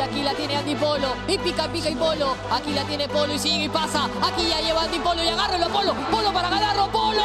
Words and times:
Y 0.00 0.02
aquí 0.02 0.22
la 0.22 0.32
tiene 0.32 0.56
Andy 0.56 0.74
Polo. 0.76 1.14
Y 1.28 1.36
pica, 1.36 1.68
pica 1.68 1.90
y 1.90 1.94
Polo. 1.94 2.34
Aquí 2.50 2.72
la 2.72 2.84
tiene 2.84 3.06
Polo 3.06 3.34
y 3.34 3.38
sigue 3.38 3.64
y 3.64 3.68
pasa. 3.68 4.08
Aquí 4.22 4.48
ya 4.48 4.58
lleva 4.62 4.84
Andy 4.84 4.98
Polo 4.98 5.22
y 5.22 5.28
agárralo 5.28 5.68
Polo. 5.68 5.92
Polo 6.10 6.32
para 6.32 6.48
ganarlo. 6.48 6.90
Polo. 6.90 7.22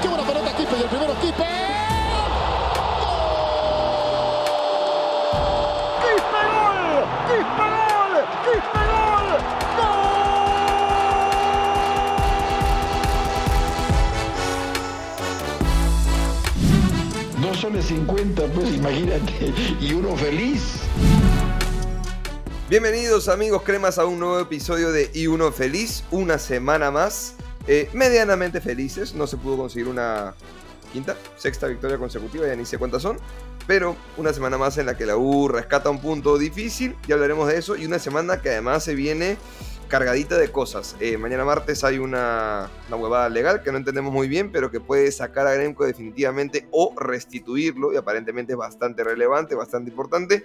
Qué 0.00 0.08
buena 0.08 0.24
pelota 0.24 0.56
Kipe 0.56 0.78
y 0.78 0.82
el 0.82 0.88
primero 0.88 1.14
Kipe. 1.20 1.75
Soles 17.66 17.86
50, 17.86 18.46
pues 18.54 18.74
imagínate, 18.76 19.52
y 19.80 19.92
uno 19.92 20.16
feliz. 20.16 20.82
Bienvenidos 22.70 23.28
amigos 23.28 23.62
cremas 23.64 23.98
a 23.98 24.04
un 24.04 24.20
nuevo 24.20 24.38
episodio 24.38 24.92
de 24.92 25.10
Y 25.12 25.26
Uno 25.26 25.50
Feliz, 25.50 26.04
una 26.12 26.38
semana 26.38 26.92
más, 26.92 27.34
eh, 27.66 27.90
medianamente 27.92 28.60
felices, 28.60 29.16
no 29.16 29.26
se 29.26 29.36
pudo 29.36 29.56
conseguir 29.56 29.88
una 29.88 30.34
quinta, 30.92 31.16
sexta 31.36 31.66
victoria 31.66 31.98
consecutiva, 31.98 32.46
ya 32.46 32.54
ni 32.54 32.64
sé 32.64 32.78
cuántas 32.78 33.02
son, 33.02 33.18
pero 33.66 33.96
una 34.16 34.32
semana 34.32 34.58
más 34.58 34.78
en 34.78 34.86
la 34.86 34.96
que 34.96 35.04
la 35.04 35.16
U 35.16 35.48
rescata 35.48 35.90
un 35.90 36.00
punto 36.00 36.38
difícil, 36.38 36.94
ya 37.08 37.16
hablaremos 37.16 37.48
de 37.48 37.58
eso, 37.58 37.74
y 37.74 37.84
una 37.84 37.98
semana 37.98 38.40
que 38.40 38.50
además 38.50 38.84
se 38.84 38.94
viene 38.94 39.38
cargadita 39.88 40.36
de 40.36 40.50
cosas. 40.50 40.96
Eh, 41.00 41.16
mañana 41.16 41.44
martes 41.44 41.84
hay 41.84 41.98
una, 41.98 42.68
una 42.88 42.96
huevada 42.96 43.28
legal 43.28 43.62
que 43.62 43.70
no 43.72 43.78
entendemos 43.78 44.12
muy 44.12 44.28
bien, 44.28 44.50
pero 44.50 44.70
que 44.70 44.80
puede 44.80 45.10
sacar 45.12 45.46
a 45.46 45.54
Gremco 45.54 45.84
definitivamente 45.84 46.68
o 46.70 46.94
restituirlo, 46.96 47.92
y 47.92 47.96
aparentemente 47.96 48.52
es 48.52 48.58
bastante 48.58 49.04
relevante, 49.04 49.54
bastante 49.54 49.90
importante. 49.90 50.44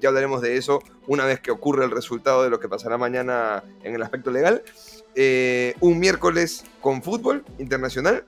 Ya 0.00 0.08
hablaremos 0.08 0.42
de 0.42 0.56
eso 0.56 0.80
una 1.06 1.24
vez 1.24 1.40
que 1.40 1.50
ocurra 1.50 1.84
el 1.84 1.90
resultado 1.90 2.42
de 2.42 2.50
lo 2.50 2.60
que 2.60 2.68
pasará 2.68 2.98
mañana 2.98 3.64
en 3.82 3.94
el 3.94 4.02
aspecto 4.02 4.30
legal. 4.30 4.62
Eh, 5.14 5.74
un 5.80 5.98
miércoles 5.98 6.64
con 6.80 7.02
fútbol 7.02 7.44
internacional 7.58 8.24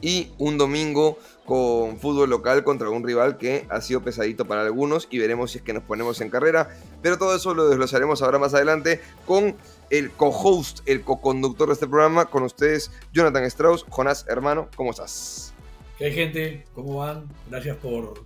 y 0.00 0.30
un 0.38 0.58
domingo 0.58 1.18
con 1.44 1.98
fútbol 1.98 2.30
local 2.30 2.64
contra 2.64 2.88
un 2.88 3.04
rival 3.04 3.36
que 3.36 3.66
ha 3.68 3.80
sido 3.80 4.02
pesadito 4.02 4.46
para 4.46 4.62
algunos 4.62 5.08
y 5.10 5.18
veremos 5.18 5.52
si 5.52 5.58
es 5.58 5.64
que 5.64 5.72
nos 5.72 5.82
ponemos 5.82 6.20
en 6.20 6.30
carrera. 6.30 6.68
Pero 7.02 7.18
todo 7.18 7.34
eso 7.34 7.54
lo 7.54 7.68
desglosaremos 7.68 8.22
ahora 8.22 8.38
más 8.38 8.54
adelante 8.54 9.00
con 9.26 9.56
el 9.90 10.10
co-host, 10.12 10.80
el 10.86 11.02
co-conductor 11.02 11.68
de 11.68 11.74
este 11.74 11.86
programa, 11.86 12.26
con 12.26 12.42
ustedes, 12.42 12.90
Jonathan 13.12 13.44
Strauss. 13.44 13.84
Jonás, 13.88 14.24
hermano, 14.28 14.68
¿cómo 14.76 14.90
estás? 14.90 15.52
¿Qué 15.98 16.06
hay 16.06 16.12
gente? 16.12 16.64
¿Cómo 16.74 16.96
van? 16.96 17.28
Gracias 17.50 17.76
por, 17.76 18.24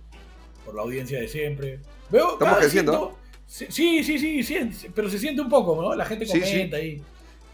por 0.65 0.75
la 0.75 0.81
audiencia 0.81 1.19
de 1.19 1.27
siempre. 1.27 1.79
Veo, 2.09 2.33
Estamos 2.33 2.39
cada 2.39 2.57
creciendo. 2.59 2.91
siento- 2.91 3.19
Sí, 3.73 4.03
sí, 4.03 4.19
sí, 4.19 4.43
sí, 4.43 4.87
pero 4.93 5.09
se 5.09 5.17
siente 5.17 5.41
un 5.41 5.49
poco, 5.49 5.75
¿no? 5.81 5.95
La 5.95 6.05
gente 6.05 6.27
comenta 6.27 6.77
sí. 6.77 6.83
ahí. 6.83 7.03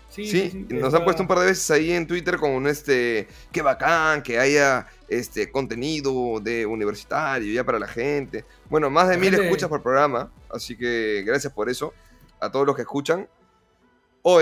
Sí, 0.09 0.27
Sí, 0.27 0.49
sí, 0.49 0.65
sí, 0.69 0.73
nos 0.75 0.93
han 0.93 1.03
puesto 1.03 1.21
un 1.23 1.27
par 1.27 1.39
de 1.39 1.45
veces 1.47 1.69
ahí 1.71 1.91
en 1.91 2.05
Twitter 2.07 2.37
con 2.37 2.51
un 2.51 2.67
este, 2.67 3.27
qué 3.51 3.61
bacán 3.61 4.21
que 4.23 4.37
haya 4.39 4.87
este 5.09 5.51
contenido 5.51 6.39
de 6.41 6.65
universitario 6.65 7.51
ya 7.53 7.63
para 7.65 7.79
la 7.79 7.87
gente. 7.87 8.45
Bueno, 8.69 8.89
más 8.89 9.07
de 9.09 9.15
La 9.15 9.19
mil 9.21 9.31
gente- 9.31 9.45
escuchas 9.45 9.67
por 9.69 9.81
programa, 9.81 10.31
así 10.49 10.77
que 10.77 11.23
gracias 11.25 11.51
por 11.51 11.69
eso 11.69 11.93
a 12.39 12.49
todos 12.51 12.65
los 12.65 12.75
que 12.75 12.83
escuchan. 12.83 13.27
O 14.27 14.41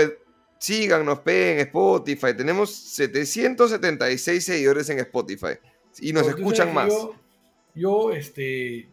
síganos, 0.58 1.18
peguen 1.18 1.58
Spotify. 1.66 2.34
Tenemos 2.34 2.74
776 2.74 4.42
seguidores 4.42 4.88
en 4.88 4.98
Spotify 5.00 5.58
y 6.00 6.14
nos 6.14 6.22
Porque 6.22 6.40
escuchan 6.40 6.72
más. 6.72 6.88
Yo, 6.88 7.14
yo, 7.74 8.10
este. 8.12 8.88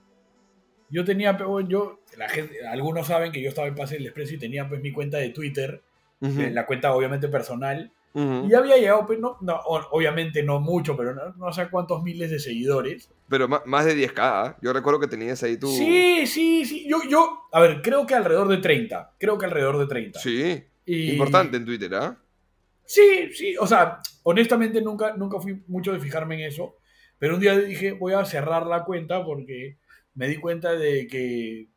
Yo 0.89 1.05
tenía, 1.05 1.37
yo, 1.69 2.01
la 2.17 2.27
gente, 2.27 2.67
algunos 2.67 3.07
saben 3.07 3.31
que 3.31 3.41
yo 3.41 3.47
estaba 3.47 3.69
en 3.69 3.75
Pase 3.75 3.95
del 3.95 4.07
Expreso 4.07 4.33
y 4.33 4.37
tenía 4.37 4.67
pues 4.67 4.81
mi 4.81 4.91
cuenta 4.91 5.17
de 5.19 5.29
Twitter, 5.29 5.81
eh, 6.19 6.51
la 6.51 6.65
cuenta 6.65 6.93
obviamente 6.93 7.29
personal, 7.29 7.89
ujú. 8.13 8.49
y 8.49 8.53
había 8.53 8.75
llegado, 8.75 9.05
pues 9.05 9.17
no, 9.17 9.37
obviamente 9.91 10.43
no 10.43 10.59
mucho, 10.59 10.97
pero 10.97 11.15
no, 11.15 11.33
no 11.37 11.53
sé 11.53 11.69
cuántos 11.69 12.03
miles 12.03 12.29
de 12.31 12.39
seguidores. 12.39 13.09
Pero 13.29 13.47
más 13.47 13.85
de 13.85 13.95
10k. 13.95 14.13
¿ah? 14.17 14.57
Yo 14.61 14.73
recuerdo 14.73 14.99
que 14.99 15.07
tenías 15.07 15.41
ahí 15.43 15.55
tu. 15.55 15.67
Sí, 15.67 16.27
sí, 16.27 16.65
sí. 16.65 16.85
Yo, 16.89 16.97
yo, 17.09 17.43
a 17.53 17.61
ver, 17.61 17.81
creo 17.81 18.05
que 18.05 18.13
alrededor 18.13 18.49
de 18.49 18.57
30. 18.57 19.13
Creo 19.17 19.37
que 19.37 19.45
alrededor 19.45 19.77
de 19.77 19.87
30. 19.87 20.19
Sí, 20.19 20.65
Y- 20.85 21.11
importante 21.11 21.57
en 21.57 21.65
Twitter, 21.65 21.93
¿ah? 21.95 22.17
Sí, 22.85 23.29
sí. 23.33 23.55
O 23.57 23.67
sea, 23.67 23.99
honestamente 24.23 24.81
nunca, 24.81 25.15
nunca 25.15 25.39
fui 25.39 25.63
mucho 25.67 25.93
de 25.93 25.99
fijarme 25.99 26.35
en 26.35 26.41
eso. 26.41 26.75
Pero 27.19 27.35
un 27.35 27.39
día 27.39 27.57
dije, 27.57 27.91
voy 27.93 28.13
a 28.13 28.25
cerrar 28.25 28.65
la 28.65 28.83
cuenta 28.83 29.23
porque 29.23 29.77
me 30.15 30.27
di 30.27 30.37
cuenta 30.37 30.73
de 30.73 31.07
que. 31.07 31.67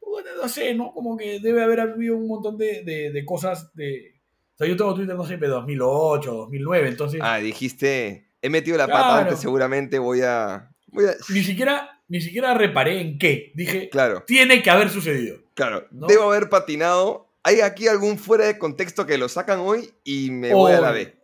bueno, 0.00 0.30
no 0.40 0.48
sé, 0.48 0.74
¿no? 0.74 0.92
Como 0.92 1.16
que 1.16 1.40
debe 1.40 1.62
haber 1.62 1.80
habido 1.80 2.16
un 2.16 2.28
montón 2.28 2.56
de, 2.56 2.82
de- 2.84 3.10
de 3.10 3.24
cosas 3.24 3.72
de. 3.74 4.14
O 4.54 4.58
sea, 4.58 4.66
yo 4.66 4.76
tengo 4.76 4.94
Twitter, 4.94 5.14
no 5.16 5.24
sé, 5.26 5.36
de 5.36 5.48
2008, 5.48 6.32
2009. 6.32 6.88
Entonces, 6.88 7.20
Ah, 7.22 7.38
dijiste, 7.38 8.30
he 8.40 8.48
metido 8.48 8.76
la 8.78 8.86
pata 8.86 9.18
antes, 9.20 9.38
seguramente 9.38 9.98
voy 9.98 10.20
a... 10.22 10.70
Voy 10.86 11.04
a... 11.04 11.10
ni, 11.34 11.42
siquiera, 11.42 12.00
ni 12.08 12.22
siquiera 12.22 12.54
reparé 12.54 13.00
en 13.02 13.18
qué. 13.18 13.52
Dije, 13.54 13.90
Claro, 13.90 14.24
tiene 14.26 14.62
que 14.62 14.70
haber 14.70 14.88
sucedido. 14.88 15.36
claro. 15.54 15.86
¿No? 15.90 16.06
Debo 16.06 16.30
haber 16.32 16.48
patinado. 16.48 17.25
Hay 17.46 17.60
aquí 17.60 17.86
algún 17.86 18.18
fuera 18.18 18.44
de 18.46 18.58
contexto 18.58 19.06
que 19.06 19.18
lo 19.18 19.28
sacan 19.28 19.60
hoy 19.60 19.88
y 20.02 20.30
me 20.32 20.52
voy 20.52 20.72
a 20.72 20.80
la. 20.80 20.90
B. 20.90 21.14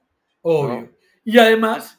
Obvio. 0.42 0.80
¿no? 0.82 0.90
Y 1.24 1.38
además, 1.38 1.98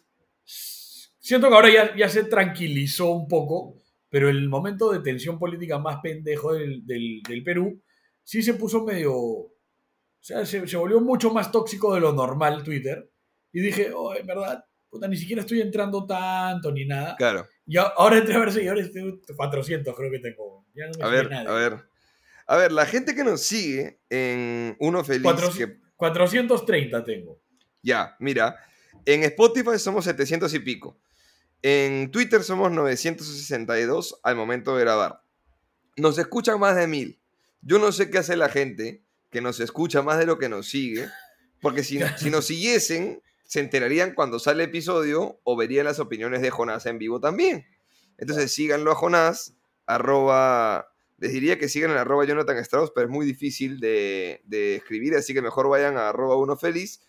siento 1.20 1.50
que 1.50 1.56
ahora 1.56 1.70
ya, 1.72 1.96
ya 1.96 2.08
se 2.10 2.24
tranquilizó 2.24 3.12
un 3.12 3.28
poco, 3.28 3.76
pero 4.10 4.30
el 4.30 4.48
momento 4.50 4.92
de 4.92 5.00
tensión 5.00 5.38
política 5.40 5.78
más 5.80 5.98
pendejo 6.02 6.54
del, 6.54 6.86
del- 6.86 7.22
del 7.28 7.44
Perú 7.44 7.82
sí 8.24 8.42
se 8.42 8.54
puso 8.54 8.84
medio. 8.84 9.14
O 9.14 9.52
sea, 10.22 10.46
se, 10.46 10.66
se 10.68 10.78
volvió 10.78 11.02
mucho 11.02 11.32
más 11.34 11.52
tóxico 11.52 11.94
de 11.94 12.00
lo 12.00 12.14
normal 12.14 12.64
Twitter. 12.64 13.10
Y 13.52 13.60
dije, 13.60 13.92
oh, 13.94 14.16
en 14.16 14.26
verdad, 14.26 14.64
puta, 14.90 15.08
ni 15.08 15.18
siquiera 15.18 15.42
estoy 15.42 15.60
entrando 15.62 16.06
tanto 16.06 16.72
ni 16.72 16.86
nada. 16.86 17.16
Claro. 17.18 17.46
Y 17.68 17.76
ahora 17.78 18.18
entré 18.20 18.36
a 18.36 18.40
ver 18.40 18.52
seguidores, 18.54 18.92
tengo 18.92 19.18
400 19.36 19.94
creo 19.96 20.12
que 20.12 20.20
tengo. 20.20 20.66
Ya 20.74 20.86
no 20.88 20.94
me 20.98 21.04
A 21.04 21.08
ver, 21.10 21.34
a 21.34 21.54
ver. 21.54 21.93
A 22.48 22.58
ver, 22.58 22.72
la 22.72 22.86
gente 22.86 23.16
que 23.16 23.24
nos 23.24 23.42
sigue 23.42 24.00
en 24.10 24.76
Uno 24.80 25.04
Feliz, 25.04 25.24
Cuatro- 25.24 25.52
que 25.54 25.78
430 25.96 27.04
tengo. 27.04 27.40
Ya, 27.82 28.16
mira, 28.20 28.58
en 29.06 29.24
Spotify 29.24 29.78
somos 29.78 30.06
700 30.06 30.54
y 30.54 30.60
pico. 30.60 30.98
En 31.62 32.12
Twitter 32.12 32.44
somos 32.44 32.72
962 32.72 34.20
al 34.24 34.36
momento 34.36 34.76
de 34.76 34.82
grabar. 34.84 35.22
Nos 35.96 36.18
escuchan 36.18 36.60
más 36.60 36.76
de 36.76 36.88
mil. 36.88 37.20
Yo 37.62 37.80
no 37.80 37.92
sé 37.92 38.10
qué 38.10 38.18
hace 38.18 38.36
la 38.36 38.50
gente 38.50 39.04
que 39.30 39.42
nos 39.42 39.60
escucha 39.60 40.02
más 40.02 40.18
de 40.20 40.26
lo 40.26 40.38
que 40.38 40.50
nos 40.50 40.68
sigue, 40.70 41.08
porque 41.62 41.84
si, 41.84 42.00
si 42.18 42.30
nos 42.30 42.46
siguiesen, 42.46 43.22
se 43.46 43.60
enterarían 43.60 44.14
cuando 44.14 44.40
sale 44.40 44.66
episodio 44.66 45.40
o 45.44 45.56
verían 45.56 45.86
las 45.86 46.00
opiniones 46.00 46.42
de 46.42 46.50
Jonás 46.50 46.86
en 46.86 46.98
vivo 47.00 47.20
también. 47.20 47.66
Entonces 48.18 48.52
síganlo 48.54 48.92
a 48.92 48.96
Jonás, 48.96 49.56
arroba, 49.86 50.93
les 51.24 51.32
diría 51.32 51.58
que 51.58 51.70
sigan 51.70 51.92
en 51.92 51.98
arroba 51.98 52.26
Jonathan 52.26 52.58
Strauss, 52.58 52.92
pero 52.94 53.08
es 53.08 53.12
muy 53.12 53.26
difícil 53.26 53.80
de, 53.80 54.42
de 54.44 54.76
escribir, 54.76 55.16
así 55.16 55.34
que 55.34 55.42
mejor 55.42 55.70
vayan 55.70 55.96
a 55.96 56.10
arroba 56.10 56.36
uno 56.36 56.58
feliz 56.58 57.02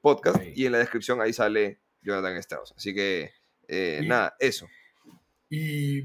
podcast 0.00 0.42
y 0.56 0.66
en 0.66 0.72
la 0.72 0.78
descripción 0.78 1.20
ahí 1.20 1.32
sale 1.32 1.78
Jonathan 2.02 2.36
Strauss. 2.38 2.74
Así 2.76 2.92
que, 2.92 3.30
eh, 3.68 4.00
Y- 4.02 4.08
nada, 4.08 4.34
eso. 4.40 4.66
Y. 5.48 6.02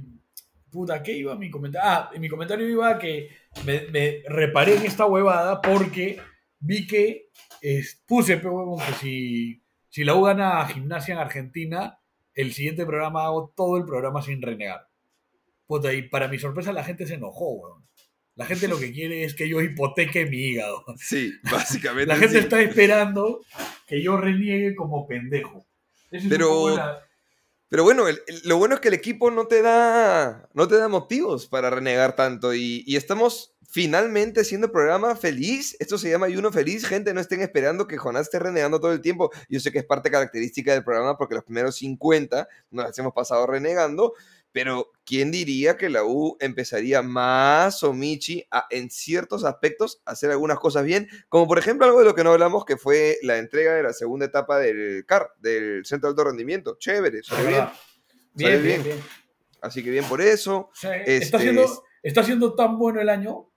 Puta, 0.69 1.01
¿qué 1.01 1.13
iba 1.13 1.35
mi 1.37 1.49
comentario? 1.49 1.89
Ah, 1.89 2.11
en 2.13 2.19
mi 2.21 2.27
comentario 2.29 2.67
iba 2.69 2.99
que 2.99 3.29
me, 3.65 3.87
me 3.91 4.21
reparé 4.27 4.75
en 4.75 4.85
esta 4.85 5.05
huevada 5.05 5.61
porque 5.61 6.19
vi 6.59 6.85
que 6.85 7.29
es- 7.61 8.03
puse, 8.05 8.37
pe, 8.37 8.47
huevón, 8.49 8.79
que 8.85 8.93
si, 8.93 9.63
si 9.89 10.03
la 10.03 10.15
U 10.15 10.21
gana 10.23 10.59
a 10.61 10.67
gimnasia 10.67 11.13
en 11.13 11.19
Argentina, 11.19 11.97
el 12.33 12.51
siguiente 12.53 12.85
programa 12.85 13.23
hago 13.25 13.53
todo 13.55 13.77
el 13.77 13.85
programa 13.85 14.21
sin 14.21 14.41
renegar. 14.41 14.87
Puta, 15.67 15.93
y 15.93 16.03
para 16.09 16.27
mi 16.27 16.37
sorpresa 16.39 16.71
la 16.71 16.83
gente 16.83 17.07
se 17.07 17.15
enojó, 17.15 17.51
weón. 17.53 17.85
La 18.35 18.45
gente 18.45 18.67
lo 18.67 18.77
que 18.77 18.91
quiere 18.93 19.23
es 19.23 19.33
que 19.33 19.47
yo 19.49 19.61
hipoteque 19.61 20.25
mi 20.25 20.37
hígado. 20.37 20.83
Sí, 20.97 21.33
básicamente. 21.51 22.07
La 22.07 22.17
gente 22.17 22.37
sí. 22.37 22.43
está 22.43 22.61
esperando 22.61 23.41
que 23.87 24.01
yo 24.01 24.17
reniegue 24.17 24.75
como 24.75 25.07
pendejo. 25.07 25.65
Pero- 26.29 26.75
la- 26.75 26.99
Pero 27.69 27.83
bueno, 27.83 28.07
el- 28.07 28.19
el- 28.27 28.41
lo 28.45 28.57
bueno 28.57 28.75
es 28.75 28.81
que 28.81 28.89
el 28.89 28.93
equipo 28.93 29.31
no 29.31 29.47
te 29.47 29.61
da, 29.61 30.47
no 30.53 30.67
te 30.67 30.77
da 30.77 30.87
motivos 30.87 31.47
para 31.47 31.69
renegar 31.69 32.15
tanto 32.15 32.53
y, 32.53 32.83
y 32.85 32.95
estamos 32.95 33.53
finalmente 33.67 34.41
haciendo 34.41 34.67
el 34.67 34.71
programa 34.71 35.15
feliz. 35.15 35.75
Esto 35.79 35.97
se 35.97 36.09
llama 36.09 36.29
Yuno 36.29 36.51
Feliz. 36.51 36.85
Gente, 36.85 37.13
no 37.13 37.19
estén 37.19 37.41
esperando 37.41 37.87
que 37.87 37.97
Jonás 37.97 38.27
esté 38.27 38.39
renegando 38.39 38.79
todo 38.79 38.93
el 38.93 39.01
tiempo. 39.01 39.31
Yo 39.49 39.59
sé 39.59 39.71
que 39.71 39.79
es 39.79 39.85
parte 39.85 40.11
característica 40.11 40.71
del 40.73 40.83
programa 40.83 41.17
porque 41.17 41.35
los 41.35 41.43
primeros 41.43 41.75
50 41.77 42.47
nos 42.71 42.97
hemos 42.99 43.13
pasado 43.13 43.45
renegando, 43.47 44.13
pero 44.55 44.93
¿quién 45.05 45.31
diría 45.31 45.75
que 45.75 45.89
la 45.89 46.05
U 46.05 46.37
empezaría 46.39 47.01
más 47.01 47.83
o 47.83 47.91
Michi 47.91 48.47
a, 48.49 48.67
en 48.69 48.89
ciertos 48.89 49.43
aspectos, 49.43 50.01
a 50.05 50.11
hacer 50.13 50.31
algunas 50.31 50.59
cosas 50.59 50.85
bien? 50.85 51.09
Como 51.27 51.45
por 51.45 51.59
ejemplo 51.59 51.85
algo 51.85 51.99
de 51.99 52.05
lo 52.05 52.15
que 52.15 52.23
no 52.23 52.31
hablamos, 52.31 52.63
que 52.63 52.77
fue 52.77 53.17
la 53.21 53.37
entrega 53.37 53.73
de 53.75 53.83
la 53.83 53.91
segunda 53.91 54.25
etapa 54.27 54.57
del 54.59 55.05
CAR, 55.05 55.27
del 55.39 55.85
Centro 55.85 56.07
de 56.07 56.11
Alto 56.13 56.23
Rendimiento. 56.23 56.77
Chévere, 56.79 57.21
salió 57.21 57.49
bien. 57.49 57.65
Bien, 58.33 58.63
bien. 58.63 58.81
Así 59.61 59.83
que 59.83 59.89
bien 59.89 60.05
por 60.05 60.21
eso. 60.21 60.57
O 60.57 60.71
sea, 60.73 60.95
Este 61.01 61.17
está, 61.17 61.37
siendo, 61.39 61.65
es- 61.65 61.79
está 62.01 62.23
siendo 62.23 62.55
tan 62.55 62.79
bueno 62.79 63.01
el 63.01 63.09
año 63.09 63.51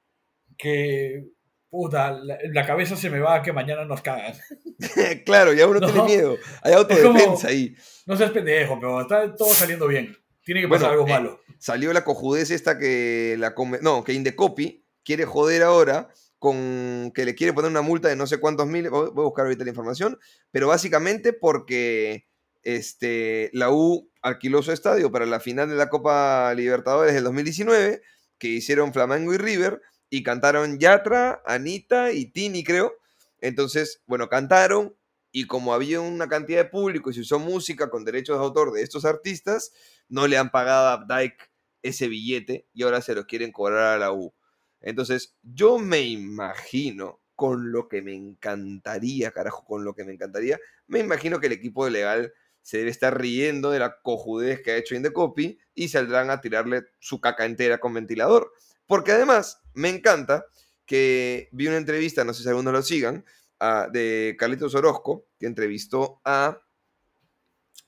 que, 0.56 1.26
puta, 1.70 2.10
la, 2.10 2.38
la 2.52 2.66
cabeza 2.66 2.96
se 2.96 3.08
me 3.08 3.20
va 3.20 3.36
a 3.36 3.42
que 3.42 3.52
mañana 3.52 3.84
nos 3.84 4.02
cagan. 4.02 4.34
claro, 5.24 5.52
ya 5.52 5.68
uno 5.68 5.78
No. 5.80 5.86
tiene 5.86 6.02
miedo. 6.02 6.36
Hay 6.62 6.72
autodefensa 6.72 7.46
ahí. 7.48 7.76
No 8.04 8.16
seas 8.16 8.32
pendejo, 8.32 8.76
pero 8.80 9.00
está 9.02 9.32
todo 9.36 9.50
saliendo 9.50 9.86
bien. 9.86 10.16
Tiene 10.48 10.62
que 10.62 10.68
pasar 10.68 10.96
Bueno, 10.96 11.02
algo 11.02 11.08
eh, 11.08 11.12
malo. 11.12 11.40
Salió 11.58 11.92
la 11.92 12.04
cojudez 12.04 12.50
esta 12.50 12.78
que 12.78 13.36
la 13.38 13.54
no, 13.82 14.02
que 14.02 14.14
Indecopy 14.14 14.82
quiere 15.04 15.26
joder 15.26 15.62
ahora 15.62 16.08
con 16.38 17.12
que 17.14 17.26
le 17.26 17.34
quiere 17.34 17.52
poner 17.52 17.70
una 17.70 17.82
multa 17.82 18.08
de 18.08 18.16
no 18.16 18.26
sé 18.26 18.40
cuántos 18.40 18.66
miles. 18.66 18.90
Voy 18.90 19.10
voy 19.10 19.24
a 19.24 19.26
buscar 19.26 19.44
ahorita 19.44 19.64
la 19.64 19.68
información. 19.68 20.18
Pero 20.50 20.68
básicamente 20.68 21.34
porque 21.34 22.28
este, 22.62 23.50
la 23.52 23.70
U 23.70 24.10
alquiló 24.22 24.62
su 24.62 24.72
estadio 24.72 25.12
para 25.12 25.26
la 25.26 25.38
final 25.38 25.68
de 25.68 25.76
la 25.76 25.90
Copa 25.90 26.54
Libertadores 26.54 27.12
del 27.12 27.24
2019, 27.24 28.00
que 28.38 28.48
hicieron 28.48 28.94
Flamengo 28.94 29.34
y 29.34 29.36
River, 29.36 29.82
y 30.08 30.22
cantaron 30.22 30.78
Yatra, 30.78 31.42
Anita 31.44 32.10
y 32.10 32.24
Tini, 32.24 32.64
creo. 32.64 32.94
Entonces, 33.42 34.00
bueno, 34.06 34.30
cantaron, 34.30 34.96
y 35.30 35.46
como 35.46 35.74
había 35.74 36.00
una 36.00 36.28
cantidad 36.28 36.64
de 36.64 36.70
público 36.70 37.10
y 37.10 37.14
se 37.14 37.20
usó 37.20 37.38
música 37.38 37.90
con 37.90 38.04
derechos 38.04 38.38
de 38.38 38.44
autor 38.44 38.72
de 38.72 38.82
estos 38.82 39.04
artistas, 39.04 39.72
no 40.08 40.26
le 40.26 40.38
han 40.38 40.50
pagado 40.50 40.88
a 40.88 40.96
Updike 40.96 41.50
ese 41.82 42.08
billete 42.08 42.66
y 42.72 42.82
ahora 42.82 43.02
se 43.02 43.14
lo 43.14 43.26
quieren 43.26 43.52
cobrar 43.52 43.94
a 43.94 43.98
la 43.98 44.12
U. 44.12 44.34
Entonces, 44.80 45.36
yo 45.42 45.78
me 45.78 46.00
imagino, 46.00 47.20
con 47.34 47.70
lo 47.72 47.88
que 47.88 48.02
me 48.02 48.14
encantaría, 48.14 49.30
carajo, 49.30 49.64
con 49.64 49.84
lo 49.84 49.94
que 49.94 50.04
me 50.04 50.12
encantaría, 50.12 50.58
me 50.86 51.00
imagino 51.00 51.40
que 51.40 51.46
el 51.46 51.52
equipo 51.52 51.84
de 51.84 51.92
legal 51.92 52.32
se 52.62 52.78
debe 52.78 52.90
estar 52.90 53.18
riendo 53.18 53.70
de 53.70 53.78
la 53.78 54.00
cojudez 54.02 54.60
que 54.62 54.72
ha 54.72 54.76
hecho 54.76 54.94
Indecopy 54.94 55.58
y 55.74 55.88
saldrán 55.88 56.30
a 56.30 56.40
tirarle 56.40 56.82
su 56.98 57.20
caca 57.20 57.44
entera 57.44 57.78
con 57.78 57.94
ventilador. 57.94 58.52
Porque 58.86 59.12
además, 59.12 59.62
me 59.72 59.88
encanta 59.88 60.46
que 60.84 61.48
vi 61.52 61.68
una 61.68 61.76
entrevista, 61.76 62.24
no 62.24 62.34
sé 62.34 62.42
si 62.42 62.48
algunos 62.48 62.72
lo 62.72 62.82
sigan, 62.82 63.24
a- 63.60 63.88
de 63.92 64.36
Carlitos 64.38 64.74
Orozco, 64.74 65.26
que 65.38 65.46
entrevistó 65.46 66.20
a... 66.24 66.60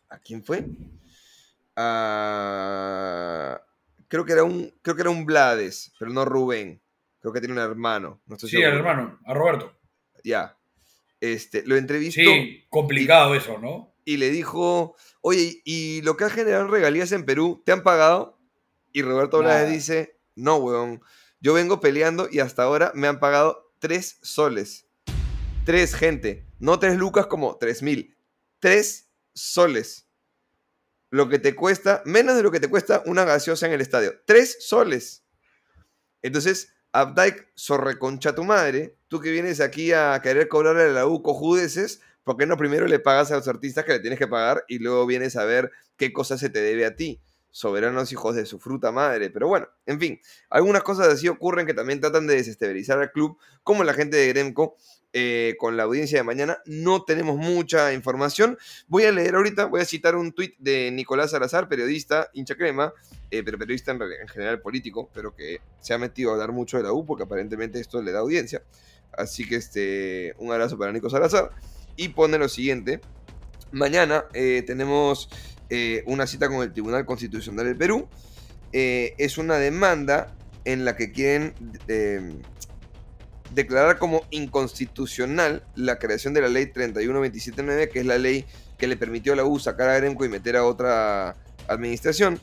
¿A 0.09 0.19
quién 0.19 0.43
fue? 0.45 0.65
A... 2.21 3.63
Creo 4.09 4.25
que 4.25 4.33
era 4.33 4.43
un, 4.45 4.73
creo 4.83 4.97
que 4.97 5.03
era 5.03 5.11
un 5.11 5.25
Blades, 5.25 5.93
pero 5.99 6.11
no 6.11 6.25
Rubén. 6.25 6.83
Creo 7.21 7.33
que 7.33 7.41
tiene 7.41 7.55
un 7.55 7.61
hermano. 7.61 8.21
No 8.27 8.35
estoy 8.37 8.51
Sí, 8.51 8.57
seguro. 8.57 8.77
hermano, 8.79 9.19
a 9.25 9.35
Roberto. 9.35 9.77
Ya. 10.25 10.57
Este, 11.21 11.63
lo 11.67 11.77
entrevistó 11.77 12.21
Sí, 12.23 12.65
complicado 12.71 13.35
eso, 13.35 13.59
¿no? 13.59 13.95
y 14.07 14.17
le 14.17 14.31
dijo, 14.31 14.97
oye, 15.21 15.61
¿y 15.65 16.01
lo 16.03 16.17
que 16.17 16.25
has 16.25 16.33
generado 16.33 16.65
en 16.65 16.71
regalías 16.73 17.13
en 17.13 17.25
Perú, 17.25 17.63
te 17.65 17.71
han 17.73 17.83
pagado? 17.85 18.39
Y 18.93 19.03
Roberto 19.03 19.39
Blades 19.39 19.71
dice, 19.71 20.19
no, 20.35 20.57
weón, 20.57 21.01
yo 21.41 21.55
vengo 21.55 21.79
peleando 21.81 22.27
y 22.33 22.41
hasta 22.41 22.65
ahora 22.65 22.91
me 22.95 23.07
han 23.07 23.21
pagado 23.21 23.71
tres 23.79 24.19
soles. 24.23 24.89
Tres, 25.65 25.95
gente. 25.95 26.47
No 26.59 26.79
tres 26.79 26.97
lucas 26.97 27.27
como 27.27 27.57
tres 27.57 27.83
mil. 27.83 28.17
Tres 28.59 29.11
soles. 29.35 30.09
Lo 31.11 31.29
que 31.29 31.39
te 31.39 31.55
cuesta, 31.55 32.03
menos 32.07 32.37
de 32.37 32.43
lo 32.43 32.51
que 32.51 32.61
te 32.61 32.69
cuesta 32.69 33.03
una 33.07 33.25
gaseosa 33.25 33.67
en 33.67 33.73
el 33.73 33.81
estadio. 33.81 34.15
Tres 34.27 34.57
soles. 34.61 35.25
Entonces, 36.23 36.73
Updike, 36.93 37.53
sorreconcha 37.55 38.35
tu 38.35 38.45
madre, 38.45 38.97
tú 39.09 39.21
que 39.21 39.31
vienes 39.31 39.61
aquí 39.61 39.93
a 39.93 40.21
querer 40.23 40.49
cobrarle 40.49 40.85
a 40.85 40.89
la 40.89 41.07
U 41.07 41.23
cojudeces, 41.23 42.01
¿por 42.25 42.37
qué 42.37 42.47
no 42.47 42.57
primero 42.57 42.87
le 42.87 42.99
pagas 42.99 43.31
a 43.31 43.37
los 43.37 43.47
artistas 43.47 43.85
que 43.85 43.93
le 43.93 44.01
tienes 44.01 44.19
que 44.19 44.27
pagar 44.27 44.65
y 44.67 44.79
luego 44.79 45.07
vienes 45.07 45.37
a 45.37 45.45
ver 45.45 45.71
qué 45.97 46.13
cosa 46.13 46.37
se 46.37 46.51
te 46.51 46.61
debe 46.61 46.87
a 46.87 46.97
ti? 46.97 47.21
Soberanos 47.53 48.13
hijos 48.13 48.35
de 48.35 48.47
su 48.47 48.59
fruta 48.59 48.93
madre. 48.93 49.31
Pero 49.31 49.49
bueno, 49.49 49.69
en 49.87 49.99
fin, 50.01 50.21
algunas 50.49 50.83
cosas 50.83 51.09
así 51.09 51.29
ocurren 51.29 51.67
que 51.67 51.75
también 51.75 52.01
tratan 52.01 52.27
de 52.27 52.37
desestabilizar 52.37 53.01
al 53.01 53.13
club, 53.13 53.39
como 53.63 53.85
la 53.85 53.95
gente 53.95 54.17
de 54.17 54.29
Gremco. 54.29 54.77
Eh, 55.13 55.57
con 55.59 55.77
la 55.77 55.83
audiencia 55.83 56.19
de 56.19 56.23
mañana 56.23 56.59
no 56.67 57.03
tenemos 57.03 57.37
mucha 57.37 57.93
información. 57.93 58.57
Voy 58.87 59.05
a 59.05 59.13
leer 59.13 59.35
ahorita, 59.35 59.67
voy 59.67 59.81
a 59.81 59.85
citar 59.85 60.15
un 60.15 60.33
tuit 60.33 60.55
de 60.59 60.93
Nicolás 60.93 61.33
Salazar, 61.33 61.69
periodista, 61.69 62.31
hincha 62.33 62.55
crema, 62.55 62.93
eh, 63.33 63.43
pero 63.43 63.59
periodista 63.59 63.91
en, 63.91 64.29
general 64.29 64.61
político, 64.61 65.11
pero 65.13 65.35
que 65.35 65.61
se 65.81 65.95
ha 65.95 65.99
metido 65.99 66.31
a 66.31 66.35
hablar 66.35 66.53
mucho 66.53 66.77
de 66.77 66.85
la 66.85 66.93
U 66.93 67.05
porque 67.05 67.25
aparentemente 67.25 67.81
esto 67.81 68.01
le 68.01 68.13
da 68.13 68.21
audiencia. 68.21 68.63
Así 69.13 69.49
que 69.49 69.57
este, 69.57 70.35
un 70.39 70.53
abrazo 70.53 70.79
para 70.79 70.93
Nico 70.93 71.11
Salazar. 71.11 71.51
Y 71.97 72.11
pone 72.11 72.39
lo 72.39 72.49
siguiente. 72.49 73.01
Mañana 73.73 74.27
eh, 74.33 74.63
tenemos 74.65 75.29
una 76.07 76.27
cita 76.27 76.49
con 76.49 76.63
el 76.63 76.73
Tribunal 76.73 77.07
Constitucional 77.07 77.65
del 77.65 77.77
Perú. 77.77 78.09
Es 78.73 79.39
una 79.39 79.57
demanda 79.57 80.37
en 80.65 80.85
la 80.85 80.97
que 80.97 81.13
quieren 81.13 81.55
declarar 83.55 83.99
como 83.99 84.25
inconstitucional 84.31 85.63
la 85.75 85.99
creación 85.99 86.35
de 86.35 86.43
la 86.43 86.49
ley 86.49 86.67
31279, 86.67 87.89
que 87.89 88.01
es 88.01 88.07
la 88.07 88.19
ley 88.19 88.45
que 88.79 88.87
le 88.87 88.97
permitió 88.97 89.33
a 89.33 89.37
la 89.37 89.45
U 89.45 89.59
sacar 89.59 89.89
a 89.89 89.97
Gremco 89.97 90.25
y 90.25 90.29
meter 90.29 90.57
a 90.57 90.65
otra 90.65 91.37
administración. 91.69 92.41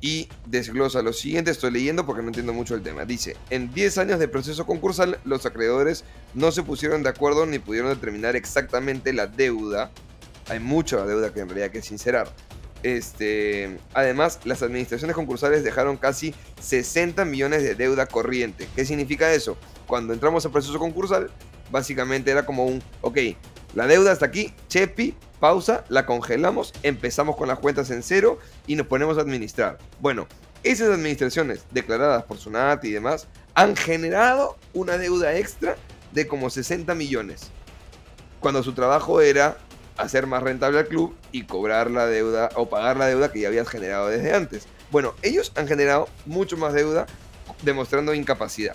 Y 0.00 0.28
desglosa 0.46 1.02
lo 1.02 1.12
siguiente, 1.12 1.50
estoy 1.50 1.72
leyendo 1.72 2.06
porque 2.06 2.22
no 2.22 2.28
entiendo 2.28 2.52
mucho 2.52 2.76
el 2.76 2.82
tema. 2.82 3.04
Dice, 3.04 3.36
en 3.50 3.74
10 3.74 3.98
años 3.98 4.20
de 4.20 4.28
proceso 4.28 4.64
concursal, 4.64 5.18
los 5.24 5.44
acreedores 5.44 6.04
no 6.34 6.52
se 6.52 6.62
pusieron 6.62 7.02
de 7.02 7.08
acuerdo 7.08 7.46
ni 7.46 7.58
pudieron 7.58 7.90
determinar 7.90 8.36
exactamente 8.36 9.12
la 9.12 9.26
deuda. 9.26 9.90
Hay 10.48 10.60
mucha 10.60 11.04
deuda 11.04 11.32
que 11.32 11.40
en 11.40 11.48
realidad 11.48 11.66
hay 11.66 11.72
que 11.72 11.82
sincerar. 11.82 12.32
Este, 12.82 13.78
además, 13.92 14.40
las 14.44 14.62
administraciones 14.62 15.16
concursales 15.16 15.64
dejaron 15.64 15.96
casi 15.96 16.34
60 16.60 17.24
millones 17.24 17.62
de 17.62 17.74
deuda 17.74 18.06
corriente. 18.06 18.68
¿Qué 18.76 18.84
significa 18.84 19.32
eso? 19.32 19.56
Cuando 19.86 20.12
entramos 20.12 20.44
al 20.44 20.52
proceso 20.52 20.78
concursal, 20.78 21.30
básicamente 21.70 22.30
era 22.30 22.46
como 22.46 22.66
un, 22.66 22.82
ok, 23.00 23.18
la 23.74 23.86
deuda 23.86 24.12
está 24.12 24.26
aquí, 24.26 24.54
Chepi, 24.68 25.14
pausa, 25.40 25.84
la 25.88 26.06
congelamos, 26.06 26.72
empezamos 26.82 27.36
con 27.36 27.48
las 27.48 27.58
cuentas 27.58 27.90
en 27.90 28.02
cero 28.02 28.38
y 28.66 28.76
nos 28.76 28.86
ponemos 28.86 29.18
a 29.18 29.22
administrar. 29.22 29.78
Bueno, 30.00 30.26
esas 30.62 30.88
administraciones 30.90 31.64
declaradas 31.70 32.24
por 32.24 32.38
Sunat 32.38 32.84
y 32.84 32.90
demás 32.90 33.28
han 33.54 33.76
generado 33.76 34.56
una 34.72 34.98
deuda 34.98 35.36
extra 35.36 35.76
de 36.12 36.26
como 36.26 36.50
60 36.50 36.94
millones. 36.94 37.50
Cuando 38.40 38.62
su 38.62 38.72
trabajo 38.72 39.20
era 39.20 39.58
hacer 39.98 40.26
más 40.26 40.42
rentable 40.42 40.78
al 40.78 40.86
club 40.86 41.14
y 41.32 41.42
cobrar 41.42 41.90
la 41.90 42.06
deuda 42.06 42.48
o 42.54 42.68
pagar 42.68 42.96
la 42.96 43.06
deuda 43.06 43.30
que 43.30 43.40
ya 43.40 43.48
habías 43.48 43.68
generado 43.68 44.08
desde 44.08 44.34
antes. 44.34 44.66
Bueno, 44.90 45.14
ellos 45.22 45.52
han 45.56 45.68
generado 45.68 46.08
mucho 46.24 46.56
más 46.56 46.72
deuda 46.72 47.06
demostrando 47.62 48.14
incapacidad. 48.14 48.74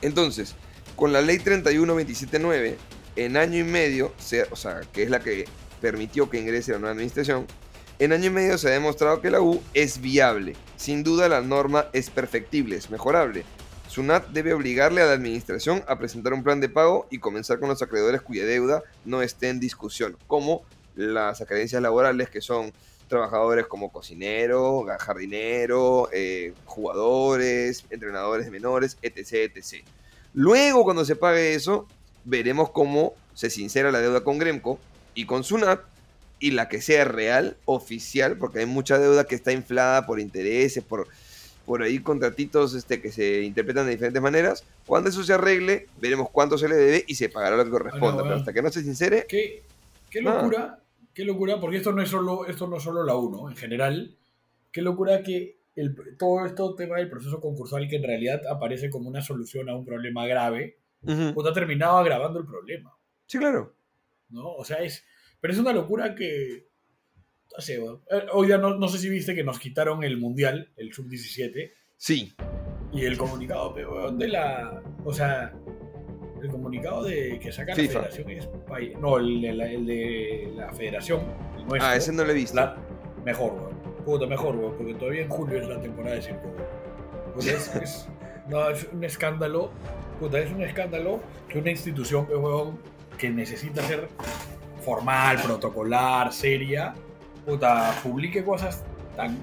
Entonces, 0.00 0.54
con 0.96 1.12
la 1.12 1.20
ley 1.20 1.38
31279, 1.38 2.78
en 3.16 3.36
año 3.36 3.58
y 3.58 3.64
medio, 3.64 4.12
o 4.50 4.56
sea, 4.56 4.80
que 4.92 5.02
es 5.02 5.10
la 5.10 5.20
que 5.20 5.46
permitió 5.80 6.30
que 6.30 6.40
ingrese 6.40 6.72
la 6.72 6.78
nueva 6.78 6.92
administración, 6.92 7.46
en 7.98 8.12
año 8.12 8.26
y 8.26 8.30
medio 8.30 8.58
se 8.58 8.68
ha 8.68 8.72
demostrado 8.72 9.20
que 9.20 9.30
la 9.30 9.40
U 9.40 9.62
es 9.74 10.00
viable. 10.00 10.56
Sin 10.76 11.04
duda 11.04 11.28
la 11.28 11.40
norma 11.40 11.86
es 11.92 12.10
perfectible, 12.10 12.76
es 12.76 12.90
mejorable. 12.90 13.44
SUNAT 13.92 14.28
debe 14.28 14.54
obligarle 14.54 15.02
a 15.02 15.04
la 15.04 15.12
administración 15.12 15.84
a 15.86 15.98
presentar 15.98 16.32
un 16.32 16.42
plan 16.42 16.60
de 16.60 16.70
pago 16.70 17.06
y 17.10 17.18
comenzar 17.18 17.60
con 17.60 17.68
los 17.68 17.82
acreedores 17.82 18.22
cuya 18.22 18.46
deuda 18.46 18.82
no 19.04 19.20
esté 19.20 19.50
en 19.50 19.60
discusión, 19.60 20.16
como 20.26 20.62
las 20.96 21.42
acreencias 21.42 21.82
laborales 21.82 22.30
que 22.30 22.40
son 22.40 22.72
trabajadores 23.06 23.66
como 23.66 23.92
cocinero, 23.92 24.86
jardinero, 24.98 26.08
eh, 26.10 26.54
jugadores, 26.64 27.84
entrenadores 27.90 28.46
de 28.46 28.50
menores, 28.50 28.96
etc, 29.02 29.54
etc. 29.54 29.84
Luego, 30.32 30.84
cuando 30.84 31.04
se 31.04 31.14
pague 31.14 31.54
eso, 31.54 31.86
veremos 32.24 32.70
cómo 32.70 33.12
se 33.34 33.50
sincera 33.50 33.92
la 33.92 34.00
deuda 34.00 34.24
con 34.24 34.38
Gremco 34.38 34.78
y 35.14 35.26
con 35.26 35.44
Sunat 35.44 35.80
y 36.38 36.52
la 36.52 36.70
que 36.70 36.80
sea 36.80 37.04
real, 37.04 37.58
oficial, 37.66 38.38
porque 38.38 38.60
hay 38.60 38.66
mucha 38.66 38.98
deuda 38.98 39.24
que 39.24 39.34
está 39.34 39.52
inflada 39.52 40.06
por 40.06 40.18
intereses, 40.18 40.82
por, 40.82 41.08
por 41.64 41.82
ahí 41.82 42.00
contratitos 42.00 42.74
este, 42.74 43.00
que 43.00 43.10
se 43.10 43.42
interpretan 43.42 43.86
de 43.86 43.92
diferentes 43.92 44.22
maneras. 44.22 44.64
Cuando 44.86 45.10
eso 45.10 45.22
se 45.22 45.32
arregle, 45.32 45.86
veremos 46.00 46.30
cuánto 46.30 46.58
se 46.58 46.68
le 46.68 46.76
debe 46.76 47.04
y 47.06 47.14
se 47.14 47.28
pagará 47.28 47.56
lo 47.56 47.64
que 47.64 47.70
corresponda. 47.70 48.14
bueno. 48.14 48.24
Pero 48.24 48.36
hasta 48.36 48.52
que 48.52 48.62
no 48.62 48.70
se 48.70 48.82
sincere, 48.82 49.26
Qué, 49.28 49.62
qué 50.10 50.20
locura, 50.22 50.80
qué 51.14 51.24
locura, 51.24 51.60
porque 51.60 51.78
esto 51.78 51.92
no 51.92 52.02
es 52.02 52.08
solo, 52.08 52.46
esto 52.46 52.66
no 52.66 52.76
es 52.76 52.82
solo 52.82 53.04
la 53.04 53.16
1, 53.16 53.50
en 53.50 53.56
general. 53.56 54.16
Qué 54.70 54.82
locura 54.82 55.22
que 55.22 55.62
el, 55.76 55.94
todo 56.18 56.44
esto 56.44 56.74
tema 56.74 56.96
del 56.96 57.08
proceso 57.08 57.40
concursal 57.40 57.88
que 57.88 57.96
en 57.96 58.02
realidad 58.02 58.42
aparece 58.50 58.90
como 58.90 59.08
una 59.08 59.22
solución 59.22 59.68
a 59.68 59.76
un 59.76 59.84
problema 59.84 60.26
grave, 60.26 60.78
ujú, 61.02 61.34
pues 61.34 61.46
ha 61.46 61.52
terminado 61.52 61.98
agravando 61.98 62.38
el 62.38 62.46
problema, 62.46 62.94
sí, 63.26 63.38
claro. 63.38 63.74
¿no? 64.28 64.54
O 64.54 64.64
sea, 64.64 64.78
es, 64.78 65.04
pero 65.40 65.52
es 65.52 65.58
una 65.58 65.72
locura 65.72 66.14
que, 66.14 66.68
no 67.56 67.60
sé, 67.62 67.78
weón. 67.80 68.00
Eh, 68.10 68.22
hoy 68.32 68.46
día 68.46 68.58
no, 68.58 68.76
no 68.78 68.88
sé 68.88 68.98
si 68.98 69.08
viste 69.08 69.34
que 69.34 69.44
nos 69.44 69.58
quitaron 69.58 70.02
el 70.04 70.16
Mundial, 70.18 70.70
el 70.76 70.92
Sub-17, 70.92 71.72
Sí, 71.96 72.34
y 72.92 73.04
el 73.04 73.16
comunicado, 73.16 73.72
pero, 73.74 74.10
de 74.10 74.26
la, 74.28 74.82
o 75.04 75.12
sea, 75.12 75.52
el 76.42 76.48
comunicado 76.48 77.04
de 77.04 77.38
que 77.38 77.52
saca 77.52 77.74
FIFA. 77.76 78.00
la 78.00 78.04
federación 78.08 78.30
es, 78.30 78.48
no, 79.00 79.18
el 79.18 79.40
de 79.40 79.52
la, 79.52 79.66
el 79.70 79.86
de 79.86 80.52
la 80.56 80.72
federación, 80.72 81.20
el 81.56 81.66
nuestro, 81.66 81.88
ah, 81.88 81.94
ese 81.96 82.12
no 82.12 82.24
lo 82.24 82.30
he 82.30 82.34
visto. 82.34 82.56
la- 82.56 82.76
mejor, 83.24 83.52
weón. 83.52 83.82
Puta, 84.04 84.26
mejor, 84.26 84.56
weón, 84.56 84.76
porque 84.76 84.94
todavía 84.94 85.22
en 85.22 85.28
julio 85.28 85.60
es 85.60 85.68
la 85.68 85.80
temporada 85.80 86.16
de 86.16 86.22
circo. 86.22 86.48
weón. 86.48 87.34
Puta, 87.34 87.50
es, 87.52 87.74
es- 87.76 88.08
no, 88.48 88.68
es 88.70 88.88
un 88.92 89.04
escándalo. 89.04 89.70
Puta, 90.18 90.40
es 90.40 90.50
un 90.50 90.62
escándalo 90.62 91.20
que 91.48 91.58
una 91.60 91.70
institución, 91.70 92.26
pues, 92.26 92.38
weón, 92.40 92.78
que 93.16 93.30
necesita 93.30 93.80
ser 93.82 94.08
formal, 94.84 95.38
protocolar, 95.42 96.32
seria, 96.32 96.94
puta, 97.46 97.94
publique 98.02 98.44
cosas 98.44 98.82
tan. 99.16 99.36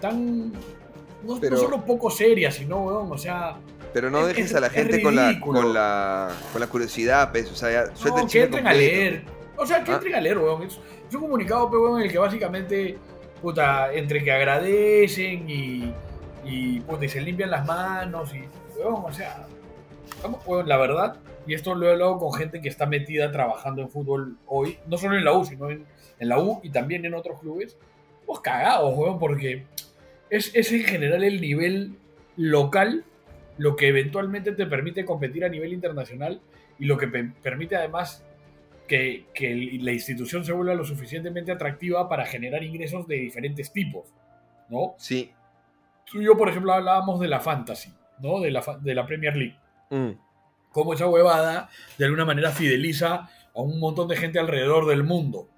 tan. 0.00 0.52
No, 0.52 1.34
no 1.34 1.40
Pero- 1.40 1.58
solo 1.58 1.84
poco 1.84 2.10
serias, 2.10 2.54
sino, 2.54 2.78
weón, 2.80 3.12
o 3.12 3.18
sea. 3.18 3.56
Pero 3.92 4.08
no 4.10 4.20
Es- 4.20 4.28
dejes 4.28 4.46
es- 4.46 4.54
a 4.54 4.60
la 4.60 4.70
gente 4.70 5.02
con 5.02 5.14
la, 5.16 5.38
con, 5.40 5.74
la, 5.74 6.30
con 6.52 6.60
la 6.60 6.66
curiosidad, 6.66 7.30
pues. 7.32 7.50
O 7.50 7.54
sea, 7.54 7.70
ya, 7.70 7.96
suelta 7.96 8.20
No, 8.20 8.26
el 8.26 8.32
que 8.32 8.42
entren 8.44 8.66
a 8.66 8.72
leer. 8.72 9.24
O 9.56 9.66
sea, 9.66 9.84
que 9.84 9.90
Ah. 9.92 9.94
entren 9.96 10.14
a 10.14 10.20
leer, 10.20 10.38
weón. 10.38 10.62
Es, 10.62 10.78
es 11.08 11.14
un 11.14 11.20
comunicado, 11.22 11.70
pe, 11.70 11.76
weón, 11.76 11.98
en 12.00 12.06
el 12.06 12.12
que 12.12 12.18
básicamente, 12.18 12.96
puta, 13.42 13.92
entre 13.92 14.22
que 14.24 14.32
agradecen 14.32 15.48
y, 15.50 15.92
y, 16.44 16.80
puta, 16.80 17.04
y 17.04 17.08
se 17.08 17.20
limpian 17.20 17.50
las 17.50 17.66
manos 17.66 18.32
y, 18.34 18.44
weón, 18.78 19.04
o 19.04 19.12
sea, 19.12 19.46
estamos, 20.08 20.40
weón, 20.46 20.66
la 20.68 20.76
verdad, 20.78 21.16
y 21.46 21.54
esto 21.54 21.74
lo 21.74 21.86
he 21.88 21.92
hablado 21.92 22.18
con 22.18 22.32
gente 22.32 22.60
que 22.62 22.68
está 22.68 22.86
metida 22.86 23.30
trabajando 23.32 23.82
en 23.82 23.90
fútbol 23.90 24.36
hoy, 24.46 24.78
no 24.86 24.96
solo 24.96 25.16
en 25.16 25.24
la 25.24 25.32
U, 25.32 25.44
sino 25.44 25.68
en, 25.70 25.84
en 26.20 26.28
la 26.28 26.38
U 26.38 26.60
y 26.62 26.70
también 26.70 27.04
en 27.04 27.14
otros 27.14 27.40
clubes, 27.40 27.76
pues 28.24 28.38
cagados, 28.40 28.96
weón, 28.96 29.18
porque 29.18 29.64
es, 30.30 30.54
es 30.54 30.70
en 30.70 30.84
general 30.84 31.24
el 31.24 31.40
nivel 31.40 31.96
local 32.36 33.04
lo 33.58 33.74
que 33.74 33.88
eventualmente 33.88 34.52
te 34.52 34.66
permite 34.66 35.04
competir 35.04 35.44
a 35.44 35.48
nivel 35.48 35.72
internacional 35.72 36.40
y 36.78 36.84
lo 36.84 36.96
que 36.96 37.08
pe- 37.08 37.32
permite 37.42 37.74
además 37.76 38.24
que, 38.86 39.26
que 39.34 39.78
la 39.80 39.92
institución 39.92 40.44
se 40.44 40.52
vuelva 40.52 40.74
lo 40.74 40.84
suficientemente 40.84 41.52
atractiva 41.52 42.08
para 42.08 42.24
generar 42.26 42.62
ingresos 42.62 43.06
de 43.06 43.16
diferentes 43.16 43.72
tipos, 43.72 44.06
¿no? 44.68 44.94
Sí. 44.98 45.30
Tú 46.06 46.20
y 46.20 46.24
yo, 46.24 46.36
por 46.36 46.48
ejemplo, 46.48 46.72
hablábamos 46.72 47.20
de 47.20 47.28
la 47.28 47.40
fantasy, 47.40 47.92
¿no? 48.20 48.40
De 48.40 48.50
la, 48.50 48.62
de 48.80 48.94
la 48.94 49.06
Premier 49.06 49.36
League. 49.36 49.56
Mm. 49.90 50.10
Cómo 50.72 50.94
esa 50.94 51.06
huevada, 51.08 51.68
de 51.98 52.04
alguna 52.04 52.24
manera, 52.24 52.50
fideliza 52.50 53.28
a 53.54 53.60
un 53.60 53.78
montón 53.78 54.08
de 54.08 54.16
gente 54.16 54.38
alrededor 54.38 54.86
del 54.86 55.02
mundo, 55.04 55.48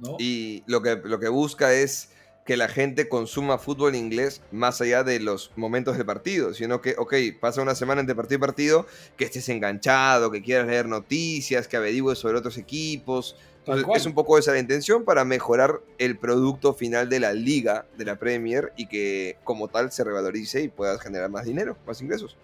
¿no? 0.00 0.16
Y 0.18 0.62
lo 0.66 0.82
que, 0.82 0.96
lo 0.96 1.18
que 1.18 1.28
busca 1.28 1.72
es 1.72 2.10
que 2.48 2.56
la 2.56 2.68
gente 2.68 3.10
consuma 3.10 3.58
fútbol 3.58 3.94
inglés 3.94 4.40
más 4.52 4.80
allá 4.80 5.04
de 5.04 5.20
los 5.20 5.52
momentos 5.54 5.98
del 5.98 6.06
partido, 6.06 6.54
sino 6.54 6.80
que, 6.80 6.94
ok, 6.96 7.14
pasa 7.38 7.60
una 7.60 7.74
semana 7.74 8.00
entre 8.00 8.14
partido 8.14 8.38
y 8.38 8.40
partido, 8.40 8.86
que 9.18 9.26
estés 9.26 9.50
enganchado, 9.50 10.30
que 10.30 10.42
quieras 10.42 10.66
leer 10.66 10.86
noticias, 10.86 11.68
que 11.68 11.76
averigües 11.76 12.18
sobre 12.18 12.38
otros 12.38 12.56
equipos. 12.56 13.36
Entonces, 13.58 13.86
es 13.96 14.06
un 14.06 14.14
poco 14.14 14.38
esa 14.38 14.52
la 14.52 14.60
intención 14.60 15.04
para 15.04 15.26
mejorar 15.26 15.82
el 15.98 16.16
producto 16.16 16.72
final 16.72 17.10
de 17.10 17.20
la 17.20 17.34
liga, 17.34 17.84
de 17.98 18.06
la 18.06 18.16
Premier, 18.16 18.72
y 18.78 18.86
que 18.86 19.36
como 19.44 19.68
tal 19.68 19.92
se 19.92 20.02
revalorice 20.02 20.62
y 20.62 20.68
puedas 20.68 21.02
generar 21.02 21.28
más 21.28 21.44
dinero, 21.44 21.76
más 21.86 22.00
ingresos. 22.00 22.34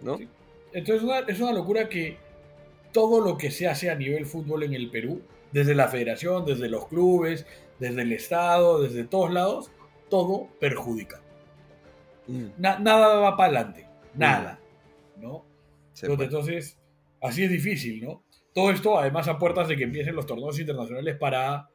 ¿No? 0.00 0.16
Sí. 0.16 0.30
Entonces 0.72 1.02
es 1.02 1.02
una, 1.02 1.18
es 1.18 1.40
una 1.40 1.52
locura 1.52 1.90
que 1.90 2.16
todo 2.90 3.20
lo 3.20 3.36
que 3.36 3.50
se 3.50 3.68
hace 3.68 3.90
a 3.90 3.94
nivel 3.94 4.24
fútbol 4.24 4.62
en 4.62 4.72
el 4.72 4.90
Perú, 4.90 5.20
desde 5.52 5.74
la 5.74 5.88
federación, 5.88 6.44
desde 6.44 6.68
los 6.68 6.86
clubes, 6.88 7.46
desde 7.78 8.02
el 8.02 8.12
Estado, 8.12 8.82
desde 8.82 9.04
todos 9.04 9.32
lados, 9.32 9.70
todo 10.08 10.48
perjudica. 10.60 11.20
Mm, 12.26 12.46
Na- 12.58 12.78
nada 12.78 13.16
va 13.16 13.36
para 13.36 13.58
adelante, 13.58 13.86
nada, 14.14 14.58
¿no? 15.16 15.44
Entonces, 16.02 16.78
así 17.22 17.44
es 17.44 17.50
difícil, 17.50 18.04
¿no? 18.04 18.22
Todo 18.52 18.70
esto, 18.70 18.98
además, 18.98 19.28
a 19.28 19.38
puertas 19.38 19.68
de 19.68 19.76
que 19.76 19.84
empiecen 19.84 20.14
los 20.16 20.26
torneos 20.26 20.58
internacionales 20.58 21.16
para 21.18 21.68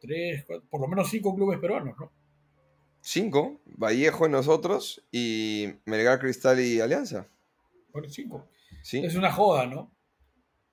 tres, 0.00 0.44
cuatro, 0.46 0.66
por 0.70 0.80
lo 0.80 0.88
menos 0.88 1.08
cinco 1.10 1.34
clubes 1.34 1.58
peruanos, 1.58 1.94
¿no? 1.98 2.10
Cinco, 3.02 3.60
Vallejo 3.64 4.26
y 4.26 4.30
nosotros, 4.30 5.02
y 5.10 5.68
Melgar 5.86 6.18
Cristal 6.18 6.60
y 6.60 6.80
Alianza. 6.80 7.26
Bueno, 7.92 8.08
cinco. 8.10 8.46
Sí. 8.82 9.04
Es 9.04 9.14
una 9.14 9.32
joda, 9.32 9.66
¿no? 9.66 9.90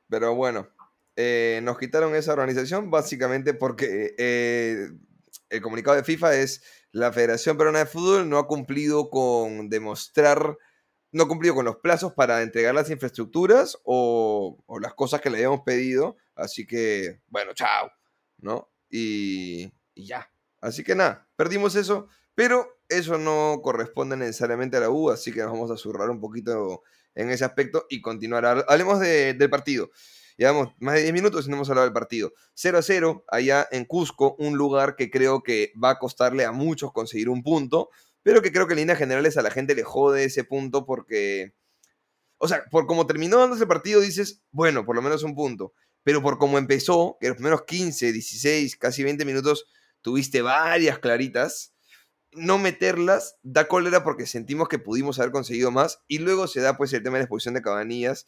Pero 0.10 0.36
bueno, 0.36 0.68
eh, 1.18 1.60
nos 1.64 1.78
quitaron 1.78 2.16
esa 2.16 2.32
organización 2.32 2.90
básicamente 2.90 3.54
porque 3.54 4.16
eh, 4.18 4.88
el 5.50 5.62
comunicado 5.62 5.98
de 5.98 6.04
FIFA 6.06 6.36
es 6.38 6.62
la 6.92 7.12
Federación 7.12 7.58
Peruana 7.58 7.80
de 7.80 7.86
Fútbol 7.88 8.30
no 8.30 8.38
ha 8.38 8.48
cumplido 8.48 9.10
con 9.10 9.68
demostrar, 9.70 10.58
no 11.12 11.24
ha 11.24 11.28
cumplido 11.28 11.54
con 11.56 11.66
los 11.66 11.78
plazos 11.78 12.14
para 12.14 12.42
entregar 12.42 12.74
las 12.74 12.90
infraestructuras 12.90 13.78
o, 13.84 14.58
las 14.82 14.94
cosas 14.94 15.20
que 15.20 15.30
le 15.30 15.38
habíamos 15.38 15.62
pedido. 15.62 16.16
Así 16.36 16.66
que, 16.66 17.20
bueno, 17.28 17.52
chao, 17.54 17.92
¿no? 18.38 18.72
Y, 18.90 19.72
y 19.96 20.06
ya. 20.08 20.32
Así 20.62 20.84
que 20.84 20.96
nada, 20.96 21.28
perdimos 21.36 21.76
eso, 21.76 22.08
pero 22.36 22.80
eso 22.90 23.18
no 23.18 23.60
corresponde 23.64 24.16
necesariamente 24.18 24.78
a 24.78 24.82
la 24.82 24.90
U, 24.90 25.10
así 25.12 25.32
que 25.34 25.42
nos 25.42 25.52
vamos 25.52 25.72
a 25.72 25.78
zurrar 25.78 26.10
un 26.10 26.20
poquito 26.22 26.84
en 27.16 27.30
ese 27.32 27.44
aspecto 27.46 27.86
y 27.90 28.02
continuar. 28.02 28.46
Hable- 28.46 28.66
Hablemos 28.68 29.00
de- 29.00 29.34
del 29.34 29.50
partido. 29.50 29.90
Llevamos 30.38 30.70
más 30.80 30.96
de 30.96 31.02
10 31.02 31.14
minutos 31.14 31.46
y 31.46 31.50
no 31.50 31.56
hemos 31.56 31.70
hablado 31.70 31.88
del 31.88 31.94
partido. 31.94 32.32
0 32.54 32.78
a 32.78 32.82
0, 32.84 33.26
allá 33.28 33.68
en 33.72 33.86
Cusco, 33.86 34.36
un 34.38 34.56
lugar 34.56 34.96
que 34.96 35.10
creo 35.10 35.42
que 35.42 35.74
va 35.84 35.92
a 35.92 36.00
costarle 36.00 36.46
a 36.46 36.52
muchos 36.52 36.94
conseguir 36.94 37.28
un 37.28 37.42
punto, 37.42 37.90
pero 38.22 38.44
que 38.44 38.52
creo 38.52 38.68
que 38.68 38.74
en 38.74 38.82
líneas 38.82 39.00
generales 39.00 39.36
a 39.38 39.42
la 39.42 39.50
gente 39.50 39.74
le 39.74 39.84
jode 39.84 40.24
ese 40.26 40.44
punto 40.44 40.86
porque. 40.86 41.56
O 42.38 42.48
sea, 42.48 42.66
por 42.70 42.86
cómo 42.86 43.08
terminó 43.08 43.40
dando 43.40 43.56
ese 43.56 43.66
partido, 43.66 44.00
dices, 44.00 44.44
bueno, 44.52 44.86
por 44.86 44.96
lo 44.96 45.02
menos 45.02 45.24
un 45.24 45.34
punto. 45.34 45.74
Pero 46.04 46.22
por 46.22 46.38
cómo 46.38 46.60
empezó, 46.60 47.18
que 47.20 47.30
los 47.30 47.38
primeros 47.38 47.64
15, 47.66 48.14
16, 48.14 48.78
casi 48.78 49.04
20 49.04 49.26
minutos 49.26 49.66
tuviste 50.04 50.44
varias 50.44 51.00
claritas, 51.00 51.74
no 52.32 52.60
meterlas 52.60 53.38
da 53.42 53.68
cólera 53.68 54.04
porque 54.04 54.28
sentimos 54.28 54.68
que 54.68 54.78
pudimos 54.78 55.18
haber 55.18 55.32
conseguido 55.32 55.72
más 55.72 56.04
y 56.08 56.20
luego 56.20 56.46
se 56.46 56.62
da 56.62 56.78
pues 56.78 56.94
el 56.94 57.02
tema 57.02 57.16
de 57.16 57.22
la 57.22 57.24
expulsión 57.24 57.56
de 57.56 57.64
Cabanillas 57.64 58.28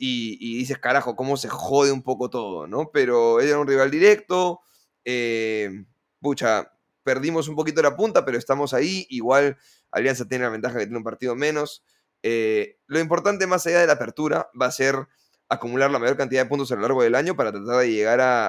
y, 0.00 0.38
y 0.40 0.56
dices, 0.56 0.78
carajo, 0.78 1.14
cómo 1.14 1.36
se 1.36 1.50
jode 1.50 1.92
un 1.92 2.02
poco 2.02 2.30
todo, 2.30 2.66
¿no? 2.66 2.90
Pero 2.90 3.38
era 3.38 3.58
un 3.58 3.66
rival 3.66 3.90
directo, 3.90 4.60
eh, 5.04 5.84
pucha, 6.20 6.72
perdimos 7.02 7.48
un 7.48 7.54
poquito 7.54 7.82
la 7.82 7.96
punta, 7.96 8.24
pero 8.24 8.38
estamos 8.38 8.72
ahí, 8.72 9.06
igual 9.10 9.58
Alianza 9.90 10.26
tiene 10.26 10.44
la 10.44 10.50
ventaja 10.50 10.78
que 10.78 10.86
tiene 10.86 10.96
un 10.96 11.04
partido 11.04 11.36
menos. 11.36 11.84
Eh, 12.22 12.78
lo 12.86 12.98
importante 12.98 13.46
más 13.46 13.66
allá 13.66 13.80
de 13.80 13.86
la 13.86 13.92
apertura 13.92 14.48
va 14.60 14.66
a 14.66 14.72
ser 14.72 15.06
acumular 15.50 15.90
la 15.90 15.98
mayor 15.98 16.16
cantidad 16.16 16.44
de 16.44 16.48
puntos 16.48 16.72
a 16.72 16.76
lo 16.76 16.80
largo 16.80 17.02
del 17.02 17.14
año 17.14 17.36
para 17.36 17.52
tratar 17.52 17.80
de 17.80 17.92
llegar 17.92 18.22
a, 18.22 18.48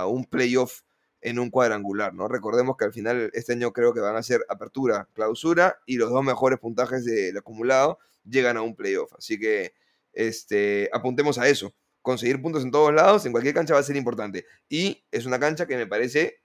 a 0.00 0.06
un 0.08 0.26
playoff 0.26 0.82
en 1.22 1.38
un 1.38 1.48
cuadrangular, 1.48 2.12
¿no? 2.12 2.28
Recordemos 2.28 2.76
que 2.76 2.84
al 2.84 2.92
final 2.92 3.30
este 3.32 3.54
año 3.54 3.72
creo 3.72 3.94
que 3.94 4.00
van 4.00 4.16
a 4.16 4.22
ser 4.22 4.44
apertura, 4.50 5.08
clausura 5.14 5.78
y 5.86 5.96
los 5.96 6.10
dos 6.10 6.22
mejores 6.22 6.58
puntajes 6.58 7.06
del 7.06 7.38
acumulado 7.38 7.98
llegan 8.28 8.58
a 8.58 8.62
un 8.62 8.76
playoff. 8.76 9.14
Así 9.14 9.38
que 9.38 9.72
este, 10.12 10.88
apuntemos 10.92 11.38
a 11.38 11.48
eso. 11.48 11.74
Conseguir 12.00 12.42
puntos 12.42 12.64
en 12.64 12.70
todos 12.70 12.92
lados, 12.92 13.26
en 13.26 13.32
cualquier 13.32 13.54
cancha 13.54 13.74
va 13.74 13.80
a 13.80 13.84
ser 13.84 13.96
importante. 13.96 14.46
Y 14.68 15.04
es 15.10 15.26
una 15.26 15.38
cancha 15.38 15.66
que 15.66 15.76
me 15.76 15.86
parece 15.86 16.42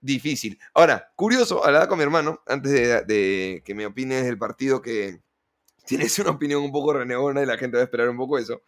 difícil. 0.00 0.58
Ahora, 0.74 1.12
curioso, 1.16 1.64
hablaba 1.64 1.88
con 1.88 1.98
mi 1.98 2.04
hermano 2.04 2.42
antes 2.46 2.72
de, 2.72 3.02
de 3.02 3.62
que 3.64 3.74
me 3.74 3.86
opines 3.86 4.24
del 4.24 4.38
partido 4.38 4.80
que 4.82 5.20
tienes 5.86 6.18
una 6.18 6.30
opinión 6.30 6.62
un 6.62 6.72
poco 6.72 6.92
renegona 6.92 7.42
y 7.42 7.46
la 7.46 7.58
gente 7.58 7.76
va 7.76 7.82
a 7.82 7.84
esperar 7.84 8.08
un 8.08 8.16
poco 8.16 8.38
eso. 8.38 8.62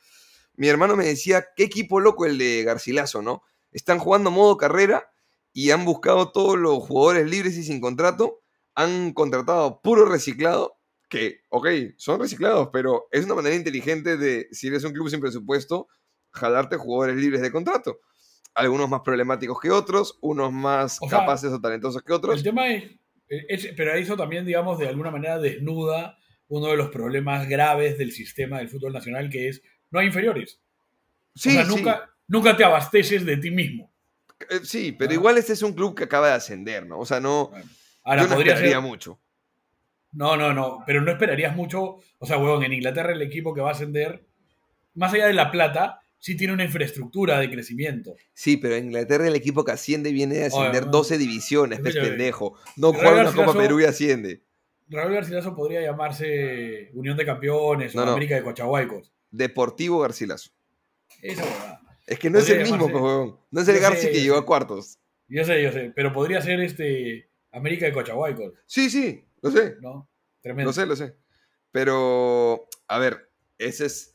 Mi 0.54 0.68
hermano 0.68 0.96
me 0.96 1.06
decía, 1.06 1.46
qué 1.56 1.64
equipo 1.64 2.00
loco 2.00 2.26
el 2.26 2.38
de 2.38 2.64
Garcilaso, 2.64 3.22
¿no? 3.22 3.42
Están 3.72 3.98
jugando 3.98 4.30
modo 4.30 4.56
carrera 4.56 5.10
y 5.52 5.70
han 5.70 5.84
buscado 5.84 6.32
todos 6.32 6.58
los 6.58 6.78
jugadores 6.82 7.28
libres 7.28 7.56
y 7.56 7.62
sin 7.62 7.80
contrato. 7.80 8.42
Han 8.74 9.12
contratado 9.12 9.80
puro 9.80 10.04
reciclado, 10.04 10.79
que, 11.10 11.42
ok, 11.50 11.66
son 11.96 12.20
reciclados, 12.20 12.70
pero 12.72 13.08
es 13.10 13.24
una 13.26 13.34
manera 13.34 13.54
inteligente 13.56 14.16
de, 14.16 14.48
si 14.52 14.68
eres 14.68 14.84
un 14.84 14.92
club 14.92 15.10
sin 15.10 15.20
presupuesto, 15.20 15.88
jalarte 16.30 16.76
jugadores 16.76 17.16
libres 17.20 17.42
de 17.42 17.50
contrato. 17.52 18.00
Algunos 18.54 18.88
más 18.88 19.00
problemáticos 19.02 19.60
que 19.60 19.70
otros, 19.70 20.18
unos 20.22 20.52
más 20.52 20.98
O 21.02 21.08
sea, 21.08 21.18
capaces 21.20 21.52
o 21.52 21.60
talentosos 21.60 22.02
que 22.02 22.12
otros. 22.12 22.36
El 22.36 22.42
tema 22.44 22.68
es, 22.72 22.84
es- 23.28 23.74
pero 23.76 23.92
eso 23.94 24.16
también, 24.16 24.46
digamos, 24.46 24.78
de 24.78 24.88
alguna 24.88 25.10
manera 25.10 25.38
desnuda 25.38 26.16
uno 26.48 26.68
de 26.68 26.76
los 26.76 26.88
problemas 26.90 27.48
graves 27.48 27.98
del 27.98 28.12
sistema 28.12 28.58
del 28.58 28.68
fútbol 28.68 28.92
nacional, 28.92 29.28
que 29.30 29.48
es 29.48 29.62
no 29.90 30.00
hay 30.00 30.06
inferiores. 30.06 30.60
Sí, 31.34 31.50
o 31.50 31.52
sea, 31.52 31.64
sí. 31.64 31.76
nunca, 31.76 32.10
nunca 32.28 32.56
te 32.56 32.64
abasteces 32.64 33.24
de 33.26 33.36
ti 33.36 33.50
mismo. 33.50 33.92
Eh, 34.48 34.60
sí, 34.64 34.92
pero 34.92 35.10
Ah. 35.10 35.14
igual 35.14 35.38
este 35.38 35.52
es 35.52 35.62
un 35.62 35.72
club 35.74 35.94
que 35.96 36.04
acaba 36.04 36.28
de 36.28 36.34
ascender, 36.34 36.86
¿no? 36.86 36.98
O 37.00 37.04
sea, 37.06 37.20
no, 37.20 37.50
Ahora 38.04 38.22
yo 38.22 38.28
no 38.28 38.34
podría 38.36 38.56
ser. 38.56 38.80
mucho. 38.80 39.20
No, 40.12 40.36
no, 40.36 40.52
no. 40.52 40.82
Pero 40.86 41.00
no 41.00 41.10
esperarías 41.10 41.54
mucho. 41.54 41.96
O 42.18 42.26
sea, 42.26 42.38
huevón, 42.38 42.64
en 42.64 42.72
Inglaterra 42.72 43.12
el 43.12 43.22
equipo 43.22 43.54
que 43.54 43.60
va 43.60 43.68
a 43.68 43.72
ascender, 43.72 44.24
más 44.94 45.12
allá 45.12 45.26
de 45.26 45.34
la 45.34 45.50
plata, 45.50 46.00
sí 46.18 46.36
tiene 46.36 46.52
una 46.52 46.64
infraestructura 46.64 47.38
de 47.38 47.50
crecimiento. 47.50 48.14
Sí, 48.32 48.56
pero 48.56 48.74
en 48.74 48.86
Inglaterra 48.86 49.26
el 49.26 49.36
equipo 49.36 49.64
que 49.64 49.72
asciende 49.72 50.12
viene 50.12 50.36
de 50.36 50.44
ascender 50.46 50.86
no. 50.86 50.92
12 50.92 51.18
divisiones, 51.18 51.78
pez 51.80 51.94
Escúchame. 51.94 52.08
pendejo. 52.16 52.54
No 52.76 52.92
juega 52.92 53.22
una 53.22 53.32
Copa 53.32 53.54
Perú 53.54 53.80
y 53.80 53.84
asciende. 53.84 54.42
Raúl 54.88 55.12
Garcilaso 55.14 55.54
podría 55.54 55.80
llamarse 55.80 56.90
Unión 56.94 57.16
de 57.16 57.24
Campeones 57.24 57.94
No, 57.94 58.02
o 58.02 58.04
no. 58.06 58.10
América 58.12 58.34
de 58.34 58.42
Cochahuaycos. 58.42 59.12
Deportivo 59.30 60.00
Garcilaso. 60.00 60.50
Esa 61.22 61.44
huevada. 61.44 61.80
Es 62.06 62.18
que 62.18 62.28
no 62.28 62.40
es 62.40 62.50
el 62.50 62.62
mismo, 62.62 62.90
pues, 62.90 62.94
huevón. 62.94 63.38
No 63.52 63.60
es 63.60 63.68
el 63.68 63.78
Garci 63.78 64.08
que 64.08 64.20
llegó 64.20 64.36
a 64.36 64.44
cuartos. 64.44 64.98
Yo 65.28 65.44
sé, 65.44 65.62
yo 65.62 65.70
sé. 65.70 65.92
Pero 65.94 66.12
podría 66.12 66.42
ser 66.42 66.58
este 66.60 67.28
América 67.52 67.86
de 67.86 67.92
Cochahuayco, 67.92 68.52
Sí, 68.66 68.90
sí, 68.90 69.24
lo 69.42 69.50
sé. 69.50 69.76
¿no? 69.80 70.09
Tremendo. 70.42 70.68
Lo 70.68 70.73
sé, 70.73 70.87
lo 70.87 70.97
sé. 70.97 71.16
Pero, 71.73 72.68
a 72.88 72.99
ver, 72.99 73.30
ese 73.59 73.87
es. 73.87 74.14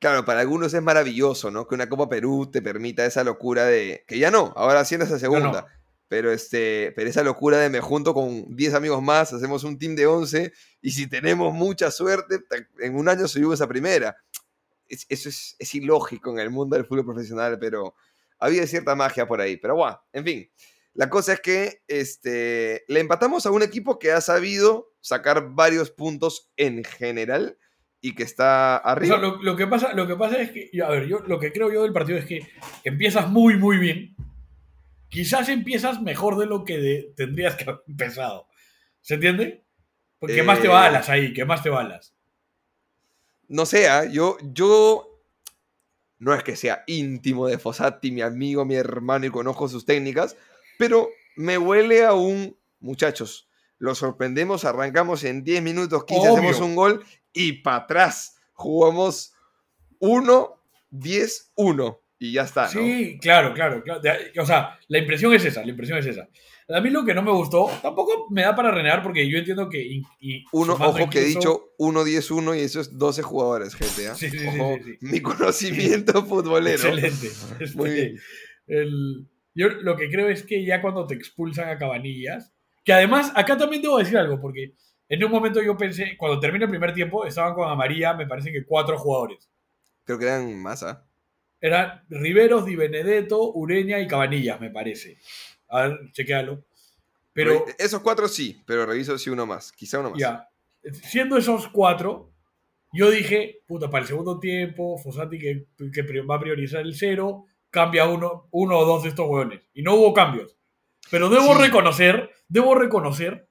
Claro, 0.00 0.24
para 0.24 0.40
algunos 0.40 0.72
es 0.74 0.82
maravilloso, 0.82 1.50
¿no? 1.50 1.66
Que 1.66 1.74
una 1.74 1.88
Copa 1.88 2.08
Perú 2.08 2.48
te 2.50 2.62
permita 2.62 3.04
esa 3.04 3.24
locura 3.24 3.64
de. 3.66 4.04
Que 4.06 4.18
ya 4.18 4.30
no, 4.30 4.52
ahora 4.56 4.84
sí 4.84 4.94
en 4.94 5.02
esa 5.02 5.18
segunda. 5.18 5.62
no. 5.62 5.66
Pero, 6.08 6.32
este, 6.32 6.92
pero 6.96 7.10
esa 7.10 7.22
locura 7.22 7.58
de 7.58 7.68
me 7.68 7.80
junto 7.82 8.14
con 8.14 8.56
10 8.56 8.72
amigos 8.72 9.02
más, 9.02 9.30
hacemos 9.34 9.62
un 9.64 9.78
team 9.78 9.94
de 9.94 10.06
11 10.06 10.54
y 10.80 10.90
si 10.92 11.06
tenemos 11.06 11.52
mucha 11.52 11.90
suerte, 11.90 12.38
en 12.78 12.96
un 12.96 13.10
año 13.10 13.28
subimos 13.28 13.60
a 13.60 13.68
primera. 13.68 14.16
Es- 14.88 15.04
eso 15.10 15.28
es, 15.28 15.54
es 15.58 15.74
ilógico 15.74 16.30
en 16.30 16.38
el 16.38 16.48
mundo 16.48 16.76
del 16.76 16.86
fútbol 16.86 17.04
profesional, 17.04 17.58
pero 17.58 17.94
había 18.38 18.66
cierta 18.66 18.94
magia 18.94 19.28
por 19.28 19.42
ahí. 19.42 19.58
Pero 19.58 19.76
bueno, 19.76 20.00
en 20.14 20.24
fin. 20.24 20.50
La 20.98 21.08
cosa 21.08 21.32
es 21.34 21.40
que 21.40 21.82
este, 21.86 22.82
le 22.88 22.98
empatamos 22.98 23.46
a 23.46 23.52
un 23.52 23.62
equipo 23.62 24.00
que 24.00 24.10
ha 24.10 24.20
sabido 24.20 24.92
sacar 25.00 25.50
varios 25.50 25.92
puntos 25.92 26.50
en 26.56 26.82
general 26.82 27.56
y 28.00 28.16
que 28.16 28.24
está 28.24 28.78
O 28.78 28.82
sea, 28.82 28.92
arriba. 28.92 29.16
lo, 29.18 29.40
lo 29.40 29.54
que 29.54 29.68
pasa, 29.68 29.92
lo 29.92 30.08
que 30.08 30.16
pasa 30.16 30.42
es 30.42 30.50
que, 30.50 30.70
a 30.82 30.88
ver, 30.88 31.06
yo 31.06 31.20
lo 31.20 31.38
que 31.38 31.52
creo 31.52 31.72
yo 31.72 31.84
del 31.84 31.92
partido 31.92 32.18
es 32.18 32.24
que 32.26 32.40
empiezas 32.82 33.28
muy, 33.30 33.56
muy 33.56 33.78
bien. 33.78 34.16
Quizás 35.08 35.48
empiezas 35.48 36.02
mejor 36.02 36.36
de 36.36 36.46
lo 36.46 36.64
que 36.64 36.78
de- 36.78 37.12
tendrías 37.16 37.54
que 37.54 37.62
haber 37.62 37.82
empezado. 37.86 38.48
¿Se 39.00 39.14
entiende? 39.14 39.64
Porque 40.18 40.34
¿qué 40.34 40.42
más 40.42 40.60
te 40.60 40.66
Eh, 40.66 40.70
balas 40.70 41.08
ahí? 41.08 41.32
¿Qué 41.32 41.44
más 41.44 41.62
te 41.62 41.70
balas? 41.70 42.12
No 43.46 43.66
sé, 43.66 43.88
¿ah? 43.88 44.04
yo, 44.04 44.36
yo 44.42 45.22
no 46.18 46.34
es 46.34 46.42
que 46.42 46.56
sea 46.56 46.82
íntimo 46.88 47.46
de 47.46 47.58
Fossati, 47.58 48.10
mi 48.10 48.20
amigo, 48.20 48.64
mi 48.64 48.74
hermano 48.74 49.26
y 49.26 49.30
conozco 49.30 49.68
sus 49.68 49.86
técnicas, 49.86 50.36
pero 50.78 51.08
me 51.36 51.58
huele 51.58 52.04
a 52.04 52.14
un, 52.14 52.56
muchachos, 52.80 53.48
lo 53.78 53.94
sorprendemos, 53.94 54.64
arrancamos 54.64 55.22
en 55.24 55.44
10 55.44 55.62
minutos, 55.62 56.04
15, 56.04 56.28
Obvio. 56.30 56.32
hacemos 56.34 56.60
un 56.60 56.74
gol 56.74 57.04
y 57.32 57.52
para 57.62 57.76
atrás 57.78 58.36
jugamos 58.54 59.34
1, 60.00 60.62
10, 60.90 61.52
1 61.54 62.00
y 62.20 62.32
ya 62.32 62.42
está, 62.42 62.64
¿no? 62.64 62.68
Sí, 62.70 63.18
claro, 63.20 63.54
claro, 63.54 63.82
claro. 63.82 64.00
O 64.40 64.46
sea, 64.46 64.78
la 64.88 64.98
impresión 64.98 65.32
es 65.34 65.44
esa, 65.44 65.62
la 65.64 65.70
impresión 65.70 65.98
es 65.98 66.06
esa. 66.06 66.28
A 66.70 66.80
mí 66.82 66.90
lo 66.90 67.04
que 67.04 67.14
no 67.14 67.22
me 67.22 67.30
gustó, 67.30 67.70
tampoco 67.80 68.26
me 68.30 68.42
da 68.42 68.54
para 68.54 68.70
renegar 68.70 69.02
porque 69.02 69.26
yo 69.30 69.38
entiendo 69.38 69.70
que... 69.70 69.80
y- 69.80 70.02
y 70.20 70.44
Uno, 70.52 70.74
ojo 70.74 71.08
que 71.08 71.20
he 71.20 71.28
incluso- 71.30 71.38
dicho 71.38 71.74
1, 71.78 72.04
10, 72.04 72.30
1 72.32 72.54
y 72.56 72.60
eso 72.60 72.80
es 72.80 72.98
12 72.98 73.22
jugadores, 73.22 73.74
gente. 73.74 74.08
¿ah? 74.08 74.14
Sí, 74.14 74.28
sí, 74.28 74.38
sí, 74.38 74.46
Ojo, 74.48 74.76
sí. 74.84 74.98
Mi 75.00 75.20
conocimiento 75.22 76.26
futbolero. 76.26 76.76
Excelente. 76.76 77.28
Este, 77.60 77.76
Muy 77.78 77.90
bien. 77.90 78.20
el- 78.66 79.26
yo 79.58 79.68
lo 79.70 79.96
que 79.96 80.08
creo 80.08 80.28
es 80.28 80.44
que 80.44 80.64
ya 80.64 80.80
cuando 80.80 81.04
te 81.04 81.16
expulsan 81.16 81.68
a 81.68 81.76
Cabanillas, 81.76 82.52
que 82.84 82.92
además 82.92 83.32
acá 83.34 83.56
también 83.56 83.82
debo 83.82 83.98
decir 83.98 84.16
algo, 84.16 84.40
porque 84.40 84.74
en 85.08 85.24
un 85.24 85.32
momento 85.32 85.60
yo 85.60 85.76
pensé, 85.76 86.16
cuando 86.16 86.38
termina 86.38 86.66
el 86.66 86.70
primer 86.70 86.94
tiempo, 86.94 87.26
estaban 87.26 87.54
con 87.54 87.68
amarilla, 87.68 88.14
me 88.14 88.28
parece 88.28 88.52
que 88.52 88.64
cuatro 88.64 88.96
jugadores. 88.96 89.50
Creo 90.04 90.16
que 90.16 90.26
eran 90.26 90.62
más, 90.62 90.84
¿ah? 90.84 91.04
Eran 91.60 92.04
Riveros, 92.08 92.66
Di 92.66 92.76
Benedetto, 92.76 93.52
Ureña 93.52 93.98
y 93.98 94.06
Cabanillas, 94.06 94.60
me 94.60 94.70
parece. 94.70 95.18
A 95.68 95.88
ver, 95.88 96.12
chequealo. 96.12 96.64
Pero 97.32 97.66
Esos 97.78 98.00
cuatro 98.00 98.28
sí, 98.28 98.62
pero 98.64 98.86
reviso 98.86 99.18
si 99.18 99.28
uno 99.28 99.44
más. 99.44 99.72
Quizá 99.72 99.98
uno 99.98 100.10
más. 100.10 100.20
ya, 100.20 100.48
siendo 100.92 101.36
esos 101.36 101.66
cuatro, 101.66 102.30
yo 102.92 103.10
dije, 103.10 103.62
puta, 103.66 103.90
para 103.90 104.02
el 104.02 104.08
segundo 104.08 104.38
tiempo, 104.38 104.96
Fossati 104.98 105.36
que, 105.36 105.66
que 105.92 106.20
va 106.20 106.36
a 106.36 106.40
priorizar 106.40 106.82
el 106.82 106.94
cero, 106.94 107.46
cambia 107.70 108.06
uno, 108.06 108.48
uno 108.50 108.78
o 108.78 108.84
dos 108.84 109.02
de 109.02 109.10
estos 109.10 109.26
hueones. 109.28 109.62
Y 109.74 109.82
no 109.82 109.94
hubo 109.94 110.14
cambios. 110.14 110.56
Pero 111.10 111.28
debo 111.28 111.54
Sí. 111.56 111.62
reconocer, 111.62 112.30
debo 112.48 112.74
reconocer 112.74 113.48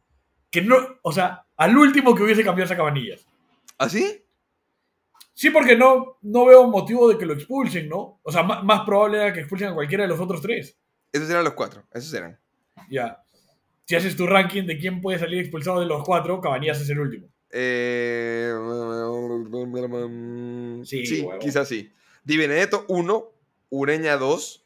que 0.51 0.61
no, 0.61 0.77
o 1.01 1.11
sea, 1.11 1.45
al 1.55 1.77
último 1.77 2.13
que 2.15 2.23
hubiese 2.23 2.43
cambiado 2.43 2.65
esa 2.65 2.77
cabanillas. 2.77 3.25
¿Así? 3.77 4.23
Sí, 5.33 5.49
porque 5.51 5.75
no, 5.75 6.17
no 6.21 6.45
veo 6.45 6.67
motivo 6.67 7.07
de 7.09 7.17
que 7.17 7.25
lo 7.25 7.33
expulsen, 7.33 7.87
¿no? 7.89 8.19
O 8.23 8.31
sea, 8.31 8.43
má- 8.43 8.63
más, 8.63 8.81
probable 8.85 9.17
era 9.17 9.33
que 9.33 9.39
expulsen 9.41 9.67
a 9.69 9.73
cualquiera 9.75 10.03
de 10.03 10.09
los 10.09 10.19
otros 10.19 10.41
tres. 10.41 10.77
Esos 11.11 11.29
eran 11.29 11.43
los 11.43 11.53
cuatro. 11.53 11.83
Esos 11.93 12.11
eran. 12.13 12.39
Ya. 12.89 13.21
Si 13.85 13.95
haces 13.95 14.15
tu 14.15 14.25
ranking 14.27 14.63
de 14.63 14.77
quién 14.79 14.99
puede 14.99 15.19
salir 15.19 15.39
expulsado 15.39 15.79
de 15.79 15.85
los 15.85 16.03
cuatro, 16.03 16.41
Cabanillas 16.41 16.81
es 16.81 16.89
el 16.89 16.99
último. 16.99 17.27
Eh... 17.51 18.51
Sí, 20.83 21.05
Sí, 21.05 21.27
quizás 21.39 21.67
sí. 21.67 21.91
Di 22.23 22.37
Benedetto 22.37 22.85
1, 22.89 23.31
Ureña 23.69 24.17
2, 24.17 24.63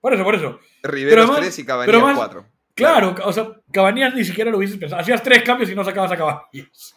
Por 0.00 0.14
eso, 0.14 0.24
por 0.24 0.34
eso. 0.34 0.58
Riveros 0.82 1.24
además- 1.30 1.40
3 1.40 1.58
y 1.60 1.64
más- 2.02 2.16
4. 2.16 2.46
Claro, 2.74 3.14
o 3.24 3.32
sea, 3.32 3.50
Cabanillas 3.70 4.14
ni 4.14 4.24
siquiera 4.24 4.50
lo 4.50 4.56
hubieses 4.58 4.78
pensado. 4.78 5.00
Hacías 5.00 5.22
tres 5.22 5.42
cambios 5.42 5.70
y 5.70 5.74
no 5.74 5.84
sacabas 5.84 6.10
a 6.12 6.16
Cabanillas. 6.16 6.96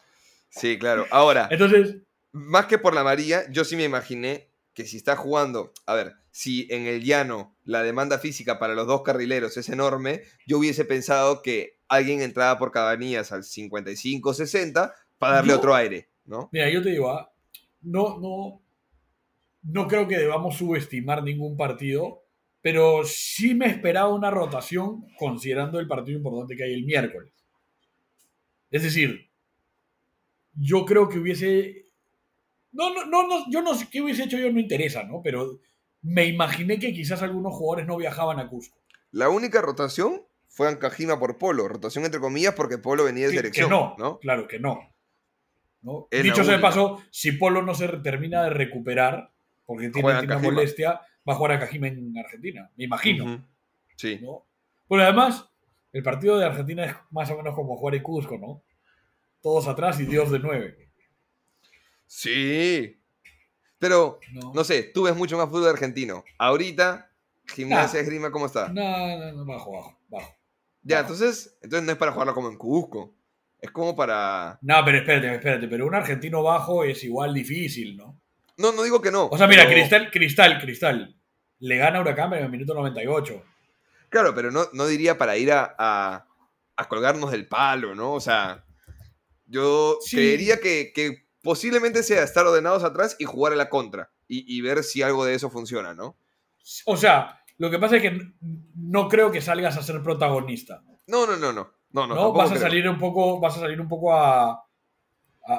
Sí, 0.49 0.79
claro. 0.79 1.05
Ahora, 1.11 1.47
Entonces, 1.51 1.97
más 2.31 2.65
que 2.65 2.77
por 2.79 2.93
la 2.95 3.03
María, 3.03 3.43
yo 3.51 3.63
sí 3.65 3.75
me 3.75 3.83
imaginé 3.83 4.49
que 4.73 4.85
si 4.85 4.97
está 4.97 5.15
jugando, 5.15 5.71
a 5.85 5.93
ver, 5.93 6.13
si 6.31 6.67
en 6.71 6.85
el 6.87 7.03
llano 7.03 7.55
la 7.63 7.83
demanda 7.83 8.19
física 8.19 8.57
para 8.57 8.73
los 8.73 8.87
dos 8.87 9.03
carrileros 9.03 9.55
es 9.57 9.69
enorme, 9.69 10.23
yo 10.47 10.57
hubiese 10.57 10.83
pensado 10.85 11.41
que 11.41 11.77
alguien 11.87 12.21
entraba 12.21 12.57
por 12.57 12.71
Cabanillas 12.71 13.31
al 13.31 13.43
55-60 13.43 14.93
para 15.17 15.35
darle 15.35 15.51
Yo- 15.51 15.57
otro 15.57 15.75
aire, 15.75 16.09
¿no? 16.25 16.49
mira, 16.51 16.69
yo 16.69 16.81
te 16.81 16.89
digo, 16.89 17.11
ah, 17.11 17.31
no, 17.81 18.17
no, 18.19 18.61
no 19.65 19.87
creo 19.87 20.07
que 20.07 20.17
debamos 20.17 20.55
subestimar 20.57 21.23
ningún 21.23 21.57
partido, 21.57 22.21
pero 22.61 23.03
sí 23.03 23.53
me 23.53 23.67
esperaba 23.67 24.13
una 24.13 24.31
rotación 24.31 25.05
considerando 25.17 25.79
el 25.79 25.87
partido 25.87 26.17
importante 26.17 26.55
que 26.55 26.63
hay 26.63 26.73
el 26.73 26.85
miércoles. 26.85 27.31
Es 28.71 28.83
decir, 28.83 29.29
yo 30.55 30.85
creo 30.85 31.07
que 31.09 31.19
hubiese... 31.19 31.85
No, 32.71 32.93
no, 32.93 33.05
no, 33.05 33.27
no, 33.27 33.49
yo 33.49 33.61
no 33.61 33.73
sé 33.75 33.87
qué 33.89 34.01
hubiese 34.01 34.23
hecho 34.23 34.37
yo, 34.37 34.51
no 34.51 34.59
interesa, 34.59 35.03
¿no? 35.03 35.21
Pero 35.23 35.59
me 36.01 36.25
imaginé 36.25 36.77
que 36.79 36.93
quizás 36.93 37.21
algunos 37.21 37.53
jugadores 37.53 37.87
no 37.87 37.97
viajaban 37.97 38.39
a 38.39 38.47
Cusco. 38.49 38.77
La 39.11 39.29
única 39.29 39.61
rotación 39.61 40.23
fue 40.47 40.67
Ancajima 40.67 41.17
por 41.19 41.37
Polo, 41.37 41.67
rotación 41.67 42.03
entre 42.05 42.19
comillas 42.19 42.53
porque 42.53 42.77
Polo 42.77 43.05
venía 43.05 43.27
de 43.27 43.31
Que- 43.31 43.37
selección, 43.37 43.69
que 43.69 43.75
no, 43.75 43.95
¿no? 43.97 44.19
claro 44.19 44.47
que 44.47 44.59
no. 44.59 44.93
¿no? 45.81 46.07
Dicho 46.11 46.43
sea 46.43 46.55
de 46.55 46.59
paso, 46.59 47.01
si 47.11 47.33
Polo 47.33 47.61
no 47.61 47.75
se 47.75 47.87
termina 47.99 48.43
de 48.43 48.49
recuperar, 48.49 49.31
porque 49.65 49.89
tiene, 49.89 50.09
tiene 50.19 50.25
una 50.35 50.39
molestia, 50.39 51.01
va 51.27 51.33
a 51.33 51.35
jugar 51.35 51.53
a 51.53 51.59
Cajima 51.59 51.87
en 51.87 52.17
Argentina, 52.17 52.71
me 52.75 52.85
imagino. 52.85 53.47
Sí. 53.95 54.19
¿no? 54.21 54.45
Pero 54.87 55.03
además, 55.03 55.49
el 55.91 56.03
partido 56.03 56.37
de 56.37 56.45
Argentina 56.45 56.85
es 56.85 56.95
más 57.11 57.29
o 57.31 57.37
menos 57.37 57.55
como 57.55 57.77
jugar 57.77 57.95
en 57.95 58.03
Cusco, 58.03 58.37
¿no? 58.37 58.63
Todos 59.41 59.67
atrás 59.67 59.99
y 59.99 60.05
Dios 60.05 60.31
de 60.31 60.39
nueve. 60.39 60.89
Sí. 62.05 63.01
Pero, 63.79 64.19
¿no? 64.33 64.53
no 64.53 64.63
sé, 64.63 64.83
tú 64.83 65.03
ves 65.03 65.15
mucho 65.15 65.37
más 65.37 65.49
fútbol 65.49 65.69
argentino. 65.69 66.23
Ahorita, 66.37 67.11
Gimnasia 67.47 67.99
Ah. 67.99 68.01
Esgrima, 68.03 68.31
¿cómo 68.31 68.45
está? 68.45 68.69
No, 68.69 69.17
no, 69.17 69.31
no, 69.31 69.45
bajo, 69.45 69.71
bajo, 69.71 69.99
bajo. 70.09 70.35
Ya, 70.81 70.97
bajo. 70.97 71.13
entonces, 71.13 71.57
entonces 71.61 71.85
no 71.85 71.91
es 71.91 71.97
para 71.97 72.11
jugarlo 72.11 72.33
como 72.33 72.49
en 72.49 72.57
Cusco. 72.57 73.15
Es 73.59 73.71
como 73.71 73.95
para... 73.95 74.59
No, 74.61 74.75
pero 74.85 74.99
espérate, 74.99 75.33
espérate, 75.33 75.67
pero 75.67 75.87
un 75.87 75.95
argentino 75.95 76.43
bajo 76.43 76.83
es 76.83 77.03
igual 77.03 77.33
difícil, 77.33 77.97
¿no? 77.97 78.19
No, 78.57 78.71
no 78.71 78.83
digo 78.83 79.01
que 79.01 79.11
no. 79.11 79.27
O 79.27 79.37
sea, 79.37 79.47
mira, 79.47 79.63
pero- 79.63 79.75
Cristal, 79.75 80.11
Cristal, 80.11 80.59
Cristal. 80.61 81.15
Le 81.59 81.77
gana 81.77 81.97
a 81.99 82.01
Huracán 82.01 82.33
en 82.33 82.43
el 82.43 82.49
minuto 82.49 82.73
98. 82.73 83.43
Claro, 84.09 84.33
pero 84.35 84.51
no, 84.51 84.65
no 84.73 84.87
diría 84.87 85.17
para 85.17 85.37
ir 85.37 85.51
a, 85.51 85.75
a- 85.77 86.25
a 86.77 86.87
colgarnos 86.87 87.31
del 87.31 87.47
palo, 87.47 87.95
¿no? 87.95 88.13
O 88.13 88.19
sea, 88.19 88.63
yo 89.45 89.97
Sí. 90.01 90.17
creería 90.17 90.59
que, 90.59 90.91
que 90.93 91.27
posiblemente 91.41 92.03
sea 92.03 92.23
estar 92.23 92.45
ordenados 92.45 92.83
atrás 92.83 93.15
y 93.19 93.25
jugar 93.25 93.53
a 93.53 93.55
la 93.57 93.69
contra. 93.69 94.11
Y, 94.27 94.43
y 94.57 94.61
ver 94.61 94.83
si 94.83 95.01
algo 95.03 95.23
de 95.25 95.35
eso 95.35 95.49
funciona, 95.49 95.93
¿no? 95.93 96.17
O 96.85 96.97
sea, 96.97 97.41
lo 97.57 97.69
que 97.69 97.77
pasa 97.79 97.97
es 97.97 98.01
que 98.01 98.19
no 98.75 99.07
creo 99.07 99.31
que 99.31 99.41
salgas 99.41 99.77
a 99.77 99.83
ser 99.83 100.01
protagonista. 100.01 100.81
No, 101.07 101.27
no, 101.27 101.37
no, 101.37 101.53
no. 101.53 101.71
No, 101.91 102.07
no, 102.07 102.15
No, 102.15 102.33
vas 102.33 102.47
a 102.49 102.55
creo. 102.55 102.61
salir 102.63 102.89
un 102.89 102.97
poco, 102.99 103.39
vas 103.39 103.55
a 103.55 103.59
salir 103.61 103.79
un 103.79 103.87
poco 103.87 104.13
a- 104.13 104.64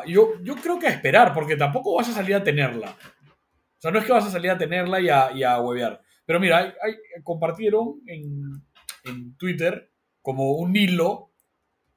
yo, 0.06 0.40
yo 0.42 0.56
creo 0.56 0.78
que 0.78 0.86
a 0.86 0.90
esperar, 0.90 1.32
porque 1.34 1.56
tampoco 1.56 1.94
vas 1.96 2.08
a 2.08 2.12
salir 2.12 2.34
a 2.34 2.42
tenerla. 2.44 2.90
O 2.90 3.80
sea, 3.80 3.90
no 3.90 3.98
es 3.98 4.04
que 4.04 4.12
vas 4.12 4.24
a 4.26 4.30
salir 4.30 4.50
a 4.50 4.58
tenerla 4.58 5.00
y 5.00 5.08
a, 5.08 5.30
y 5.32 5.42
a 5.42 5.60
huevear. 5.60 6.00
Pero 6.24 6.40
mira, 6.40 6.58
hay- 6.58 6.72
hay- 6.82 7.22
compartieron 7.22 8.00
en, 8.06 8.62
en 9.04 9.36
Twitter 9.36 9.92
como 10.22 10.52
un 10.54 10.74
hilo, 10.74 11.30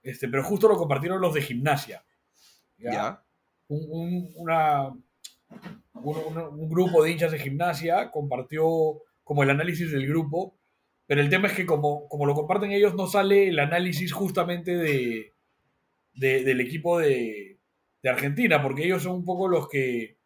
este, 0.04 0.28
pero 0.28 0.44
justo 0.44 0.68
lo 0.68 0.78
compartieron 0.78 1.20
los 1.22 1.34
de 1.34 1.42
gimnasia. 1.42 2.04
¿ya? 2.78 2.92
Ya. 2.92 3.24
un, 3.70 3.86
un- 3.90 4.32
una, 4.36 4.88
un, 4.90 6.18
un- 6.18 6.38
un 6.38 6.70
grupo 6.70 7.04
de 7.04 7.12
hinchas 7.12 7.32
de 7.32 7.40
gimnasia 7.40 8.12
compartió 8.12 8.66
como 9.24 9.44
el 9.44 9.50
análisis 9.50 9.92
del 9.92 10.08
grupo, 10.08 10.58
pero 11.08 11.22
el 11.22 11.30
tema 11.30 11.48
es 11.48 11.54
que 11.54 11.66
como, 11.66 12.08
como 12.08 12.26
lo 12.26 12.36
comparten 12.36 12.72
ellos 12.72 12.94
no 12.96 13.08
sale 13.08 13.48
el 13.50 13.60
análisis 13.60 14.12
justamente 14.14 14.76
de, 14.78 15.34
de- 16.14 16.44
del 16.44 16.62
equipo 16.62 17.00
de, 17.00 17.59
de 18.02 18.10
Argentina, 18.10 18.62
porque 18.62 18.86
ellos 18.86 19.04
son 19.04 19.14
un 19.14 19.26
poco 19.26 19.48
los 19.48 19.68
que, 19.68 20.18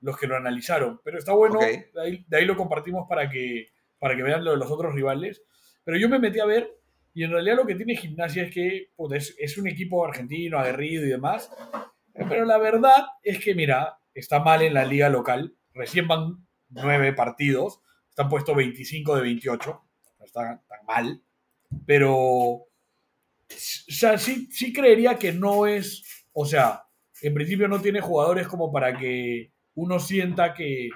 los 0.00 0.18
que 0.18 0.26
lo 0.26 0.36
analizaron. 0.36 1.00
Pero 1.04 1.18
está 1.18 1.32
bueno, 1.32 1.58
de, 1.58 1.88
ahí, 2.00 2.24
de 2.28 2.36
ahí 2.36 2.44
lo 2.44 2.56
compartimos 2.56 3.06
para 3.08 3.28
que, 3.30 3.68
para 3.98 4.16
que 4.16 4.22
vean 4.22 4.44
lo 4.44 4.52
de 4.52 4.58
los 4.58 4.70
otros 4.70 4.94
rivales. 4.94 5.42
Pero 5.84 5.98
yo 5.98 6.08
me 6.08 6.18
metí 6.18 6.40
a 6.40 6.46
ver 6.46 6.70
Y 7.12 7.24
en 7.24 7.30
realidad 7.30 7.56
lo 7.56 7.66
que 7.66 7.74
tiene 7.74 7.96
gimnasia 7.96 8.44
es 8.44 8.52
que 8.52 8.88
puta, 8.96 9.16
es, 9.16 9.34
es 9.38 9.56
un 9.58 9.68
equipo 9.68 10.04
argentino, 10.04 10.58
aguerrido 10.58 11.04
y 11.04 11.08
demás. 11.08 11.50
Pero 12.12 12.44
la 12.44 12.58
verdad 12.58 13.06
es 13.22 13.38
que, 13.42 13.54
mira, 13.54 13.98
está 14.14 14.40
mal 14.40 14.62
en 14.62 14.74
la 14.74 14.84
liga 14.84 15.08
local. 15.08 15.54
Recién 15.72 16.06
van 16.06 16.46
nueve 16.68 17.12
partidos. 17.12 17.80
Están 18.08 18.28
puestos 18.28 18.56
25 18.56 19.16
de 19.16 19.22
28. 19.22 19.82
No 20.18 20.24
está 20.24 20.62
tan 20.68 20.86
mal. 20.86 21.22
Pero, 21.86 22.12
o 22.14 22.68
sea, 23.48 24.18
sí, 24.18 24.48
sí 24.50 24.72
creería 24.72 25.18
que 25.18 25.32
no 25.32 25.66
es, 25.66 26.26
o 26.32 26.44
sea, 26.44 26.84
en 27.22 27.34
principio 27.34 27.68
no 27.68 27.80
tiene 27.80 28.00
jugadores 28.00 28.48
como 28.48 28.72
para 28.72 28.98
que 28.98 29.52
uno 29.74 29.98
sienta 30.00 30.54
que, 30.54 30.88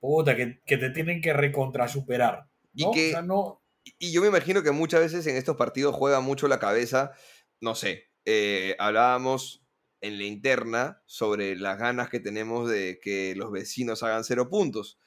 puta, 0.00 0.36
que, 0.36 0.60
que 0.66 0.76
te 0.76 0.90
tienen 0.90 1.20
que 1.20 1.32
recontra 1.32 1.88
superar. 1.88 2.46
Y 2.74 2.90
que- 2.92 3.08
O 3.08 3.10
sea, 3.12 3.22
no, 3.22 3.62
Y 3.98 4.12
yo 4.12 4.20
me 4.22 4.28
imagino 4.28 4.62
que 4.62 4.70
muchas 4.70 5.00
veces 5.00 5.26
en 5.26 5.36
estos 5.36 5.56
partidos 5.56 5.94
juega 5.94 6.20
mucho 6.20 6.46
la 6.48 6.58
cabeza, 6.60 7.12
no 7.60 7.74
sé, 7.74 8.10
eh, 8.24 8.76
hablábamos 8.78 9.64
en 10.00 10.18
la 10.18 10.24
interna 10.24 11.02
sobre 11.06 11.56
las 11.56 11.78
ganas 11.78 12.08
que 12.08 12.20
tenemos 12.20 12.68
de 12.70 12.98
que 13.02 13.34
los 13.36 13.50
vecinos 13.50 14.02
hagan 14.02 14.24
cero 14.24 14.48
puntos. 14.48 14.98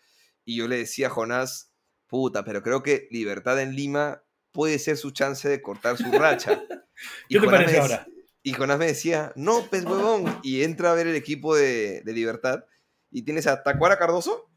Y 0.46 0.58
yo 0.58 0.68
le 0.68 0.78
decía 0.78 1.08
a 1.08 1.10
Jonás, 1.10 1.74
puta, 2.08 2.44
pero 2.44 2.62
creo 2.64 2.84
que 2.84 3.08
Libertad 3.12 3.60
en 3.62 3.76
Lima 3.76 4.24
puede 4.52 4.78
ser 4.80 4.98
su 4.98 5.12
chance 5.12 5.48
de 5.50 5.62
cortar 5.62 5.98
su 5.98 6.12
racha. 6.12 6.62
¿Qué 7.30 7.40
te 7.40 7.40
Jonás 7.40 7.52
me 7.52 7.58
parece 7.66 7.80
ahora? 7.80 8.08
Y 8.46 8.54
Jonás 8.54 8.78
me 8.78 8.86
decía, 8.86 9.34
no, 9.36 9.64
pez 9.72 9.86
huevón. 9.86 10.40
Y 10.44 10.62
entra 10.62 10.92
a 10.92 10.94
ver 10.94 11.08
el 11.08 11.16
equipo 11.16 11.56
de, 11.56 12.02
de 12.02 12.14
Libertad. 12.14 12.66
Y 13.10 13.24
tienes 13.24 13.48
a 13.48 13.64
Tacuara 13.64 13.98
Cardoso, 13.98 14.52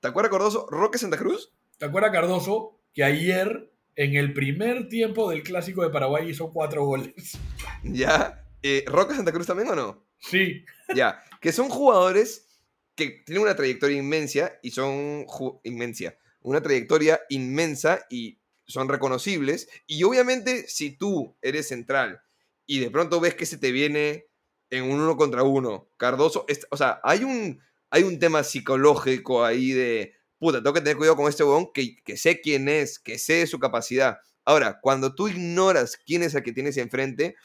Tacuara 0.00 0.28
Cardoso, 0.28 0.66
Roque 0.70 0.98
Santa 0.98 1.16
Cruz, 1.16 1.50
¿Te 1.78 1.86
acuerdas, 1.86 2.12
Cardoso, 2.12 2.78
que 2.92 3.02
ayer, 3.02 3.72
en 3.96 4.14
el 4.14 4.34
primer 4.34 4.90
tiempo 4.90 5.30
del 5.30 5.42
Clásico 5.42 5.82
de 5.82 5.88
Paraguay, 5.88 6.28
hizo 6.28 6.52
cuatro 6.52 6.84
goles? 6.84 7.38
ya. 7.82 8.44
Eh, 8.62 8.84
¿Roque 8.86 9.14
Santa 9.14 9.32
Cruz 9.32 9.46
también 9.46 9.70
o 9.70 9.74
no? 9.74 10.04
Sí, 10.18 10.62
Ya, 10.94 11.22
que 11.40 11.50
son 11.50 11.70
jugadores 11.70 12.46
que 12.94 13.22
tienen 13.24 13.42
una 13.42 13.56
trayectoria 13.56 13.96
inmensa 13.96 14.52
y 14.62 14.70
son 14.70 15.24
inmensa, 15.62 16.14
una 16.42 16.62
trayectoria 16.62 17.20
inmensa 17.30 18.04
y 18.10 18.38
son 18.66 18.88
reconocibles. 18.90 19.68
Y 19.86 20.02
obviamente, 20.04 20.68
si 20.68 20.96
tú 20.96 21.34
eres 21.40 21.68
central 21.68 22.20
y 22.66 22.80
de 22.80 22.90
pronto 22.90 23.20
ves 23.20 23.34
que 23.34 23.46
se 23.46 23.58
te 23.58 23.72
viene 23.72 24.26
en 24.70 24.84
un 24.84 25.00
uno 25.00 25.16
contra 25.16 25.42
uno, 25.42 25.90
Cardoso, 25.96 26.46
o 26.70 26.76
sea, 26.76 27.00
hay 27.02 27.24
un, 27.24 27.60
hay 27.90 28.02
un 28.02 28.18
tema 28.18 28.42
psicológico 28.42 29.44
ahí 29.44 29.70
de, 29.72 30.14
puta, 30.38 30.62
tengo 30.62 30.74
que 30.74 30.80
tener 30.80 30.96
cuidado 30.96 31.16
con 31.16 31.28
este 31.28 31.44
huevón 31.44 31.70
que, 31.72 31.96
que 32.04 32.16
sé 32.16 32.40
quién 32.40 32.68
es, 32.68 32.98
que 32.98 33.18
sé 33.18 33.46
su 33.46 33.58
capacidad. 33.58 34.18
Ahora, 34.44 34.78
cuando 34.82 35.14
tú 35.14 35.28
ignoras 35.28 35.96
quién 35.96 36.22
es 36.22 36.34
el 36.34 36.42
que 36.42 36.52
tienes 36.52 36.76
enfrente, 36.76 37.36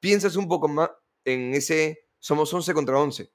piensas 0.00 0.36
un 0.36 0.48
poco 0.48 0.68
más 0.68 0.90
en 1.24 1.54
ese, 1.54 2.06
somos 2.18 2.52
11 2.52 2.74
contra 2.74 2.98
11. 2.98 3.30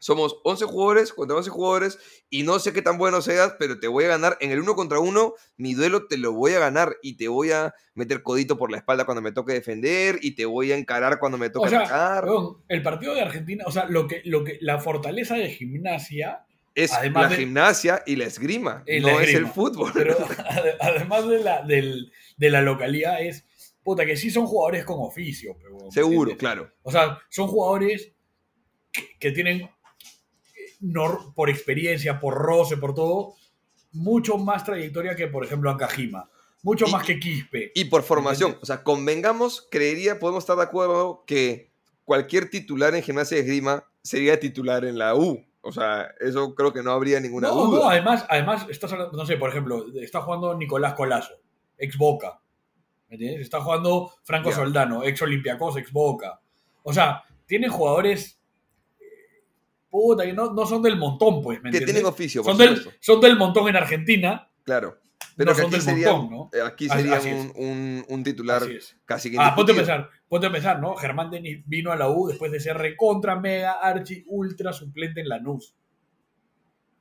Somos 0.00 0.40
11 0.44 0.64
jugadores 0.64 1.12
contra 1.12 1.36
11 1.36 1.50
jugadores 1.50 1.98
y 2.28 2.42
no 2.42 2.58
sé 2.58 2.72
qué 2.72 2.82
tan 2.82 2.98
bueno 2.98 3.22
seas, 3.22 3.54
pero 3.58 3.78
te 3.78 3.86
voy 3.86 4.04
a 4.04 4.08
ganar 4.08 4.36
en 4.40 4.50
el 4.50 4.58
uno 4.60 4.74
contra 4.74 4.98
uno. 4.98 5.34
Mi 5.56 5.74
duelo 5.74 6.06
te 6.08 6.18
lo 6.18 6.32
voy 6.32 6.54
a 6.54 6.58
ganar 6.58 6.96
y 7.02 7.16
te 7.16 7.28
voy 7.28 7.52
a 7.52 7.72
meter 7.94 8.22
codito 8.24 8.58
por 8.58 8.70
la 8.72 8.78
espalda 8.78 9.04
cuando 9.04 9.22
me 9.22 9.30
toque 9.30 9.52
defender 9.52 10.18
y 10.22 10.34
te 10.34 10.46
voy 10.46 10.72
a 10.72 10.76
encarar 10.76 11.20
cuando 11.20 11.38
me 11.38 11.50
toque 11.50 11.68
o 11.68 11.70
sea, 11.70 11.80
atacar. 11.82 12.24
weón, 12.24 12.56
el 12.68 12.82
partido 12.82 13.14
de 13.14 13.20
Argentina, 13.20 13.62
o 13.66 13.70
sea, 13.70 13.84
lo 13.86 14.08
que, 14.08 14.22
lo 14.24 14.42
que, 14.42 14.58
la 14.60 14.80
fortaleza 14.80 15.36
de 15.36 15.50
gimnasia, 15.50 16.44
Es 16.74 16.92
además 16.92 17.24
la 17.24 17.28
de- 17.28 17.36
gimnasia 17.36 18.02
y 18.06 18.16
la 18.16 18.24
esgrima, 18.24 18.82
no 19.00 19.06
la 19.08 19.12
es 19.14 19.20
el 19.20 19.28
esgrima. 19.28 19.50
fútbol. 19.52 19.90
pero 19.94 20.16
ade- 20.48 20.76
además 20.80 21.28
de 21.28 21.44
la, 21.44 21.62
del- 21.62 22.10
de 22.38 22.50
la 22.50 22.62
localidad, 22.62 23.20
es, 23.20 23.44
puta, 23.82 24.06
que 24.06 24.16
sí 24.16 24.30
son 24.30 24.46
jugadores 24.46 24.84
con 24.86 24.96
oficio. 25.00 25.56
pero, 25.58 25.74
weón, 25.74 25.86
¿me 25.88 25.92
Seguro, 25.92 26.30
entiendes? 26.30 26.38
claro. 26.38 26.72
O 26.84 26.90
sea, 26.90 27.18
son 27.28 27.48
jugadores 27.48 28.12
que, 28.92 29.02
que 29.18 29.30
tienen, 29.32 29.68
nor- 30.80 31.32
por 31.34 31.50
experiencia, 31.50 32.18
por 32.20 32.34
roce, 32.34 32.76
por 32.76 32.94
todo, 32.94 33.34
mucho 33.92 34.38
más 34.38 34.64
trayectoria 34.64 35.16
que, 35.16 35.26
por 35.26 35.44
ejemplo, 35.44 35.70
Ancajima. 35.70 36.28
Mucho 36.62 36.86
Y- 36.86 36.92
más 36.92 37.04
que 37.06 37.18
Quispe. 37.18 37.72
Y 37.74 37.86
por 37.86 38.02
formación, 38.02 38.50
¿Entiendes? 38.50 38.62
o 38.62 38.66
sea, 38.66 38.82
convengamos, 38.84 39.66
creería, 39.70 40.18
podemos 40.18 40.42
estar 40.44 40.56
de 40.56 40.62
acuerdo 40.64 41.24
que 41.26 41.70
cualquier 42.04 42.50
titular 42.50 42.94
en 42.94 43.02
gimnasia 43.02 43.36
de 43.36 43.42
esgrima 43.44 43.84
sería 44.02 44.38
titular 44.38 44.84
en 44.84 44.98
la 44.98 45.14
U. 45.14 45.44
O 45.62 45.72
sea, 45.72 46.08
eso 46.20 46.54
creo 46.54 46.72
que 46.72 46.82
no 46.82 46.90
habría 46.92 47.20
ninguna 47.20 47.48
No, 47.48 47.54
duda. 47.66 47.78
no, 47.80 47.88
además, 47.90 48.24
además, 48.30 48.66
estás 48.70 48.92
hablando, 48.92 49.16
no 49.16 49.26
sé, 49.26 49.36
por 49.36 49.50
ejemplo, 49.50 49.86
está 50.00 50.22
jugando 50.22 50.54
Nicolás 50.56 50.94
Colazo, 50.94 51.34
ex 51.78 51.96
Boca. 51.98 52.40
¿Me 53.08 53.16
entiendes? 53.16 53.42
Está 53.42 53.60
jugando 53.60 54.10
Franco. 54.22 54.52
Soldano, 54.52 55.02
ex 55.04 55.20
Olympiacos, 55.20 55.76
ex 55.76 55.92
Boca. 55.92 56.40
O 56.82 56.92
sea, 56.92 57.24
tienen 57.46 57.70
jugadores. 57.70 58.39
Puta, 59.90 60.24
que 60.24 60.32
no, 60.32 60.52
no 60.52 60.66
son 60.66 60.82
del 60.82 60.96
montón, 60.96 61.42
pues, 61.42 61.58
¿me 61.58 61.70
que 61.70 61.78
entiendes? 61.78 61.94
tienen 61.94 62.06
oficio, 62.06 62.42
por 62.42 62.52
son, 62.52 62.58
del, 62.58 62.76
supuesto. 62.76 62.98
son 63.02 63.20
del 63.20 63.36
montón 63.36 63.68
en 63.68 63.76
Argentina. 63.76 64.48
Claro. 64.64 64.98
Pero 65.36 65.50
no 65.52 65.56
que 65.56 65.62
son 65.62 65.66
aquí 65.68 65.72
del 65.76 65.82
sería, 65.82 66.12
montón, 66.12 66.50
¿no? 66.52 66.66
aquí 66.66 66.88
sería 66.88 67.16
así 67.16 67.28
un, 67.30 67.52
un- 67.56 68.04
un 68.08 68.24
titular 68.24 68.62
Así 68.62 68.76
es. 68.76 68.96
casi 69.04 69.30
que 69.30 69.36
Ah, 69.40 69.54
ponte 69.54 69.72
a 69.72 69.74
pensar, 69.74 70.10
ponte 70.28 70.46
a 70.46 70.52
pensar, 70.52 70.80
¿no? 70.80 70.94
Germán 70.96 71.30
Denis 71.30 71.62
vino 71.66 71.90
a 71.92 71.96
la 71.96 72.08
U 72.10 72.28
después 72.28 72.52
de 72.52 72.60
ser 72.60 72.76
recontra, 72.76 73.36
mega, 73.36 73.72
archi, 73.72 74.22
ultra 74.28 74.72
suplente 74.72 75.20
en 75.20 75.28
Lanús. 75.28 75.74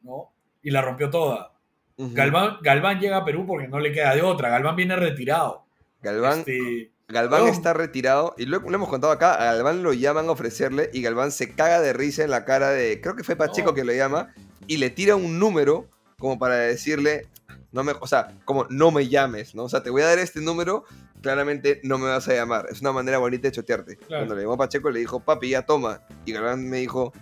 ¿No? 0.02 0.32
Y 0.64 0.72
la 0.72 0.82
rompió 0.82 1.10
toda. 1.10 1.54
Galván, 1.98 2.58
Galván 2.62 3.00
llega 3.02 3.18
a 3.18 3.26
Perú 3.26 3.46
porque 3.46 3.68
no 3.68 3.78
le 3.80 3.92
queda 3.92 4.16
de 4.16 4.22
otra. 4.22 4.48
Galván 4.50 4.78
viene 4.78 4.96
retirado. 4.96 5.66
Galván, 6.02 6.40
Este, 6.40 6.92
Galván 7.10 7.42
no. 7.46 7.48
está 7.52 7.74
retirado 7.74 8.36
y 8.38 8.46
lo, 8.46 8.60
lo 8.60 8.76
hemos 8.76 8.88
contado 8.90 9.12
acá. 9.12 9.34
A 9.36 9.54
Galván 9.56 9.84
lo 9.84 9.94
llaman 9.94 10.28
a 10.28 10.32
ofrecerle 10.32 10.90
y 10.94 11.02
Galván 11.02 11.32
se 11.32 11.54
caga 11.54 11.82
de 11.82 11.94
risa 11.94 12.24
en 12.24 12.30
la 12.30 12.46
cara 12.46 12.70
de. 12.70 13.02
Creo 13.02 13.16
que 13.16 13.24
fue 13.24 13.36
Pacheco 13.36 13.70
No. 13.70 13.74
que 13.74 13.84
lo 13.84 13.94
llama 13.94 14.34
y 14.68 14.78
le 14.78 14.90
tira 14.90 15.16
un 15.16 15.40
número 15.40 15.88
como 16.20 16.38
para 16.40 16.56
decirle. 16.56 17.28
No 17.72 17.84
me, 17.84 17.94
o 18.00 18.08
sea, 18.08 18.36
como 18.46 18.66
no 18.72 18.90
me 18.90 19.08
llames, 19.10 19.54
¿no? 19.54 19.64
O 19.66 19.70
sea, 19.70 19.84
te 19.84 19.92
voy 19.92 20.02
a 20.02 20.06
dar 20.08 20.18
este 20.18 20.42
número, 20.42 20.86
claramente 21.22 21.80
no 21.84 22.00
me 22.00 22.08
vas 22.08 22.28
a 22.28 22.34
llamar. 22.34 22.66
Es 22.72 22.82
una 22.82 22.92
manera 22.92 23.20
bonita 23.20 23.48
de 23.48 23.52
chotearte. 23.52 23.98
Claro. 23.98 24.22
Cuando 24.22 24.36
le 24.36 24.42
llamó 24.42 24.54
a 24.54 24.58
Pacheco 24.58 24.90
le 24.90 25.00
dijo, 25.00 25.20
papi, 25.20 25.50
ya 25.50 25.62
toma. 25.64 26.02
Y 26.26 26.32
Galván 26.34 26.68
me 26.68 26.78
dijo, 26.78 27.14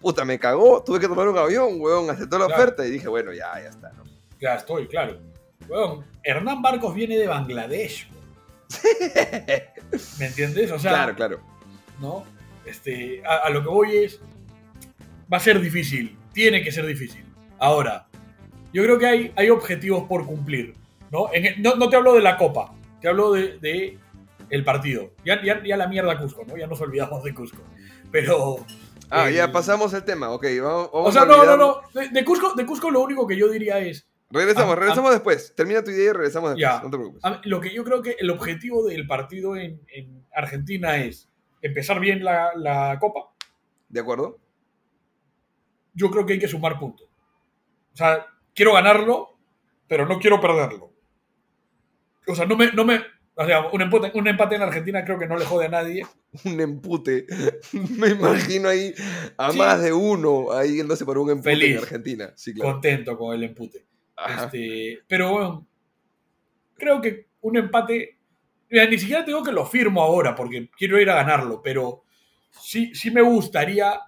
puta, 0.00 0.24
me 0.24 0.38
cagó, 0.38 0.84
tuve 0.84 1.00
que 1.00 1.08
tomar 1.08 1.28
un 1.28 1.36
avión, 1.38 1.80
weón, 1.80 2.08
aceptó 2.08 2.38
la 2.38 2.46
Claro. 2.46 2.62
oferta. 2.62 2.86
Y 2.86 2.90
dije, 2.92 3.08
bueno, 3.08 3.32
ya, 3.32 3.52
ya 3.60 3.68
está, 3.68 3.90
¿no? 3.92 4.04
ya 4.40 4.54
estoy, 4.54 4.86
claro. 4.86 5.18
Weón, 5.68 6.04
Hernán 6.22 6.62
Barcos 6.62 6.94
viene 6.94 7.18
de 7.18 7.26
Bangladesh. 7.26 8.08
¿Me 10.18 10.26
entiendes? 10.26 10.70
O 10.70 10.78
sea, 10.78 10.92
claro, 10.92 11.14
claro. 11.14 11.40
¿no? 12.00 12.24
Este, 12.64 13.22
a, 13.26 13.46
a 13.46 13.50
lo 13.50 13.62
que 13.62 13.68
voy 13.68 13.96
es, 13.96 14.20
va 15.32 15.36
a 15.38 15.40
ser 15.40 15.60
difícil, 15.60 16.16
tiene 16.32 16.62
que 16.62 16.72
ser 16.72 16.86
difícil. 16.86 17.24
Ahora, 17.58 18.08
yo 18.72 18.82
creo 18.82 18.98
que 18.98 19.06
hay, 19.06 19.32
hay 19.36 19.50
objetivos 19.50 20.04
por 20.08 20.26
cumplir, 20.26 20.74
¿no? 21.10 21.30
En 21.32 21.60
no, 21.62 21.74
no 21.76 21.88
te 21.88 21.96
hablo 21.96 22.14
de 22.14 22.20
la 22.20 22.36
Copa, 22.36 22.72
te 23.00 23.08
hablo 23.08 23.32
de, 23.32 23.58
de 23.58 23.98
el 24.50 24.64
partido. 24.64 25.12
Ya, 25.24 25.42
ya, 25.42 25.62
ya 25.64 25.76
la 25.76 25.88
mierda 25.88 26.18
Cusco, 26.18 26.44
¿no? 26.44 26.56
Ya 26.56 26.66
nos 26.66 26.80
olvidamos 26.80 27.22
de 27.24 27.34
Cusco. 27.34 27.62
Pero... 28.10 28.64
Ah, 29.10 29.28
ya 29.28 29.50
pasamos 29.50 29.92
el 29.92 30.04
tema, 30.04 30.30
ok, 30.30 30.46
vamos, 30.62 30.90
vamos 30.92 31.08
O 31.08 31.12
sea, 31.12 31.24
no, 31.24 31.44
no, 31.44 31.56
no. 31.56 31.80
De, 31.92 32.10
de 32.10 32.24
Cusco, 32.24 32.54
de 32.54 32.64
Cusco 32.64 32.90
lo 32.90 33.00
único 33.00 33.26
que 33.26 33.36
yo 33.36 33.48
diría 33.48 33.78
es, 33.80 34.08
Regresamos, 34.30 34.72
Ah, 34.76 34.80
regresamos 34.80 35.10
después. 35.12 35.52
Termina 35.56 35.82
tu 35.82 35.90
idea 35.90 36.10
y 36.10 36.12
regresamos 36.12 36.50
después. 36.50 36.62
Ya. 36.76 36.82
No 36.82 36.90
te 36.90 36.96
preocupes. 36.96 37.24
a- 37.24 37.40
lo 37.44 37.60
que 37.60 37.74
yo 37.74 37.82
creo 37.84 38.00
que 38.02 38.16
el 38.18 38.30
objetivo 38.30 38.84
del 38.86 39.06
partido 39.06 39.56
en, 39.56 39.80
en 39.92 40.24
Argentina 40.32 40.98
es 40.98 41.28
empezar 41.62 41.98
bien 42.00 42.24
la, 42.24 42.52
la 42.56 42.96
Copa, 43.00 43.32
¿De 43.88 44.00
acuerdo? 44.00 44.38
yo 45.94 46.10
creo 46.10 46.24
que 46.26 46.34
hay 46.34 46.38
que 46.38 46.48
sumar 46.48 46.78
puntos. 46.78 47.08
O 47.92 47.96
sea, 47.96 48.24
quiero 48.54 48.72
ganarlo, 48.74 49.36
pero 49.88 50.06
no 50.06 50.18
quiero 50.20 50.40
perderlo. 50.40 50.92
O 52.28 52.34
sea, 52.34 52.46
no 52.46 52.56
me, 52.56 52.70
no 52.72 52.84
me, 52.84 53.00
o 53.34 53.44
sea, 53.44 53.66
un 53.68 53.82
empate, 53.82 54.12
un 54.14 54.28
empate 54.28 54.54
en 54.54 54.62
Argentina 54.62 55.04
creo 55.04 55.18
que 55.18 55.26
no 55.26 55.36
le 55.36 55.44
jode 55.44 55.66
a 55.66 55.70
nadie. 55.70 56.06
Un 56.44 56.60
empute. 56.60 57.26
Me 57.72 58.10
imagino 58.10 58.68
ahí 58.68 58.94
a 59.36 59.50
Sí. 59.50 59.58
más 59.58 59.82
de 59.82 59.92
uno 59.92 60.52
ahí 60.52 60.76
yéndose 60.76 61.04
por 61.04 61.18
un 61.18 61.30
empute 61.30 61.50
Feliz. 61.50 61.72
en 61.72 61.78
Argentina. 61.82 62.32
Sí, 62.36 62.54
claro. 62.54 62.72
Contento 62.74 63.18
con 63.18 63.34
el 63.34 63.42
empute. 63.42 63.84
Este, 64.28 65.00
pero 65.06 65.32
bueno, 65.32 65.66
creo 66.74 67.00
que 67.00 67.28
un 67.42 67.56
empate, 67.56 68.18
mira, 68.68 68.86
ni 68.86 68.98
siquiera 68.98 69.24
tengo 69.24 69.42
que 69.42 69.52
lo 69.52 69.64
firmo 69.66 70.02
ahora 70.02 70.34
porque 70.34 70.68
quiero 70.76 71.00
ir 71.00 71.08
a 71.10 71.14
ganarlo, 71.14 71.62
pero 71.62 72.04
sí, 72.50 72.94
sí 72.94 73.10
me 73.10 73.22
gustaría, 73.22 74.00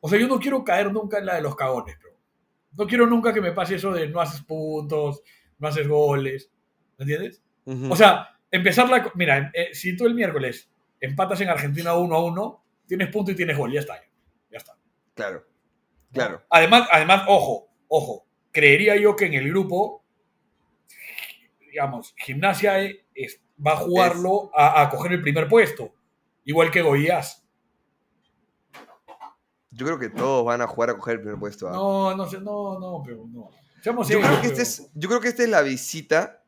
o 0.00 0.08
sea, 0.08 0.18
yo 0.18 0.28
no 0.28 0.38
quiero 0.38 0.64
caer 0.64 0.92
nunca 0.92 1.18
en 1.18 1.26
la 1.26 1.36
de 1.36 1.42
los 1.42 1.56
cagones. 1.56 1.98
No 2.74 2.86
quiero 2.86 3.06
nunca 3.06 3.34
que 3.34 3.40
me 3.42 3.52
pase 3.52 3.74
eso 3.74 3.92
de 3.92 4.08
no 4.08 4.20
haces 4.20 4.42
puntos, 4.42 5.22
no 5.58 5.68
haces 5.68 5.86
goles, 5.86 6.50
¿me 6.98 7.04
entiendes? 7.04 7.42
O 7.90 7.94
sea, 7.94 8.28
empezar 8.50 8.88
la... 8.88 9.12
Mira, 9.14 9.50
eh, 9.54 9.68
si 9.72 9.94
tú 9.94 10.06
el 10.06 10.14
miércoles 10.14 10.70
empatas 11.00 11.40
en 11.42 11.50
Argentina 11.50 11.94
1 11.94 12.14
a 12.14 12.24
1, 12.24 12.64
tienes 12.86 13.08
punto 13.08 13.30
y 13.30 13.36
tienes 13.36 13.56
gol, 13.56 13.72
ya 13.72 13.80
está. 13.80 14.00
Ya 14.50 14.58
está. 14.58 14.76
claro. 15.14 15.44
Claro. 16.12 16.42
Además, 16.50 16.88
además, 16.92 17.24
ojo, 17.26 17.70
ojo, 17.88 18.26
creería 18.52 18.96
yo 18.96 19.16
que 19.16 19.26
en 19.26 19.34
el 19.34 19.48
grupo 19.48 20.04
digamos, 21.72 22.14
Gimnasia 22.18 22.80
es- 23.14 23.40
va 23.66 23.72
a 23.72 23.76
jugarlo 23.76 24.50
a, 24.54 24.82
a 24.82 24.90
coger 24.90 25.12
el 25.12 25.22
primer 25.22 25.48
puesto, 25.48 25.94
igual 26.44 26.70
que 26.70 26.82
Goiás. 26.82 27.46
Yo 29.70 29.86
creo 29.86 29.98
que 29.98 30.10
todos 30.10 30.44
van 30.44 30.60
a 30.60 30.66
jugar 30.66 30.90
a 30.90 30.96
coger 30.98 31.14
el 31.14 31.20
primer 31.22 31.38
puesto. 31.38 31.66
¿ah? 31.68 31.72
No, 31.72 32.14
no 32.14 32.28
sé, 32.28 32.38
no, 32.40 32.78
no, 32.78 33.02
pero 33.02 33.24
no. 33.26 33.48
Seamos 33.82 34.06
yo, 34.06 34.20
creo 34.20 34.40
que 34.42 34.46
este 34.48 34.62
es, 34.62 34.90
yo 34.94 35.08
creo 35.08 35.20
que 35.20 35.28
esta 35.28 35.42
es 35.44 35.48
la 35.48 35.62
visita 35.62 36.42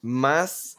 más 0.00 0.78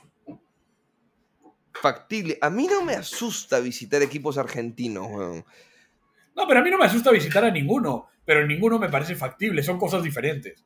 factible. 1.74 2.38
A 2.42 2.50
mí 2.50 2.66
no 2.68 2.84
me 2.84 2.96
asusta 2.96 3.60
visitar 3.60 4.02
equipos 4.02 4.40
argentinos, 4.40 5.08
weón. 5.08 5.46
No, 6.36 6.48
pero 6.48 6.60
a 6.60 6.64
mí 6.64 6.72
no 6.72 6.80
me 6.80 6.86
asusta 6.86 7.12
visitar 7.12 7.46
a 7.46 7.52
ninguno, 7.52 8.08
pero 8.28 8.46
ninguno 8.46 8.78
me 8.78 8.90
parece 8.90 9.16
factible, 9.16 9.64
son 9.64 9.80
cosas 9.80 10.04
diferentes. 10.04 10.62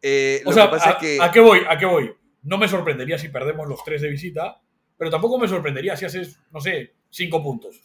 Eh, 0.00 0.40
O 0.46 0.48
lo 0.48 0.54
sea, 0.54 0.64
que 0.64 0.70
pasa 0.70 0.88
a, 0.88 0.92
es 0.92 0.96
que. 0.98 1.18
¿a 1.22 1.30
qué 1.30 1.40
voy? 1.40 1.60
¿A 1.68 1.76
qué 1.76 1.84
voy? 1.84 2.10
No 2.42 2.56
me 2.56 2.66
sorprendería 2.68 3.18
si 3.18 3.28
perdemos 3.28 3.68
los 3.68 3.84
tres 3.84 4.00
de 4.00 4.08
visita, 4.08 4.60
pero 4.96 5.10
tampoco 5.10 5.38
me 5.38 5.46
sorprendería 5.46 5.94
si 5.96 6.06
haces, 6.06 6.40
no 6.50 6.60
sé, 6.60 6.94
cinco 7.10 7.42
puntos. 7.42 7.80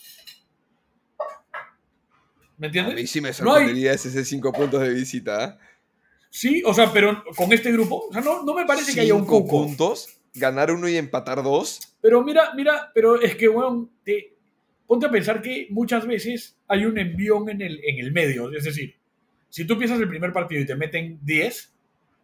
¿Me 2.57 2.67
A 2.67 2.69
entiendes? 2.69 2.95
mí 2.95 3.07
sí 3.07 3.19
me 3.21 3.29
No 3.29 3.33
hay- 3.33 3.33
sorprendería 3.35 3.93
ese 3.93 4.23
cinco 4.23 4.53
puntos 4.53 4.81
de 4.81 4.93
visita. 4.93 5.43
¿ah? 5.43 5.57
Sí, 6.29 6.61
o 6.65 6.73
sea, 6.73 6.93
pero 6.93 7.23
con 7.35 7.51
este 7.51 7.71
grupo, 7.71 8.07
o 8.09 8.13
sea, 8.13 8.21
no, 8.21 8.43
no 8.43 8.53
me 8.53 8.65
parece 8.65 8.93
que 8.93 9.01
haya 9.01 9.13
un 9.15 9.25
cuco. 9.25 9.49
puntos, 9.65 10.21
ganar 10.33 10.71
uno 10.71 10.87
y 10.87 10.95
empatar 10.95 11.43
dos. 11.43 11.97
Pero 12.01 12.23
mira, 12.23 12.53
mira, 12.55 12.91
pero 12.93 13.19
es 13.19 13.35
que, 13.35 13.49
weón, 13.49 13.91
te, 14.05 14.37
ponte 14.87 15.07
a 15.07 15.11
pensar 15.11 15.41
que 15.41 15.67
muchas 15.71 16.05
veces 16.07 16.57
hay 16.67 16.85
un 16.85 16.97
envión 16.99 17.49
en 17.49 17.61
el, 17.61 17.81
en 17.83 17.99
el 17.99 18.11
medio. 18.13 18.51
Es 18.55 18.63
decir, 18.63 18.95
si 19.51 19.67
tú 19.67 19.73
empiezas 19.73 19.99
el 19.99 20.09
primer 20.09 20.33
partido 20.33 20.61
y 20.61 20.65
te 20.65 20.75
meten 20.75 21.19
10, 21.21 21.73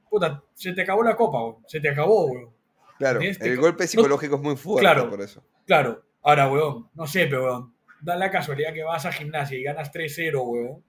puta, 0.10 0.42
se 0.56 0.74
te 0.74 0.82
acabó 0.82 1.04
la 1.04 1.16
copa, 1.16 1.40
weón. 1.44 1.58
Se 1.68 1.80
te 1.80 1.90
acabó, 1.90 2.26
weón. 2.26 2.50
Claro, 2.98 3.22
este 3.22 3.48
el 3.48 3.58
golpe 3.58 3.84
no- 3.84 3.88
psicológico 3.88 4.36
es 4.38 4.42
muy 4.42 4.56
fuerte 4.58 4.82
Claro. 4.82 5.10
por 5.10 5.22
eso. 5.22 5.44
Claro, 5.68 6.04
ahora, 6.24 6.50
weón, 6.52 6.90
no 6.96 7.06
sé, 7.06 7.28
pero, 7.28 7.44
weón, 7.44 7.74
da 8.02 8.16
la 8.16 8.32
casualidad 8.32 8.74
que 8.74 8.82
vas 8.84 9.06
a 9.06 9.12
gimnasia 9.12 9.58
y 9.60 9.64
ganas 9.64 9.92
3-0, 9.92 10.42
weón. 10.44 10.84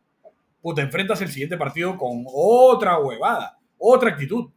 Puta, 0.63 0.81
enfrentas 0.83 1.21
el 1.21 1.29
siguiente 1.29 1.57
partido 1.59 1.97
con 1.99 2.25
otra 2.27 2.99
huevada, 2.99 3.59
otra 3.77 4.11
actitud. 4.11 4.51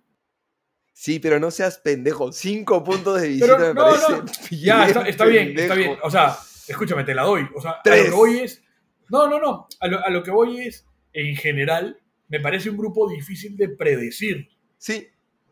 Sí, 0.93 1.19
pero 1.19 1.39
no 1.39 1.49
seas 1.51 1.77
pendejo. 1.79 2.31
Cinco 2.31 2.83
puntos 2.83 3.21
de 3.21 3.27
visita 3.29 3.57
Pero 3.57 3.67
me 3.69 3.73
no, 3.73 3.81
parece. 3.85 4.11
no, 4.11 4.25
ya, 4.51 4.87
está, 4.87 5.01
está 5.07 5.25
bien, 5.25 5.57
está 5.57 5.73
bien. 5.75 5.97
O 6.03 6.11
sea, 6.11 6.35
escúchame, 6.67 7.03
te 7.03 7.15
la 7.15 7.23
doy. 7.23 7.47
O 7.55 7.61
sea, 7.61 7.71
a 7.71 7.81
Tres. 7.83 8.05
lo 8.05 8.09
que 8.11 8.15
voy 8.15 8.39
es. 8.39 8.63
No, 9.09 9.27
no, 9.27 9.39
no. 9.39 9.67
A 9.79 9.87
lo, 9.87 10.05
a 10.05 10.09
lo 10.09 10.21
que 10.23 10.31
voy 10.31 10.59
es, 10.67 10.85
en 11.13 11.35
general, 11.35 11.99
me 12.27 12.39
parece 12.39 12.69
un 12.69 12.77
grupo 12.77 13.09
difícil 13.09 13.57
de 13.57 13.69
predecir. 13.69 14.49
Sí, 14.77 15.07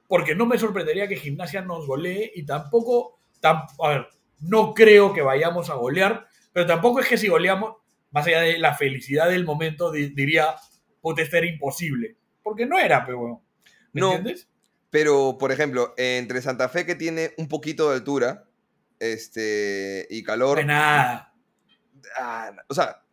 Porque 0.07 0.33
no 0.33 0.45
me 0.47 0.57
sorprendería 0.57 1.07
que 1.07 1.17
Gimnasia 1.17 1.61
nos 1.61 1.85
golee 1.85 2.31
y 2.35 2.43
tampoco. 2.43 3.19
tam- 3.41 3.67
a 3.83 3.89
ver, 3.89 4.07
no 4.39 4.73
creo 4.73 5.13
que 5.13 5.21
vayamos 5.21 5.69
a 5.69 5.75
golear, 5.75 6.27
pero 6.51 6.65
tampoco 6.65 6.99
es 6.99 7.07
que 7.07 7.17
si 7.17 7.27
goleamos, 7.27 7.75
más 8.11 8.25
allá 8.25 8.41
de 8.41 8.57
la 8.57 8.73
felicidad 8.73 9.29
del 9.29 9.45
momento, 9.45 9.91
di- 9.91 10.09
diría, 10.09 10.55
puta, 11.01 11.21
esto 11.21 11.37
era 11.37 11.45
imposible. 11.47 12.17
Porque 12.41 12.65
no 12.65 12.79
era, 12.79 13.05
pero 13.05 13.19
bueno. 13.19 13.43
¿Me 13.93 14.01
No. 14.01 14.13
entiendes? 14.15 14.49
pero 14.91 15.37
por 15.39 15.51
ejemplo, 15.51 15.93
entre 15.97 16.41
Santa 16.41 16.67
Fe 16.67 16.83
que 16.85 16.95
tiene 16.95 17.31
un 17.37 17.47
poquito 17.47 17.89
de 17.89 17.97
altura 17.97 18.45
este, 18.99 20.07
y 20.09 20.23
calor. 20.23 20.59
Es 20.59 20.65
nada. 20.65 21.33
ah, 22.17 22.51
o 22.67 22.73
sea, 22.73 23.03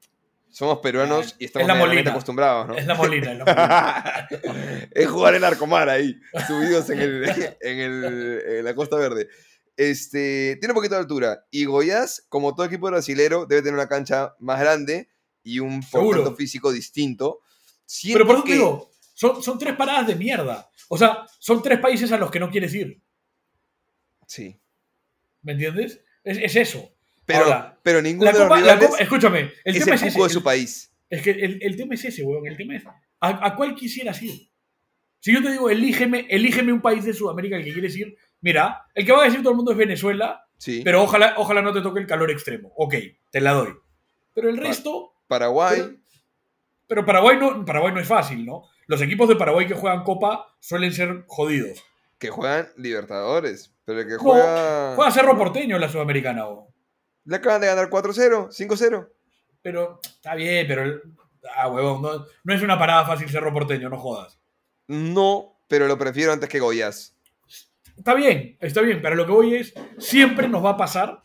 somos 0.56 0.78
peruanos 0.78 1.36
y 1.38 1.44
estamos 1.44 1.68
Es 1.92 2.06
acostumbrados, 2.06 2.68
¿no? 2.68 2.74
Es 2.76 2.86
la 2.86 2.94
molina, 2.94 3.32
es 3.32 3.38
la 3.38 3.44
molina. 4.40 4.88
es 4.90 5.06
jugar 5.06 5.34
en 5.34 5.44
Arcomar 5.44 5.90
ahí, 5.90 6.18
subidos 6.46 6.88
en, 6.88 6.98
el, 7.00 7.24
en, 7.60 7.78
el- 7.78 8.42
en 8.58 8.64
la 8.64 8.74
Costa 8.74 8.96
Verde. 8.96 9.28
Este, 9.76 10.56
tiene 10.58 10.72
un 10.72 10.76
poquito 10.76 10.94
de 10.94 11.00
altura. 11.02 11.44
Y 11.50 11.66
Goiás, 11.66 12.24
como 12.30 12.54
todo 12.54 12.64
equipo 12.64 12.86
brasilero, 12.86 13.44
debe 13.44 13.60
tener 13.60 13.74
una 13.74 13.86
cancha 13.86 14.34
más 14.38 14.58
grande 14.58 15.10
y 15.42 15.58
un 15.58 15.82
portento 15.82 16.34
físico 16.34 16.72
distinto. 16.72 17.40
Siento 17.84 18.16
Pero 18.20 18.26
por 18.26 18.36
eso 18.36 18.44
que, 18.44 18.52
digo, 18.54 18.90
son, 19.12 19.42
son 19.42 19.58
tres 19.58 19.76
paradas 19.76 20.06
de 20.06 20.14
mierda. 20.16 20.70
O 20.88 20.96
sea, 20.96 21.26
son 21.38 21.62
tres 21.62 21.80
países 21.80 22.10
a 22.12 22.16
los 22.16 22.30
que 22.30 22.40
no 22.40 22.48
quieres 22.50 22.72
ir. 22.72 23.02
Sí. 24.26 24.58
¿Me 25.42 25.52
entiendes? 25.52 26.00
Es, 26.24 26.38
es 26.38 26.56
eso. 26.56 26.95
Pero, 27.26 27.44
Ahora, 27.44 27.78
pero 27.82 28.00
ninguno 28.00 28.30
de 28.32 28.38
los 28.38 28.42
copa, 28.44 28.56
la 28.60 28.62
rivales 28.74 28.88
copa- 28.90 29.02
escúchame, 29.02 29.40
el 29.64 29.76
es 29.76 29.84
tema 29.84 29.96
el 29.96 30.02
es 30.02 30.02
ese. 30.14 30.22
de 30.22 30.28
su 30.30 30.38
el- 30.38 30.44
país. 30.44 30.92
Es 31.10 31.22
que 31.22 31.30
el, 31.30 31.58
el 31.62 31.76
tema 31.76 31.94
es 31.94 32.04
ese, 32.04 32.22
weón. 32.22 32.46
El 32.46 32.56
tema 32.56 32.76
es, 32.76 32.84
¿a, 32.86 32.96
a 33.20 33.56
cuál 33.56 33.74
quisieras 33.74 34.20
ir? 34.22 34.48
Si 35.20 35.32
yo 35.32 35.42
te 35.42 35.50
digo, 35.50 35.68
elígeme, 35.70 36.26
elígeme 36.30 36.72
un 36.72 36.80
país 36.80 37.04
de 37.04 37.12
Sudamérica 37.12 37.56
al 37.56 37.64
que 37.64 37.72
quieres 37.72 37.96
ir, 37.96 38.16
mira, 38.40 38.84
el 38.94 39.04
que 39.04 39.12
va 39.12 39.22
a 39.22 39.24
decir 39.24 39.40
todo 39.40 39.50
el 39.50 39.56
mundo 39.56 39.72
es 39.72 39.78
Venezuela, 39.78 40.46
Sí. 40.58 40.82
pero 40.84 41.02
ojalá, 41.02 41.34
ojalá 41.36 41.62
no 41.62 41.72
te 41.72 41.80
toque 41.80 42.00
el 42.00 42.06
calor 42.06 42.30
extremo. 42.30 42.72
Ok, 42.76 42.94
te 43.30 43.40
la 43.40 43.52
doy. 43.52 43.74
Pero 44.34 44.48
el 44.48 44.56
resto, 44.56 45.14
Paraguay. 45.26 45.80
pero, 45.80 45.96
pero 46.86 47.04
Paraguay, 47.04 47.36
no, 47.38 47.64
Paraguay 47.64 47.92
no 47.92 48.00
es 48.00 48.06
fácil, 48.08 48.44
¿no? 48.46 48.64
Los 48.86 49.02
equipos 49.02 49.28
de 49.28 49.34
Paraguay 49.36 49.66
que 49.66 49.74
juegan 49.74 50.04
Copa 50.04 50.46
suelen 50.60 50.92
ser 50.92 51.24
jodidos. 51.26 51.82
que 52.18 52.30
juegan 52.30 52.68
Libertadores. 52.76 53.74
Pero 53.84 54.00
el 54.00 54.06
que 54.06 54.14
No, 54.14 54.18
juega. 54.20 54.92
Juega 54.96 55.10
Cerro 55.10 55.36
Porteño 55.36 55.74
en 55.76 55.80
la 55.82 55.88
Sudamericana, 55.88 56.46
o. 56.48 56.72
Le 57.26 57.36
acaban 57.36 57.60
de 57.60 57.66
ganar 57.66 57.90
4-0, 57.90 58.48
5-0. 58.50 59.08
Pero 59.62 60.00
está 60.02 60.34
bien, 60.34 60.66
pero. 60.66 60.82
el- 60.84 61.02
Ah, 61.54 61.68
huevón, 61.68 62.02
no, 62.02 62.26
no 62.42 62.54
es 62.54 62.60
una 62.62 62.76
parada 62.76 63.04
fácil 63.06 63.28
Cerro 63.28 63.52
Porteño, 63.52 63.88
no 63.88 63.98
jodas. 63.98 64.36
No, 64.88 65.60
pero 65.68 65.86
lo 65.86 65.96
prefiero 65.96 66.32
antes 66.32 66.48
que 66.48 66.58
Goiás. 66.58 67.16
Está 67.96 68.14
bien, 68.14 68.56
está 68.60 68.80
bien, 68.80 69.00
pero 69.00 69.14
lo 69.14 69.24
que 69.26 69.30
voy 69.32 69.54
es, 69.54 69.72
siempre 69.98 70.48
nos 70.48 70.64
va 70.64 70.70
a 70.70 70.76
pasar 70.76 71.22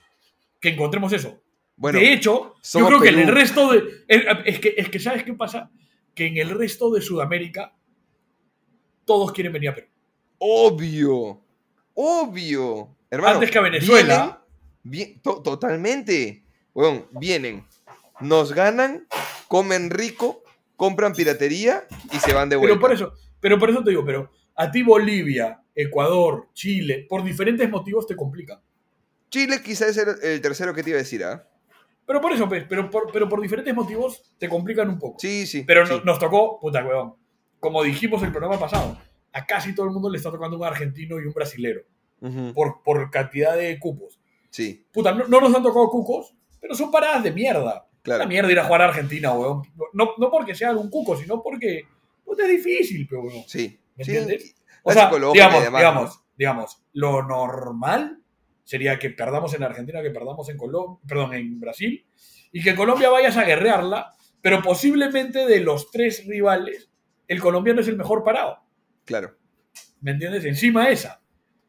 que 0.60 0.70
encontremos 0.70 1.12
eso. 1.12 1.42
Bueno, 1.76 1.98
de 1.98 2.14
hecho, 2.14 2.54
yo 2.62 2.86
creo 2.86 3.02
que 3.02 3.10
en 3.10 3.20
el 3.20 3.28
resto 3.30 3.72
de... 3.72 4.06
es, 4.08 4.60
que, 4.60 4.76
es 4.78 4.90
que, 4.90 5.00
¿sabes 5.00 5.24
qué 5.24 5.34
pasa? 5.34 5.72
Que 6.14 6.28
en 6.28 6.38
el 6.38 6.52
resto 6.52 6.92
de 6.92 7.02
Sudamérica 7.02 7.74
todos 9.06 9.32
quieren 9.32 9.54
venir 9.54 9.70
a 9.70 9.76
Perú. 9.76 9.88
obvio. 10.38 11.42
Obvio. 11.96 12.96
Hermano, 13.10 13.34
Antes 13.36 13.52
que 13.52 13.58
a 13.58 13.62
Venezuela. 13.62 14.41
Vi- 14.84 15.18
to- 15.20 15.42
totalmente. 15.42 16.44
Bueno, 16.74 17.06
vienen, 17.12 17.66
nos 18.20 18.54
ganan, 18.54 19.08
comen 19.48 19.90
rico, 19.90 20.44
compran 20.76 21.14
piratería 21.14 21.84
y 22.14 22.18
se 22.20 22.34
van 22.34 22.50
de 22.50 22.56
vuelta. 22.56 22.74
Pero 22.76 22.82
por 22.82 22.94
eso, 22.94 23.14
pero 23.40 23.60
por 23.60 23.70
eso 23.70 23.84
te 23.84 23.90
digo, 23.92 24.06
pero 24.06 24.32
a 24.56 24.72
ti 24.72 24.82
Bolivia, 24.84 25.62
Ecuador, 25.76 26.48
Chile, 26.54 27.06
por 27.10 27.24
diferentes 27.24 27.70
motivos 27.70 28.08
te 28.08 28.16
complica. 28.16 28.62
Chile 29.30 29.62
quizás 29.64 29.90
es 29.90 29.98
el, 29.98 30.10
el 30.24 30.42
tercero 30.42 30.74
que 30.74 30.84
te 30.84 30.90
iba 30.92 30.98
a 31.00 31.04
decir, 31.04 31.24
¿ah? 31.24 31.48
Pero 32.06 32.20
por 32.20 32.34
eso, 32.34 32.48
pues, 32.50 32.66
pero 32.68 32.90
por, 32.90 33.12
pero 33.12 33.30
por 33.30 33.42
diferentes 33.42 33.74
motivos 33.74 34.22
te 34.38 34.50
complican 34.50 34.90
un 34.90 35.00
poco. 35.00 35.18
Sí, 35.20 35.46
sí. 35.48 35.64
Pero 35.66 35.86
sí. 35.86 35.94
no- 35.94 36.04
nos 36.04 36.20
tocó, 36.20 36.60
puta 36.60 36.84
huevón, 36.86 37.16
como 37.60 37.84
dijimos 37.84 38.22
el 38.24 38.32
programa 38.32 38.60
pasado, 38.60 38.98
a 39.34 39.46
casi 39.46 39.74
todo 39.76 39.86
el 39.86 39.92
mundo 39.94 40.10
le 40.10 40.18
está 40.18 40.32
tocando 40.32 40.58
un 40.58 40.64
argentino 40.66 41.20
y 41.22 41.26
un 41.26 41.34
brasilero, 41.34 41.82
por, 42.54 42.82
por 42.84 43.10
cantidad 43.12 43.56
de 43.56 43.80
cupos. 43.80 44.20
Sí, 44.52 44.86
Puta, 44.92 45.14
no, 45.14 45.28
no 45.28 45.42
nos 45.42 45.56
han 45.56 45.64
tocado 45.64 45.90
cucos, 45.90 46.36
pero 46.60 46.76
son 46.76 46.92
paradas 46.92 47.24
de 47.24 47.32
mierda. 47.32 47.88
claro. 48.04 48.20
La 48.24 48.28
mierda 48.28 48.52
ir 48.52 48.60
a 48.60 48.66
jugar 48.66 48.82
a 48.84 48.86
Argentina, 48.86 49.34
weón. 49.34 49.64
No, 49.94 50.12
no 50.18 50.30
porque 50.30 50.54
sea 50.54 50.70
algún 50.70 50.90
cuco, 50.90 51.18
sino 51.18 51.42
porque 51.42 51.86
puta, 52.24 52.44
es 52.44 52.50
difícil, 52.50 53.08
pero 53.10 53.24
weón. 53.24 53.44
Sí. 53.48 53.80
¿Me 53.96 54.04
sí, 54.04 54.12
entiendes? 54.12 54.56
O 54.84 54.92
sea, 54.92 55.10
digamos, 55.10 55.64
digamos, 55.64 56.24
digamos, 56.38 56.84
lo 56.94 57.24
normal 57.24 58.22
sería 58.64 58.98
que 59.00 59.10
perdamos 59.10 59.54
en 59.54 59.64
Argentina, 59.64 60.02
que 60.02 60.12
perdamos 60.12 60.50
en 60.50 60.58
Colombia, 60.58 61.00
perdón, 61.08 61.34
en 61.34 61.60
Brasil, 61.60 62.06
y 62.52 62.64
que 62.64 62.76
Colombia 62.76 63.10
vayas 63.10 63.38
a 63.38 63.44
guerrearla, 63.44 64.16
pero 64.42 64.62
posiblemente 64.62 65.46
de 65.46 65.60
los 65.60 65.92
tres 65.92 66.26
rivales, 66.26 66.90
el 67.28 67.40
colombiano 67.40 67.82
es 67.82 67.88
el 67.88 67.98
mejor 67.98 68.24
parado. 68.24 68.60
Claro. 69.06 69.36
¿Me 70.02 70.12
entiendes? 70.12 70.46
Encima 70.46 70.90
esa. 70.90 71.22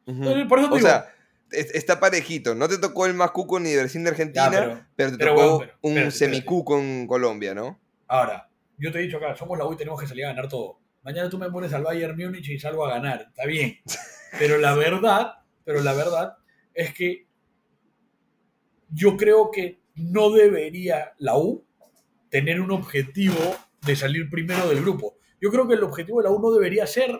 Entonces, 0.05 0.45
por 0.47 0.59
eso 0.59 0.69
te 0.69 0.73
O 0.73 0.77
digo, 0.77 0.89
sea, 0.89 1.12
está 1.53 1.99
parejito. 1.99 2.55
No 2.55 2.67
te 2.67 2.77
tocó 2.77 3.05
el 3.05 3.13
más 3.13 3.31
cuco 3.31 3.59
ni 3.59 3.69
ni 3.69 3.75
de 3.75 3.81
Argentina, 4.09 4.51
Ya, 4.51 4.51
pero- 4.51 4.85
pero, 4.95 5.11
te 5.11 5.17
pero, 5.17 5.35
tocó 5.35 5.59
pero- 5.59 5.77
un 5.81 6.11
semicuco 6.11 6.79
en 6.79 7.07
Colombia, 7.07 7.53
¿no? 7.53 7.79
ahora, 8.07 8.49
yo 8.77 8.91
te 8.91 8.99
he 8.99 9.03
dicho 9.03 9.17
acá, 9.17 9.35
somos 9.35 9.57
la 9.57 9.65
U 9.65 9.73
y 9.73 9.77
tenemos 9.77 9.99
que 9.99 10.07
salir 10.07 10.25
a 10.25 10.29
ganar 10.29 10.47
todo. 10.49 10.79
Mañana 11.03 11.29
tú 11.29 11.37
me 11.37 11.49
pones 11.49 11.73
al 11.73 11.83
Bayern 11.83 12.15
Múnich 12.17 12.49
y 12.49 12.59
salgo 12.59 12.85
a 12.85 12.89
ganar, 12.95 13.27
está 13.29 13.45
bien. 13.45 13.79
Pero 14.39 14.57
la 14.57 14.73
verdad, 14.75 15.33
pero 15.63 15.81
la 15.81 15.93
verdad 15.93 16.37
es 16.73 16.93
que 16.93 17.27
yo 18.89 19.15
creo 19.17 19.51
que 19.51 19.79
no 19.95 20.31
debería 20.31 21.13
la 21.19 21.37
U 21.37 21.65
tener 22.29 22.59
un 22.61 22.71
objetivo 22.71 23.37
de 23.85 23.95
salir 23.95 24.29
primero 24.29 24.67
del 24.69 24.81
grupo. 24.81 25.17
Yo 25.41 25.51
creo 25.51 25.67
que 25.67 25.75
el 25.75 25.83
objetivo 25.83 26.19
de 26.21 26.29
la 26.29 26.35
U 26.35 26.41
no 26.41 26.51
debería 26.51 26.87
ser 26.87 27.11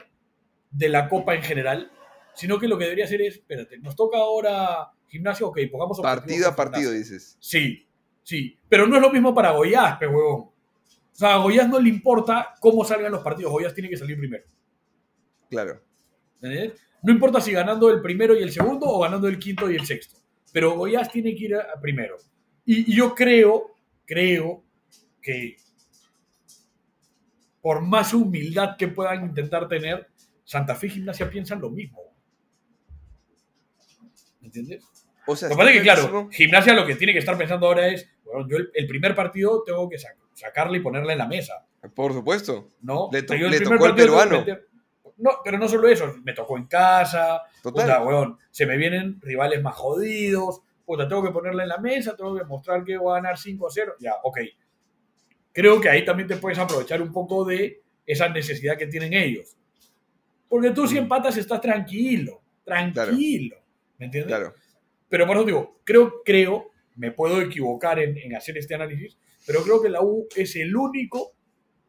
de 0.71 0.89
la 0.89 1.07
Copa 1.09 1.35
en 1.35 1.43
general, 1.43 1.91
sino 2.35 2.59
que 2.59 2.67
lo 2.67 2.77
que 2.77 2.85
debería 2.85 3.07
ser 3.07 3.21
es, 3.21 3.35
espérate, 3.35 3.77
nos 3.79 3.95
toca 3.95 4.17
ahora 4.17 4.91
gimnasio, 5.07 5.47
ok, 5.47 5.59
pongamos 5.71 5.99
Partido 6.01 6.49
a 6.49 6.55
partido, 6.55 6.91
dices. 6.91 7.37
Sí, 7.39 7.87
sí, 8.23 8.57
pero 8.67 8.87
no 8.87 8.95
es 8.95 9.01
lo 9.01 9.11
mismo 9.11 9.33
para 9.33 9.51
Goiás, 9.51 9.97
pe 9.97 10.07
huevón. 10.07 10.41
O 10.41 11.15
sea, 11.15 11.35
a 11.35 11.37
Goiás 11.37 11.69
no 11.69 11.79
le 11.79 11.89
importa 11.89 12.55
cómo 12.59 12.83
salgan 12.83 13.11
los 13.11 13.23
partidos, 13.23 13.51
Goiás 13.51 13.73
tiene 13.73 13.89
que 13.89 13.97
salir 13.97 14.17
primero. 14.17 14.45
Claro. 15.49 15.81
¿entendés? 16.35 16.79
No 17.03 17.13
importa 17.13 17.39
si 17.39 17.51
ganando 17.51 17.89
el 17.91 18.01
primero 18.01 18.35
y 18.35 18.41
el 18.41 18.51
segundo 18.51 18.87
o 18.87 18.99
ganando 19.01 19.27
el 19.27 19.37
quinto 19.37 19.69
y 19.69 19.75
el 19.75 19.85
sexto. 19.85 20.17
Pero 20.51 20.75
Goiás 20.75 21.11
tiene 21.11 21.35
que 21.35 21.45
ir 21.45 21.55
a, 21.55 21.61
a 21.75 21.79
primero. 21.79 22.17
Y, 22.65 22.91
y 22.91 22.95
yo 22.95 23.13
creo, 23.13 23.75
creo 24.05 24.63
que 25.21 25.57
por 27.61 27.81
más 27.81 28.13
humildad 28.13 28.75
que 28.77 28.87
puedan 28.87 29.25
intentar 29.25 29.67
tener, 29.67 30.07
Santa 30.43 30.75
Fe 30.75 30.87
y 30.87 30.89
Gimnasia 30.91 31.29
piensan 31.29 31.61
lo 31.61 31.69
mismo. 31.69 32.12
¿Me 34.53 34.59
entiendes? 34.61 34.85
O 35.25 35.35
sea, 35.35 35.47
Lo 35.49 35.55
que 35.55 35.59
pasa 35.59 35.71
es 35.71 35.77
que, 35.77 35.83
claro. 35.83 36.29
Gimnasia 36.31 36.73
lo 36.73 36.85
que 36.85 36.95
tiene 36.95 37.13
que 37.13 37.19
estar 37.19 37.37
pensando 37.37 37.67
ahora 37.67 37.87
es, 37.87 38.09
bueno, 38.25 38.47
yo 38.49 38.57
el, 38.57 38.71
el 38.73 38.87
primer 38.87 39.15
partido 39.15 39.63
tengo 39.65 39.87
que 39.89 39.97
sac- 39.97 40.17
sacarle 40.33 40.79
y 40.79 40.81
ponerle 40.81 41.13
en 41.13 41.19
la 41.19 41.27
mesa, 41.27 41.65
Por 41.95 42.11
supuesto. 42.13 42.69
¿no? 42.81 43.09
Le 43.11 43.23
to- 43.23 43.33
le 43.35 43.59
tocó 43.61 43.85
al 43.85 43.95
peruano. 43.95 44.45
No, 45.17 45.31
pero 45.43 45.57
no 45.57 45.67
solo 45.69 45.87
eso, 45.87 46.13
me 46.23 46.33
tocó 46.33 46.57
en 46.57 46.65
casa, 46.65 47.41
Total. 47.61 47.85
puta, 47.85 48.03
weón, 48.03 48.37
se 48.51 48.65
me 48.65 48.75
vienen 48.77 49.21
rivales 49.21 49.61
más 49.61 49.75
jodidos, 49.75 50.61
puta, 50.85 51.07
tengo 51.07 51.23
que 51.23 51.29
ponerle 51.31 51.63
en 51.63 51.69
la 51.69 51.77
mesa, 51.77 52.15
tengo 52.17 52.35
que 52.35 52.43
mostrar 52.43 52.83
que 52.83 52.97
voy 52.97 53.11
a 53.13 53.21
ganar 53.21 53.37
5 53.37 53.67
a 53.67 53.69
0, 53.71 53.93
ya, 53.99 54.15
ok. 54.23 54.39
Creo 55.53 55.79
que 55.79 55.87
ahí 55.89 56.03
también 56.03 56.27
te 56.27 56.35
puedes 56.37 56.57
aprovechar 56.57 57.01
un 57.01 57.13
poco 57.13 57.45
de 57.45 57.81
esa 58.05 58.27
necesidad 58.27 58.75
que 58.77 58.87
tienen 58.87 59.13
ellos. 59.13 59.55
Porque 60.49 60.71
tú 60.71 60.87
si 60.87 60.95
Mm. 60.95 61.03
empatas 61.03 61.37
estás 61.37 61.61
tranquilo, 61.61 62.41
tranquilo, 62.65 63.57
¿me 64.03 64.07
entiendes? 64.07 64.35
Claro. 64.35 64.53
Pero 65.07 65.25
por 65.25 65.37
eso 65.37 65.45
digo, 65.45 65.79
creo, 65.85 66.21
creo, 66.25 66.71
me 66.97 67.11
puedo 67.11 67.39
equivocar 67.39 67.99
en, 67.99 68.17
en 68.17 68.35
hacer 68.35 68.57
este 68.57 68.75
análisis, 68.75 69.17
pero 69.47 69.63
creo 69.63 69.81
que 69.81 69.87
la 69.89 70.01
U 70.01 70.27
es 70.35 70.55
el 70.57 70.75
único 70.75 71.31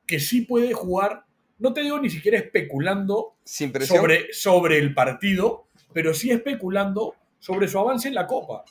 que 0.06 0.20
sí 0.20 0.42
puede 0.42 0.72
jugar, 0.72 1.24
no 1.58 1.72
te 1.72 1.80
digo 1.82 1.98
ni 1.98 2.10
siquiera 2.10 2.38
especulando 2.38 3.34
Sin 3.44 3.72
sobre, 3.82 4.32
sobre 4.32 4.78
el 4.78 4.94
partido, 4.94 5.66
pero 5.92 6.14
sí 6.14 6.30
especulando 6.30 7.14
sobre 7.40 7.66
su 7.66 7.78
avance 7.78 8.06
en 8.08 8.14
la 8.14 8.26
Copa. 8.28 8.64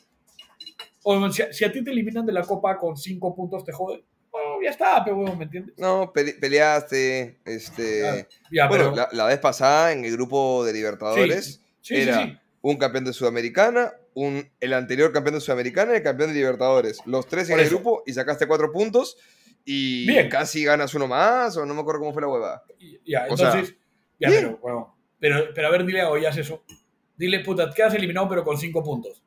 O 1.03 1.29
si, 1.31 1.43
si 1.51 1.65
a 1.65 1.71
ti 1.71 1.83
te 1.83 1.91
eliminan 1.91 2.25
de 2.25 2.31
la 2.31 2.43
Copa 2.43 2.77
con 2.77 2.95
cinco 2.95 3.35
puntos, 3.35 3.65
te 3.65 3.73
jode. 3.73 4.05
Bueno, 4.31 4.61
ya 4.63 4.69
está, 4.69 5.03
pero 5.03 5.17
bueno, 5.17 5.35
¿me 5.35 5.43
entiendes? 5.43 5.75
No, 5.77 6.11
pele- 6.13 6.39
peleaste. 6.39 7.39
Este. 7.45 8.27
Ya, 8.51 8.67
bueno, 8.67 8.91
pero- 8.91 8.95
la, 8.95 9.09
la 9.11 9.25
vez 9.25 9.39
pasada 9.39 9.91
en 9.91 10.05
el 10.05 10.13
grupo 10.13 10.63
de 10.63 10.73
Libertadores 10.73 11.61
sí, 11.81 11.95
sí, 11.95 12.01
era 12.01 12.23
sí. 12.23 12.37
Un 12.63 12.77
campeón 12.77 13.03
de 13.03 13.11
Sudamericana, 13.11 13.91
un, 14.13 14.49
el 14.61 14.73
anterior 14.73 15.11
campeón 15.11 15.35
de 15.35 15.41
Sudamericana 15.41 15.91
y 15.93 15.97
el 15.97 16.01
campeón 16.03 16.29
de 16.29 16.35
Libertadores. 16.35 16.99
Los 17.05 17.27
tres 17.27 17.49
en 17.49 17.59
el 17.59 17.67
grupo 17.67 18.03
y 18.05 18.13
sacaste 18.13 18.47
cuatro 18.47 18.71
puntos 18.71 19.17
y 19.65 20.07
Bien. 20.07 20.29
casi 20.29 20.63
ganas 20.63 20.93
uno 20.93 21.05
más 21.05 21.57
o 21.57 21.65
no 21.65 21.73
me 21.73 21.81
acuerdo 21.81 21.99
cómo 21.99 22.13
fue 22.13 22.21
la 22.21 22.29
huevada. 22.29 22.63
Ya, 23.05 23.27
O 23.29 23.35
sea, 23.35 23.47
entonces, 23.49 23.75
ya, 24.17 24.29
bien. 24.29 24.43
pero, 24.45 24.57
bueno, 24.59 24.97
pero, 25.19 25.53
pero 25.53 25.67
a 25.67 25.71
ver, 25.71 25.85
dile 25.85 25.99
a 26.01 26.07
Goyas 26.07 26.37
eso. 26.37 26.63
Dile, 27.17 27.41
puta, 27.41 27.69
quedas 27.69 27.93
eliminado 27.95 28.29
pero 28.29 28.45
con 28.45 28.57
cinco 28.57 28.81
puntos. 28.81 29.21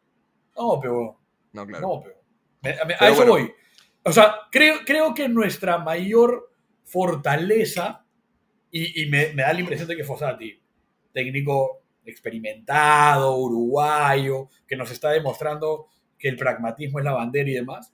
No, 0.57 0.81
pero, 0.81 1.21
No, 1.53 1.67
claro. 1.67 1.87
no, 1.87 2.03
pero. 2.03 2.17
a 2.83 2.87
Pero 2.87 2.99
eso 3.01 3.17
bueno. 3.17 3.33
voy. 3.33 3.53
O 4.03 4.13
sea, 4.13 4.35
creo, 4.51 4.77
creo 4.87 5.13
que 5.13 5.29
nuestra 5.29 5.77
mayor 5.77 6.51
fortaleza, 6.85 8.07
y, 8.71 9.03
y 9.03 9.11
me, 9.11 9.33
me 9.35 9.43
da 9.43 9.53
la 9.53 9.61
impresión 9.61 9.89
de 9.89 9.97
que 9.97 10.05
Fossati, 10.05 10.59
técnico 11.13 11.83
experimentado, 12.07 13.37
uruguayo, 13.37 14.49
que 14.67 14.77
nos 14.77 14.91
está 14.91 15.11
demostrando 15.11 15.87
que 16.19 16.29
el 16.29 16.37
pragmatismo 16.37 16.99
es 16.99 17.05
la 17.05 17.13
bandera 17.13 17.51
y 17.51 17.55
demás, 17.55 17.93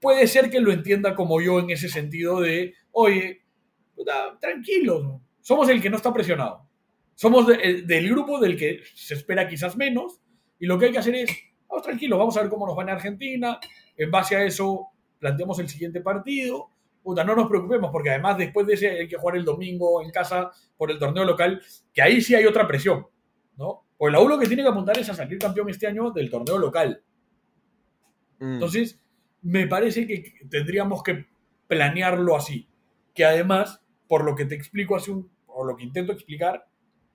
puede 0.00 0.26
ser 0.26 0.50
que 0.50 0.60
lo 0.60 0.72
entienda 0.72 1.14
como 1.14 1.40
yo 1.40 1.58
en 1.58 1.70
ese 1.70 1.88
sentido 1.88 2.40
de, 2.40 2.74
oye, 2.92 3.42
puta, 3.94 4.38
tranquilos, 4.40 5.20
somos 5.40 5.68
el 5.68 5.80
que 5.80 5.90
no 5.90 5.96
está 5.96 6.12
presionado. 6.12 6.66
Somos 7.14 7.46
el- 7.62 7.86
del 7.86 8.10
grupo 8.10 8.38
del 8.38 8.56
que 8.58 8.80
se 8.94 9.14
espera 9.14 9.48
quizás 9.48 9.76
menos, 9.76 10.20
y 10.58 10.66
lo 10.66 10.78
que 10.78 10.86
hay 10.86 10.92
que 10.92 10.98
hacer 10.98 11.14
es, 11.14 11.30
vamos 11.66 11.82
tranquilos, 11.84 12.18
vamos 12.18 12.36
a 12.36 12.42
ver 12.42 12.50
cómo 12.50 12.66
nos 12.66 12.76
va 12.76 12.82
en 12.82 12.90
Argentina, 12.90 13.58
en 13.96 14.10
base 14.10 14.36
a 14.36 14.44
eso 14.44 14.88
planteamos 15.18 15.58
el 15.58 15.68
siguiente 15.68 16.02
partido, 16.02 16.68
puta, 17.06 17.22
no 17.22 17.36
nos 17.36 17.48
preocupemos, 17.48 17.92
porque 17.92 18.10
además 18.10 18.36
después 18.36 18.66
de 18.66 18.74
ese 18.74 18.90
hay 18.90 19.06
que 19.06 19.16
jugar 19.16 19.36
el 19.36 19.44
domingo 19.44 20.02
en 20.02 20.10
casa 20.10 20.50
por 20.76 20.90
el 20.90 20.98
torneo 20.98 21.24
local, 21.24 21.62
que 21.94 22.02
ahí 22.02 22.20
sí 22.20 22.34
hay 22.34 22.46
otra 22.46 22.66
presión, 22.66 23.06
¿no? 23.56 23.84
Porque 23.96 24.10
la 24.10 24.20
U 24.20 24.26
lo 24.26 24.36
que 24.36 24.48
tiene 24.48 24.64
que 24.64 24.70
apuntar 24.70 24.98
es 24.98 25.08
a 25.08 25.14
salir 25.14 25.38
campeón 25.38 25.70
este 25.70 25.86
año 25.86 26.10
del 26.10 26.28
torneo 26.28 26.58
local. 26.58 27.00
Mm. 28.40 28.54
Entonces, 28.54 29.00
me 29.42 29.68
parece 29.68 30.04
que 30.04 30.34
tendríamos 30.50 31.04
que 31.04 31.26
planearlo 31.68 32.34
así. 32.34 32.68
Que 33.14 33.24
además, 33.24 33.80
por 34.08 34.24
lo 34.24 34.34
que 34.34 34.46
te 34.46 34.56
explico 34.56 34.96
hace 34.96 35.12
un, 35.12 35.30
o 35.46 35.64
lo 35.64 35.76
que 35.76 35.84
intento 35.84 36.10
explicar, 36.10 36.66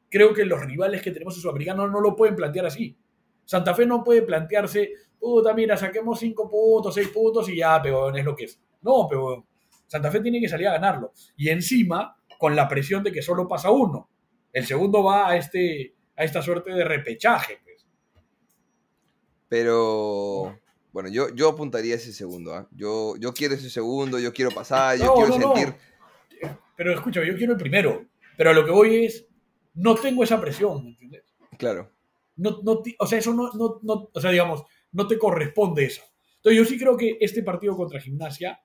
creo 0.10 0.34
que 0.34 0.45
los 0.45 0.62
rivales 0.62 1.01
que 1.01 1.12
tenemos 1.12 1.36
en 1.36 1.41
Sudamericano 1.41 1.86
no 1.89 1.99
lo 1.99 2.15
pueden 2.15 2.38
plantear 2.38 2.65
así. 2.65 2.97
Santa 3.43 3.75
Fe 3.75 3.86
no 3.86 4.06
puede 4.06 4.21
plantearse, 4.21 4.93
puta, 5.19 5.54
mira, 5.54 5.75
saquemos 5.75 6.17
5 6.17 6.49
puntos, 6.49 6.95
6 6.95 7.10
puntos 7.10 7.49
y 7.49 7.58
ya, 7.58 7.82
peón, 7.82 8.17
es 8.17 8.23
lo 8.23 8.34
que 8.34 8.45
es. 8.45 8.58
No, 8.84 9.06
pero 9.10 9.50
Santa 9.91 10.10
Fe 10.10 10.21
tiene 10.21 10.39
que 10.39 10.47
salir 10.47 10.69
a 10.69 10.71
ganarlo. 10.71 11.12
Y 11.36 11.49
encima, 11.49 12.15
con 12.39 12.56
la 12.56 12.69
presión 12.69 13.04
de 13.04 13.12
que 13.12 13.21
solo 13.21 13.45
pasa 13.45 13.71
uno. 13.71 14.10
El 14.54 14.65
segundo 14.65 15.04
va 15.04 15.27
a, 15.30 15.36
este, 15.36 15.95
a 16.15 16.23
esta 16.23 16.41
suerte 16.41 16.71
de 16.71 16.86
repechaje. 16.86 17.60
Pues. 17.62 17.86
Pero 19.49 20.58
bueno, 20.93 21.10
yo, 21.10 21.27
yo 21.36 21.49
apuntaría 21.49 21.95
ese 21.95 22.13
segundo. 22.13 22.54
¿ah? 22.54 22.69
Yo, 22.71 23.15
yo 23.17 23.34
quiero 23.34 23.56
ese 23.56 23.69
segundo, 23.69 24.17
yo 24.17 24.32
quiero 24.32 24.51
pasar, 24.51 24.97
yo 24.97 25.06
No, 25.08 25.13
quiero 25.15 25.30
no, 25.30 25.38
no. 25.39 25.56
sentir. 25.56 25.75
Pero 26.77 26.93
escúchame, 26.93 27.27
yo 27.27 27.36
quiero 27.36 27.54
el 27.54 27.60
primero. 27.60 28.06
Pero 28.38 28.49
a 28.51 28.54
lo 28.54 28.63
que 28.65 28.71
voy 28.71 29.06
es, 29.06 29.27
no 29.73 29.95
tengo 29.95 30.23
esa 30.23 30.39
presión, 30.39 30.84
¿me 30.84 30.89
entiendes? 30.91 31.23
Claro. 31.58 31.91
No, 32.38 32.62
no, 32.63 32.82
o 32.97 33.06
sea, 33.08 33.19
eso 33.19 33.34
no, 33.34 33.51
no, 33.54 33.80
no- 33.84 34.10
o 34.13 34.21
sea, 34.21 34.32
digamos, 34.32 34.63
no 34.93 35.06
te 35.06 35.17
corresponde 35.19 35.84
eso. 35.86 36.01
Entonces 36.38 36.58
yo 36.58 36.65
sí 36.65 36.80
creo 36.80 36.95
que 36.97 37.17
este 37.19 37.43
partido 37.43 37.75
contra 37.75 37.99
Gimnasia, 37.99 38.60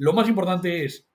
lo 0.00 0.14
más 0.14 0.28
importante 0.28 0.86
es, 0.86 1.06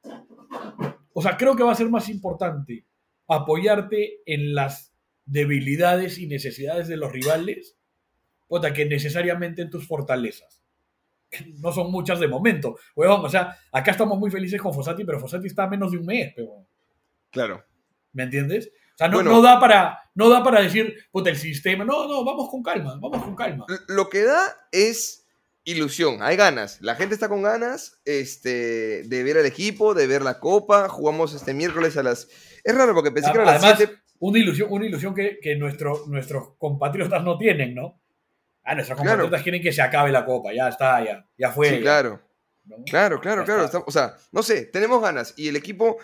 o 1.13 1.21
sea, 1.21 1.37
creo 1.37 1.55
que 1.55 1.63
va 1.63 1.71
a 1.71 1.75
ser 1.75 1.89
más 1.89 2.07
importante 2.07 2.85
apoyarte 3.27 4.21
en 4.27 4.53
las 4.53 4.93
debilidades 5.25 6.19
y 6.19 6.27
necesidades 6.27 6.87
de 6.87 6.95
los 6.95 7.11
rivales, 7.11 7.77
puta, 8.47 8.73
que 8.73 8.85
necesariamente 8.85 9.63
en 9.63 9.71
tus 9.71 9.87
fortalezas. 9.87 10.61
No 11.59 11.71
son 11.71 11.91
muchas 11.91 12.19
de 12.19 12.27
momento. 12.27 12.77
Huevón, 12.95 13.25
o 13.25 13.29
sea, 13.29 13.57
acá 13.71 13.89
estamos 13.89 14.19
muy 14.19 14.29
felices 14.29 14.61
con 14.61 14.71
Fossati, 14.71 15.03
pero 15.03 15.19
Fossati 15.19 15.47
está 15.47 15.63
a 15.63 15.69
menos 15.69 15.91
de 15.91 15.97
un 15.97 16.05
mes, 16.05 16.31
pero... 16.35 16.67
Claro. 17.31 17.65
¿Me 18.13 18.23
entiendes? 18.23 18.71
O 18.93 18.97
sea, 18.97 19.07
no, 19.07 19.17
Bueno. 19.17 19.31
no, 19.31 19.41
da 19.41 19.59
para, 19.59 19.99
no 20.13 20.29
da 20.29 20.43
para 20.43 20.61
decir, 20.61 20.95
puta, 21.11 21.31
el 21.31 21.37
sistema. 21.37 21.83
No, 21.83 22.07
no, 22.07 22.23
vamos 22.23 22.49
con 22.51 22.61
calma, 22.61 22.99
vamos 23.01 23.23
con 23.23 23.35
calma. 23.35 23.65
Lo 23.87 24.09
que 24.09 24.23
da 24.23 24.43
es 24.71 25.24
ilusión, 25.65 26.19
hay 26.21 26.37
ganas. 26.37 26.79
La 26.81 26.95
gente 26.95 27.13
está 27.15 27.27
con 27.27 27.41
ganas 27.41 27.99
este, 28.05 29.03
de 29.03 29.23
ver 29.23 29.37
al 29.37 29.45
equipo, 29.45 29.93
de 29.93 30.07
ver 30.07 30.21
la 30.21 30.39
copa. 30.39 30.87
Jugamos 30.87 31.33
este 31.33 31.53
miércoles 31.53 31.97
a 31.97 32.03
las. 32.03 32.27
Es 32.63 32.73
raro 32.75 32.93
porque 32.93 33.11
pensé 33.11 33.31
que 33.31 33.37
era 33.39 33.49
a 33.49 33.53
las 33.53 33.63
Además, 33.63 33.77
7. 33.79 34.01
una 34.19 34.39
ilusión, 34.39 34.67
una 34.71 34.85
ilusión 34.85 35.13
que, 35.13 35.39
que 35.41 35.55
nuestro- 35.57 36.05
nuestros 36.07 36.55
compatriotas 36.57 37.23
no 37.23 37.37
tienen, 37.37 37.75
¿no? 37.75 38.01
Ah, 38.63 38.73
nuestros 38.75 38.95
Claro. 38.97 39.09
compatriotas 39.17 39.43
quieren 39.43 39.61
que 39.61 39.73
se 39.73 39.81
acabe 39.81 40.11
la 40.11 40.25
copa, 40.25 40.53
ya 40.53 40.69
está, 40.69 41.03
ya, 41.03 41.27
ya 41.37 41.51
fue. 41.51 41.69
Sí, 41.69 41.75
ya, 41.75 41.81
claro. 41.81 42.21
¿no? 42.65 42.77
Claro, 42.85 43.19
claro, 43.19 43.41
Ya 43.41 43.45
claro. 43.45 43.65
está. 43.65 43.79
O 43.79 43.91
sea, 43.91 44.15
no 44.31 44.41
sé, 44.41 44.65
tenemos 44.65 45.01
ganas. 45.01 45.33
Y 45.37 45.49
el 45.49 45.55
equipo 45.55 45.97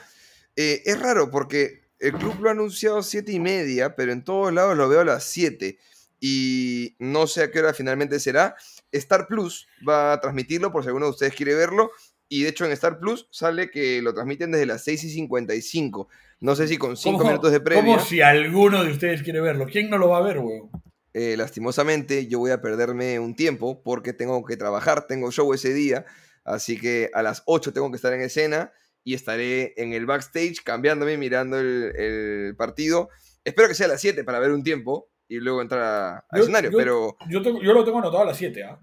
eh, 0.56 0.82
es 0.86 1.00
raro 1.00 1.32
porque 1.32 1.82
el 2.00 2.14
club 2.14 2.40
lo 2.42 2.50
ha 2.50 2.52
anunciado 2.52 2.98
a 3.00 3.04
7 3.04 3.32
y 3.32 3.40
media, 3.40 3.96
pero 3.96 4.12
en 4.12 4.24
todos 4.24 4.52
lados 4.54 4.76
lo 4.78 4.90
veo 4.90 5.02
a 5.02 5.06
las 5.06 5.24
7. 5.24 5.78
Y 6.20 6.96
no 7.00 7.26
sé 7.26 7.44
a 7.44 7.52
qué 7.52 7.60
hora 7.60 7.74
finalmente 7.74 8.20
será. 8.20 8.56
Star 8.92 9.28
Plus 9.28 9.68
va 9.88 10.14
a 10.14 10.20
transmitirlo 10.22 10.72
por 10.72 10.84
si 10.84 10.88
alguno 10.88 11.06
de 11.08 11.12
ustedes 11.12 11.34
quiere 11.36 11.56
verlo. 11.56 11.92
Y 12.30 12.44
de 12.44 12.50
hecho 12.50 12.66
en 12.66 12.72
Star 12.72 13.00
Plus 13.00 13.28
sale 13.32 13.70
que 13.70 14.02
lo 14.02 14.14
transmiten 14.14 14.52
desde 14.52 14.66
las 14.66 14.84
6 14.84 15.04
y 15.04 15.10
55. 15.12 16.08
No 16.40 16.56
sé 16.56 16.68
si 16.68 16.78
con 16.78 16.96
5 16.96 17.18
¿Cómo- 17.18 17.30
minutos 17.30 17.52
de 17.52 17.60
previa. 17.60 17.84
Como 17.84 18.00
si 18.00 18.22
alguno 18.22 18.84
de 18.84 18.92
ustedes 18.92 19.22
quiere 19.22 19.42
verlo. 19.42 19.66
¿Quién 19.66 19.90
no 19.90 19.98
lo 19.98 20.10
va 20.10 20.20
a 20.20 20.22
ver, 20.22 20.40
weón? 20.40 20.70
Eh, 21.14 21.36
lastimosamente 21.38 22.28
yo 22.28 22.40
voy 22.40 22.52
a 22.52 22.62
perderme 22.62 23.20
un 23.20 23.36
tiempo 23.36 23.84
porque 23.84 24.14
tengo 24.14 24.46
que 24.46 24.56
trabajar, 24.56 25.08
tengo 25.08 25.30
show 25.30 25.54
ese 25.54 25.74
día, 25.74 26.06
así 26.46 26.80
que 26.80 27.10
a 27.14 27.22
las 27.22 27.44
8 27.48 27.74
tengo 27.74 27.92
que 27.92 27.98
estar 27.98 28.14
en 28.14 28.22
escena 28.22 28.72
y 29.04 29.14
estaré 29.14 29.74
en 29.76 29.92
el 29.92 30.06
backstage 30.06 30.64
cambiándome, 30.64 31.18
mirando 31.18 31.60
el, 31.60 31.92
el 31.98 32.56
partido. 32.56 33.10
Espero 33.44 33.68
que 33.68 33.76
sea 33.76 33.88
a 33.88 33.90
las 33.90 34.00
7 34.02 34.24
para 34.24 34.40
ver 34.40 34.52
un 34.52 34.64
tiempo 34.64 35.10
y 35.36 35.40
luego 35.40 35.62
entrar 35.62 35.82
a- 35.82 36.18
al 36.30 36.38
Yo- 36.40 36.44
escenario, 36.44 36.72
yo- 36.72 36.78
pero, 36.78 37.18
Yo, 37.30 37.42
tengo- 37.42 37.62
yo 37.62 37.74
lo 37.74 37.84
tengo 37.86 38.00
anotado 38.00 38.24
a 38.24 38.26
las 38.26 38.38
7, 38.38 38.64
¿ah? 38.64 38.80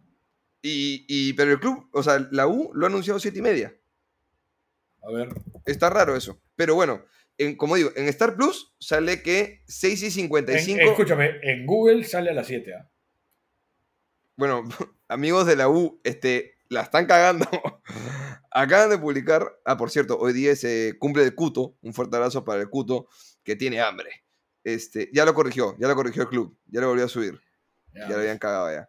y, 0.63 1.05
y- 1.09 1.33
pero 1.35 1.53
el 1.53 1.61
club, 1.61 1.89
o 1.93 2.03
sea, 2.03 2.27
la 2.31 2.47
U 2.47 2.71
lo 2.75 2.87
ha 2.87 2.89
anunciado 2.89 3.19
7 3.21 3.39
y 3.39 3.43
media. 3.43 3.75
A 5.03 5.13
ver. 5.13 5.29
Está 5.65 5.91
raro 5.91 6.17
eso, 6.17 6.41
pero 6.57 6.75
bueno. 6.75 7.05
En, 7.41 7.55
como 7.57 7.77
digo, 7.77 7.91
en 7.95 8.09
Star 8.09 8.35
Plus 8.35 8.75
sale 8.81 9.23
que 9.23 9.63
6 9.69 10.03
y 10.03 10.07
En- 10.07 10.11
55. 10.13 10.91
escúchame, 10.91 11.39
en 11.43 11.67
Google 11.67 12.03
sale 12.05 12.31
a 12.31 12.35
las 12.35 12.49
7, 12.49 12.75
¿ah? 12.75 12.91
Bueno, 14.37 14.65
amigos 15.09 15.47
de 15.47 15.55
la 15.57 15.69
U, 15.69 16.01
este, 16.03 16.57
la 16.69 16.83
están 16.83 17.07
cagando. 17.07 17.47
Acaban 18.51 18.91
de 18.91 18.99
publicar, 18.99 19.57
ah, 19.65 19.77
por 19.77 19.91
cierto, 19.91 20.19
hoy 20.19 20.33
día 20.33 20.57
se 20.57 20.97
cumple 20.99 21.23
el 21.23 21.35
Cuto, 21.35 21.77
un 21.83 21.93
fuerte 21.95 22.17
abrazo 22.17 22.45
para 22.45 22.61
el 22.61 22.71
Cuto, 22.71 23.07
que 23.45 23.55
tiene 23.55 23.81
hambre. 23.81 24.25
Este, 24.65 25.09
ya 25.13 25.25
lo 25.25 25.35
corrigió, 25.35 25.77
ya 25.79 25.89
lo 25.89 25.95
corrigió 25.95 26.23
el 26.23 26.29
club, 26.29 26.57
ya 26.67 26.81
lo 26.81 26.89
volvió 26.89 27.05
a 27.05 27.09
subir. 27.09 27.41
Ya. 27.95 28.03
Ya 28.03 28.09
lo 28.11 28.21
habían 28.21 28.39
cagado 28.39 28.71
ya. 28.73 28.89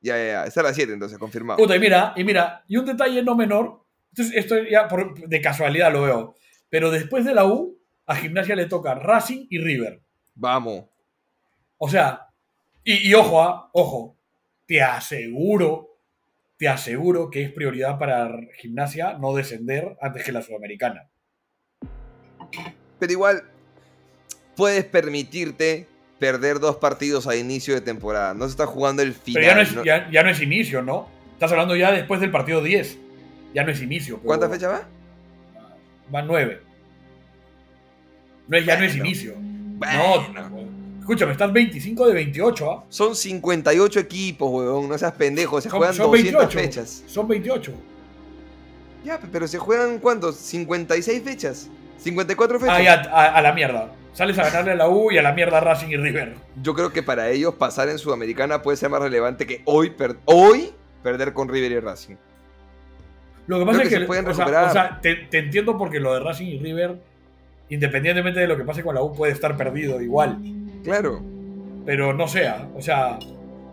Ya, 0.00 0.16
ya, 0.18 0.24
ya. 0.26 0.44
Está 0.44 0.60
a 0.60 0.64
las 0.64 0.76
7 0.76 0.92
entonces, 0.92 1.18
confirmado. 1.18 1.56
Puta, 1.58 1.74
y 1.76 1.80
mira, 1.80 2.12
y 2.16 2.24
mira, 2.24 2.62
y 2.68 2.76
un 2.76 2.84
detalle 2.84 3.22
no 3.22 3.34
menor, 3.34 3.82
esto, 4.12 4.22
es- 4.22 4.32
esto 4.34 4.62
ya 4.64 4.86
por- 4.88 5.14
de 5.28 5.40
casualidad 5.40 5.92
lo 5.92 6.02
veo, 6.02 6.36
pero 6.68 6.90
después 6.90 7.24
de 7.24 7.34
la 7.34 7.44
U, 7.46 7.78
a 8.06 8.14
Gimnasia 8.16 8.54
le 8.54 8.66
toca 8.66 8.94
Racing 8.94 9.46
y 9.50 9.58
River. 9.58 10.00
Vamos. 10.34 10.84
O 11.78 11.88
sea, 11.88 12.28
y, 12.84 13.08
y 13.08 13.14
ojo, 13.14 13.40
ah, 13.42 13.70
ojo, 13.72 14.16
te 14.66 14.80
aseguro, 14.82 15.98
te 16.56 16.68
aseguro 16.68 17.30
que 17.30 17.42
es 17.42 17.52
prioridad 17.52 17.98
para 17.98 18.30
Gimnasia 18.58 19.14
no 19.18 19.34
descender 19.34 19.96
antes 20.00 20.24
que 20.24 20.32
la 20.32 20.42
Sudamericana. 20.42 21.08
Pero 22.98 23.12
igual, 23.12 23.42
puedes 24.56 24.84
permitirte 24.84 25.86
perder 26.18 26.58
dos 26.60 26.76
partidos 26.76 27.26
a 27.26 27.36
inicio 27.36 27.74
de 27.74 27.80
temporada. 27.82 28.34
No 28.34 28.44
se 28.46 28.50
está 28.52 28.66
jugando 28.66 29.02
el 29.02 29.12
final. 29.12 29.42
Pero 29.42 29.46
ya 29.46 29.54
no, 29.54 29.60
es, 29.62 29.74
¿no? 29.74 29.84
ya, 29.84 30.10
ya 30.10 30.22
no 30.22 30.30
es 30.30 30.40
inicio, 30.40 30.82
¿no? 30.82 31.08
Estás 31.34 31.52
hablando 31.52 31.76
ya 31.76 31.92
después 31.92 32.20
del 32.20 32.30
partido 32.30 32.62
10. 32.62 32.98
Ya 33.54 33.64
no 33.64 33.70
es 33.70 33.80
inicio. 33.82 34.16
pero 34.16 34.26
¿Cuántas 34.26 34.50
fechas 34.50 34.70
va? 34.72 34.88
Van 36.10 36.26
9. 36.26 36.60
No, 38.48 38.56
es- 38.56 38.64
ya 38.66 38.76
no 38.78 38.84
es 38.84 38.92
Bueno. 38.92 39.04
inicio. 39.06 39.34
Bueno. 39.36 40.28
No, 40.32 41.00
escúchame, 41.00 41.32
estás 41.32 41.52
25 41.52 42.06
de 42.06 42.14
28, 42.14 42.70
¿ah? 42.70 42.84
Son 42.88 43.14
58 43.14 44.00
equipos, 44.00 44.50
huevón. 44.50 44.88
No 44.88 44.96
seas 44.96 45.12
pendejo. 45.12 45.60
Se 45.60 45.68
Son- 45.68 45.78
juegan 45.78 45.94
son 45.94 46.10
200 46.10 46.54
28. 46.54 46.58
fechas. 46.58 47.02
Son 47.06 47.28
28. 47.28 47.72
Ya, 49.04 49.18
pe- 49.20 49.28
pero 49.30 49.46
se 49.46 49.58
juegan 49.58 49.98
¿cuántos? 49.98 50.36
56 50.36 51.22
fechas. 51.22 51.68
54 51.98 52.58
fechas. 52.58 52.76
Ah, 52.78 52.82
ya, 52.82 52.94
a, 53.10 53.34
a 53.36 53.42
la 53.42 53.52
mierda. 53.52 53.92
Sales 54.16 54.38
a 54.38 54.44
ganarle 54.44 54.72
a 54.72 54.74
la 54.76 54.88
U 54.88 55.10
y 55.12 55.18
a 55.18 55.22
la 55.22 55.32
mierda 55.34 55.60
Racing 55.60 55.88
y 55.90 55.96
River. 55.98 56.36
Yo 56.62 56.72
creo 56.74 56.90
que 56.90 57.02
para 57.02 57.28
ellos 57.28 57.54
pasar 57.56 57.90
en 57.90 57.98
Sudamericana 57.98 58.62
puede 58.62 58.78
ser 58.78 58.88
más 58.88 59.02
relevante 59.02 59.46
que 59.46 59.60
hoy, 59.66 59.90
per- 59.90 60.16
hoy 60.24 60.70
perder 61.02 61.34
con 61.34 61.48
River 61.50 61.70
y 61.72 61.80
Racing. 61.80 62.16
Lo 63.46 63.58
que 63.58 63.66
pasa 63.66 63.78
Creo 63.80 63.82
es 63.82 63.88
que 63.90 63.94
que, 63.96 64.00
se 64.00 64.06
pueden 64.06 64.26
o 64.26 64.32
sea, 64.34 64.44
recuperar. 64.46 64.70
o 64.70 64.72
sea, 64.72 64.98
te, 65.02 65.14
te 65.16 65.38
entiendo 65.38 65.76
porque 65.76 66.00
lo 66.00 66.14
de 66.14 66.20
Racing 66.20 66.46
y 66.46 66.58
River, 66.58 66.96
independientemente 67.68 68.40
de 68.40 68.46
lo 68.48 68.56
que 68.56 68.64
pase 68.64 68.82
con 68.82 68.94
la 68.94 69.02
U, 69.02 69.12
puede 69.12 69.32
estar 69.32 69.54
perdido 69.56 70.00
igual. 70.00 70.38
Claro. 70.82 71.20
Pero 71.84 72.12
no 72.14 72.26
sea, 72.26 72.66
o 72.74 72.80
sea, 72.80 73.18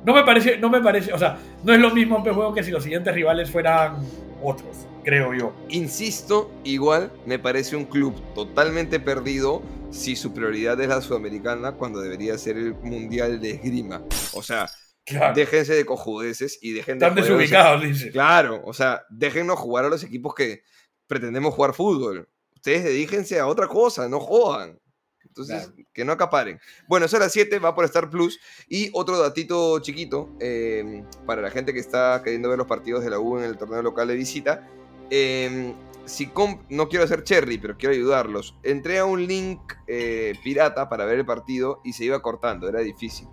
no 0.05 0.13
me 0.13 0.23
parece, 0.23 0.57
no 0.57 0.69
me 0.69 0.81
parece, 0.81 1.13
o 1.13 1.17
sea, 1.17 1.37
no 1.63 1.73
es 1.73 1.79
lo 1.79 1.89
mismo 1.91 2.17
un 2.17 2.23
juego 2.23 2.53
que 2.53 2.63
si 2.63 2.71
los 2.71 2.83
siguientes 2.83 3.15
rivales 3.15 3.49
fueran 3.49 3.95
otros, 4.43 4.85
creo 5.05 5.33
yo. 5.33 5.53
Insisto, 5.69 6.51
igual 6.65 7.11
me 7.25 7.39
parece 7.39 7.75
un 7.77 7.85
club 7.85 8.13
totalmente 8.35 8.99
perdido 8.99 9.63
si 9.93 10.15
su 10.15 10.33
prioridad 10.33 10.79
es 10.81 10.87
la 10.89 11.01
Sudamericana 11.01 11.73
cuando 11.73 12.01
debería 12.01 12.37
ser 12.37 12.57
el 12.57 12.73
Mundial 12.73 13.39
de 13.39 13.51
Esgrima. 13.51 14.03
O 14.33 14.41
sea, 14.43 14.69
Claro. 15.05 15.35
déjense 15.35 15.73
de 15.75 15.85
cojudeces 15.85 16.57
y 16.61 16.71
dejen 16.71 16.97
de 16.97 17.05
Están 17.05 17.21
desubicados, 17.21 17.83
dice. 17.83 18.09
Claro, 18.11 18.61
o 18.65 18.73
sea, 18.73 19.03
déjennos 19.09 19.59
jugar 19.59 19.85
a 19.85 19.89
los 19.89 20.01
equipos 20.03 20.33
que 20.33 20.63
pretendemos 21.07 21.53
jugar 21.53 21.73
fútbol. 21.73 22.29
Ustedes 22.55 22.85
dedíquense 22.85 23.37
a 23.39 23.47
otra 23.47 23.67
cosa, 23.67 24.07
no 24.07 24.19
jodan. 24.21 24.79
Entonces, 25.25 25.67
Claro. 25.67 25.83
que 25.93 26.05
no 26.05 26.11
acaparen. 26.13 26.59
Bueno, 26.87 27.05
eso 27.07 27.17
a 27.17 27.19
las 27.21 27.31
7 27.33 27.59
va 27.59 27.73
por 27.75 27.83
Star 27.85 28.09
Plus. 28.09 28.39
Y 28.69 28.89
otro 28.93 29.17
datito 29.19 29.79
chiquito, 29.79 30.29
eh, 30.39 31.03
para 31.25 31.41
la 31.41 31.49
gente 31.51 31.73
que 31.73 31.79
está 31.79 32.21
queriendo 32.23 32.47
ver 32.49 32.57
los 32.57 32.67
partidos 32.67 33.03
de 33.03 33.09
la 33.09 33.19
U 33.19 33.37
en 33.39 33.43
el 33.43 33.57
torneo 33.57 33.81
local 33.81 34.07
de 34.07 34.15
visita. 34.15 34.67
Eh, 35.09 35.73
si 36.05 36.31
no 36.69 36.89
quiero 36.89 37.05
hacer 37.05 37.23
cherry, 37.23 37.57
pero 37.57 37.77
quiero 37.77 37.93
ayudarlos. 37.93 38.55
Entré 38.63 38.99
a 38.99 39.05
un 39.05 39.25
link 39.25 39.59
eh, 39.87 40.33
pirata 40.43 40.89
para 40.89 41.05
ver 41.05 41.19
el 41.19 41.25
partido 41.25 41.81
y 41.83 41.93
se 41.93 42.05
iba 42.05 42.21
cortando, 42.21 42.67
era 42.67 42.79
difícil. 42.79 43.27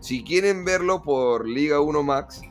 Si 0.00 0.22
quieren 0.22 0.64
verlo 0.64 1.02
por 1.02 1.48
Liga 1.48 1.80
1 1.80 2.02
Max, 2.02 2.42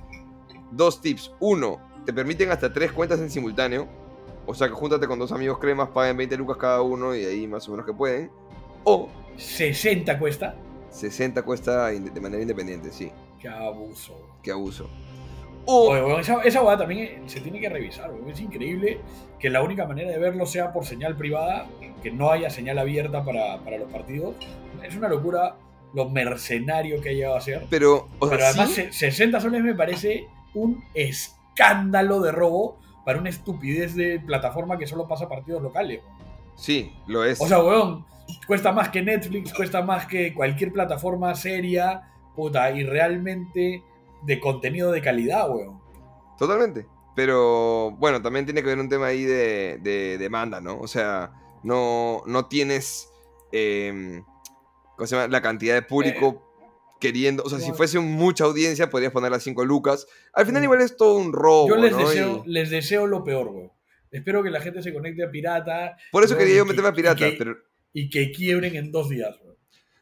dos 0.72 1.02
tips. 1.02 1.32
Uno, 1.40 1.80
te 2.06 2.14
permiten 2.14 2.52
hasta 2.52 2.74
tres 2.74 2.92
cuentas 2.92 3.20
en 3.20 3.30
simultáneo. 3.30 3.88
O 4.46 4.54
sea 4.54 4.68
que 4.68 4.74
júntate 4.74 5.08
con 5.08 5.20
dos 5.20 5.32
amigos 5.32 5.58
cremas, 5.60 5.90
paguen 5.90 6.18
20 6.18 6.36
lucas 6.38 6.58
cada 6.58 6.82
uno 6.82 7.16
y 7.16 7.24
ahí 7.24 7.48
más 7.48 7.68
o 7.68 7.72
menos 7.72 7.86
que 7.86 7.94
pueden. 7.94 8.30
O 8.84 9.10
60 9.38 10.20
cuesta. 10.20 10.56
60 10.90 11.42
cuesta 11.44 11.88
de 11.88 12.22
manera 12.22 12.42
independiente, 12.42 12.92
sí. 12.92 13.12
Qué 13.40 13.48
abuso. 13.48 14.38
Qué 14.42 14.52
abuso. 14.52 14.90
O 15.66 15.90
Oye, 15.92 16.04
weón, 16.04 16.20
esa, 16.20 16.42
esa 16.44 16.62
hueá 16.62 16.78
también 16.78 17.00
eh, 17.02 17.22
se 17.28 17.40
tiene 17.40 17.60
que 17.60 17.70
revisar. 17.70 18.12
weón. 18.12 18.30
Es 18.30 18.40
increíble 18.42 19.00
que 19.40 19.50
la 19.50 19.62
única 19.64 19.86
manera 19.86 20.10
de 20.12 20.18
verlo 20.20 20.46
sea 20.46 20.72
por 20.74 20.86
señal 20.86 21.16
privada, 21.16 21.66
que 22.02 22.12
no 22.12 22.32
haya 22.32 22.50
señal 22.50 22.78
abierta 22.80 23.24
para, 23.24 23.60
para 23.60 23.78
los 23.78 23.90
partidos. 23.92 24.36
Es 24.84 24.96
una 24.96 25.08
locura 25.10 25.56
lo 25.94 26.10
mercenario 26.10 27.00
que 27.02 27.10
ha 27.10 27.14
llegado 27.14 27.36
a 27.36 27.42
ser. 27.42 27.66
pero, 27.70 28.08
o 28.20 28.28
sea, 28.28 28.38
Pero 28.38 28.46
además, 28.48 28.70
sí, 28.70 28.82
se- 28.92 28.92
60 29.12 29.40
soles 29.40 29.62
me 29.64 29.76
parece 29.76 30.28
un 30.54 30.84
escándalo 30.94 32.20
de 32.22 32.32
robo 32.32 32.78
para 33.06 33.20
una 33.20 33.30
estupidez 33.30 33.96
de 33.96 34.20
plataforma 34.20 34.78
que 34.78 34.88
solo 34.88 35.08
pasa 35.08 35.28
partidos 35.30 35.62
locales. 35.62 36.02
sí, 36.56 36.92
lo 37.08 37.24
es. 37.24 37.40
O 37.42 37.48
sea, 37.48 37.60
weón, 37.64 38.06
cuesta 38.48 38.72
más 38.72 38.90
que 38.90 39.02
Netflix, 39.02 39.54
cuesta 39.54 39.82
más 39.82 40.06
que 40.08 40.34
cualquier 40.34 40.72
plataforma 40.72 41.36
seria, 41.36 42.10
puta, 42.36 42.72
y 42.72 42.84
realmente 42.84 43.84
de 44.26 44.40
contenido 44.40 44.92
de 44.92 45.02
calidad, 45.02 45.50
weón. 45.50 45.80
Totalmente. 46.38 46.86
Pero 47.16 47.92
bueno, 47.92 48.22
también 48.22 48.46
tiene 48.46 48.62
que 48.62 48.68
ver 48.68 48.80
un 48.80 48.90
tema 48.90 49.08
ahí 49.08 49.24
de, 49.24 49.78
de 49.82 50.18
demanda, 50.18 50.60
¿no? 50.62 50.80
O 50.80 50.88
sea, 50.88 51.32
no, 51.64 52.24
no 52.26 52.48
tienes 52.48 53.10
em, 53.52 54.24
¿cómo 54.98 55.06
se 55.08 55.16
llama? 55.16 55.28
la 55.28 55.42
cantidad 55.42 55.76
de 55.76 55.84
público 55.84 56.50
queriendo. 57.00 57.44
O 57.44 57.50
sea, 57.50 57.60
si 57.60 57.72
fuese 57.74 58.00
mucha 58.00 58.46
audiencia, 58.46 58.90
podrías 58.90 59.12
poner 59.12 59.30
las 59.32 59.44
5 59.44 59.64
lucas. 59.66 60.08
Al 60.34 60.46
final, 60.46 60.62
Mm. 60.62 60.66
igual 60.66 60.82
es 60.82 60.98
todo 60.98 61.18
un 61.18 61.34
robo. 61.34 61.68
Yo 61.70 61.76
les 61.76 61.92
¿no? 61.92 61.98
deseo, 62.00 62.44
Y 62.46 62.50
les 62.52 62.70
deseo 62.70 63.06
lo 63.08 63.24
peor, 63.24 63.48
weón. 63.50 63.72
Espero 64.10 64.42
que 64.44 64.50
la 64.52 64.62
gente 64.62 64.82
se 64.82 64.94
conecte 64.94 65.24
a 65.24 65.30
pirata. 65.30 65.98
por 66.12 66.24
eso 66.24 66.38
quería 66.38 66.56
yo 66.58 66.66
meterme 66.66 66.90
a 66.90 66.94
pirata. 66.94 67.28
y 67.28 67.32
que, 67.32 67.38
Pero 67.38 67.56
y 67.94 68.10
que 68.10 68.32
quiebren 68.32 68.76
en 68.76 68.92
dos 68.92 69.10
días, 69.10 69.36
weón. 69.42 69.43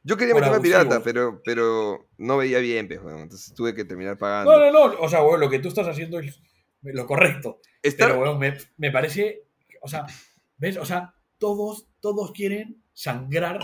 Yo 0.03 0.17
quería 0.17 0.33
meterme 0.33 0.59
pirata, 0.59 1.01
pero, 1.03 1.41
pero 1.43 2.09
no 2.17 2.37
veía 2.37 2.59
bien, 2.59 2.87
pues, 2.87 3.01
bueno, 3.01 3.19
entonces 3.19 3.53
tuve 3.53 3.73
que 3.75 3.85
terminar 3.85 4.17
pagando. 4.17 4.51
No, 4.51 4.71
no, 4.71 4.87
no. 4.89 4.99
O 4.99 5.09
sea, 5.09 5.23
weón, 5.23 5.39
lo 5.39 5.49
que 5.49 5.59
tú 5.59 5.67
estás 5.67 5.87
haciendo 5.87 6.19
es 6.19 6.41
lo 6.81 7.05
correcto. 7.05 7.59
Estar- 7.83 8.09
Pero, 8.09 8.21
weón, 8.21 8.39
me, 8.39 8.57
me 8.77 8.91
parece. 8.91 9.43
O 9.81 9.87
sea, 9.87 10.05
¿ves? 10.57 10.77
O 10.77 10.85
sea, 10.85 11.13
todos, 11.37 11.87
todos 11.99 12.31
quieren 12.31 12.83
sangrar 12.93 13.59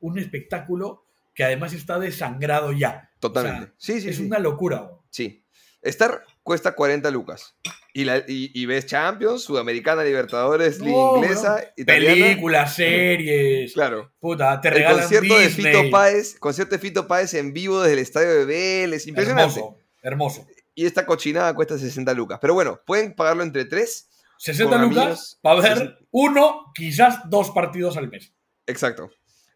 un 0.00 0.18
espectáculo 0.18 1.04
que 1.34 1.44
además 1.44 1.72
está 1.72 1.98
desangrado 1.98 2.72
ya. 2.72 3.10
Totalmente. 3.20 3.64
O 3.64 3.66
sea, 3.66 3.74
sí, 3.76 4.00
sí, 4.00 4.08
es 4.10 4.16
sí. 4.16 4.26
una 4.26 4.38
locura, 4.38 4.82
weón. 4.82 5.00
Sí. 5.10 5.44
Star 5.82 6.24
cuesta 6.42 6.74
40 6.74 7.10
lucas. 7.10 7.56
Y, 7.98 8.04
la, 8.04 8.18
y, 8.28 8.52
y 8.54 8.64
ves 8.66 8.86
Champions, 8.86 9.42
Sudamericana, 9.42 10.04
Libertadores, 10.04 10.78
Liga 10.78 10.92
No, 10.92 11.16
Inglesa, 11.16 11.54
weón. 11.56 11.66
Italiana. 11.76 12.26
Películas, 12.26 12.74
series. 12.76 13.72
Claro. 13.72 14.12
Puta, 14.20 14.60
te 14.60 14.68
El 14.68 14.74
regalan 14.74 15.00
concierto 15.00 15.36
de. 15.36 15.48
Fito 15.48 15.90
Páez, 15.90 16.38
concierto 16.38 16.76
de 16.76 16.78
Fito 16.78 17.08
Páez 17.08 17.34
en 17.34 17.52
vivo 17.52 17.80
desde 17.80 17.94
el 17.94 17.98
estadio 17.98 18.28
de 18.28 18.44
Vélez, 18.44 19.04
impresionante. 19.08 19.58
Hermoso, 19.58 19.78
hermoso. 20.00 20.46
Y 20.76 20.86
esta 20.86 21.06
cochinada 21.06 21.52
cuesta 21.54 21.76
60 21.76 22.14
lucas. 22.14 22.38
Pero 22.40 22.54
bueno, 22.54 22.80
pueden 22.86 23.16
pagarlo 23.16 23.42
entre 23.42 23.64
tres. 23.64 24.08
60 24.38 24.76
Con 24.78 24.88
lucas 24.90 25.40
para 25.42 25.60
ver 25.60 25.78
60. 25.78 25.98
uno, 26.12 26.66
quizás 26.76 27.28
dos 27.28 27.50
partidos 27.50 27.96
al 27.96 28.08
mes. 28.08 28.32
Exacto. 28.68 29.10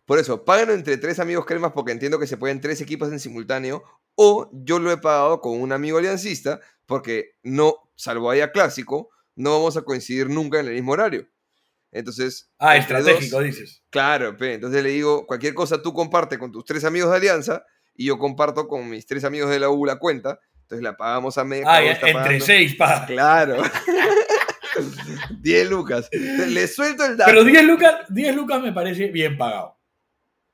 Por 0.04 0.18
eso, 0.18 0.44
páganlo 0.44 0.74
entre 0.74 0.96
tres 0.96 1.20
amigos 1.20 1.46
cremas 1.46 1.70
porque 1.72 1.92
entiendo 1.92 2.18
que 2.18 2.26
se 2.26 2.36
pueden 2.36 2.60
tres 2.60 2.80
equipos 2.80 3.12
en 3.12 3.20
simultáneo. 3.20 3.84
O 4.16 4.50
yo 4.52 4.80
lo 4.80 4.90
he 4.90 4.96
pagado 4.96 5.40
con 5.40 5.60
un 5.60 5.70
amigo 5.70 5.98
aliancista 5.98 6.58
porque 6.86 7.36
no, 7.44 7.76
salvo 8.02 8.30
haya 8.30 8.50
clásico, 8.50 9.10
no 9.36 9.52
vamos 9.52 9.76
a 9.76 9.82
coincidir 9.82 10.28
nunca 10.28 10.58
en 10.60 10.66
el 10.66 10.74
mismo 10.74 10.92
horario. 10.92 11.28
Entonces, 11.92 12.50
Ah, 12.58 12.76
estratégico, 12.76 13.36
dos- 13.36 13.44
dices. 13.44 13.82
Claro, 13.90 14.36
pe, 14.36 14.54
entonces 14.54 14.82
le 14.82 14.88
digo, 14.90 15.26
cualquier 15.26 15.54
cosa 15.54 15.80
tú 15.80 15.92
comparte 15.92 16.38
con 16.38 16.50
tus 16.50 16.64
tres 16.64 16.84
amigos 16.84 17.10
de 17.10 17.16
Alianza 17.18 17.64
y 17.94 18.06
yo 18.06 18.18
comparto 18.18 18.66
con 18.66 18.88
mis 18.88 19.06
tres 19.06 19.24
amigos 19.24 19.50
de 19.50 19.60
la 19.60 19.68
U 19.70 19.84
la 19.86 19.96
cuenta. 19.98 20.40
Entonces 20.62 20.82
la 20.82 20.96
pagamos 20.96 21.36
a 21.38 21.44
media. 21.44 21.64
Ah, 21.68 21.82
ya, 21.84 21.92
entre 21.92 22.12
pagando. 22.12 22.44
seis, 22.44 22.74
pa. 22.76 23.04
Claro. 23.06 23.62
10 25.40 25.68
lucas. 25.70 26.08
Le 26.12 26.66
suelto 26.66 27.04
el 27.04 27.16
dato. 27.16 27.30
Pero 27.30 27.44
10 27.44 27.64
lucas, 27.64 27.94
10 28.08 28.34
lucas 28.34 28.62
me 28.62 28.72
parece 28.72 29.08
bien 29.08 29.36
pagado. 29.36 29.76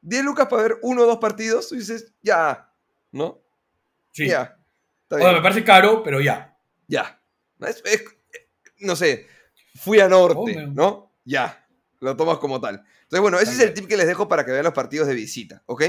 10 0.00 0.24
lucas 0.24 0.46
para 0.48 0.62
ver 0.62 0.76
uno 0.82 1.02
o 1.02 1.06
dos 1.06 1.18
partidos, 1.18 1.68
tú 1.68 1.74
dices, 1.76 2.12
ya, 2.22 2.68
¿no? 3.12 3.40
Sí. 4.12 4.26
Ya. 4.28 4.56
Está 5.02 5.16
O 5.16 5.18
sea, 5.18 5.28
bien. 5.28 5.36
me 5.36 5.42
parece 5.42 5.64
caro, 5.64 6.02
pero 6.02 6.20
ya. 6.20 6.56
Ya. 6.88 7.17
Es- 7.60 7.82
es- 7.84 8.04
no 8.80 8.94
sé, 8.96 9.26
fui 9.76 10.00
a 10.00 10.08
norte. 10.08 10.66
¿no? 10.74 11.12
Ya. 11.24 11.64
Lo 12.00 12.16
tomas 12.16 12.38
como 12.38 12.60
tal. 12.60 12.76
Entonces, 13.02 13.20
bueno, 13.20 13.38
ese 13.40 13.52
es 13.52 13.60
el 13.60 13.74
tip 13.74 13.86
que 13.86 13.96
les 13.96 14.06
dejo 14.06 14.28
para 14.28 14.44
que 14.44 14.52
vean 14.52 14.64
los 14.64 14.72
partidos 14.74 15.08
de 15.08 15.14
visita, 15.14 15.62
¿ok? 15.66 15.82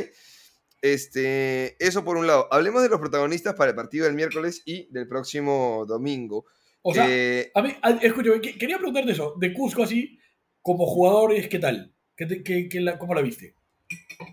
Este, 0.81 1.75
eso 1.83 2.03
por 2.03 2.17
un 2.17 2.25
lado. 2.27 2.47
Hablemos 2.51 2.81
de 2.81 2.89
los 2.89 2.99
protagonistas 2.99 3.53
para 3.55 3.71
el 3.71 3.75
partido 3.75 4.05
del 4.05 4.15
miércoles 4.15 4.61
y 4.65 4.87
del 4.91 5.07
próximo 5.07 5.85
domingo. 5.87 6.45
O 6.81 6.93
sea, 6.93 7.05
Eh, 7.09 7.51
a 7.53 7.61
mí, 7.61 7.75
escúchame, 8.01 8.39
que- 8.41 8.57
quería 8.57 8.77
preguntarte 8.77 9.11
eso. 9.11 9.35
De 9.37 9.53
Cusco 9.53 9.83
así, 9.83 10.17
como 10.61 10.85
jugadores, 10.85 11.47
¿qué 11.49 11.59
tal? 11.59 11.93
¿Qué 12.15 12.25
te- 12.25 12.43
qué- 12.43 12.69
qué 12.69 12.79
la- 12.79 12.97
¿Cómo 12.97 13.13
la 13.13 13.21
viste? 13.21 13.53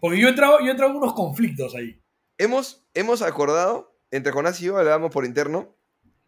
Porque 0.01 0.19
yo 0.21 0.29
he 0.29 0.31
entrado, 0.31 0.61
yo 0.61 0.67
he 0.67 0.71
entrado 0.71 0.93
en 0.93 0.99
unos 0.99 1.15
conflictos 1.15 1.75
ahí. 1.75 2.01
Hemos, 2.39 2.87
hemos 2.95 3.23
acordado, 3.23 3.99
entre 4.11 4.33
Jonás 4.33 4.61
y 4.61 4.67
yo 4.67 4.77
hablábamos 4.79 5.11
por 5.13 5.25
interno, 5.25 5.76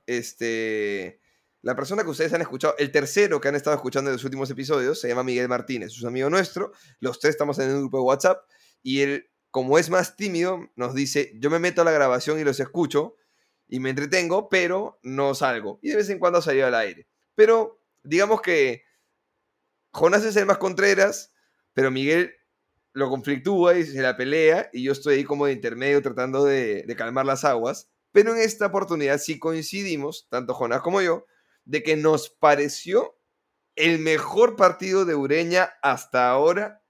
este, 0.08 1.20
la 1.60 1.76
persona 1.76 2.02
que 2.02 2.08
ustedes 2.08 2.32
han 2.32 2.40
escuchado, 2.40 2.74
el 2.78 2.90
tercero 2.90 3.40
que 3.40 3.48
han 3.48 3.54
estado 3.54 3.76
escuchando 3.76 4.10
en 4.10 4.16
los 4.16 4.24
últimos 4.24 4.50
episodios, 4.50 5.00
se 5.00 5.08
llama 5.08 5.22
Miguel 5.22 5.48
Martínez, 5.48 5.92
es 5.92 6.00
un 6.00 6.08
amigo 6.08 6.30
nuestro, 6.30 6.72
los 6.98 7.20
tres 7.20 7.32
estamos 7.32 7.58
en 7.58 7.70
un 7.70 7.80
grupo 7.80 7.98
de 7.98 8.04
WhatsApp, 8.04 8.48
y 8.82 9.02
él, 9.02 9.30
como 9.50 9.78
es 9.78 9.90
más 9.90 10.16
tímido, 10.16 10.60
nos 10.76 10.94
dice, 10.94 11.32
yo 11.36 11.50
me 11.50 11.58
meto 11.58 11.82
a 11.82 11.84
la 11.84 11.90
grabación 11.90 12.40
y 12.40 12.44
los 12.44 12.58
escucho, 12.58 13.16
y 13.68 13.80
me 13.80 13.90
entretengo, 13.90 14.48
pero 14.48 14.98
no 15.02 15.34
salgo. 15.34 15.78
Y 15.82 15.90
de 15.90 15.96
vez 15.96 16.08
en 16.08 16.18
cuando 16.18 16.40
salgo 16.40 16.64
al 16.64 16.74
aire. 16.74 17.06
Pero 17.34 17.82
digamos 18.02 18.40
que 18.40 18.84
Jonás 19.92 20.24
es 20.24 20.36
el 20.36 20.46
más 20.46 20.56
contreras, 20.56 21.34
pero 21.74 21.90
Miguel 21.90 22.32
lo 22.94 23.10
conflictúa 23.10 23.76
y 23.76 23.84
se 23.84 24.00
la 24.00 24.16
pelea, 24.16 24.70
y 24.72 24.84
yo 24.84 24.92
estoy 24.92 25.16
ahí 25.16 25.24
como 25.24 25.44
de 25.44 25.52
intermedio 25.52 26.00
tratando 26.00 26.46
de 26.46 26.94
calmar 26.96 27.26
las 27.26 27.44
aguas. 27.44 27.90
Pero 28.18 28.34
en 28.34 28.42
esta 28.42 28.66
oportunidad 28.66 29.18
sí 29.18 29.38
coincidimos, 29.38 30.26
tanto 30.28 30.52
Jonás 30.52 30.80
como 30.80 31.00
yo, 31.00 31.24
de 31.64 31.84
que 31.84 31.96
nos 31.96 32.30
pareció 32.30 33.16
el 33.76 34.00
mejor 34.00 34.56
partido 34.56 35.04
de 35.04 35.14
Ureña 35.14 35.74
hasta 35.82 36.28
ahora, 36.28 36.82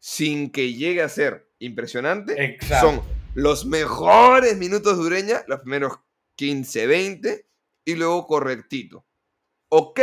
sin 0.00 0.50
que 0.50 0.72
llegue 0.72 1.00
a 1.00 1.08
ser 1.08 1.48
impresionante. 1.60 2.44
Exacto. 2.44 2.88
Son 2.88 3.02
los 3.34 3.66
mejores 3.66 4.56
minutos 4.56 4.98
de 4.98 5.04
Ureña, 5.04 5.44
los 5.46 5.60
primeros 5.60 5.92
15, 6.34 6.88
20, 6.88 7.48
y 7.84 7.94
luego 7.94 8.26
correctito. 8.26 9.06
Ok, 9.68 10.00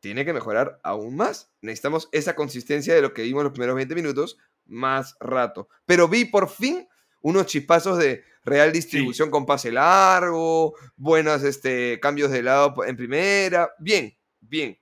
tiene 0.00 0.24
que 0.24 0.32
mejorar 0.32 0.80
aún 0.82 1.14
más. 1.14 1.52
Necesitamos 1.60 2.08
esa 2.10 2.34
consistencia 2.34 2.92
de 2.92 3.02
lo 3.02 3.14
que 3.14 3.22
vimos 3.22 3.44
los 3.44 3.52
primeros 3.52 3.76
20 3.76 3.94
minutos, 3.94 4.36
más 4.64 5.14
rato. 5.20 5.68
Pero 5.86 6.08
vi 6.08 6.24
por 6.24 6.48
fin 6.48 6.88
unos 7.20 7.46
chispazos 7.46 7.98
de 7.98 8.24
real 8.44 8.72
distribución 8.72 9.30
con 9.30 9.46
pase 9.46 9.70
largo, 9.70 10.74
buenos 10.96 11.42
este, 11.42 12.00
cambios 12.00 12.30
de 12.30 12.42
lado 12.42 12.74
en 12.84 12.96
primera. 12.96 13.70
Bien, 13.78 14.16
bien. 14.40 14.78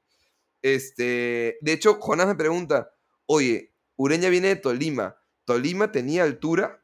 Este, 0.63 1.59
de 1.61 1.73
hecho, 1.73 1.99
Jonás 2.01 2.27
me 2.27 2.35
pregunta, 2.35 2.91
oye, 3.27 3.73
Ureña 3.97 4.29
viene 4.29 4.49
de 4.49 4.57
Tolima. 4.57 5.17
¿Tolima 5.45 5.93
tenía 5.93 6.25
altura? 6.25 6.83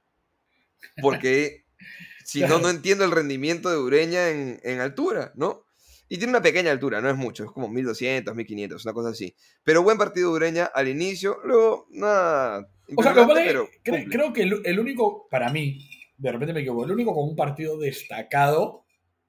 Porque 1.01 1.65
si 2.25 2.41
no, 2.43 2.59
no 2.59 2.71
entiendo 2.71 3.05
el 3.05 3.11
rendimiento 3.11 3.71
de 3.71 3.79
Ureña 3.79 4.31
en, 4.31 4.61
en 4.63 4.81
altura, 4.81 5.33
¿no? 5.35 5.65
Y 6.09 6.19
tiene 6.19 6.33
una 6.33 6.43
pequeña 6.43 6.71
altura, 6.71 7.01
no 7.01 7.09
es 7.09 7.17
mucho, 7.17 7.45
es 7.45 7.51
como 7.51 7.69
1200, 7.69 8.35
1500, 8.35 8.85
una 8.85 8.93
cosa 8.93 9.09
así. 9.09 9.35
Pero 9.65 9.83
buen 9.83 9.97
partido 9.97 10.31
Ureña 10.31 10.67
al 10.67 10.89
inicio, 10.89 11.39
luego 11.43 11.87
nada. 11.91 12.69
O 12.97 13.03
sea, 13.03 13.13
lo 13.15 13.27
pero 13.35 13.69
cre- 13.85 14.01
cumple. 14.03 14.07
creo 14.09 14.33
que 14.33 14.43
el, 14.43 14.61
el 14.65 14.79
único, 14.81 15.29
para 15.31 15.51
mí, 15.51 15.89
de 16.17 16.33
repente 16.33 16.53
me 16.53 16.61
equivoco, 16.61 16.85
el 16.85 16.93
único 16.93 17.15
con 17.15 17.29
un 17.29 17.37
partido 17.37 17.79
destacado 17.79 18.85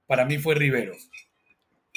para 0.08 0.26
mí 0.26 0.38
fue 0.38 0.56
Riveros. 0.56 1.10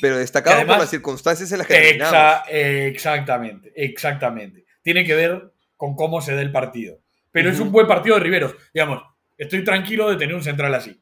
Pero 0.00 0.18
destacado 0.18 0.56
además- 0.56 0.76
por 0.76 0.82
las 0.82 0.90
circunstancias 0.90 1.50
en 1.52 1.58
las 1.58 1.66
que. 1.66 1.98
Exa- 1.98 2.42
exactamente, 2.50 3.72
exactamente. 3.76 4.64
Tiene 4.82 5.04
que 5.04 5.14
ver 5.14 5.52
con 5.76 5.94
cómo 5.94 6.20
se 6.20 6.34
da 6.34 6.42
el 6.42 6.52
partido. 6.52 7.00
Pero 7.32 7.50
es 7.50 7.60
un 7.60 7.70
buen 7.70 7.86
partido 7.86 8.16
de 8.16 8.22
Riveros. 8.22 8.54
Digamos, 8.72 9.02
estoy 9.36 9.62
tranquilo 9.64 10.08
de 10.08 10.16
tener 10.16 10.34
un 10.34 10.42
central 10.42 10.74
así. 10.74 10.98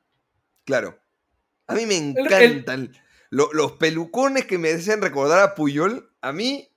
Claro. 0.64 0.98
A 1.66 1.74
mí 1.74 1.86
me 1.86 1.96
el- 1.98 2.18
encantan 2.18 2.92
lo- 3.30 3.52
los 3.52 3.72
pelucones 3.72 4.44
que 4.44 4.58
me 4.58 4.70
hacen 4.70 5.00
recordar 5.00 5.40
a 5.40 5.54
Puyol. 5.54 6.10
A 6.20 6.32
mí, 6.32 6.68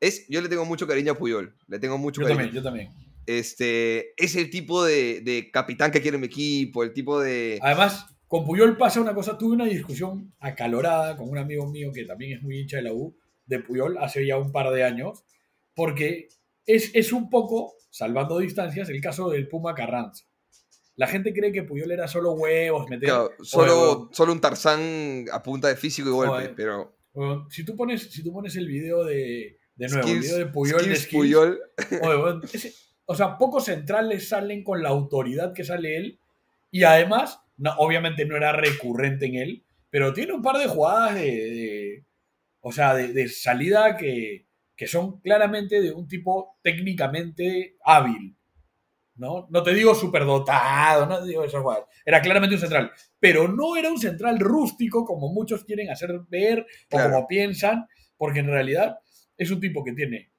es, 0.00 0.26
yo 0.28 0.40
le 0.42 0.48
tengo 0.48 0.64
mucho 0.66 0.86
cariño 0.86 1.12
a 1.12 1.18
Puyol. 1.18 1.56
Le 1.68 1.78
tengo 1.78 1.96
mucho 1.98 2.20
Yo 2.20 2.26
cariño. 2.28 2.42
también, 2.44 2.54
yo 2.56 2.62
también. 2.62 3.09
Este, 3.38 4.12
es 4.22 4.34
el 4.36 4.50
tipo 4.50 4.84
de, 4.84 5.20
de 5.20 5.50
capitán 5.52 5.90
que 5.92 6.00
quiere 6.00 6.18
mi 6.18 6.26
equipo, 6.26 6.82
el 6.82 6.92
tipo 6.92 7.20
de... 7.20 7.58
Además, 7.62 8.06
con 8.26 8.44
Puyol 8.44 8.76
pasa 8.76 9.00
una 9.00 9.14
cosa. 9.14 9.38
Tuve 9.38 9.54
una 9.54 9.66
discusión 9.66 10.32
acalorada 10.40 11.16
con 11.16 11.28
un 11.28 11.38
amigo 11.38 11.70
mío 11.70 11.90
que 11.94 12.04
también 12.04 12.36
es 12.36 12.42
muy 12.42 12.58
hincha 12.60 12.78
de 12.78 12.82
la 12.84 12.92
U, 12.92 13.16
de 13.46 13.60
Puyol, 13.60 13.98
hace 13.98 14.26
ya 14.26 14.36
un 14.36 14.52
par 14.52 14.70
de 14.70 14.84
años, 14.84 15.24
porque 15.74 16.28
es, 16.66 16.90
es 16.94 17.12
un 17.12 17.30
poco, 17.30 17.74
salvando 17.90 18.38
distancias, 18.38 18.88
el 18.88 19.00
caso 19.00 19.30
del 19.30 19.48
Puma 19.48 19.74
Carranza. 19.74 20.24
La 20.96 21.06
gente 21.06 21.32
cree 21.32 21.52
que 21.52 21.62
Puyol 21.62 21.92
era 21.92 22.08
solo 22.08 22.32
huevos, 22.32 22.88
meter. 22.90 23.08
Claro, 23.08 23.30
solo, 23.42 23.82
weón, 23.94 24.08
solo 24.12 24.32
un 24.32 24.40
Tarzán 24.40 25.24
a 25.32 25.42
punta 25.42 25.68
de 25.68 25.76
físico 25.76 26.08
y 26.08 26.12
golpe, 26.12 26.34
Oye. 26.34 26.48
pero... 26.50 26.96
weón, 27.14 27.46
si, 27.50 27.64
tú 27.64 27.74
pones, 27.76 28.10
si 28.10 28.22
tú 28.22 28.32
pones 28.32 28.54
el 28.56 28.66
video 28.66 29.04
de. 29.04 29.58
De 29.76 29.88
nuevo, 29.88 30.06
el 30.06 30.14
Skills- 30.14 30.20
video 30.20 30.38
de 30.38 30.46
Puyol 30.46 30.76
de 30.78 30.84
Skills 30.84 31.00
Skills, 31.04 31.22
Puyol, 31.22 31.60
Oye, 32.02 32.16
weón, 32.16 32.42
ese- 32.52 32.74
o 33.10 33.14
sea, 33.14 33.36
pocos 33.38 33.64
centrales 33.66 34.28
salen 34.28 34.62
con 34.64 34.82
la 34.82 34.90
autoridad 34.90 35.52
que 35.52 35.64
sale 35.64 35.96
él. 35.96 36.18
Y 36.70 36.84
además, 36.84 37.40
no, 37.56 37.72
obviamente 37.78 38.24
no 38.24 38.36
era 38.36 38.52
recurrente 38.52 39.26
en 39.26 39.34
él, 39.36 39.64
pero 39.90 40.12
tiene 40.12 40.32
un 40.32 40.42
par 40.42 40.56
de 40.58 40.66
jugadas 40.68 41.14
de. 41.16 41.22
de- 41.22 42.04
o 42.60 42.72
sea, 42.72 42.94
de, 42.94 43.12
de 43.14 43.28
salida 43.28 43.96
que, 43.96 44.46
que 44.76 44.86
son 44.86 45.20
claramente 45.20 45.80
de 45.80 45.92
un 45.92 46.06
tipo 46.08 46.58
técnicamente 46.62 47.76
hábil. 47.84 48.36
¿no? 49.16 49.46
No 49.50 49.62
te 49.62 49.74
digo 49.74 49.94
superdotado, 49.94 51.06
no 51.06 51.20
te 51.20 51.28
digo 51.28 51.44
esas 51.44 51.62
jugadas. 51.62 51.84
Era 52.04 52.22
claramente 52.22 52.54
un 52.56 52.60
central. 52.60 52.92
Pero 53.18 53.48
no 53.48 53.76
era 53.76 53.90
un 53.90 53.98
central 53.98 54.38
rústico 54.38 55.04
como 55.04 55.32
muchos 55.32 55.64
quieren 55.64 55.90
hacer 55.90 56.20
ver 56.28 56.66
o 56.90 56.98
como 57.10 57.26
piensan, 57.26 57.86
porque 58.16 58.40
en 58.40 58.46
realidad 58.46 58.98
es 59.36 59.50
un 59.50 59.60
tipo 59.60 59.84
que 59.84 59.92
tiene 59.92 60.32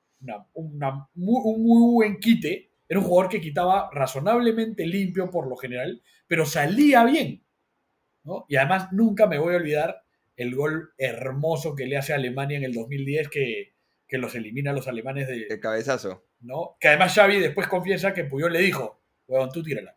una- 0.53 1.07
un 1.15 1.63
muy 1.63 1.93
buen 1.93 2.19
quite. 2.19 2.69
Era 2.87 2.99
un 2.99 3.05
jugador 3.05 3.29
que 3.31 3.41
quitaba 3.41 3.89
razonablemente 3.93 4.85
limpio 4.85 5.29
por 5.29 5.47
lo 5.47 5.55
general, 5.55 6.01
pero 6.27 6.45
salía 6.45 7.03
bien. 7.05 7.43
¿no? 8.23 8.45
Y 8.47 8.55
además 8.57 8.89
nunca 8.91 9.25
me 9.27 9.39
voy 9.39 9.53
a 9.53 9.57
olvidar 9.57 10.03
el 10.35 10.53
gol 10.55 10.93
hermoso 10.97 11.75
que 11.75 11.87
le 11.87 11.97
hace 11.97 12.13
a 12.13 12.17
Alemania 12.17 12.57
en 12.57 12.63
el 12.63 12.73
2010 12.73 13.29
que, 13.29 13.73
que 14.07 14.17
los 14.17 14.35
elimina 14.35 14.71
a 14.71 14.73
los 14.73 14.87
alemanes 14.87 15.27
de, 15.27 15.47
el 15.49 15.59
cabezazo. 15.59 16.23
¿no? 16.41 16.75
Que 16.79 16.89
además 16.89 17.13
Xavi 17.15 17.39
después 17.39 17.67
confiesa 17.67 18.13
que 18.13 18.25
Puyol 18.25 18.53
le 18.53 18.59
dijo, 18.59 19.01
weón, 19.27 19.49
tú 19.51 19.63
tírala. 19.63 19.95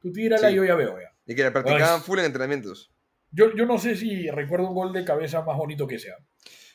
Tú 0.00 0.12
tírala 0.12 0.48
Sí. 0.48 0.54
y 0.54 0.56
yo 0.56 0.64
ya 0.64 0.74
veo, 0.74 0.98
ya. 1.00 1.12
Y 1.26 1.34
que 1.34 1.42
la 1.42 1.52
practicaban 1.52 2.02
full 2.02 2.18
en 2.18 2.26
entrenamientos. 2.26 2.90
Yo, 3.30 3.54
yo 3.56 3.64
no 3.66 3.78
sé 3.78 3.96
si 3.96 4.28
recuerdo 4.30 4.68
un 4.68 4.74
gol 4.74 4.92
de 4.92 5.04
cabeza 5.04 5.42
más 5.42 5.56
bonito 5.56 5.86
que 5.86 5.98
sea. 5.98 6.16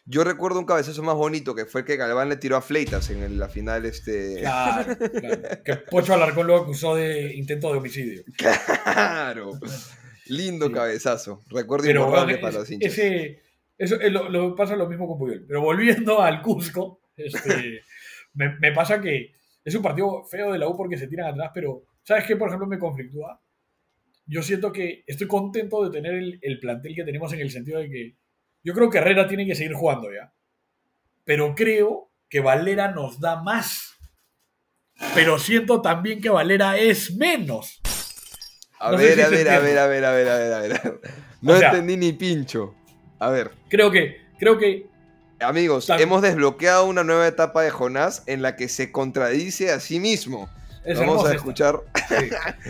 Yo 0.05 0.23
recuerdo 0.23 0.59
un 0.59 0.65
cabezazo 0.65 1.03
más 1.03 1.15
bonito 1.15 1.53
que 1.53 1.65
fue 1.65 1.81
el 1.81 1.87
que 1.87 1.95
Galván 1.97 2.29
le 2.29 2.37
tiró 2.37 2.57
a 2.57 2.61
Fleitas 2.61 3.09
en 3.11 3.37
la 3.37 3.47
final 3.47 3.85
este... 3.85 4.37
Claro, 4.39 4.97
claro. 5.19 5.63
Que 5.63 5.75
Pocho 5.89 6.13
Alarcón 6.13 6.47
lo 6.47 6.55
acusó 6.57 6.95
de 6.95 7.35
intento 7.35 7.71
de 7.71 7.77
homicidio. 7.77 8.23
Claro. 8.37 9.51
Lindo 10.27 10.67
Sí. 10.67 10.73
cabezazo. 10.73 11.41
Recuerdo 11.49 11.85
Pero 11.85 12.01
imborrable 12.03 12.33
weón, 12.33 12.41
para 12.41 12.59
los 12.59 12.71
hinchas. 12.71 12.91
ese, 12.93 13.41
eso, 13.77 13.99
es 13.99 14.11
lo, 14.11 14.29
lo 14.29 14.55
pasa 14.55 14.75
lo 14.75 14.87
mismo 14.87 15.07
con 15.07 15.17
Puyol. 15.17 15.45
Pero 15.47 15.61
volviendo 15.61 16.21
al 16.21 16.41
Cusco, 16.41 17.01
este, 17.15 17.81
me, 18.33 18.57
me 18.59 18.71
pasa 18.71 18.99
que 19.01 19.33
es 19.63 19.75
un 19.75 19.81
partido 19.83 20.23
feo 20.25 20.51
de 20.51 20.59
la 20.59 20.67
U 20.67 20.75
porque 20.77 20.97
se 20.97 21.07
tiran 21.07 21.27
atrás, 21.27 21.51
pero 21.53 21.83
¿sabes 22.03 22.25
qué, 22.25 22.35
por 22.35 22.47
ejemplo, 22.47 22.67
me 22.67 22.79
conflictúa? 22.79 23.41
Yo 24.25 24.43
siento 24.43 24.71
que 24.71 25.03
estoy 25.07 25.27
contento 25.27 25.83
de 25.83 25.91
tener 25.91 26.13
el, 26.13 26.39
el 26.41 26.59
plantel 26.59 26.95
que 26.95 27.03
tenemos 27.03 27.33
en 27.33 27.39
el 27.39 27.49
sentido 27.49 27.79
de 27.79 27.89
que 27.89 28.15
yo 28.63 28.73
creo 28.73 28.89
que 28.89 28.97
Herrera 28.97 29.27
tiene 29.27 29.45
que 29.45 29.55
seguir 29.55 29.73
jugando 29.73 30.09
ya. 30.11 30.33
Pero 31.25 31.53
creo 31.55 32.09
que 32.29 32.39
Valera 32.39 32.91
nos 32.91 33.19
da 33.19 33.41
más. 33.41 33.95
Pero 35.15 35.39
siento 35.39 35.81
también 35.81 36.21
que 36.21 36.29
Valera 36.29 36.77
es 36.77 37.15
menos. 37.15 37.81
A 38.79 38.91
no 38.91 38.97
ver, 38.97 39.15
si 39.15 39.21
a 39.21 39.29
ver, 39.29 39.49
a 39.49 39.59
ver, 39.59 39.77
a 39.77 39.87
ver, 39.87 40.05
a 40.05 40.11
ver, 40.13 40.27
a 40.29 40.37
ver, 40.37 40.53
a 40.53 40.59
ver. 40.59 41.01
No 41.41 41.53
O 41.53 41.57
sea- 41.57 41.69
entendí 41.69 41.97
ni 41.97 42.13
pincho. 42.13 42.75
A 43.19 43.29
ver, 43.29 43.51
Creo 43.69 43.91
que, 43.91 44.17
creo 44.39 44.57
que 44.57 44.87
amigos, 45.41 45.89
hemos 45.89 46.21
desbloqueado 46.21 46.85
una 46.85 47.03
nueva 47.03 47.27
etapa 47.27 47.61
de 47.63 47.69
Jonás 47.69 48.23
en 48.27 48.41
la 48.41 48.55
que 48.55 48.69
se 48.69 48.91
contradice 48.93 49.71
a 49.71 49.79
sí 49.81 49.99
mismo. 49.99 50.49
es 50.85 50.97
Vamos 50.99 51.25
a 51.25 51.33
escuchar. 51.33 51.79
Sí. 52.07 52.15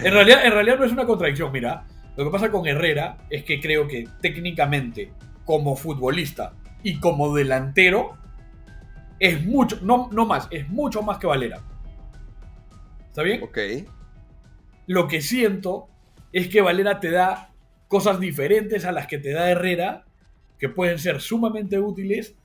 En, 0.03 0.11
realidad, 0.13 0.43
en 0.45 0.51
realidad 0.51 0.77
no 0.79 0.85
es 0.85 0.91
una 0.91 1.05
contradicción, 1.05 1.51
mira. 1.51 1.85
Lo 2.17 2.25
que 2.25 2.31
pasa 2.31 2.49
con 2.51 2.67
Herrera 2.67 3.17
es 3.29 3.43
que 3.43 3.61
creo 3.61 3.87
que 3.87 4.07
técnicamente, 4.21 5.13
como 5.49 5.75
futbolista 5.75 6.53
y 6.83 6.99
como 6.99 7.33
delantero, 7.33 8.15
es 9.19 9.43
mucho, 9.43 9.79
no, 9.81 10.07
no 10.11 10.27
más, 10.27 10.47
es 10.51 10.69
mucho 10.69 11.01
más 11.01 11.17
que 11.17 11.25
Valera. 11.25 11.63
¿Está 13.07 13.23
bien? 13.23 13.41
Ok. 13.41 13.57
Lo 14.85 15.07
que 15.07 15.21
siento 15.21 15.89
es 16.33 16.49
que 16.49 16.61
Valera 16.61 16.99
te 16.99 17.09
da 17.09 17.49
cosas 17.87 18.19
diferentes 18.19 18.85
a 18.85 18.91
las 18.91 19.07
que 19.07 19.17
te 19.17 19.31
da 19.31 19.49
Herrera, 19.49 20.05
que 20.59 20.69
pueden 20.69 20.99
ser 20.99 21.19
sumamente 21.19 21.79
útiles 21.79 22.35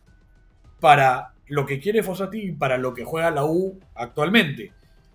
para 0.81 1.35
lo 1.47 1.67
que 1.67 1.81
quiere 1.81 2.03
Fossati 2.03 2.41
y 2.41 2.53
para 2.53 2.79
lo 2.79 2.95
que 2.95 3.05
juega 3.05 3.31
la 3.31 3.45
U 3.45 3.79
actualmente, 3.95 4.73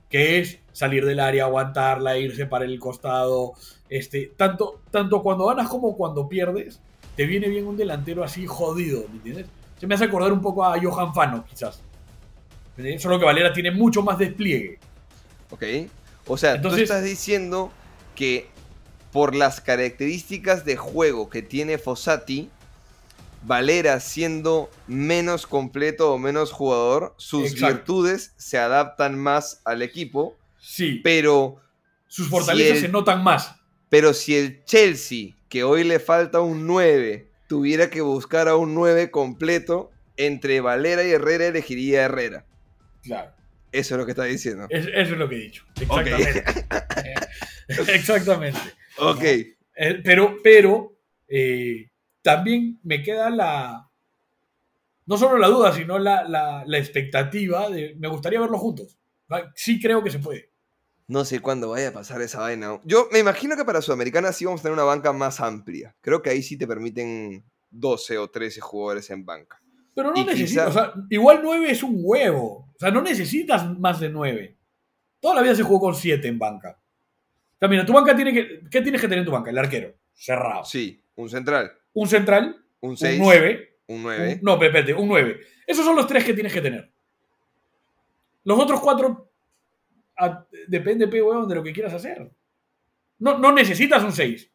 que 0.10 0.38
es 0.38 0.60
salir 0.74 1.08
del 1.08 1.20
área, 1.20 1.46
aguantarla, 1.46 2.20
irse 2.20 2.46
para 2.46 2.66
el 2.66 2.78
costado, 2.78 3.54
este, 3.90 4.32
tanto, 4.38 4.84
tanto 4.92 5.24
cuando 5.24 5.48
ganas 5.48 5.68
como 5.68 5.98
cuando 5.98 6.30
pierdes, 6.30 6.84
te 7.20 7.26
viene 7.26 7.50
bien 7.50 7.68
un 7.68 7.76
delantero 7.76 8.24
así 8.24 8.46
jodido, 8.48 9.04
¿me 9.10 9.16
entiendes? 9.18 9.46
Se 9.78 9.86
me 9.86 9.94
hace 9.96 10.06
acordar 10.06 10.32
un 10.32 10.42
poco 10.42 10.64
a 10.64 10.80
Johan 10.82 11.14
Fano, 11.14 11.44
quizás. 11.50 11.82
¿Me 12.78 12.84
entiendes? 12.84 13.02
Solo 13.04 13.20
que 13.20 13.26
Valera 13.26 13.52
tiene 13.52 13.72
mucho 13.72 14.02
más 14.02 14.18
despliegue. 14.18 14.80
¿Ok? 15.50 15.64
O 16.28 16.38
sea, 16.38 16.62
tú 16.62 16.70
estás 16.70 17.04
diciendo 17.04 17.74
que 18.16 18.48
por 19.12 19.36
las 19.36 19.60
características 19.60 20.64
de 20.64 20.78
juego 20.78 21.30
que 21.30 21.42
tiene 21.42 21.78
Fossati, 21.78 22.48
Valera 23.44 24.00
siendo 24.00 24.70
menos 24.88 25.46
completo 25.46 26.14
o 26.14 26.18
menos 26.18 26.54
jugador, 26.54 27.16
sus 27.18 27.52
Exacto. 27.52 27.76
virtudes 27.76 28.34
se 28.38 28.58
adaptan 28.60 29.20
más 29.20 29.60
al 29.66 29.82
equipo, 29.82 30.38
Sí, 30.58 31.02
pero, 31.04 31.58
sus 32.08 32.30
fortalezas 32.30 32.78
si 32.80 32.86
el- 32.86 32.86
se 32.86 32.88
notan 32.94 33.22
más. 33.26 33.56
Pero 33.90 34.14
si 34.14 34.36
el 34.36 34.64
Chelsea, 34.66 35.36
que 35.50 35.64
hoy 35.64 35.84
le 35.84 36.00
falta 36.00 36.42
un 36.42 36.66
9, 36.68 37.28
tuviera 37.48 37.90
que 37.90 38.02
buscar 38.02 38.48
a 38.48 38.56
un 38.56 38.74
9 38.76 39.10
completo, 39.12 39.92
entre 40.18 40.62
Valera 40.62 41.04
y 41.04 41.12
Herrera 41.12 41.48
elegiría 41.48 42.02
a 42.02 42.06
Herrera. 42.06 42.46
Claro. 43.04 43.32
Eso 43.72 43.94
es 43.96 44.00
lo 44.00 44.06
que 44.06 44.12
está 44.12 44.24
diciendo. 44.24 44.66
Es- 44.70 44.88
eso 44.88 45.14
es 45.14 45.18
lo 45.20 45.30
que 45.30 45.36
he 45.36 45.40
dicho. 45.40 45.64
Exactamente. 45.80 46.44
Eh, 47.70 47.76
Exactamente. 47.94 48.60
Ok. 48.98 49.22
Eh, 49.24 50.02
pero, 50.04 50.38
pero 50.44 50.98
eh, 51.28 51.88
también 52.24 52.80
me 52.84 53.04
queda 53.04 53.30
la. 53.30 53.88
No 55.06 55.18
solo 55.18 55.38
la 55.38 55.48
duda, 55.48 55.72
sino 55.74 56.00
la, 56.00 56.24
la- 56.24 56.64
la 56.66 56.78
expectativa 56.80 57.70
de. 57.70 57.96
Me 58.00 58.08
gustaría 58.08 58.40
verlos 58.42 58.60
juntos. 58.60 58.98
Sí 59.56 59.80
creo 59.80 60.04
que 60.04 60.10
se 60.10 60.18
puede. 60.20 60.49
No 61.10 61.26
sé 61.26 61.40
cuándo 61.42 61.70
vaya 61.72 61.90
a 61.90 61.92
pasar 61.92 62.22
esa 62.22 62.40
vaina. 62.40 62.80
Yo 62.86 63.10
me 63.12 63.20
imagino 63.20 63.58
que 63.58 63.66
para 63.66 63.82
Sudamericana 63.82 64.32
sí 64.32 64.46
vamos 64.46 64.62
a 64.62 64.64
tener 64.64 64.74
una 64.76 64.84
banca 64.84 65.12
más 65.12 65.42
amplia. 65.42 65.94
Creo 66.02 66.22
que 66.22 66.30
ahí 66.30 66.42
sí 66.44 66.56
te 66.58 66.68
permiten 66.68 67.44
12 67.72 68.18
o 68.20 68.30
13 68.30 68.62
jugadores 68.62 69.10
en 69.10 69.26
banca. 69.26 69.60
Pero 69.96 70.12
no 70.14 70.24
necesitas. 70.24 70.68
quizá- 70.68 70.70
O 70.70 70.72
sea, 70.72 70.94
igual 71.10 71.42
9 71.44 71.72
es 71.72 71.82
un 71.84 71.96
huevo. 72.02 72.68
O 72.74 72.80
sea, 72.80 72.92
no 72.92 73.02
necesitas 73.02 73.78
más 73.80 74.00
de 74.00 74.10
9. 74.10 74.56
Toda 75.20 75.36
la 75.36 75.42
vida 75.42 75.56
se 75.56 75.64
jugó 75.64 75.80
con 75.80 75.96
7 75.96 76.28
en 76.28 76.38
banca. 76.40 76.78
O 76.80 77.58
sea, 77.60 77.68
mira, 77.68 77.86
tu 77.86 77.92
banca 77.92 78.16
tiene 78.16 78.32
que. 78.32 78.62
¿Qué 78.70 78.82
tienes 78.82 79.02
que 79.02 79.08
tener 79.08 79.20
en 79.20 79.26
tu 79.26 79.32
banca? 79.32 79.50
El 79.50 79.58
arquero. 79.58 79.94
Cerrado. 80.14 80.64
Sí, 80.64 81.04
un 81.16 81.28
central, 81.30 81.72
Un 81.94 82.08
central, 82.08 82.64
un 82.82 82.92
un 82.92 82.98
6, 82.98 83.20
9 83.20 83.78
un 83.88 84.04
9. 84.04 84.34
Un- 84.36 84.40
no, 84.44 84.64
espérate, 84.64 84.94
un 84.94 85.08
9. 85.10 85.40
Esos 85.66 85.84
son 85.84 85.96
los 85.96 86.06
tres 86.08 86.24
que 86.24 86.34
tienes 86.36 86.54
que 86.54 86.62
tener. 86.62 86.92
Los 88.44 88.60
otros 88.60 88.80
cuatro 88.80 89.29
a- 90.20 90.46
depende, 90.68 91.08
pe, 91.08 91.22
weón, 91.22 91.48
de 91.48 91.56
lo 91.56 91.64
que 91.64 91.74
quieras 91.74 91.94
hacer. 91.94 92.32
No, 93.20 93.38
no 93.38 93.52
necesitas 93.52 94.04
un 94.04 94.12
6. 94.12 94.52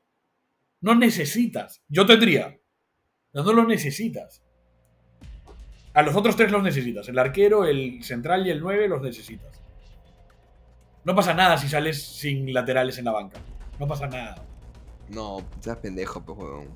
No 0.81 0.95
necesitas. 0.95 1.83
Yo 1.89 2.07
tendría. 2.07 2.59
No, 3.33 3.43
no 3.43 3.53
lo 3.53 3.65
necesitas. 3.65 4.43
A 5.93 6.03
los 6.03 6.15
otros 6.17 6.37
tres 6.37 6.51
los 6.51 6.63
necesitas. 6.63 7.09
El 7.09 7.19
arquero, 7.19 7.65
el 7.67 8.03
central 8.03 8.47
y 8.47 8.51
el 8.51 8.61
9 8.61 8.89
los 8.89 9.01
necesitas. 9.03 9.61
No 11.05 11.15
pasa 11.15 11.35
nada 11.35 11.57
si 11.59 11.69
sales 11.69 12.03
sin 12.03 12.53
laterales 12.53 12.99
en 12.99 13.05
la 13.05 13.13
banca. 13.13 13.39
No 13.79 13.87
pasa 13.87 14.07
nada. 14.07 14.45
No, 15.11 15.39
estás 15.57 15.77
pendejo, 15.79 16.25
pues, 16.25 16.39
weón. 16.39 16.69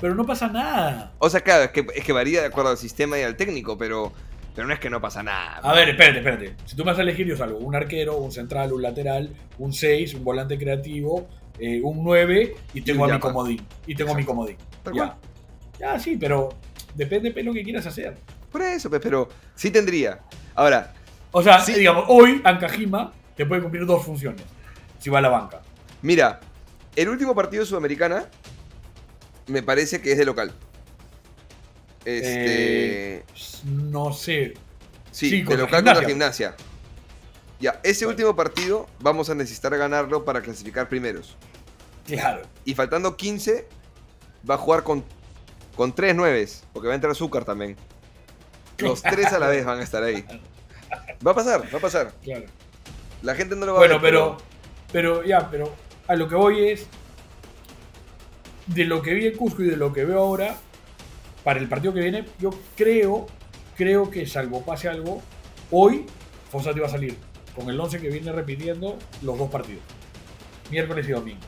Pero 0.00 0.14
no 0.14 0.24
pasa 0.24 0.48
nada. 0.48 1.12
O 1.18 1.28
sea, 1.28 1.42
claro, 1.42 1.64
es 1.64 1.70
que, 1.70 1.86
es 1.94 2.04
que 2.04 2.12
varía 2.12 2.40
de 2.40 2.46
acuerdo 2.46 2.70
al 2.70 2.78
sistema 2.78 3.18
y 3.18 3.22
al 3.22 3.36
técnico, 3.36 3.76
pero, 3.76 4.12
pero 4.60 4.68
no 4.68 4.74
es 4.74 4.80
que 4.80 4.90
no 4.90 5.00
pasa 5.00 5.22
nada. 5.22 5.56
A 5.62 5.72
ver, 5.72 5.88
espérate, 5.88 6.18
espérate. 6.18 6.54
Si 6.66 6.76
tú 6.76 6.84
me 6.84 6.90
vas 6.90 6.98
a 6.98 7.00
elegir, 7.00 7.26
yo 7.26 7.34
salgo 7.34 7.56
un 7.56 7.74
arquero, 7.74 8.18
un 8.18 8.30
central, 8.30 8.74
un 8.74 8.82
lateral, 8.82 9.34
un 9.56 9.72
6, 9.72 10.12
un 10.16 10.22
volante 10.22 10.58
creativo, 10.58 11.28
eh, 11.58 11.80
un 11.82 12.04
9 12.04 12.54
y 12.74 12.82
tengo 12.82 13.06
a 13.06 13.08
mi 13.14 13.18
comodín. 13.18 13.66
Y 13.86 13.94
tengo 13.94 14.12
a 14.12 14.14
mi 14.14 14.22
comodín. 14.22 14.58
Ya. 14.84 14.90
cual. 14.92 15.14
Ya, 15.78 15.98
sí, 15.98 16.18
pero 16.20 16.50
depende 16.94 17.30
de 17.32 17.42
lo 17.42 17.54
que 17.54 17.62
quieras 17.62 17.86
hacer. 17.86 18.18
Por 18.52 18.60
eso, 18.60 18.90
pues, 18.90 19.00
pero 19.02 19.30
sí 19.54 19.70
tendría. 19.70 20.20
Ahora, 20.54 20.92
O 21.30 21.42
sea, 21.42 21.60
Sí. 21.60 21.72
digamos, 21.72 22.04
hoy 22.08 22.42
Ankajima 22.44 23.12
te 23.36 23.46
puede 23.46 23.62
cumplir 23.62 23.86
dos 23.86 24.04
funciones. 24.04 24.42
Si 24.98 25.08
va 25.08 25.20
a 25.20 25.22
la 25.22 25.30
banca. 25.30 25.62
mira, 26.02 26.38
el 26.96 27.08
último 27.08 27.34
partido 27.34 27.62
de 27.62 27.66
Sudamericana 27.66 28.26
me 29.46 29.62
parece 29.62 30.02
que 30.02 30.12
es 30.12 30.18
de 30.18 30.26
local. 30.26 30.52
Este. 32.04 33.16
Eh, 33.18 33.24
No 33.64 34.12
sé. 34.12 34.54
sí, 35.10 35.28
sí, 35.30 35.38
de 35.40 35.44
contra 35.44 35.64
local 35.64 35.84
contra 35.84 36.08
Gimnasia. 36.08 36.50
gimnasia. 36.52 36.66
Ya, 37.60 37.80
ese 37.82 38.04
Bueno. 38.06 38.16
último 38.16 38.36
partido 38.36 38.86
vamos 39.00 39.28
a 39.28 39.34
necesitar 39.34 39.76
ganarlo 39.76 40.24
para 40.24 40.40
clasificar 40.40 40.88
primeros. 40.88 41.36
Claro. 42.06 42.42
Y 42.64 42.74
faltando 42.74 43.16
15, 43.16 43.68
va 44.48 44.54
a 44.54 44.58
jugar 44.58 44.82
con, 44.82 45.04
con 45.76 45.94
tres 45.94 46.14
nueves, 46.14 46.64
porque 46.72 46.88
va 46.88 46.94
a 46.94 46.96
entrar 46.96 47.10
Azúcar 47.12 47.44
también. 47.44 47.76
Los 48.78 49.02
tres 49.02 49.26
a 49.32 49.38
la 49.38 49.48
vez 49.48 49.64
van 49.66 49.78
a 49.80 49.82
estar 49.82 50.02
ahí. 50.02 50.24
Va 51.24 51.32
a 51.32 51.34
pasar, 51.34 51.62
va 51.72 51.78
a 51.78 51.80
pasar. 51.82 52.12
Claro. 52.22 52.46
La 53.22 53.34
gente 53.34 53.54
no 53.54 53.66
lo 53.66 53.72
va 53.74 53.78
a 53.78 53.80
Bueno, 53.82 54.00
ver. 54.00 54.10
pero, 54.12 54.36
pero 54.90 55.22
ya, 55.24 55.50
pero 55.50 55.70
a 56.08 56.16
lo 56.16 56.26
que 56.28 56.34
voy 56.34 56.70
es, 56.70 56.86
de 58.66 58.84
lo 58.86 59.02
que 59.02 59.12
vi 59.12 59.26
en 59.26 59.36
Cusco 59.36 59.62
y 59.62 59.66
de 59.66 59.76
lo 59.76 59.92
que 59.92 60.04
veo 60.06 60.18
ahora, 60.20 60.56
para 61.44 61.58
el 61.58 61.68
partido 61.68 61.92
que 61.92 62.00
viene, 62.00 62.24
yo 62.38 62.50
creo, 62.76 63.26
creo 63.76 64.10
que 64.10 64.26
salvo 64.26 64.64
pase 64.64 64.88
algo, 64.88 65.22
hoy 65.70 66.06
Fossati 66.50 66.80
va 66.80 66.86
a 66.86 66.90
salir 66.90 67.16
con 67.54 67.68
el 67.70 67.78
11 67.80 68.00
que 68.00 68.08
viene 68.08 68.32
repitiendo 68.32 68.98
los 69.22 69.38
dos 69.38 69.50
partidos, 69.50 69.82
miércoles 70.70 71.08
y 71.08 71.12
domingo. 71.12 71.40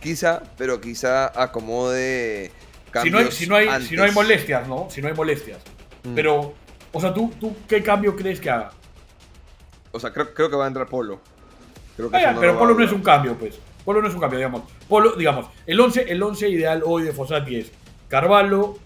Quizá, 0.00 0.42
pero 0.56 0.80
quizá 0.80 1.26
acomode 1.42 2.52
Si 2.84 2.90
cambios 2.92 3.12
no, 3.12 3.18
hay, 3.18 3.32
si, 3.32 3.46
no 3.46 3.56
hay, 3.56 3.82
si 3.82 3.96
no 3.96 4.04
hay 4.04 4.12
molestias, 4.12 4.68
¿no? 4.68 4.88
Si 4.88 5.02
no 5.02 5.08
hay 5.08 5.14
molestias. 5.14 5.58
Mm. 6.04 6.14
Pero, 6.14 6.54
o 6.92 7.00
sea, 7.00 7.12
¿tú, 7.12 7.32
¿tú 7.40 7.56
qué 7.68 7.82
cambio 7.82 8.14
crees 8.14 8.40
que 8.40 8.48
haga? 8.48 8.70
O 9.90 9.98
sea, 9.98 10.12
creo, 10.12 10.32
creo 10.32 10.48
que 10.48 10.56
va 10.56 10.64
a 10.66 10.68
entrar 10.68 10.86
Polo. 10.86 11.20
Creo 11.96 12.10
que 12.10 12.20
no 12.20 12.40
pero 12.40 12.58
Polo 12.58 12.74
no 12.74 12.84
es 12.84 12.92
un 12.92 13.02
cambio, 13.02 13.36
pues. 13.36 13.58
Polo 13.86 14.02
no 14.02 14.08
es 14.08 14.14
un 14.14 14.20
cambio, 14.20 14.38
digamos. 14.38 14.62
Polo, 14.88 15.12
digamos, 15.12 15.46
el 15.64 15.80
11, 15.80 16.10
el 16.12 16.22
11 16.22 16.48
ideal 16.50 16.82
hoy 16.84 17.04
de 17.04 17.12
Fossati 17.12 17.56
es 17.56 17.70
Carvalho, 18.08 18.76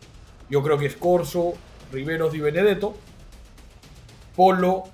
yo 0.50 0.62
creo 0.62 0.76
que 0.78 0.86
es 0.86 0.94
Corso, 0.94 1.54
Riveros 1.90 2.34
y 2.34 2.40
Benedetto, 2.40 2.94
Polo, 4.36 4.84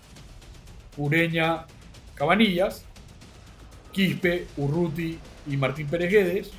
Ureña, 0.96 1.66
Cabanillas, 2.14 2.84
Quispe, 3.92 4.46
Urruti 4.57 5.18
y 5.48 5.57
Martín 5.57 5.88
Pérez 5.88 6.11
Guedes 6.11 6.50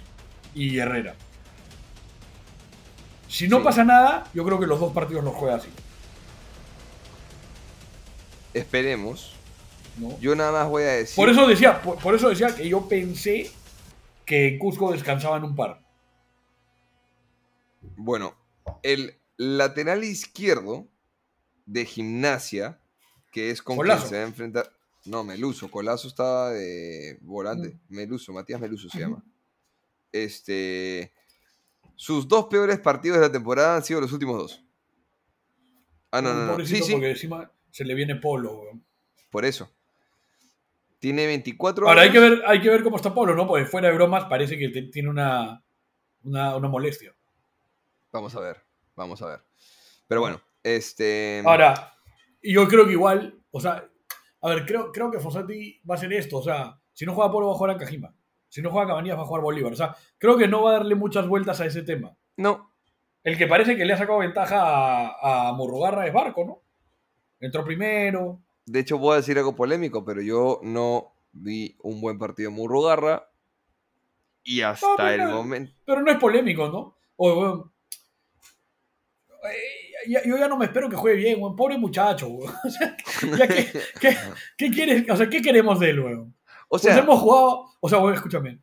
y 0.53 0.77
Herrera. 0.77 1.15
Si 3.29 3.47
no 3.47 3.59
Sí. 3.59 3.63
pasa 3.63 3.83
nada, 3.85 4.27
yo 4.33 4.43
creo 4.43 4.59
que 4.59 4.67
los 4.67 4.79
dos 4.79 4.91
partidos 4.91 5.23
los 5.23 5.33
juega 5.35 5.55
así. 5.55 5.69
Esperemos. 8.53 9.36
¿No? 9.97 10.19
Yo 10.19 10.35
nada 10.35 10.51
más 10.51 10.69
voy 10.69 10.83
a 10.83 10.87
decir. 10.93 11.15
Por 11.15 11.29
eso 11.29 11.47
decía, 11.47 11.81
por, 11.81 11.97
por 11.97 12.15
eso 12.15 12.29
decía 12.29 12.55
que 12.55 12.67
yo 12.67 12.87
pensé 12.87 13.49
que 14.25 14.47
en 14.49 14.59
Cusco 14.59 14.91
descansaban 14.91 15.43
un 15.43 15.55
par. 15.55 15.81
Bueno, 17.95 18.35
el 18.83 19.15
lateral 19.37 20.03
izquierdo 20.03 20.87
de 21.65 21.85
gimnasia, 21.85 22.79
que 23.31 23.51
es 23.51 23.61
con 23.61 23.77
Colazo. 23.77 24.01
quien 24.01 24.09
se 24.09 24.15
va 24.17 24.23
a 24.23 24.27
enfrentar. 24.27 24.73
No, 25.05 25.23
Meluso. 25.23 25.71
Colazo 25.71 26.07
estaba 26.07 26.51
de 26.51 27.17
volante. 27.21 27.77
Meluso, 27.89 28.33
Matías 28.33 28.59
Meluso 28.59 28.89
se 28.89 28.99
llama. 28.99 29.23
Este. 30.11 31.13
Sus 31.95 32.27
dos 32.27 32.45
peores 32.45 32.79
partidos 32.79 33.17
de 33.17 33.25
la 33.25 33.31
temporada 33.31 33.75
han 33.77 33.83
sido 33.83 34.01
los 34.01 34.11
últimos 34.11 34.37
dos. 34.37 34.63
Ah, 36.11 36.21
no, 36.21 36.33
no, 36.33 36.57
no. 36.57 36.65
Sí, 36.65 36.81
sí, 36.81 36.91
Porque 36.91 37.11
encima 37.11 37.51
se 37.71 37.83
le 37.85 37.95
viene 37.95 38.15
Polo, 38.15 38.59
weón. 38.59 38.85
por 39.29 39.45
eso. 39.45 39.71
Tiene 40.99 41.27
24 41.27 41.87
Ahora 41.87 42.01
hay 42.01 42.09
años. 42.09 42.13
que, 42.23 42.29
ver, 42.29 42.43
hay 42.47 42.61
que 42.61 42.69
ver 42.69 42.83
cómo 42.83 42.95
está 42.97 43.13
Polo, 43.13 43.35
¿no? 43.35 43.45
Porque 43.47 43.65
fuera 43.65 43.87
de 43.89 43.93
bromas 43.93 44.25
parece 44.25 44.57
que 44.57 44.69
tiene 44.69 45.09
una, 45.09 45.63
una, 46.23 46.55
una 46.55 46.67
molestia. 46.67 47.15
Vamos 48.11 48.35
a 48.35 48.39
ver, 48.39 48.57
vamos 48.95 49.21
a 49.21 49.27
ver. 49.27 49.39
Pero 50.07 50.21
bueno, 50.21 50.41
este. 50.63 51.43
Ahora, 51.45 51.93
yo 52.41 52.67
creo 52.67 52.85
que 52.85 52.93
igual, 52.93 53.39
o 53.51 53.59
sea, 53.59 53.87
a 54.41 54.49
ver, 54.49 54.65
creo, 54.65 54.91
creo 54.91 55.11
que 55.11 55.19
Fossati 55.19 55.81
va 55.89 55.95
a 55.95 55.97
hacer 55.97 56.11
esto. 56.13 56.37
O 56.37 56.43
sea, 56.43 56.79
si 56.93 57.05
no 57.05 57.13
juega 57.13 57.31
Polo 57.31 57.47
va 57.47 57.53
a 57.53 57.57
jugar 57.57 57.75
a 57.75 57.77
Cajima. 57.77 58.13
Si 58.49 58.61
no 58.61 58.71
juega 58.71 58.87
Cabanillas 58.87 59.17
va 59.17 59.23
a 59.23 59.25
jugar 59.25 59.43
Bolívar. 59.43 59.73
O 59.73 59.75
sea, 59.75 59.95
creo 60.17 60.37
que 60.37 60.47
no 60.47 60.63
va 60.63 60.71
a 60.71 60.73
darle 60.77 60.95
muchas 60.95 61.27
vueltas 61.27 61.59
a 61.59 61.65
ese 61.65 61.83
tema. 61.83 62.15
No, 62.37 62.71
El 63.23 63.37
que 63.37 63.45
parece 63.45 63.75
que 63.75 63.83
le 63.83 63.93
ha 63.93 63.97
sacado 63.97 64.19
ventaja 64.19 64.61
a, 64.61 65.49
a 65.49 65.53
Murrugarra 65.53 66.07
es 66.07 66.13
Barco, 66.13 66.45
¿no? 66.45 66.61
Entró 67.39 67.63
primero. 67.65 68.41
De 68.67 68.79
hecho 68.79 68.97
voy 68.97 69.13
a 69.13 69.17
decir 69.17 69.37
algo 69.37 69.55
polémico, 69.55 70.03
pero 70.05 70.21
yo 70.21 70.59
no 70.61 71.13
vi 71.31 71.75
un 71.81 72.01
buen 72.01 72.19
partido 72.19 72.51
Murrugarra. 72.51 73.29
Y 74.43 74.61
hasta 74.61 74.87
pero 74.97 75.23
el 75.23 75.29
no. 75.29 75.35
momento. 75.37 75.73
Pero 75.85 76.01
no 76.01 76.11
es 76.11 76.17
polémico, 76.17 76.69
¿no? 76.69 76.97
O, 77.15 77.33
weón, 77.33 77.71
eh, 79.51 80.21
yo 80.25 80.37
ya 80.37 80.47
no 80.47 80.57
me 80.57 80.65
espero 80.65 80.89
que 80.89 80.95
juegue 80.95 81.17
bien, 81.17 81.41
weón. 81.41 81.55
Pobre 81.55 81.77
muchacho, 81.77 82.27
weón. 82.27 82.53
O 82.65 82.69
sea, 82.69 82.95
¿qué, 83.99 84.15
qué 84.57 84.69
quieres? 84.71 85.09
O 85.09 85.15
sea, 85.15 85.29
¿qué 85.29 85.41
queremos 85.41 85.79
de 85.79 85.89
él, 85.89 85.99
weón? 86.01 86.35
O 86.67 86.69
Pues 86.69 86.81
sea, 86.83 86.97
hemos 86.97 87.19
jugado. 87.19 87.65
O 87.79 87.89
sea, 87.89 87.99
weón, 87.99 88.13
escúchame. 88.13 88.59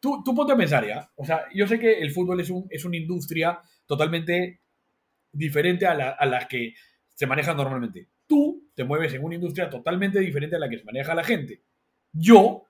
Tú, 0.00 0.22
tú 0.24 0.32
ponte 0.34 0.52
a 0.52 0.56
pensar, 0.56 0.86
¿ya? 0.86 1.10
O 1.16 1.24
sea, 1.24 1.46
yo 1.52 1.66
sé 1.66 1.78
que 1.78 1.98
el 1.98 2.12
fútbol 2.12 2.40
es, 2.40 2.50
un, 2.50 2.66
es 2.70 2.84
una 2.84 2.96
industria 2.96 3.60
totalmente 3.84 4.60
diferente 5.32 5.86
a 5.86 5.94
la, 5.94 6.10
a 6.10 6.24
la 6.24 6.46
que 6.46 6.74
se 7.14 7.26
maneja 7.26 7.52
normalmente. 7.52 8.08
Tú 8.26 8.67
te 8.78 8.84
mueves 8.84 9.12
en 9.12 9.24
una 9.24 9.34
industria 9.34 9.68
totalmente 9.68 10.20
diferente 10.20 10.54
a 10.54 10.60
la 10.60 10.68
que 10.68 10.78
se 10.78 10.84
maneja 10.84 11.12
la 11.12 11.24
gente. 11.24 11.64
Yo, 12.12 12.62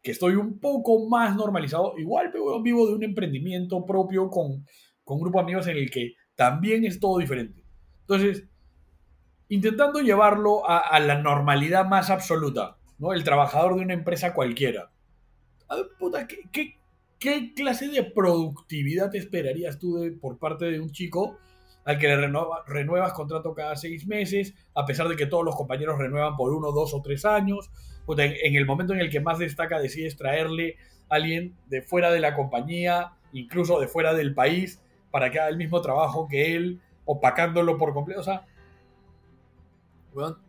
que 0.00 0.12
estoy 0.12 0.36
un 0.36 0.60
poco 0.60 1.08
más 1.08 1.34
normalizado, 1.34 1.98
igual 1.98 2.30
pero 2.30 2.62
vivo 2.62 2.86
de 2.86 2.94
un 2.94 3.02
emprendimiento 3.02 3.84
propio 3.84 4.30
con, 4.30 4.64
con 5.02 5.16
un 5.16 5.22
grupo 5.22 5.38
de 5.38 5.42
amigos 5.42 5.66
en 5.66 5.78
el 5.78 5.90
que 5.90 6.14
también 6.36 6.84
es 6.84 7.00
todo 7.00 7.18
diferente. 7.18 7.60
Entonces, 8.02 8.44
intentando 9.48 9.98
llevarlo 9.98 10.62
a, 10.64 10.96
la 11.00 11.20
normalidad 11.20 11.86
más 11.86 12.08
absoluta, 12.08 12.76
¿no? 13.00 13.12
El 13.12 13.24
trabajador 13.24 13.74
de 13.74 13.82
una 13.82 13.94
empresa 13.94 14.32
cualquiera. 14.32 14.92
A 15.66 15.74
ver, 15.74 15.86
puta, 15.98 16.28
¿qué, 16.28 16.36
qué, 16.52 16.78
qué 17.18 17.52
clase 17.52 17.88
de 17.88 18.04
productividad 18.04 19.10
te 19.10 19.18
esperarías 19.18 19.80
tú 19.80 19.96
de, 19.96 20.12
por 20.12 20.38
parte 20.38 20.66
de 20.66 20.78
un 20.78 20.92
chico 20.92 21.36
al 21.86 21.98
que 21.98 22.06
le 22.08 22.16
renueva- 22.16 22.62
renuevas 22.66 23.12
contrato 23.14 23.54
cada 23.54 23.74
seis 23.76 24.06
meses, 24.06 24.54
a 24.74 24.84
pesar 24.84 25.08
de 25.08 25.16
que 25.16 25.24
todos 25.26 25.44
los 25.44 25.56
compañeros 25.56 25.98
renuevan 25.98 26.36
por 26.36 26.52
uno, 26.52 26.70
dos 26.72 26.92
o 26.92 27.00
tres 27.00 27.24
años? 27.24 27.70
Puta, 28.04 28.24
en, 28.24 28.34
en 28.42 28.56
el 28.56 28.66
momento 28.66 28.92
en 28.92 29.00
el 29.00 29.08
que 29.10 29.20
más 29.20 29.38
destaca 29.38 29.78
decides 29.80 30.16
traerle 30.16 30.76
a 31.08 31.14
alguien 31.14 31.54
de 31.68 31.80
fuera 31.82 32.10
de 32.12 32.20
la 32.20 32.34
compañía, 32.34 33.12
incluso 33.32 33.80
de 33.80 33.88
fuera 33.88 34.12
del 34.12 34.34
país, 34.34 34.82
para 35.10 35.30
que 35.30 35.38
haga 35.40 35.48
el 35.48 35.56
mismo 35.56 35.80
trabajo 35.80 36.28
que 36.28 36.54
él, 36.56 36.80
opacándolo 37.04 37.78
por 37.78 37.94
completo. 37.94 38.20
O 38.20 38.24
sea, 38.24 38.44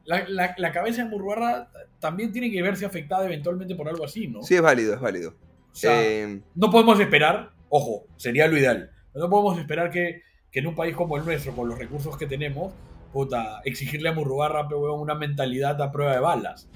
la, 0.06 0.26
la- 0.30 0.56
la 0.58 0.72
cabeza 0.72 1.04
de 1.04 1.10
Murruarra 1.10 1.70
también 2.00 2.32
tiene 2.32 2.50
que 2.52 2.62
verse 2.62 2.86
afectada 2.86 3.26
eventualmente 3.26 3.76
por 3.76 3.90
algo 3.90 4.06
así, 4.06 4.28
¿no? 4.28 4.42
Sí, 4.44 4.56
es 4.56 4.62
válido, 4.62 4.94
es 4.94 5.00
válido. 5.02 5.32
O 5.72 5.76
sea, 5.76 6.02
Eh, 6.04 6.42
no 6.56 6.72
podemos 6.72 7.00
esperar, 7.00 7.52
ojo, 7.70 8.06
sería 8.16 8.48
lo 8.48 8.58
ideal, 8.58 8.92
no 9.14 9.30
podemos 9.30 9.60
esperar 9.60 9.92
que, 9.92 10.22
que 10.58 10.62
en 10.62 10.66
un 10.66 10.76
país 10.76 10.96
como 10.96 11.18
el 11.18 11.24
nuestro, 11.24 11.56
con 11.56 11.70
los 11.70 11.78
recursos 11.78 12.18
que 12.18 12.26
tenemos, 12.26 12.74
puta, 13.14 13.62
exigirle 13.64 14.10
a 14.10 14.14
Murrugarra 14.14 14.68
una 14.68 15.14
mentalidad 15.14 15.80
a 15.80 15.92
prueba 15.92 16.14
de 16.14 16.20
balas. 16.20 16.68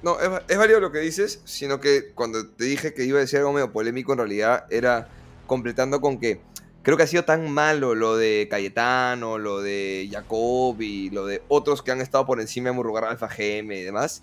No, 0.00 0.16
es, 0.20 0.56
válido 0.56 0.78
lo 0.78 0.92
que 0.92 1.00
dices, 1.00 1.42
sino 1.44 1.80
que 1.80 2.12
cuando 2.14 2.46
te 2.46 2.62
dije 2.62 2.94
que 2.94 3.04
iba 3.04 3.18
a 3.18 3.22
decir 3.22 3.40
algo 3.40 3.52
medio 3.52 3.72
polémico, 3.72 4.12
en 4.12 4.18
realidad 4.18 4.66
era 4.70 5.08
completando 5.48 6.00
con 6.00 6.20
que 6.20 6.40
creo 6.84 6.96
que 6.96 7.02
ha 7.02 7.08
sido 7.08 7.24
tan 7.24 7.50
malo 7.50 7.96
lo 7.96 8.16
de 8.16 8.46
Cayetano, 8.48 9.38
lo 9.38 9.60
de 9.60 10.08
Jacob 10.08 10.80
y 10.80 11.10
lo 11.10 11.26
de 11.26 11.42
otros 11.48 11.82
que 11.82 11.90
han 11.90 12.00
estado 12.00 12.26
por 12.26 12.40
encima 12.40 12.68
de 12.68 12.76
Murrugarra, 12.76 13.10
Alfa 13.10 13.26
GM 13.26 13.72
y 13.72 13.82
demás, 13.82 14.22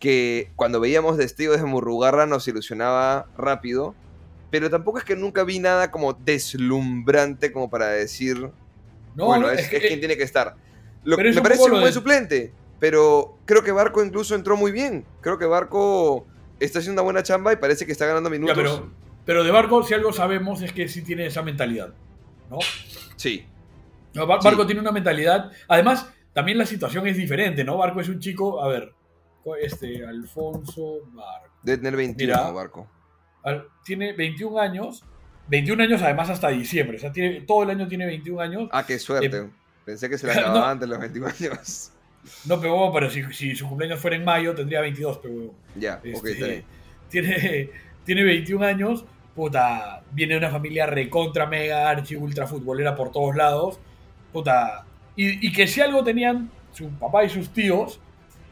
que 0.00 0.50
cuando 0.56 0.80
veíamos 0.80 1.18
destellos 1.18 1.58
de 1.58 1.66
Murrugarra 1.66 2.26
nos 2.26 2.48
ilusionaba 2.48 3.28
rápido, 3.38 3.94
pero 4.50 4.70
tampoco 4.70 4.98
es 4.98 5.04
que 5.04 5.16
nunca 5.16 5.44
vi 5.44 5.58
nada 5.58 5.90
como 5.90 6.12
deslumbrante 6.14 7.52
como 7.52 7.68
para 7.70 7.88
decir, 7.88 8.50
No, 9.14 9.26
bueno, 9.26 9.46
no, 9.46 9.52
es, 9.52 9.60
es 9.60 9.68
que- 9.68 9.76
es 9.78 9.86
quien 9.86 9.98
tiene 10.00 10.16
que 10.16 10.22
estar. 10.22 10.54
Lo- 11.04 11.16
me 11.16 11.28
un 11.30 11.42
parece 11.42 11.62
un 11.64 11.70
buen 11.72 11.84
de- 11.84 11.92
suplente, 11.92 12.52
pero 12.78 13.38
creo 13.44 13.62
que 13.62 13.72
Barco 13.72 14.04
incluso 14.04 14.34
entró 14.34 14.56
muy 14.56 14.72
bien. 14.72 15.04
Creo 15.20 15.38
que 15.38 15.46
Barco 15.46 16.26
está 16.60 16.78
haciendo 16.80 17.00
una 17.02 17.04
buena 17.04 17.22
chamba 17.22 17.52
y 17.52 17.56
parece 17.56 17.86
que 17.86 17.92
está 17.92 18.06
ganando 18.06 18.28
Ya, 18.28 18.32
minutos. 18.32 18.56
pero, 18.56 18.90
pero 19.24 19.44
de 19.44 19.50
Barco, 19.50 19.82
si 19.82 19.94
algo 19.94 20.12
sabemos, 20.12 20.62
es 20.62 20.72
que 20.72 20.88
sí 20.88 21.02
tiene 21.02 21.26
esa 21.26 21.42
mentalidad, 21.42 21.94
¿no? 22.50 22.58
Sí, 23.16 23.46
No, 24.14 24.26
Bar- 24.26 24.40
Sí. 24.40 24.48
Barco 24.48 24.64
tiene 24.66 24.80
una 24.80 24.90
mentalidad. 24.90 25.52
Además, 25.68 26.08
también 26.32 26.56
la 26.58 26.64
situación 26.66 27.06
es 27.06 27.16
diferente, 27.16 27.62
¿no? 27.62 27.76
Barco 27.76 28.00
es 28.00 28.08
un 28.08 28.18
chico, 28.18 28.62
a 28.62 28.66
ver, 28.68 28.92
este, 29.60 30.04
Alfonso 30.04 31.00
Barco. 31.12 31.54
debe 31.62 31.78
tener 31.78 31.94
21 31.96 32.34
Mira. 32.34 32.50
Barco. 32.50 32.88
Tiene 33.84 34.12
21 34.12 34.58
años, 34.58 35.04
21 35.48 35.82
años 35.82 36.02
además 36.02 36.28
hasta 36.30 36.48
diciembre, 36.48 36.96
o 36.98 37.00
sea, 37.00 37.12
tiene, 37.12 37.40
todo 37.42 37.62
el 37.62 37.70
año 37.70 37.88
tiene 37.88 38.06
21 38.06 38.40
años. 38.40 38.68
Ah, 38.72 38.84
qué 38.86 38.98
suerte. 38.98 39.36
Eh, 39.38 39.46
Pensé 39.84 40.08
que 40.10 40.18
se 40.18 40.26
la 40.26 40.34
no. 40.36 40.40
acababa 40.40 40.70
antes 40.70 40.88
de 40.88 40.94
los 40.94 41.00
21 41.00 41.26
años. 41.28 41.92
No 42.44 42.60
pegó, 42.60 42.92
pero 42.92 43.08
si, 43.08 43.22
si 43.32 43.54
su 43.56 43.66
cumpleaños 43.68 44.00
fuera 44.00 44.16
en 44.16 44.24
mayo 44.24 44.54
tendría 44.54 44.80
22, 44.82 45.18
pero 45.22 45.54
Ya, 45.76 45.94
ok, 45.96 46.04
este, 46.04 46.30
está 46.32 46.46
bien. 46.46 46.64
tiene, 47.08 47.70
tiene 48.04 48.24
21 48.24 48.66
años, 48.66 49.04
puta, 49.34 50.02
viene 50.12 50.34
de 50.34 50.38
una 50.38 50.50
familia 50.50 50.84
recontra, 50.86 51.46
mega, 51.46 51.88
archi, 51.88 52.16
ultra 52.16 52.46
futbolera 52.46 52.94
por 52.94 53.10
todos 53.12 53.34
lados, 53.34 53.80
puta, 54.32 54.84
y, 55.16 55.46
y 55.46 55.52
que 55.52 55.66
si 55.66 55.80
algo 55.80 56.04
tenían 56.04 56.50
su 56.72 56.90
papá 56.90 57.24
y 57.24 57.30
sus 57.30 57.48
tíos, 57.50 57.98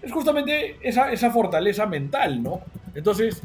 es 0.00 0.10
justamente 0.12 0.78
esa, 0.80 1.12
esa 1.12 1.30
fortaleza 1.30 1.84
mental, 1.86 2.42
¿no? 2.42 2.62
Entonces, 2.94 3.42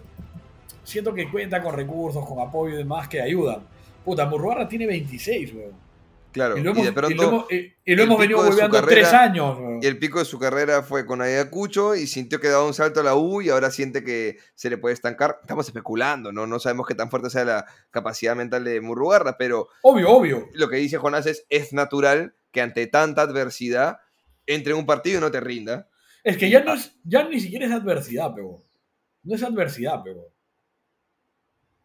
siento 0.91 1.13
que 1.13 1.29
cuenta 1.31 1.61
con 1.61 1.75
recursos, 1.75 2.25
con 2.27 2.39
apoyo 2.39 2.75
y 2.75 2.77
demás 2.77 3.07
que 3.07 3.21
ayudan. 3.21 3.61
Puta, 4.05 4.25
Murrugarra 4.25 4.67
tiene 4.67 4.85
26, 4.87 5.53
weón. 5.53 5.91
Claro, 6.31 6.57
Y 6.57 6.61
lo 6.61 6.71
hemos, 6.71 6.83
de 6.85 6.89
y 6.91 6.93
pronto 6.93 7.21
lo 7.23 7.27
hemos- 7.27 7.45
y- 7.51 7.93
lo 7.95 8.03
hemos 8.03 8.17
venido 8.17 8.41
volviendo 8.41 8.81
tres 8.85 9.11
años, 9.11 9.57
weón. 9.59 9.79
y 9.83 9.85
el 9.85 9.99
pico 9.99 10.17
de 10.19 10.23
su 10.23 10.39
carrera 10.39 10.81
fue 10.81 11.05
con 11.05 11.21
Ayacucho 11.21 11.93
y 11.93 12.07
sintió 12.07 12.39
que 12.39 12.47
daba 12.47 12.65
un 12.65 12.73
salto 12.73 13.01
a 13.01 13.03
la 13.03 13.15
U 13.15 13.41
y 13.41 13.49
ahora 13.49 13.69
siente 13.69 14.01
que 14.03 14.37
se 14.55 14.69
le 14.69 14.77
puede 14.77 14.93
estancar. 14.93 15.39
Estamos 15.41 15.67
especulando, 15.67 16.31
¿no? 16.31 16.47
No 16.47 16.57
sabemos 16.59 16.87
qué 16.87 16.95
tan 16.95 17.09
fuerte 17.09 17.29
sea 17.29 17.43
la 17.43 17.65
capacidad 17.89 18.33
mental 18.35 18.63
de 18.63 18.79
Murrugarra, 18.79 19.37
pero 19.37 19.67
Obvio, 19.81 20.09
obvio. 20.09 20.47
lo 20.53 20.69
que 20.69 20.77
dice 20.77 20.97
Jonás 20.97 21.25
es, 21.25 21.45
es 21.49 21.73
natural 21.73 22.33
que 22.51 22.61
ante 22.61 22.87
tanta 22.87 23.23
adversidad 23.23 23.99
entre 24.47 24.71
en 24.71 24.79
un 24.79 24.85
partido 24.85 25.17
y 25.17 25.21
no 25.21 25.31
te 25.31 25.41
rinda. 25.41 25.89
Es 26.23 26.37
que 26.37 26.49
ya 26.49 26.63
no 26.63 26.73
es, 26.75 26.95
ya 27.03 27.27
ni 27.27 27.41
siquiera 27.41 27.65
es 27.65 27.71
adversidad, 27.73 28.33
pego. 28.33 28.63
No 29.23 29.35
es 29.35 29.43
adversidad, 29.43 30.01
pego. 30.01 30.27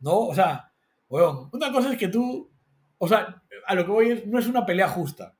No, 0.00 0.18
o 0.28 0.34
sea, 0.34 0.72
weón, 1.08 1.48
una 1.52 1.72
cosa 1.72 1.92
es 1.92 1.98
que 1.98 2.08
tú, 2.08 2.50
o 2.98 3.08
sea, 3.08 3.42
a 3.66 3.74
lo 3.74 3.84
que 3.84 3.90
voy 3.90 4.10
es, 4.10 4.26
no 4.26 4.38
es 4.38 4.46
una 4.46 4.64
pelea 4.66 4.88
justa. 4.88 5.34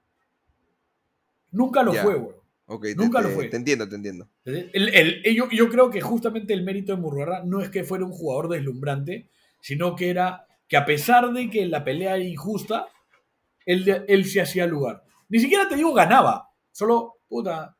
Nunca 1.53 1.83
lo 1.83 1.93
Ya. 1.95 2.03
fue, 2.03 2.15
weón. 2.17 2.37
Ok, 2.69 2.83
te- 2.83 2.95
Nunca 2.97 3.21
lo 3.21 3.29
fue. 3.31 3.47
Te 3.49 3.57
entiendo, 3.57 3.89
te 3.89 3.95
entiendo. 3.95 4.29
El- 4.45 4.71
el- 4.93 5.23
yo, 5.37 5.49
yo 5.51 5.69
creo 5.69 5.89
que 5.91 6.01
justamente 6.01 6.53
el 6.53 6.65
mérito 6.65 6.93
de 6.95 7.01
Murrugarra 7.01 7.43
no 7.45 7.61
es 7.61 7.71
que 7.71 7.85
fuera 7.85 8.05
un 8.05 8.11
jugador 8.11 8.49
deslumbrante, 8.49 9.29
sino 9.61 9.95
que 9.95 10.11
era 10.11 10.47
que 10.67 10.77
a 10.77 10.85
pesar 10.85 11.33
de 11.33 11.49
que 11.49 11.65
la 11.67 11.85
pelea 11.85 12.17
era 12.17 12.25
injusta, 12.25 12.89
él, 13.65 14.05
él 14.09 14.25
se 14.25 14.41
hacía 14.41 14.67
lugar. 14.67 15.05
Ni 15.29 15.39
siquiera 15.39 15.69
te 15.69 15.77
digo 15.77 15.93
ganaba, 15.95 16.49
solo, 16.73 17.19
puta, 17.29 17.77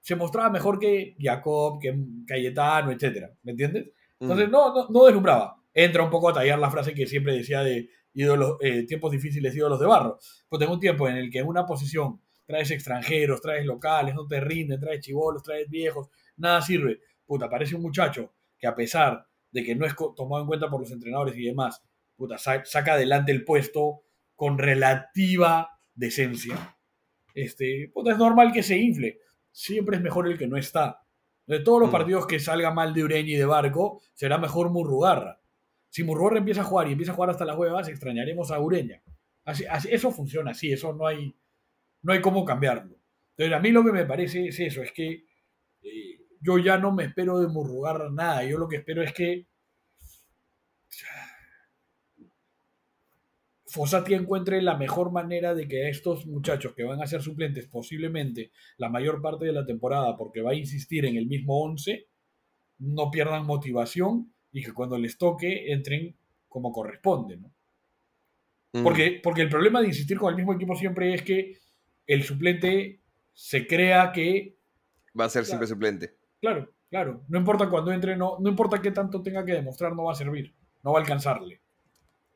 se 0.00 0.16
mostraba 0.16 0.48
mejor 0.48 0.78
que 0.78 1.14
Jacob, 1.20 1.78
que 1.78 1.94
Cayetano, 2.26 2.90
etcétera, 2.92 3.30
¿me 3.42 3.52
entiendes? 3.52 3.90
Entonces 4.18 4.48
Mm. 4.48 4.50
no, 4.50 4.74
no, 4.74 4.88
no 4.88 5.04
deslumbraba. 5.04 5.57
Entra 5.80 6.02
un 6.02 6.10
poco 6.10 6.28
a 6.30 6.32
tallar 6.32 6.58
la 6.58 6.70
frase 6.70 6.92
que 6.92 7.06
siempre 7.06 7.34
decía 7.34 7.62
de 7.62 7.88
ídolos, 8.14 8.56
eh, 8.60 8.84
tiempos 8.84 9.12
difíciles, 9.12 9.54
ídolos 9.54 9.78
de 9.78 9.86
barro. 9.86 10.18
Pues 10.48 10.58
tengo 10.58 10.72
un 10.74 10.80
tiempo 10.80 11.08
en 11.08 11.16
el 11.16 11.30
que 11.30 11.38
en 11.38 11.46
una 11.46 11.64
posición 11.66 12.20
traes 12.46 12.70
extranjeros, 12.70 13.40
traes 13.40 13.64
locales, 13.64 14.14
no 14.14 14.26
te 14.26 14.40
rinden, 14.40 14.80
traes 14.80 15.00
chivolos, 15.00 15.42
traes 15.42 15.68
viejos, 15.68 16.08
nada 16.36 16.60
sirve. 16.62 16.98
Puta, 17.24 17.46
aparece 17.46 17.76
un 17.76 17.82
muchacho 17.82 18.34
que 18.58 18.66
a 18.66 18.74
pesar 18.74 19.26
de 19.52 19.62
que 19.62 19.74
no 19.76 19.86
es 19.86 19.94
tomado 20.16 20.42
en 20.42 20.48
cuenta 20.48 20.68
por 20.68 20.80
los 20.80 20.90
entrenadores 20.90 21.36
y 21.36 21.44
demás, 21.44 21.82
puta, 22.16 22.38
sa- 22.38 22.64
saca 22.64 22.94
adelante 22.94 23.30
el 23.30 23.44
puesto 23.44 24.00
con 24.34 24.58
relativa 24.58 25.70
decencia. 25.94 26.76
Este, 27.34 27.90
puta, 27.94 28.12
es 28.12 28.18
normal 28.18 28.50
que 28.52 28.62
se 28.62 28.76
infle. 28.78 29.18
Siempre 29.52 29.96
es 29.96 30.02
mejor 30.02 30.26
el 30.26 30.36
que 30.38 30.46
no 30.48 30.56
está. 30.56 31.02
De 31.46 31.60
todos 31.60 31.80
los 31.80 31.88
Mm. 31.88 31.92
partidos 31.92 32.26
que 32.26 32.38
salga 32.40 32.72
mal 32.72 32.92
de 32.94 33.04
Ureña 33.04 33.30
y 33.30 33.36
de 33.36 33.44
Barco, 33.46 34.00
será 34.14 34.38
mejor 34.38 34.70
Murrugarra. 34.70 35.37
Si 35.90 36.04
Murrugarra 36.04 36.38
empieza 36.38 36.60
a 36.62 36.64
jugar 36.64 36.88
y 36.88 36.92
empieza 36.92 37.12
a 37.12 37.14
jugar 37.14 37.30
hasta 37.30 37.44
las 37.44 37.56
huevas, 37.56 37.88
extrañaremos 37.88 38.50
a 38.50 38.60
Ureña. 38.60 39.02
Así, 39.44 39.64
así- 39.66 39.88
eso 39.90 40.10
funciona 40.10 40.50
así, 40.52 40.72
eso 40.72 40.92
no 40.92 41.06
hay, 41.06 41.34
no 42.02 42.12
hay 42.12 42.20
cómo 42.20 42.44
cambiarlo. 42.44 42.96
Entonces, 43.36 43.56
a 43.56 43.60
mí 43.60 43.70
lo 43.70 43.84
que 43.84 43.92
me 43.92 44.04
parece 44.06 44.48
es 44.48 44.58
eso, 44.60 44.82
es 44.82 44.92
que 44.92 45.24
eh, 45.82 46.20
yo 46.40 46.58
ya 46.58 46.78
no 46.78 46.92
me 46.92 47.04
espero 47.04 47.38
de 47.40 47.48
Murrugarra 47.48 48.10
nada. 48.10 48.44
Yo 48.44 48.58
lo 48.58 48.68
que 48.68 48.76
espero 48.76 49.02
es 49.02 49.12
que 49.12 49.46
Fossati 53.66 54.14
encuentre 54.14 54.62
la 54.62 54.76
mejor 54.76 55.12
manera 55.12 55.54
de 55.54 55.68
que 55.68 55.88
estos 55.90 56.26
muchachos 56.26 56.74
que 56.74 56.84
van 56.84 57.02
a 57.02 57.06
ser 57.06 57.20
suplentes 57.22 57.66
posiblemente 57.66 58.50
la 58.78 58.88
mayor 58.88 59.20
parte 59.20 59.44
de 59.44 59.52
la 59.52 59.66
temporada 59.66 60.16
porque 60.16 60.40
va 60.40 60.52
a 60.52 60.54
insistir 60.54 61.04
en 61.04 61.16
el 61.16 61.26
mismo 61.26 61.62
11 61.62 62.08
no 62.78 63.10
pierdan 63.10 63.44
motivación 63.44 64.32
y 64.52 64.62
que 64.62 64.72
cuando 64.72 64.98
les 64.98 65.18
toque 65.18 65.72
entren 65.72 66.16
como 66.48 66.72
corresponde, 66.72 67.36
¿no? 67.36 67.52
Mm. 68.72 68.82
Porque, 68.82 69.20
porque 69.22 69.42
el 69.42 69.48
problema 69.48 69.80
de 69.80 69.88
insistir 69.88 70.18
con 70.18 70.30
el 70.30 70.36
mismo 70.36 70.54
equipo 70.54 70.74
siempre 70.74 71.14
es 71.14 71.22
que 71.22 71.58
el 72.06 72.24
suplente 72.24 73.00
se 73.32 73.66
crea 73.66 74.12
que, 74.12 74.56
Va 75.18 75.24
a 75.24 75.30
ser 75.30 75.44
siempre 75.44 75.66
suplente. 75.66 76.14
claro, 76.40 76.70
claro, 76.90 77.24
no 77.28 77.38
importa 77.38 77.68
cuando 77.68 77.92
entre, 77.92 78.16
no, 78.16 78.36
no 78.40 78.48
importa 78.48 78.80
qué 78.80 78.90
tanto 78.90 79.22
tenga 79.22 79.44
que 79.44 79.52
demostrar, 79.52 79.94
no 79.94 80.04
va 80.04 80.12
a 80.12 80.16
servir, 80.16 80.54
no 80.82 80.92
va 80.92 80.98
a 80.98 81.02
alcanzarle. 81.02 81.60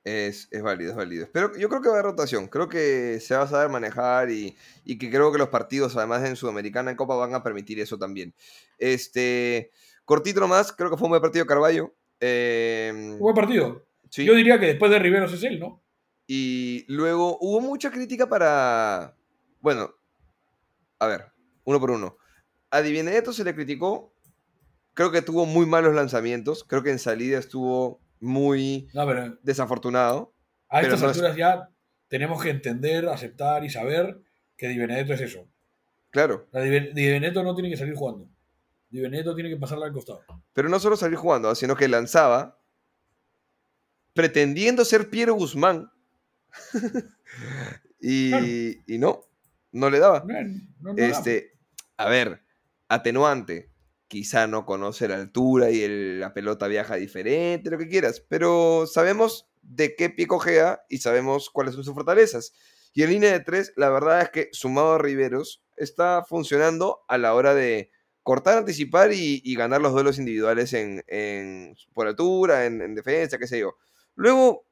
Es, 0.04 0.48
es 0.50 0.62
válido, 0.62 0.90
es 0.90 0.96
válido. 0.96 1.28
Pero 1.32 1.56
yo 1.56 1.68
creo 1.68 1.80
que 1.80 1.88
va 1.88 1.94
a 1.94 1.98
haber 1.98 2.10
rotación. 2.10 2.48
Creo 2.48 2.68
que 2.68 3.20
se 3.20 3.36
va 3.36 3.42
a 3.42 3.46
saber 3.46 3.68
manejar 3.68 4.30
y, 4.30 4.56
y 4.84 4.98
que 4.98 5.10
creo 5.10 5.30
que 5.30 5.38
los 5.38 5.48
partidos, 5.48 5.96
además 5.96 6.24
en 6.24 6.34
Sudamericana, 6.34 6.90
en 6.90 6.96
Copa, 6.96 7.14
van 7.14 7.34
a 7.36 7.44
permitir 7.44 7.78
eso 7.78 7.98
también. 7.98 8.34
Este, 8.78 9.70
cortito 10.04 10.40
nomás, 10.40 10.72
creo 10.72 10.90
que 10.90 10.96
fue 10.96 11.06
un 11.06 11.10
buen 11.10 11.22
partido 11.22 11.46
Carballo. 11.46 11.94
Eh, 12.24 13.16
Buen 13.18 13.34
partido. 13.34 13.84
sí. 14.08 14.24
Yo 14.24 14.34
diría 14.34 14.58
que 14.60 14.66
después 14.66 14.90
de 14.92 14.98
Riveros 15.00 15.32
es 15.32 15.42
él, 15.42 15.58
¿no? 15.58 15.82
Y 16.28 16.84
luego 16.86 17.36
hubo 17.40 17.60
mucha 17.60 17.90
crítica 17.90 18.28
para. 18.28 19.16
Bueno, 19.60 19.90
a 21.00 21.06
ver. 21.08 21.26
uno 21.64 21.80
por 21.80 21.90
uno. 21.90 22.16
A 22.70 22.80
Di 22.80 22.92
Benedetto 22.92 23.32
se 23.32 23.42
le 23.44 23.54
criticó. 23.54 24.14
Creo 24.94 25.10
que 25.10 25.20
tuvo 25.22 25.46
muy 25.46 25.66
malos 25.66 25.94
lanzamientos. 25.94 26.64
Creo 26.64 26.82
que 26.82 26.90
en 26.90 26.98
salida 27.00 27.38
estuvo 27.38 28.00
muy 28.20 28.88
No, 28.94 29.04
pero 29.06 29.36
desafortunado. 29.42 30.32
a 30.68 30.80
Pero 30.80 30.94
estas 30.94 31.02
no 31.02 31.10
es- 31.10 31.16
alturas 31.16 31.36
ya 31.36 31.68
tenemos 32.08 32.40
que 32.42 32.50
entender, 32.50 33.08
aceptar 33.08 33.64
y 33.64 33.70
saber 33.70 34.20
que 34.56 34.68
Di 34.68 34.78
Benedetto 34.78 35.12
es 35.14 35.20
eso. 35.22 35.48
Claro. 36.10 36.46
Ben- 36.52 36.94
Di 36.94 37.06
Benedetto 37.10 37.42
no 37.42 37.54
tiene 37.54 37.68
que 37.70 37.76
salir 37.76 37.94
jugando. 37.96 38.28
Di 38.92 39.00
Benedetto 39.00 39.34
tiene 39.34 39.48
que 39.50 39.56
pasarla 39.56 39.86
al 39.86 39.92
costado. 39.92 40.22
Pero 40.52 40.68
no 40.68 40.78
solo 40.78 40.96
salir 40.96 41.16
jugando, 41.16 41.48
¿ah? 41.48 41.54
sino 41.54 41.74
que 41.74 41.88
lanzaba 41.88 42.60
pretendiendo 44.12 44.84
ser 44.84 45.08
Piero 45.08 45.34
Guzmán. 45.34 45.90
y, 48.00 48.30
Claro. 48.30 48.46
y 48.46 48.98
no, 48.98 49.24
no 49.72 49.88
le 49.90 49.98
daba. 49.98 50.24
No, 50.26 50.92
no. 50.92 51.02
Este, 51.02 51.52
a 51.96 52.08
ver, 52.08 52.42
atenuante. 52.88 53.70
Quizá 54.08 54.46
no 54.46 54.66
conoce 54.66 55.08
la 55.08 55.14
altura 55.14 55.70
y 55.70 55.82
el- 55.82 56.20
la 56.20 56.34
pelota 56.34 56.66
viaja 56.68 56.96
diferente, 56.96 57.70
lo 57.70 57.78
que 57.78 57.88
quieras, 57.88 58.20
pero 58.28 58.86
sabemos 58.86 59.48
de 59.62 59.96
qué 59.96 60.10
pie 60.10 60.26
cojea 60.26 60.82
y 60.90 60.98
sabemos 60.98 61.48
cuáles 61.48 61.74
son 61.74 61.82
sus 61.82 61.94
fortalezas. 61.94 62.52
Y 62.92 63.04
en 63.04 63.08
línea 63.10 63.32
de 63.32 63.40
tres, 63.40 63.72
la 63.74 63.88
verdad 63.88 64.20
es 64.20 64.28
que 64.28 64.48
sumado 64.52 64.92
a 64.92 64.98
Riveros, 64.98 65.64
está 65.78 66.22
funcionando 66.28 67.00
a 67.08 67.16
la 67.16 67.32
hora 67.32 67.54
de 67.54 67.90
cortar, 68.22 68.58
anticipar 68.58 69.12
y, 69.12 69.40
y 69.44 69.54
ganar 69.56 69.80
los 69.80 69.92
duelos 69.92 70.18
individuales 70.18 70.72
en, 70.74 71.04
en- 71.08 71.74
por 71.94 72.06
altura, 72.08 72.66
en, 72.66 72.82
en 72.82 72.94
defensa, 72.94 73.38
qué 73.38 73.46
sé 73.46 73.58
yo. 73.60 73.76
Luego, 74.14 74.66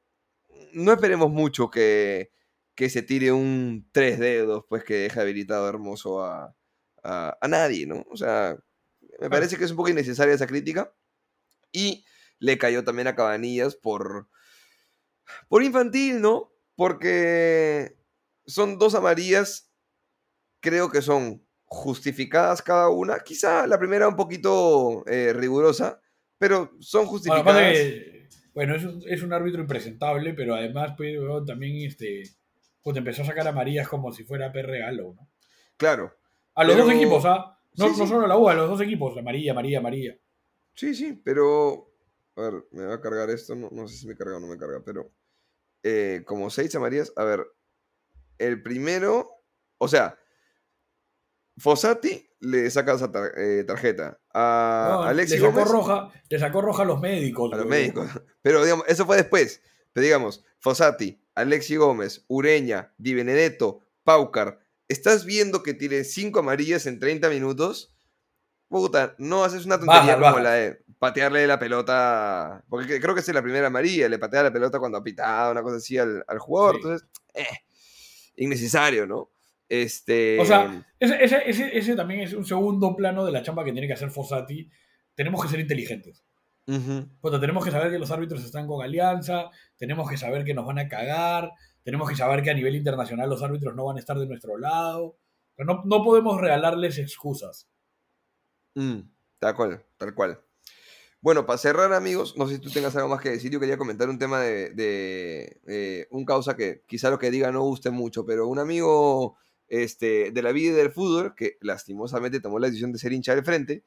no 0.72 0.92
esperemos 0.92 1.30
mucho 1.30 1.70
que, 1.70 2.30
que 2.74 2.90
se 2.90 3.02
tire 3.02 3.32
un 3.32 3.88
tres 3.92 4.18
dedos, 4.18 4.64
pues 4.68 4.84
que 4.84 4.94
deje 4.94 5.20
habilitado 5.20 5.68
hermoso 5.68 6.22
a, 6.24 6.54
a, 7.02 7.38
a 7.40 7.48
nadie, 7.48 7.86
¿no? 7.86 8.04
O 8.10 8.16
sea, 8.16 8.56
me 9.20 9.30
parece 9.30 9.56
que 9.58 9.64
es 9.64 9.70
un 9.72 9.76
poco 9.78 9.90
innecesaria 9.90 10.34
esa 10.34 10.46
crítica. 10.46 10.94
Y 11.72 12.04
le 12.38 12.58
cayó 12.58 12.84
también 12.84 13.08
a 13.08 13.16
Cabanillas 13.16 13.76
por, 13.76 14.28
por 15.48 15.62
infantil, 15.62 16.20
¿no? 16.20 16.52
Porque 16.76 17.96
son 18.46 18.78
dos 18.78 18.94
amarillas, 18.94 19.70
creo 20.60 20.90
que 20.90 21.02
son 21.02 21.46
justificadas 21.72 22.62
cada 22.62 22.88
una. 22.88 23.20
Quizá 23.20 23.66
la 23.68 23.78
primera 23.78 24.08
un 24.08 24.16
poquito 24.16 25.04
eh, 25.06 25.32
rigurosa, 25.32 26.00
pero 26.36 26.72
son 26.80 27.02
Bueno, 27.06 27.10
justificadas. 27.10 27.76
bueno, 28.52 28.74
es 28.74 28.84
un, 28.84 29.02
es 29.06 29.22
un 29.22 29.32
árbitro 29.32 29.60
impresentable, 29.62 30.34
pero 30.34 30.56
además 30.56 30.94
pues, 30.96 31.16
weón, 31.16 31.46
también 31.46 31.86
este, 31.88 32.24
pues 32.82 32.96
empezó 32.96 33.22
a 33.22 33.26
sacar 33.26 33.46
amarillas 33.46 33.88
como 33.88 34.10
si 34.12 34.24
fuera 34.24 34.50
per 34.52 34.66
regalo, 34.66 35.14
¿no? 35.16 35.28
Claro. 35.76 36.12
A 36.56 36.64
los 36.64 36.74
Pero- 36.74 36.86
dos 36.86 36.94
equipos, 36.94 37.24
¿ah? 37.24 37.56
No, 37.76 37.86
Sí, 37.86 37.92
no 38.00 38.04
sí. 38.04 38.10
solo 38.10 38.24
a 38.24 38.28
la 38.28 38.36
U, 38.36 38.48
a 38.48 38.54
los 38.54 38.68
dos 38.68 38.80
equipos. 38.80 39.16
Amarilla, 39.16 39.52
amarilla, 39.52 39.78
amarilla. 39.78 40.16
Sí, 40.74 40.92
sí, 40.92 41.12
pero. 41.24 41.88
A 42.34 42.42
ver, 42.42 42.64
me 42.72 42.84
va 42.84 42.94
a 42.94 43.00
cargar 43.00 43.30
esto. 43.30 43.54
No, 43.54 43.68
no 43.70 43.86
sé 43.86 43.96
si 43.96 44.08
me 44.08 44.16
carga 44.16 44.38
o 44.38 44.40
no 44.40 44.48
me 44.48 44.58
carga, 44.58 44.82
pero. 44.84 45.12
eh, 45.84 46.22
como 46.26 46.50
seis 46.50 46.74
amarillas. 46.74 47.12
A 47.14 47.22
ver. 47.22 47.46
El 48.38 48.60
primero. 48.60 49.30
O 49.78 49.86
sea. 49.86 50.18
Fossati 51.58 52.26
le 52.40 52.70
saca 52.70 52.94
esa 52.94 53.10
tar- 53.12 53.32
eh, 53.36 53.64
tarjeta. 53.66 54.18
A 54.32 54.88
No, 54.92 55.02
Alexi 55.02 55.34
le 55.34 55.40
sacó 55.40 55.52
Gómez. 55.52 55.68
roja, 55.68 56.10
le 56.28 56.38
sacó 56.38 56.60
roja 56.62 56.82
a 56.82 56.86
los 56.86 57.00
médicos. 57.00 57.52
A 57.52 57.56
los 57.56 57.66
médicos. 57.66 58.08
Pero 58.42 58.62
digamos, 58.64 58.84
eso 58.88 59.04
fue 59.06 59.16
después. 59.16 59.60
Pero 59.92 60.04
digamos, 60.04 60.44
Fossati, 60.60 61.20
Alexi 61.34 61.76
Gómez, 61.76 62.24
Ureña, 62.28 62.94
Di 62.98 63.14
Benedetto, 63.14 63.80
Paucar. 64.04 64.60
¿Estás 64.88 65.24
viendo 65.24 65.62
que 65.62 65.74
tiene 65.74 66.04
cinco 66.04 66.40
amarillas 66.40 66.86
en 66.86 66.98
30 66.98 67.28
minutos? 67.28 67.94
Puta, 68.68 69.14
no 69.18 69.44
haces 69.44 69.66
una 69.66 69.78
tontería 69.78 70.14
Baja, 70.14 70.14
como 70.14 70.30
baja. 70.32 70.42
la 70.42 70.52
de 70.52 70.82
patearle 70.98 71.46
la 71.46 71.58
pelota. 71.58 72.64
Porque 72.68 72.86
que- 72.86 73.00
creo 73.00 73.14
que 73.14 73.20
es 73.20 73.28
la 73.34 73.42
primera 73.42 73.66
amarilla, 73.66 74.08
le 74.08 74.18
patea 74.18 74.44
la 74.44 74.52
pelota 74.52 74.78
cuando 74.78 74.98
ha 74.98 75.02
pitado, 75.04 75.52
una 75.52 75.62
cosa 75.62 75.76
así 75.76 75.98
al, 75.98 76.24
al 76.26 76.38
jugador. 76.38 76.76
Sí. 76.76 76.80
Entonces, 76.82 77.08
eh, 77.34 77.46
innecesario, 78.36 79.06
¿no? 79.06 79.30
Este. 79.70 80.36
O 80.40 80.44
sea, 80.44 80.84
ese, 80.98 81.24
ese, 81.48 81.78
ese, 81.78 81.94
también 81.94 82.20
es 82.20 82.32
un 82.34 82.44
segundo 82.44 82.96
plano 82.96 83.24
de 83.24 83.30
la 83.30 83.42
chamba 83.42 83.64
que 83.64 83.70
tiene 83.70 83.86
que 83.86 83.92
hacer 83.92 84.10
Fossati. 84.10 84.68
Tenemos 85.14 85.40
que 85.40 85.48
ser 85.48 85.60
inteligentes. 85.60 86.24
ujú, 86.66 87.08
Puta, 87.20 87.40
tenemos 87.40 87.64
que 87.64 87.70
saber 87.70 87.92
que 87.92 87.98
los 88.00 88.10
árbitros 88.10 88.44
están 88.44 88.66
con 88.66 88.82
alianza, 88.82 89.48
tenemos 89.76 90.10
que 90.10 90.16
saber 90.16 90.44
que 90.44 90.54
nos 90.54 90.66
van 90.66 90.80
a 90.80 90.88
cagar, 90.88 91.52
tenemos 91.84 92.08
que 92.08 92.16
saber 92.16 92.42
que 92.42 92.50
a 92.50 92.54
nivel 92.54 92.74
internacional 92.74 93.30
los 93.30 93.44
árbitros 93.44 93.76
no 93.76 93.84
van 93.84 93.96
a 93.96 94.00
estar 94.00 94.18
de 94.18 94.26
nuestro 94.26 94.58
lado. 94.58 95.16
Pero 95.54 95.72
no, 95.72 95.82
no 95.84 96.02
podemos 96.02 96.40
regalarles 96.40 96.98
excusas. 96.98 97.68
Mm, 98.74 99.02
tal 99.38 99.54
cual, 99.54 99.84
tal 99.98 100.14
cual. 100.14 100.40
Bueno, 101.20 101.46
para 101.46 101.58
cerrar, 101.58 101.92
amigos, 101.92 102.36
no 102.36 102.48
sé 102.48 102.54
si 102.54 102.60
tú 102.60 102.70
tengas 102.70 102.96
algo 102.96 103.08
más 103.10 103.20
que 103.20 103.30
decir. 103.30 103.52
Yo 103.52 103.60
quería 103.60 103.78
comentar 103.78 104.08
un 104.08 104.18
tema 104.18 104.40
de, 104.40 104.70
de, 104.70 105.60
eh, 105.68 106.08
un 106.10 106.24
causa 106.24 106.56
que 106.56 106.82
quizá 106.88 107.10
lo 107.10 107.20
que 107.20 107.30
diga 107.30 107.52
no 107.52 107.62
guste 107.62 107.90
mucho, 107.90 108.24
pero 108.24 108.48
un 108.48 108.58
amigo 108.58 109.36
este, 109.70 110.32
de 110.32 110.42
la 110.42 110.52
vida 110.52 110.74
del 110.74 110.90
fútbol, 110.90 111.34
que 111.34 111.56
lastimosamente 111.62 112.40
tomó 112.40 112.58
la 112.58 112.66
decisión 112.66 112.92
de 112.92 112.98
ser 112.98 113.12
hincha 113.12 113.34
del 113.34 113.44
frente, 113.44 113.84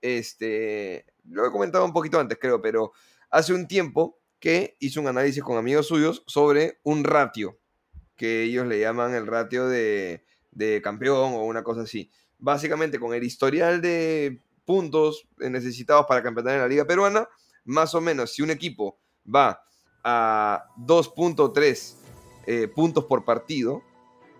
este, 0.00 1.06
lo 1.24 1.46
he 1.46 1.50
comentado 1.50 1.84
un 1.84 1.92
poquito 1.92 2.20
antes, 2.20 2.38
creo, 2.40 2.60
pero 2.60 2.92
hace 3.30 3.52
un 3.54 3.66
tiempo 3.66 4.20
que 4.38 4.76
hizo 4.78 5.00
un 5.00 5.08
análisis 5.08 5.42
con 5.42 5.56
amigos 5.56 5.86
suyos 5.86 6.22
sobre 6.26 6.80
un 6.84 7.02
ratio, 7.02 7.58
que 8.14 8.42
ellos 8.42 8.66
le 8.66 8.78
llaman 8.78 9.14
el 9.14 9.26
ratio 9.26 9.66
de, 9.68 10.24
de 10.50 10.82
campeón 10.82 11.32
o 11.32 11.44
una 11.44 11.62
cosa 11.64 11.82
así. 11.82 12.10
Básicamente 12.38 13.00
con 13.00 13.14
el 13.14 13.24
historial 13.24 13.80
de 13.80 14.40
puntos 14.64 15.28
necesitados 15.38 16.06
para 16.06 16.22
campeonar 16.22 16.54
en 16.54 16.60
la 16.60 16.68
liga 16.68 16.84
peruana, 16.84 17.28
más 17.64 17.94
o 17.94 18.00
menos 18.00 18.32
si 18.32 18.42
un 18.42 18.50
equipo 18.50 18.98
va 19.24 19.64
a 20.04 20.64
2.3 20.76 21.94
eh, 22.46 22.68
puntos 22.68 23.04
por 23.04 23.24
partido, 23.24 23.82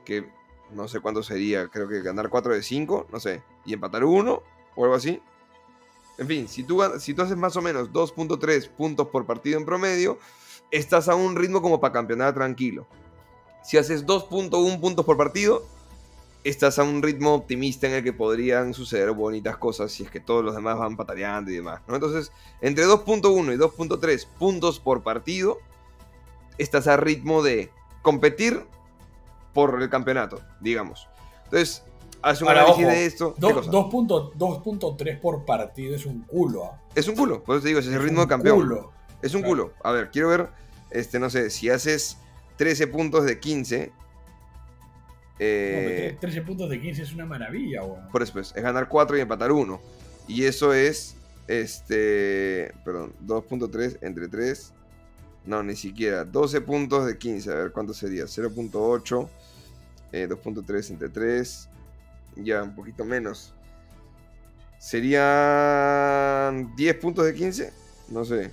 que 0.05 0.28
no 0.75 0.89
sé 0.89 1.01
cuánto 1.01 1.23
sería, 1.23 1.68
creo 1.68 1.89
que 1.89 2.03
ganar 2.03 2.29
4 2.29 2.55
de 2.55 2.62
5, 2.62 3.09
no 3.12 3.20
sé, 3.20 3.43
y 3.64 3.75
empatar 3.75 4.05
1 4.05 4.43
o 4.75 4.85
algo 4.85 4.95
así. 4.95 5.20
En 6.18 6.27
fin, 6.27 6.49
si 6.49 6.62
tú, 6.62 6.83
si 6.99 7.14
tú 7.14 7.23
haces 7.23 7.37
más 7.37 7.57
o 7.57 7.62
menos 7.62 7.91
2.3 7.91 8.68
puntos 8.70 9.09
por 9.09 9.27
partido 9.27 9.59
en 9.59 9.64
promedio, 9.64 10.18
estás 10.70 11.09
a 11.09 11.14
un 11.14 11.37
ritmo 11.37 11.62
como 11.62 11.81
para 11.81 11.93
campeonar 11.93 12.35
tranquilo. 12.35 12.87
Si 13.62 13.79
haces 13.79 14.07
2.1 14.07 14.81
puntos 14.81 15.05
por 15.05 15.16
partido, 15.16 15.64
estás 16.45 16.79
a 16.79 16.83
un 16.83 17.03
ritmo 17.03 17.35
optimista 17.35 17.87
en 17.87 17.95
el 17.95 18.05
que 18.05 18.12
podrían 18.12 18.75
suceder 18.75 19.12
bonitas 19.12 19.57
cosas 19.57 19.93
si 19.93 20.03
es 20.03 20.11
que 20.11 20.20
todos 20.20 20.45
los 20.45 20.55
demás 20.55 20.79
van 20.79 20.97
pataleando 20.97 21.51
y 21.51 21.55
demás. 21.55 21.81
Entonces, 21.89 22.33
entre 22.61 22.87
2.1 22.87 23.55
y 23.55 23.57
2.3 23.57 24.27
puntos 24.39 24.81
por 24.81 25.03
partido, 25.03 25.59
estás 26.59 26.87
a 26.89 26.97
ritmo 26.97 27.43
de 27.43 27.70
competir 28.03 28.64
por 29.53 29.80
el 29.82 29.88
campeonato, 29.90 30.40
digamos. 30.61 31.09
Entonces, 31.44 31.82
hace 32.22 32.44
un 32.44 32.48
Ahora, 32.50 32.62
análisis 32.62 32.84
ojo, 32.86 32.92
de 32.94 33.07
esto. 33.07 33.34
¿qué 33.34 33.40
Do- 33.40 33.55
cosa? 33.55 33.70
2.- 33.70 34.32
2.3 34.36 35.20
por 35.20 35.44
partido 35.44 35.94
es 35.94 36.07
un 36.07 36.22
culo. 36.22 36.64
¿ah? 36.66 36.80
Es 36.94 37.09
un 37.09 37.14
culo, 37.14 37.42
por 37.42 37.57
eso 37.57 37.62
te 37.62 37.68
digo, 37.68 37.80
es 37.80 37.86
el 37.86 38.03
ritmo 38.03 38.22
de 38.22 38.28
campeón. 38.28 38.59
culo. 38.61 38.92
Es 39.22 39.34
un 39.34 39.42
Claro. 39.42 39.50
culo. 39.55 39.72
A 39.84 39.92
ver, 39.92 40.11
quiero 40.11 40.28
ver, 40.28 40.48
este, 40.90 41.18
no 41.18 41.30
sé, 41.30 41.50
si 41.50 41.68
haces 41.70 42.16
13 42.57 42.86
puntos 42.86 43.24
de 43.24 43.38
15. 43.38 43.86
No, 43.86 45.38
pero 45.38 45.48
Eh, 45.48 46.16
13 46.20 46.42
puntos 46.42 46.70
de 46.70 46.80
15 46.80 47.03
es 47.03 47.12
una 47.12 47.24
maravilla, 47.26 47.82
weón. 47.82 48.09
por 48.09 48.22
eso 48.22 48.32
pues, 48.32 48.53
es 48.55 48.62
ganar 48.62 48.88
4 48.88 49.16
y 49.16 49.20
empatar 49.20 49.50
1. 49.53 49.80
Y 50.28 50.44
eso 50.44 50.72
es, 50.72 51.16
este, 51.48 52.72
perdón, 52.84 53.12
2.3 53.20 53.98
entre 54.03 54.28
3. 54.28 54.72
No, 55.44 55.62
ni 55.64 55.74
siquiera. 55.74 56.24
12 56.24 56.61
puntos 56.61 57.07
de 57.07 57.18
15. 57.18 57.50
A 57.50 57.55
ver, 57.57 57.72
¿cuánto 57.72 57.92
sería? 57.92 58.24
0.8. 58.28 59.28
eh, 60.13 60.29
2.3 60.29 60.91
entre 60.91 61.09
3. 61.09 61.69
Ya, 62.37 62.63
un 62.63 62.75
poquito 62.75 63.05
menos. 63.05 63.55
¿Serían 65.53 66.75
10 66.77 66.95
puntos 66.97 67.25
de 67.25 67.35
15? 67.35 67.73
No 68.09 68.25
sé. 68.25 68.51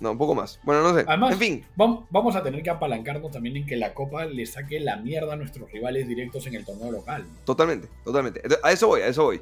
No, 0.00 0.10
un 0.12 0.18
poco 0.18 0.34
más. 0.34 0.60
Bueno, 0.64 0.82
no 0.82 0.94
sé. 0.94 1.04
Además- 1.08 1.32
en 1.32 1.38
fin. 1.38 1.64
Vam- 1.76 2.04
Vamos 2.10 2.36
a 2.36 2.42
tener 2.42 2.62
que 2.62 2.68
apalancarnos 2.70 3.30
también 3.32 3.56
en 3.56 3.66
que 3.66 3.76
la 3.76 3.94
Copa 3.94 4.26
le 4.26 4.44
saque 4.44 4.78
la 4.80 4.96
mierda 4.96 5.32
a 5.32 5.36
nuestros 5.36 5.70
rivales 5.72 6.06
directos 6.06 6.46
en 6.46 6.54
el 6.54 6.64
torneo 6.64 6.90
local. 6.92 7.24
Totalmente, 7.44 7.88
totalmente. 8.04 8.42
A 8.62 8.72
eso 8.72 8.88
voy, 8.88 9.00
a 9.00 9.06
eso 9.06 9.24
voy. 9.24 9.40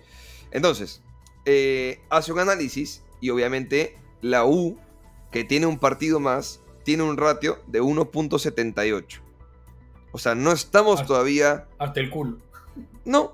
Entonces, 0.53 1.03
eh, 1.45 2.01
hace 2.11 2.33
un 2.33 2.39
análisis 2.39 3.03
y 3.21 3.31
obviamente 3.31 3.97
la 4.21 4.45
U, 4.45 4.79
que 5.33 5.43
tiene 5.43 5.67
un 5.67 5.79
partido 5.79 6.21
más, 6.21 6.61
tiene 6.85 7.03
un 7.03 7.17
ratio 7.17 7.59
de 7.67 7.81
1.78. 7.83 9.21
O 10.15 10.19
sea, 10.19 10.37
no 10.37 10.53
estamos 10.53 11.05
todavía... 11.07 11.67
Hasta 11.79 11.99
el 11.99 12.09
culo. 12.09 12.39
No, 13.05 13.33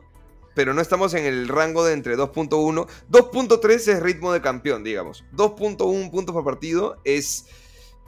pero 0.55 0.72
no 0.72 0.81
estamos 0.81 1.12
en 1.12 1.26
el 1.26 1.47
rango 1.47 1.85
de 1.85 1.93
entre 1.93 2.16
2.1. 2.16 2.87
2.3 3.11 3.70
es 3.74 4.01
ritmo 4.03 4.33
de 4.33 4.41
campeón, 4.41 4.83
digamos. 4.83 5.22
2.1 5.37 6.11
puntos 6.11 6.33
por 6.33 6.43
partido 6.43 6.97
es... 7.05 7.45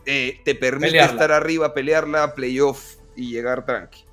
eh, 0.06 0.40
te 0.46 0.54
permite 0.54 0.86
Pelearla. 0.92 1.12
estar 1.12 1.32
arriba, 1.32 1.74
pelearla, 1.74 2.34
playoff 2.34 2.94
y 3.14 3.30
llegar 3.30 3.66
tranqui. 3.66 4.06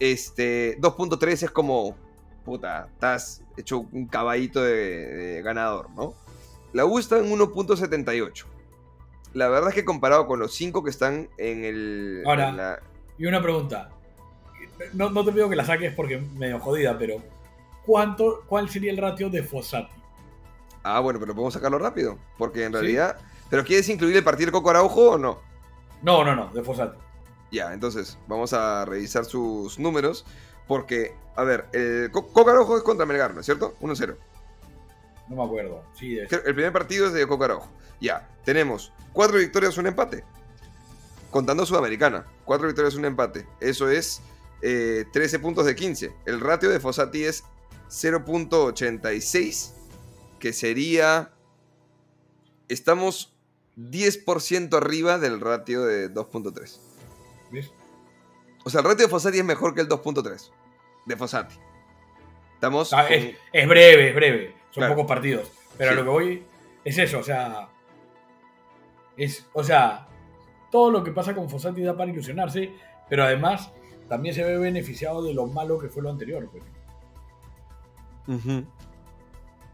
Este, 0.00 0.76
2.3 0.80 1.44
es 1.44 1.50
como 1.52 1.96
puta, 2.44 2.88
estás 2.92 3.42
hecho 3.56 3.86
un 3.92 4.06
caballito 4.08 4.60
de, 4.62 5.06
de 5.06 5.42
ganador, 5.42 5.88
¿no? 5.90 6.14
La 6.72 6.84
U 6.84 6.98
está 6.98 7.18
en 7.18 7.30
1.78. 7.30 8.44
La 9.34 9.48
verdad 9.48 9.68
es 9.68 9.74
que 9.76 9.84
comparado 9.84 10.26
con 10.26 10.40
los 10.40 10.52
5 10.54 10.82
que 10.82 10.90
están 10.90 11.28
en 11.38 11.64
el... 11.64 12.22
Ahora. 12.26 12.48
en 12.48 12.56
la- 12.56 12.80
Y 13.18 13.26
una 13.26 13.40
pregunta. 13.42 13.90
No, 14.94 15.10
no 15.10 15.24
te 15.24 15.32
pido 15.32 15.48
que 15.48 15.56
la 15.56 15.64
saques 15.64 15.92
porque 15.94 16.18
medio 16.18 16.58
jodida, 16.60 16.96
pero 16.98 17.22
¿cuánto, 17.84 18.42
¿cuál 18.46 18.68
sería 18.68 18.90
el 18.90 18.98
ratio 18.98 19.28
de 19.30 19.42
Fossati? 19.42 19.92
Ah, 20.82 21.00
bueno, 21.00 21.20
pero 21.20 21.34
podemos 21.34 21.54
sacarlo 21.54 21.78
rápido. 21.78 22.18
Porque 22.38 22.64
en 22.64 22.72
Sí. 22.72 22.78
realidad... 22.78 23.16
¿Pero 23.50 23.64
quieres 23.64 23.88
incluir 23.88 24.16
el 24.16 24.22
partido 24.24 24.46
de 24.46 24.52
Coco 24.52 24.70
Araujo 24.70 25.10
o 25.10 25.18
no? 25.18 25.40
No, 26.02 26.24
no, 26.24 26.36
no, 26.36 26.52
de 26.52 26.62
Fossati. 26.62 26.96
Ya, 27.50 27.72
entonces 27.74 28.16
vamos 28.28 28.52
a 28.52 28.84
revisar 28.84 29.24
sus 29.24 29.78
números. 29.78 30.24
Porque, 30.68 31.16
a 31.34 31.42
ver, 31.42 31.66
el 31.72 32.10
Co- 32.12 32.28
Coco 32.28 32.48
Araujo 32.50 32.76
es 32.76 32.84
contra 32.84 33.04
Melgar, 33.06 33.34
¿no 33.34 33.40
es 33.40 33.46
cierto? 33.46 33.74
1-0. 33.80 34.16
No 35.28 35.36
me 35.36 35.44
acuerdo. 35.44 35.82
Sí, 35.98 36.16
El 36.18 36.28
primer 36.28 36.72
partido 36.72 37.08
es 37.08 37.12
de 37.12 37.26
Coco 37.26 37.42
Araujo. 37.44 37.68
Ya, 38.00 38.28
tenemos 38.44 38.92
cuatro 39.12 39.38
victorias, 39.38 39.76
un 39.78 39.88
empate. 39.88 40.22
Contando 41.30 41.66
Sudamericana. 41.66 42.24
Cuatro 42.44 42.66
victorias, 42.68 42.94
un 42.94 43.04
empate. 43.04 43.46
Eso 43.60 43.88
es 43.90 44.22
eh, 44.62 45.04
13 45.12 45.38
puntos 45.38 45.66
de 45.66 45.74
15. 45.74 46.12
El 46.26 46.40
ratio 46.40 46.68
de 46.70 46.80
Fossati 46.80 47.24
es 47.24 47.44
0.86. 47.88 49.72
Que 50.38 50.52
sería... 50.52 51.30
Estamos 52.68 53.34
10% 53.76 54.76
arriba 54.76 55.18
del 55.18 55.40
ratio 55.40 55.82
de 55.84 56.12
2.3. 56.12 56.78
¿Ves? 57.50 57.72
O 58.64 58.70
sea, 58.70 58.80
el 58.80 58.86
ratio 58.86 59.06
de 59.06 59.10
Fossati 59.10 59.38
es 59.38 59.44
mejor 59.44 59.74
que 59.74 59.80
el 59.80 59.88
2.3. 59.88 60.50
De 61.06 61.16
Fossati. 61.16 61.56
Estamos... 62.54 62.92
Ah, 62.92 63.04
con- 63.08 63.12
es, 63.16 63.34
es 63.52 63.68
breve, 63.68 64.08
es 64.10 64.14
breve. 64.14 64.54
Son 64.70 64.82
Claro. 64.82 64.94
pocos 64.94 65.08
partidos. 65.08 65.50
Pero 65.76 65.90
a 65.90 65.94
lo 65.94 66.04
que 66.04 66.10
voy 66.10 66.44
es 66.84 66.96
eso, 66.98 67.18
o 67.18 67.22
sea. 67.24 67.68
Es, 69.16 69.46
o 69.52 69.64
sea, 69.64 70.06
todo 70.70 70.90
lo 70.90 71.02
que 71.02 71.10
pasa 71.10 71.34
con 71.34 71.48
Fossati 71.50 71.82
da 71.82 71.96
para 71.96 72.10
ilusionarse, 72.12 72.70
pero 73.08 73.24
además 73.24 73.70
también 74.10 74.34
se 74.34 74.44
ve 74.44 74.58
beneficiado 74.58 75.22
de 75.22 75.32
lo 75.32 75.46
malo 75.46 75.78
que 75.78 75.88
fue 75.88 76.02
lo 76.02 76.10
anterior. 76.10 76.46
pues. 76.52 76.62
Ujú. 78.26 78.66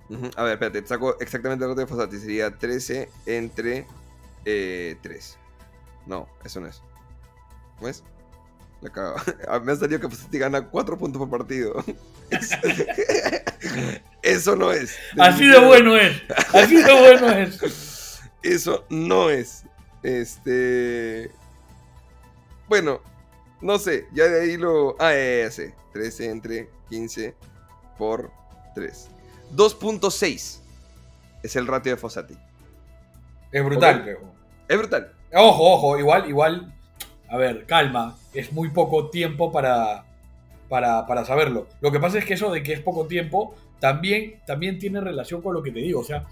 Ujú. 0.09 0.30
A 0.37 0.43
ver, 0.45 0.53
espérate, 0.53 0.82
te 0.82 0.87
saco 0.89 1.18
exactamente 1.18 1.64
el 1.64 1.70
ratio 1.72 1.84
de 1.84 1.91
Fossati. 1.91 2.18
Sería 2.18 2.57
13 2.57 3.09
entre 3.26 3.87
eh, 4.45 4.97
3. 5.03 5.37
No, 6.07 6.28
eso 6.45 6.61
no 6.61 6.68
es. 6.68 6.80
¿Cómo 7.76 7.89
es? 7.89 8.05
La 8.82 8.91
cago. 8.91 9.16
Ah, 9.49 9.59
Me 9.59 9.72
ha 9.72 9.76
salido 9.76 9.99
que 10.01 10.09
Fossati 10.09 10.39
gana 10.39 10.68
4 10.68 10.97
puntos 10.97 11.18
por 11.18 11.30
partido. 11.30 11.82
Eso- 12.30 12.57
Eso 14.22 14.57
no 14.57 14.70
es. 14.72 14.97
Así 15.18 15.47
de 15.47 15.59
bueno 15.64 15.97
es. 15.97 16.20
Así 16.53 16.76
de 16.76 16.93
bueno 17.01 17.30
es. 17.30 18.20
Eso 18.43 18.84
no 18.91 19.30
es. 19.30 19.64
Este. 20.03 21.30
Bueno, 22.68 23.01
no 23.61 23.79
sé. 23.79 24.07
Ya 24.13 24.25
de 24.25 24.43
ahí 24.43 24.57
lo. 24.57 24.97
Ah, 24.99 25.13
sé. 25.51 25.75
13 25.93 26.31
entre 26.31 26.69
15 26.91 27.35
por 27.99 28.31
3. 28.75 29.09
2.6 29.55 30.61
es 31.43 31.57
el 31.57 31.67
ratio 31.67 31.93
de 31.93 31.97
Fossati. 31.97 32.35
Es 33.53 33.65
brutal. 33.65 34.19
Es 34.69 34.79
brutal. 34.79 35.13
Ojo, 35.33 35.73
ojo, 35.75 35.99
igual, 35.99 36.29
igual. 36.29 36.75
A 37.29 37.37
ver, 37.37 37.67
calma. 37.67 38.17
Es 38.35 38.53
muy 38.53 38.71
poco 38.71 39.11
tiempo 39.11 39.51
para, 39.51 40.05
para, 40.69 41.07
para 41.07 41.25
saberlo. 41.25 41.67
Lo 41.81 41.91
que 41.91 42.01
pasa 42.01 42.19
es 42.19 42.25
que 42.25 42.35
eso 42.35 42.51
de 42.53 42.63
que 42.63 42.73
es 42.73 42.81
poco 42.81 43.07
tiempo 43.07 43.55
también, 43.81 44.41
también 44.47 44.79
tiene 44.79 45.01
relación 45.01 45.43
con 45.43 45.55
lo 45.55 45.63
que 45.63 45.71
te 45.71 45.81
digo. 45.81 46.01
O 46.01 46.05
sea, 46.05 46.27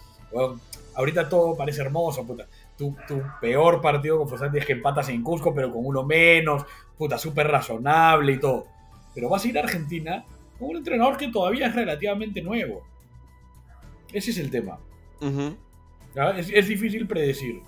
ahorita 0.94 1.28
todo 1.28 1.56
parece 1.56 1.82
hermoso, 1.82 2.26
puta. 2.26 2.46
Tu, 2.76 2.96
tu 3.06 3.22
peor 3.40 3.80
partido 3.80 4.18
con 4.18 4.28
Fossati 4.28 4.58
es 4.58 4.66
que 4.66 4.72
empatas 4.72 5.08
en 5.08 5.22
Cusco, 5.22 5.54
pero 5.54 5.72
con 5.72 5.84
uno 5.84 6.02
menos. 6.02 6.64
Puta, 6.98 7.18
súper 7.18 7.48
razonable 7.48 8.32
y 8.32 8.40
todo. 8.40 8.66
Pero 9.14 9.28
vas 9.28 9.44
a 9.44 9.48
ir 9.48 9.58
a 9.58 9.62
Argentina 9.62 10.24
con 10.58 10.70
un 10.70 10.76
entrenador 10.76 11.16
que 11.16 11.28
todavía 11.28 11.68
es 11.68 11.74
relativamente 11.74 12.42
nuevo. 12.42 12.82
Ese 14.12 14.30
es 14.30 14.38
el 14.38 14.50
tema. 14.50 14.78
Es, 16.36 16.50
es 16.52 16.68
difícil 16.68 17.06
predecir. 17.06 17.62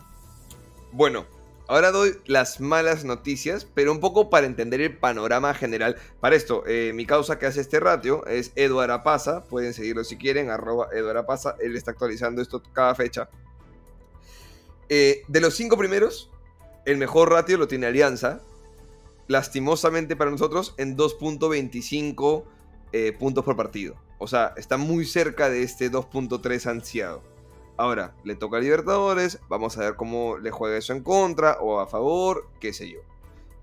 Bueno, 0.93 1.27
ahora 1.69 1.91
doy 1.91 2.13
las 2.27 2.61
malas 2.61 3.05
noticias, 3.05 3.65
pero 3.65 3.93
un 3.93 4.01
poco 4.01 4.31
para 4.31 4.47
entender 4.47 4.81
el 4.81 4.97
panorama 4.97 5.53
general. 5.55 5.97
Para 6.21 6.37
esto, 6.37 6.65
eh, 6.67 6.93
mi 6.95 7.07
causa 7.07 7.39
que 7.39 7.47
hace 7.47 7.61
este 7.61 7.81
ratio 7.81 8.25
es 8.27 8.53
Eduard 8.55 8.91
Apaza. 8.91 9.45
Pueden 9.45 9.75
seguirlo 9.75 10.05
si 10.05 10.17
quieren, 10.17 10.51
arroba 10.51 10.89
Apaza. 11.19 11.57
Él 11.61 11.77
está 11.77 11.91
actualizando 11.93 12.41
esto 12.41 12.63
cada 12.73 12.95
fecha. 12.95 13.29
Eh, 14.89 15.23
de 15.29 15.41
los 15.41 15.55
cinco 15.55 15.77
primeros, 15.77 16.31
el 16.85 16.99
mejor 16.99 17.31
ratio 17.31 17.59
lo 17.59 17.69
tiene 17.69 17.87
Alianza. 17.87 18.41
Lastimosamente 19.29 20.15
para 20.15 20.31
nosotros, 20.31 20.75
en 20.79 20.97
2.25 20.97 22.45
eh, 22.93 23.13
puntos 23.13 23.45
por 23.45 23.57
partido. 23.57 23.97
O 24.19 24.29
sea, 24.29 24.55
está 24.57 24.77
muy 24.77 25.05
cerca 25.05 25.51
de 25.51 25.63
este 25.63 25.91
2.3 25.91 26.67
ansiado. 26.71 27.23
Ahora, 27.77 28.15
le 28.25 28.37
toca 28.37 28.57
a 28.57 28.61
Libertadores, 28.61 29.39
vamos 29.49 29.77
a 29.77 29.81
ver 29.81 29.97
cómo 29.97 30.39
le 30.39 30.51
juega 30.51 30.79
eso 30.79 30.95
en 30.95 31.03
contra 31.03 31.59
o 31.61 31.81
a 31.81 31.87
favor, 31.87 32.49
qué 32.61 32.73
sé 32.73 32.89
yo. 32.89 33.01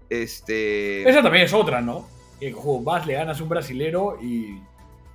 Este... 0.10 1.08
Esa 1.10 1.24
también 1.24 1.46
es 1.46 1.54
otra, 1.54 1.82
¿no? 1.82 2.08
Que 2.40 2.52
jo, 2.52 2.82
vas, 2.82 3.08
le 3.08 3.14
ganas 3.14 3.42
un 3.42 3.50
brasilero 3.50 4.18
y. 4.22 4.62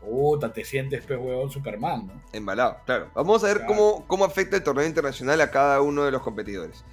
Puta, 0.00 0.52
te 0.52 0.64
sientes, 0.64 1.04
pe 1.04 1.16
huevón, 1.16 1.50
Superman, 1.50 2.06
¿no? 2.06 2.22
Embalado, 2.32 2.78
claro. 2.86 3.08
Vamos 3.14 3.42
a 3.44 3.48
ver 3.48 3.58
Claro. 3.58 3.74
cómo, 3.74 4.04
cómo 4.06 4.24
afecta 4.24 4.56
el 4.56 4.62
torneo 4.62 4.86
internacional 4.86 5.40
a 5.40 5.50
cada 5.50 5.80
uno 5.82 6.04
de 6.04 6.10
los 6.10 6.22
competidores. 6.22 6.84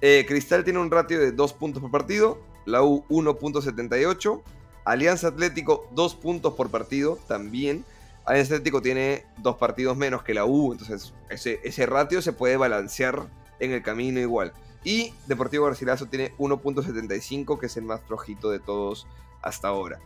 Eh, 0.00 0.24
Cristal 0.28 0.64
tiene 0.64 0.78
un 0.78 0.90
ratio 0.90 1.18
de 1.18 1.32
2 1.32 1.52
puntos 1.54 1.80
por 1.82 1.90
partido, 1.90 2.38
la 2.66 2.82
U 2.82 3.04
1.78, 3.08 4.42
Alianza 4.84 5.28
Atlético 5.28 5.88
2 5.92 6.14
puntos 6.16 6.54
por 6.54 6.70
partido 6.70 7.18
también. 7.26 7.84
Alianza 8.26 8.54
Atlético 8.54 8.80
tiene 8.80 9.24
dos 9.38 9.56
partidos 9.56 9.96
menos 9.98 10.22
que 10.22 10.32
la 10.32 10.46
U, 10.46 10.72
entonces 10.72 11.12
ese, 11.28 11.60
ese 11.62 11.84
ratio 11.86 12.22
se 12.22 12.32
puede 12.32 12.56
balancear 12.56 13.26
en 13.60 13.72
el 13.72 13.82
camino 13.82 14.18
igual. 14.20 14.52
Y 14.82 15.12
Deportivo 15.26 15.66
Garcilaso 15.66 16.06
tiene 16.06 16.32
1.75, 16.38 17.58
que 17.58 17.66
es 17.66 17.76
el 17.76 17.84
más 17.84 18.00
flojito 18.02 18.50
de 18.50 18.60
todos 18.60 19.06
hasta 19.42 19.68
ahora. 19.68 20.00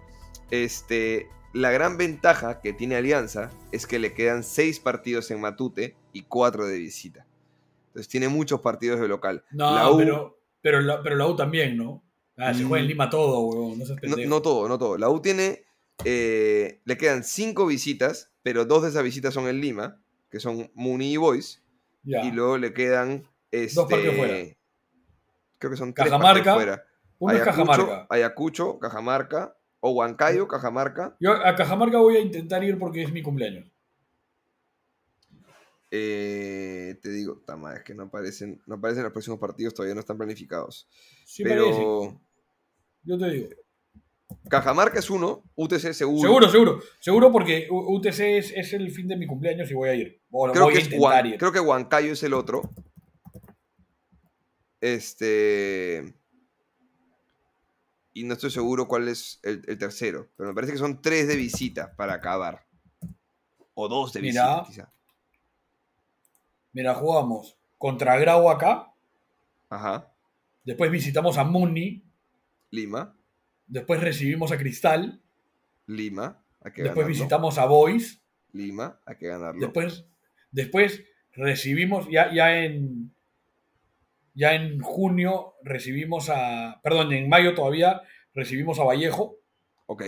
Este, 0.51 1.29
la 1.53 1.71
gran 1.71 1.97
ventaja 1.97 2.61
que 2.61 2.73
tiene 2.73 2.97
Alianza 2.97 3.51
es 3.73 3.87
que 3.87 3.99
le 3.99 4.15
quedan 4.15 4.43
6 4.43 4.81
partidos 4.81 5.31
en 5.31 5.41
Matute 5.41 5.97
y 6.13 6.23
4 6.23 6.67
de 6.67 6.79
visita. 6.79 7.27
Entonces 7.89 8.09
tiene 8.09 8.29
muchos 8.29 8.61
partidos 8.61 9.01
de 9.01 9.09
local. 9.09 9.45
No, 9.51 9.75
La 9.75 9.91
U- 9.91 9.97
pero, 9.99 10.39
pero, 10.61 10.81
la, 10.81 11.03
pero 11.03 11.17
la 11.17 11.27
U 11.27 11.37
también, 11.37 11.77
¿no? 11.77 12.03
Ah, 12.37 12.55
se 12.55 12.63
juega 12.65 12.81
en 12.83 12.87
Mm. 12.87 12.89
Lima 12.91 13.11
todo, 13.11 13.41
huevón, 13.41 13.79
no 14.29 14.41
todo, 14.43 14.69
no 14.69 14.79
todo. 14.79 14.97
La 14.99 15.09
U 15.11 15.21
tiene. 15.21 15.65
eh, 16.05 16.81
le 16.85 16.97
quedan 16.97 17.25
5 17.25 17.67
visitas, 17.67 18.31
pero 18.45 18.65
dos 18.65 18.85
de 18.85 18.91
esas 18.91 19.03
visitas 19.03 19.35
son 19.35 19.49
en 19.49 19.61
Lima, 19.61 20.01
que 20.31 20.39
son 20.39 20.71
Muni 20.75 21.13
y 21.15 21.17
Boys. 21.17 21.61
Ya. 22.05 22.23
Y 22.25 22.31
luego 22.31 22.57
le 22.57 22.73
quedan. 22.73 23.27
Este, 23.51 23.75
Dos 23.81 23.91
partidos 23.91 24.15
fuera. 24.17 24.35
Creo 25.59 25.71
que 25.73 25.77
son 25.77 25.93
tres 25.93 26.05
Cajamarca, 26.07 26.35
partidos 26.45 26.55
fuera. 26.57 26.85
Uno 27.19 27.33
es 27.35 27.43
Cajamarca. 27.43 28.07
Ayacucho, 28.11 28.79
Cajamarca. 28.79 29.57
O 29.81 29.91
Huancayo, 29.93 30.49
Cajamarca. 30.49 31.17
Yo 31.21 31.33
a 31.33 31.55
Cajamarca 31.55 31.99
voy 31.99 32.17
a 32.17 32.21
intentar 32.21 32.65
ir 32.65 32.79
porque 32.79 33.03
es 33.03 33.13
mi 33.13 33.23
cumpleaños. 33.23 33.71
Eh, 35.91 36.99
te 37.03 37.11
digo, 37.11 37.41
tama, 37.47 37.75
es 37.75 37.83
que 37.83 37.95
no 37.95 38.05
aparecen, 38.05 38.61
no 38.67 38.75
aparecen 38.75 39.05
los 39.05 39.13
próximos 39.13 39.39
partidos, 39.39 39.73
todavía 39.73 39.95
no 39.95 40.01
están 40.01 40.19
planificados. 40.19 40.87
Sí, 41.25 41.43
parece. 41.45 41.63
pero 41.65 42.21
Yo 43.05 43.19
te 43.19 43.31
digo. 43.31 43.49
Cajamarca 44.51 44.99
es 44.99 45.09
uno, 45.09 45.43
UTC 45.55 45.93
seguro. 45.95 46.21
Seguro, 46.29 46.49
seguro. 46.51 46.81
Seguro 47.01 47.33
porque 47.33 47.67
UTC 47.71 48.21
es, 48.21 48.53
es 48.55 48.73
el 48.75 48.91
fin 48.91 49.09
de 49.09 49.17
mi 49.17 49.27
cumpleaños 49.27 49.71
y 49.71 49.75
voy 49.75 49.89
a 49.89 49.95
ir. 49.95 50.21
Bueno, 50.29 50.53
Creo 50.53 50.65
voy 50.65 50.75
que, 50.75 50.81
a 50.81 50.83
intentar 50.85 51.27
ir. 51.27 51.39
creo 51.39 51.53
que 51.53 51.61
Huancayo 51.61 52.13
es 52.13 52.23
el 52.23 52.35
otro. 52.35 52.69
Este. 54.81 56.15
Y 58.19 58.25
no 58.25 58.35
estoy 58.35 58.51
seguro 58.51 58.89
cuál 58.89 59.07
es 59.09 59.39
el, 59.45 59.63
el 59.69 59.79
tercero. 59.79 60.29
Pero 60.37 60.49
me 60.49 60.55
parece 60.55 60.73
que 60.73 60.79
son 60.79 61.01
tres 61.01 61.29
de 61.29 61.37
visita 61.37 61.95
para 61.95 62.15
acabar. 62.15 62.67
O 63.75 63.87
dos 63.89 64.13
de 64.13 64.21
Mira. 64.23 64.63
visita, 64.63 64.69
quizá. 64.69 64.93
Mira, 66.73 66.95
jugamos 66.95 67.57
contra 67.77 68.19
Grau 68.19 68.51
acá. 68.51 68.93
Ajá. 69.71 70.13
Después 70.65 70.91
visitamos 70.91 71.39
a 71.39 71.45
Muni. 71.45 72.03
Lima. 72.71 73.15
Después 73.69 74.01
recibimos 74.01 74.51
a 74.51 74.59
Cristal. 74.59 75.23
Lima. 75.87 76.43
Hay 76.61 76.73
que 76.73 76.83
Después 76.83 77.07
ganarlo. 77.07 77.07
visitamos 77.15 77.59
a 77.59 77.67
Boys. 77.67 78.21
Lima. 78.53 79.01
Hay 79.07 79.17
que 79.17 79.29
ganarlo. 79.29 79.61
Después, 79.61 80.05
después 80.51 81.05
recibimos, 81.35 82.09
ya, 82.11 82.33
ya 82.35 82.65
en. 82.65 83.15
Ya 84.39 84.55
en 84.55 84.81
junio 84.81 85.55
recibimos 85.65 86.31
a. 86.31 86.81
Perdón, 86.83 87.13
en 87.13 87.29
mayo 87.29 87.55
todavía 87.57 88.03
recibimos 88.35 88.79
a 88.79 88.85
Vallejo. 88.85 89.37
Ok. 89.87 90.05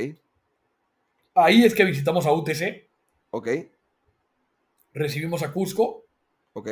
Ahí 1.35 1.65
es 1.65 1.75
que 1.75 1.85
visitamos 1.85 2.27
a 2.27 2.33
UTC, 2.33 2.89
Ok, 3.31 3.49
recibimos 4.93 5.43
a 5.43 5.53
Cusco, 5.53 6.05
ok, 6.53 6.69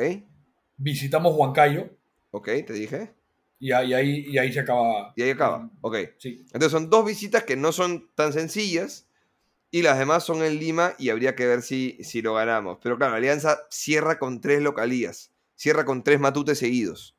visitamos 0.77 1.33
Huancayo 1.35 1.89
ok, 2.31 2.45
te 2.67 2.73
dije. 2.73 3.13
y 3.59 3.71
ahí, 3.71 3.89
y 3.89 3.93
ahí, 3.93 4.25
y 4.29 4.37
ahí 4.37 4.53
se 4.53 4.59
acaba. 4.59 5.13
Y 5.15 5.23
ahí 5.23 5.31
acaba. 5.31 5.69
Ok. 5.81 5.97
Sí. 6.17 6.45
Entonces 6.53 6.71
son 6.71 6.89
dos 6.89 7.05
visitas 7.05 7.43
que 7.43 7.55
no 7.55 7.71
son 7.71 8.09
tan 8.15 8.31
sencillas 8.33 9.07
y 9.71 9.81
las 9.81 9.99
demás 9.99 10.23
son 10.23 10.43
en 10.43 10.59
Lima 10.59 10.93
y 10.97 11.09
habría 11.09 11.35
que 11.35 11.45
ver 11.47 11.61
si, 11.61 11.97
si 12.03 12.21
lo 12.21 12.35
ganamos. 12.35 12.77
Pero 12.81 12.97
claro, 12.97 13.15
Alianza 13.15 13.59
cierra 13.69 14.17
con 14.19 14.39
tres 14.41 14.61
localías, 14.61 15.31
cierra 15.55 15.83
con 15.85 16.03
tres 16.03 16.19
matutes 16.19 16.59
seguidos. 16.59 17.15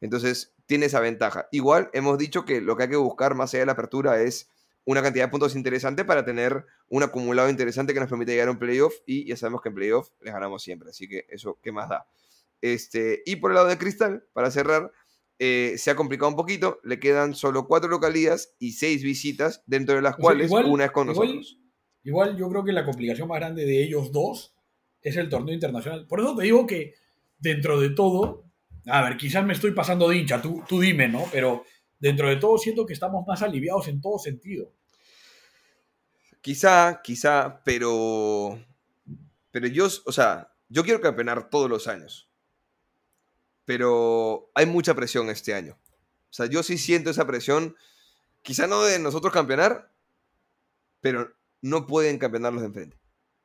Entonces 0.00 0.52
tiene 0.66 0.86
esa 0.86 1.00
ventaja. 1.00 1.48
Igual 1.52 1.90
hemos 1.92 2.16
dicho 2.18 2.44
que 2.44 2.60
lo 2.60 2.76
que 2.76 2.84
hay 2.84 2.88
que 2.90 2.96
buscar 2.96 3.34
más 3.34 3.52
allá 3.52 3.60
de 3.60 3.66
la 3.66 3.72
apertura 3.72 4.20
es 4.22 4.48
una 4.84 5.02
cantidad 5.02 5.24
de 5.26 5.30
puntos 5.30 5.54
interesante 5.56 6.04
para 6.04 6.24
tener 6.24 6.64
un 6.88 7.02
acumulado 7.02 7.50
interesante 7.50 7.92
que 7.92 8.00
nos 8.00 8.08
permite 8.08 8.32
llegar 8.32 8.48
a 8.48 8.52
un 8.52 8.58
playoff 8.58 8.94
y 9.06 9.26
ya 9.26 9.36
sabemos 9.36 9.60
que 9.62 9.68
en 9.68 9.74
playoff 9.74 10.10
les 10.20 10.32
ganamos 10.32 10.62
siempre, 10.62 10.90
así 10.90 11.06
que 11.06 11.26
eso, 11.28 11.58
¿qué 11.62 11.70
más 11.70 11.88
da? 11.90 12.06
Este, 12.62 13.22
y 13.26 13.36
por 13.36 13.50
el 13.50 13.56
lado 13.56 13.68
de 13.68 13.78
Cristal, 13.78 14.24
para 14.32 14.50
cerrar, 14.50 14.90
eh, 15.38 15.74
se 15.78 15.90
ha 15.90 15.96
complicado 15.96 16.28
un 16.30 16.36
poquito, 16.36 16.80
le 16.82 16.98
quedan 16.98 17.34
solo 17.34 17.66
cuatro 17.66 17.88
localías 17.88 18.54
y 18.58 18.72
seis 18.72 19.02
visitas, 19.02 19.62
dentro 19.66 19.94
de 19.94 20.02
las 20.02 20.14
O 20.14 20.16
sea, 20.16 20.22
cuales 20.22 20.46
igual- 20.46 20.64
una 20.66 20.84
es 20.86 20.90
con 20.90 21.10
igual- 21.10 21.28
nosotros. 21.28 21.58
Igual 22.02 22.36
yo 22.38 22.48
creo 22.48 22.64
que 22.64 22.72
la 22.72 22.84
complicación 22.86 23.28
más 23.28 23.38
grande 23.38 23.66
de 23.66 23.82
ellos 23.82 24.10
dos 24.12 24.54
es 25.02 25.16
el 25.16 25.28
torneo 25.28 25.54
internacional. 25.54 26.06
Por 26.06 26.20
eso 26.20 26.34
te 26.34 26.44
digo 26.44 26.66
que 26.66 26.94
dentro 27.38 27.78
de 27.78 27.90
todo, 27.90 28.44
a 28.86 29.02
ver, 29.02 29.16
quizás 29.16 29.44
me 29.44 29.52
estoy 29.52 29.72
pasando 29.72 30.08
de 30.08 30.18
hincha, 30.18 30.40
tú, 30.40 30.62
tú 30.68 30.80
dime, 30.80 31.08
¿no? 31.08 31.24
Pero 31.30 31.64
dentro 31.98 32.28
de 32.28 32.36
todo 32.36 32.58
siento 32.58 32.86
que 32.86 32.94
estamos 32.94 33.26
más 33.26 33.42
aliviados 33.42 33.88
en 33.88 34.00
todo 34.00 34.18
sentido. 34.18 34.72
Quizá, 36.40 37.00
quizá, 37.02 37.62
pero. 37.64 38.58
Pero 39.50 39.66
yo, 39.66 39.86
o 40.06 40.12
sea, 40.12 40.52
yo 40.68 40.84
quiero 40.84 41.00
campeonar 41.00 41.50
todos 41.50 41.68
los 41.68 41.86
años. 41.86 42.30
Pero 43.64 44.50
hay 44.54 44.66
mucha 44.66 44.94
presión 44.94 45.28
este 45.28 45.54
año. 45.54 45.76
O 46.30 46.32
sea, 46.32 46.46
yo 46.46 46.62
sí 46.62 46.78
siento 46.78 47.10
esa 47.10 47.26
presión. 47.26 47.76
Quizá 48.42 48.66
no 48.66 48.82
de 48.82 48.98
nosotros 48.98 49.32
campeonar, 49.32 49.90
pero 51.00 51.34
no 51.60 51.86
pueden 51.86 52.18
campeonar 52.18 52.52
los 52.52 52.62
de 52.62 52.68
enfrente. 52.68 52.96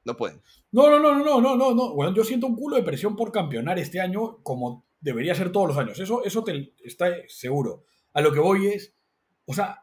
No 0.06 0.16
pueden. 0.16 0.42
No, 0.72 0.90
no, 0.90 1.00
no, 1.00 1.16
no, 1.16 1.26
no, 1.26 1.42
no, 1.42 1.56
no, 1.56 1.76
no. 1.76 1.94
Bueno, 1.94 2.14
yo 2.14 2.24
siento 2.24 2.48
un 2.48 2.56
culo 2.56 2.78
de 2.78 2.84
presión 2.84 3.16
por 3.16 3.32
campeonar 3.32 3.78
este 3.80 4.00
año 4.00 4.38
como 4.44 4.85
debería 5.00 5.36
ser 5.36 5.52
todos 5.52 5.68
los 5.68 5.78
años. 5.78 6.00
Eso, 6.00 6.24
eso 6.24 6.44
te 6.44 6.74
está 6.84 7.14
seguro. 7.28 7.84
A 8.14 8.22
lo 8.22 8.32
que 8.32 8.40
voy 8.40 8.68
es, 8.68 8.94
o 9.46 9.54
sea, 9.54 9.82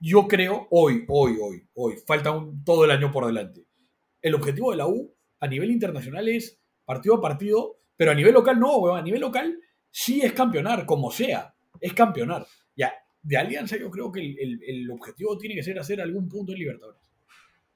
yo 0.00 0.28
creo 0.28 0.68
hoy, 0.70 1.04
hoy, 1.08 1.36
hoy, 1.40 1.68
hoy, 1.74 1.96
falta 2.06 2.30
un, 2.30 2.62
todo 2.64 2.84
el 2.84 2.90
año 2.90 3.10
por 3.10 3.26
delante. 3.26 3.66
El 4.22 4.34
objetivo 4.34 4.70
de 4.70 4.76
la 4.76 4.86
U 4.86 5.14
a 5.40 5.46
nivel 5.46 5.70
internacional 5.70 6.28
es 6.28 6.60
partido 6.84 7.16
a 7.16 7.20
partido, 7.20 7.76
pero 7.96 8.10
a 8.12 8.14
nivel 8.14 8.34
local 8.34 8.58
no, 8.58 8.78
weón. 8.78 8.98
A 8.98 9.02
nivel 9.02 9.20
local 9.20 9.58
sí 9.90 10.20
es 10.22 10.32
campeonar, 10.32 10.86
como 10.86 11.10
sea, 11.10 11.54
es 11.80 11.92
campeonar. 11.92 12.46
Ya, 12.76 12.92
de 13.22 13.36
Alianza 13.36 13.76
yo 13.76 13.90
creo 13.90 14.10
que 14.12 14.20
el, 14.20 14.38
el- 14.38 14.62
el 14.66 14.90
objetivo 14.90 15.36
tiene 15.36 15.54
que 15.56 15.62
ser 15.62 15.78
hacer 15.78 16.00
algún 16.00 16.28
punto 16.28 16.52
en 16.52 16.58
Libertadores. 16.58 17.02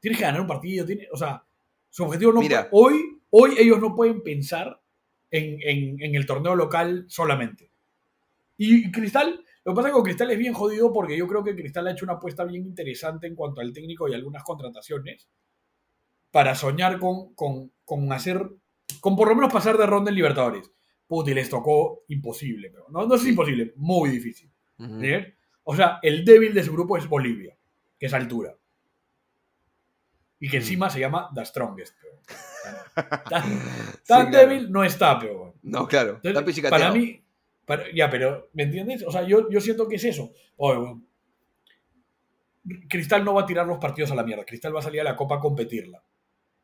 Tienes 0.00 0.18
que 0.18 0.24
ganar 0.24 0.40
un 0.40 0.46
partido, 0.46 0.84
tiene, 0.86 1.06
o 1.12 1.16
sea, 1.16 1.44
su 1.90 2.04
objetivo 2.04 2.32
no 2.32 2.40
Mira. 2.40 2.68
hoy, 2.72 3.20
hoy 3.30 3.54
ellos 3.58 3.80
no 3.80 3.94
pueden 3.94 4.22
pensar 4.22 4.80
en, 5.32 5.58
en- 5.62 6.00
en 6.02 6.14
el 6.14 6.24
torneo 6.26 6.54
local 6.54 7.06
solamente. 7.08 7.70
Y 8.56 8.92
Cristal, 8.92 9.44
lo 9.64 9.72
que 9.72 9.76
pasa 9.76 9.88
es 9.88 9.92
que 9.92 9.94
con 9.96 10.04
Cristal 10.04 10.30
es 10.30 10.38
bien 10.38 10.52
jodido 10.52 10.92
porque 10.92 11.16
yo 11.16 11.26
creo 11.26 11.42
que 11.42 11.56
Cristal 11.56 11.88
ha 11.88 11.92
hecho 11.92 12.04
una 12.04 12.14
apuesta 12.14 12.44
bien 12.44 12.64
interesante 12.64 13.26
en 13.26 13.34
cuanto 13.34 13.60
al 13.60 13.72
técnico 13.72 14.08
y 14.08 14.14
algunas 14.14 14.44
contrataciones 14.44 15.28
para 16.30 16.54
soñar 16.54 16.98
con, 16.98 17.34
con, 17.34 17.72
con 17.84 18.10
hacer, 18.12 18.48
con 19.00 19.16
por 19.16 19.28
lo 19.28 19.34
menos 19.34 19.52
pasar 19.52 19.76
de 19.76 19.86
ronda 19.86 20.10
en 20.10 20.14
Libertadores. 20.16 20.70
Puta, 21.06 21.30
y 21.30 21.34
les 21.34 21.50
tocó 21.50 22.04
imposible, 22.08 22.70
pero 22.70 22.86
no, 22.88 23.06
no 23.06 23.14
es 23.16 23.26
imposible, 23.26 23.72
muy 23.76 24.08
difícil. 24.10 24.50
O 25.64 25.76
sea, 25.76 25.98
el 26.02 26.24
débil 26.24 26.54
de 26.54 26.62
su 26.62 26.72
grupo 26.72 26.96
es 26.96 27.06
Bolivia, 27.08 27.56
que 27.98 28.06
es 28.06 28.14
altura. 28.14 28.56
Y 30.44 30.48
que 30.50 30.56
encima 30.56 30.90
se 30.90 30.98
llama 30.98 31.30
The 31.34 31.44
Strongest. 31.44 31.94
peor. 32.00 32.18
Tan, 32.94 33.04
tan- 33.24 33.24
tan 33.30 33.46
Sí, 33.46 34.02
claro. 34.06 34.30
débil 34.30 34.72
no 34.72 34.82
está, 34.84 35.18
peor. 35.18 35.54
No, 35.62 35.86
claro. 35.86 36.16
Entonces, 36.16 36.30
Está 36.32 36.44
pichicateado. 36.44 36.84
para 36.84 36.94
mí, 37.00 37.22
para- 37.64 37.84
ya, 37.94 38.10
pero, 38.10 38.48
¿me 38.52 38.64
entiendes? 38.64 39.04
O 39.06 39.12
sea, 39.12 39.22
yo, 39.22 39.48
yo 39.50 39.60
siento 39.60 39.86
que 39.86 39.96
es 39.96 40.04
eso. 40.04 40.32
Bueno, 40.56 41.00
Cristal 42.88 43.24
no 43.24 43.34
va 43.34 43.42
a 43.42 43.46
tirar 43.46 43.66
los 43.66 43.78
partidos 43.78 44.10
a 44.12 44.14
la 44.14 44.22
mierda. 44.22 44.44
Cristal 44.44 44.74
va 44.74 44.80
a 44.80 44.82
salir 44.82 45.00
a 45.00 45.04
la 45.04 45.16
Copa 45.16 45.36
a 45.36 45.40
competirla. 45.40 46.02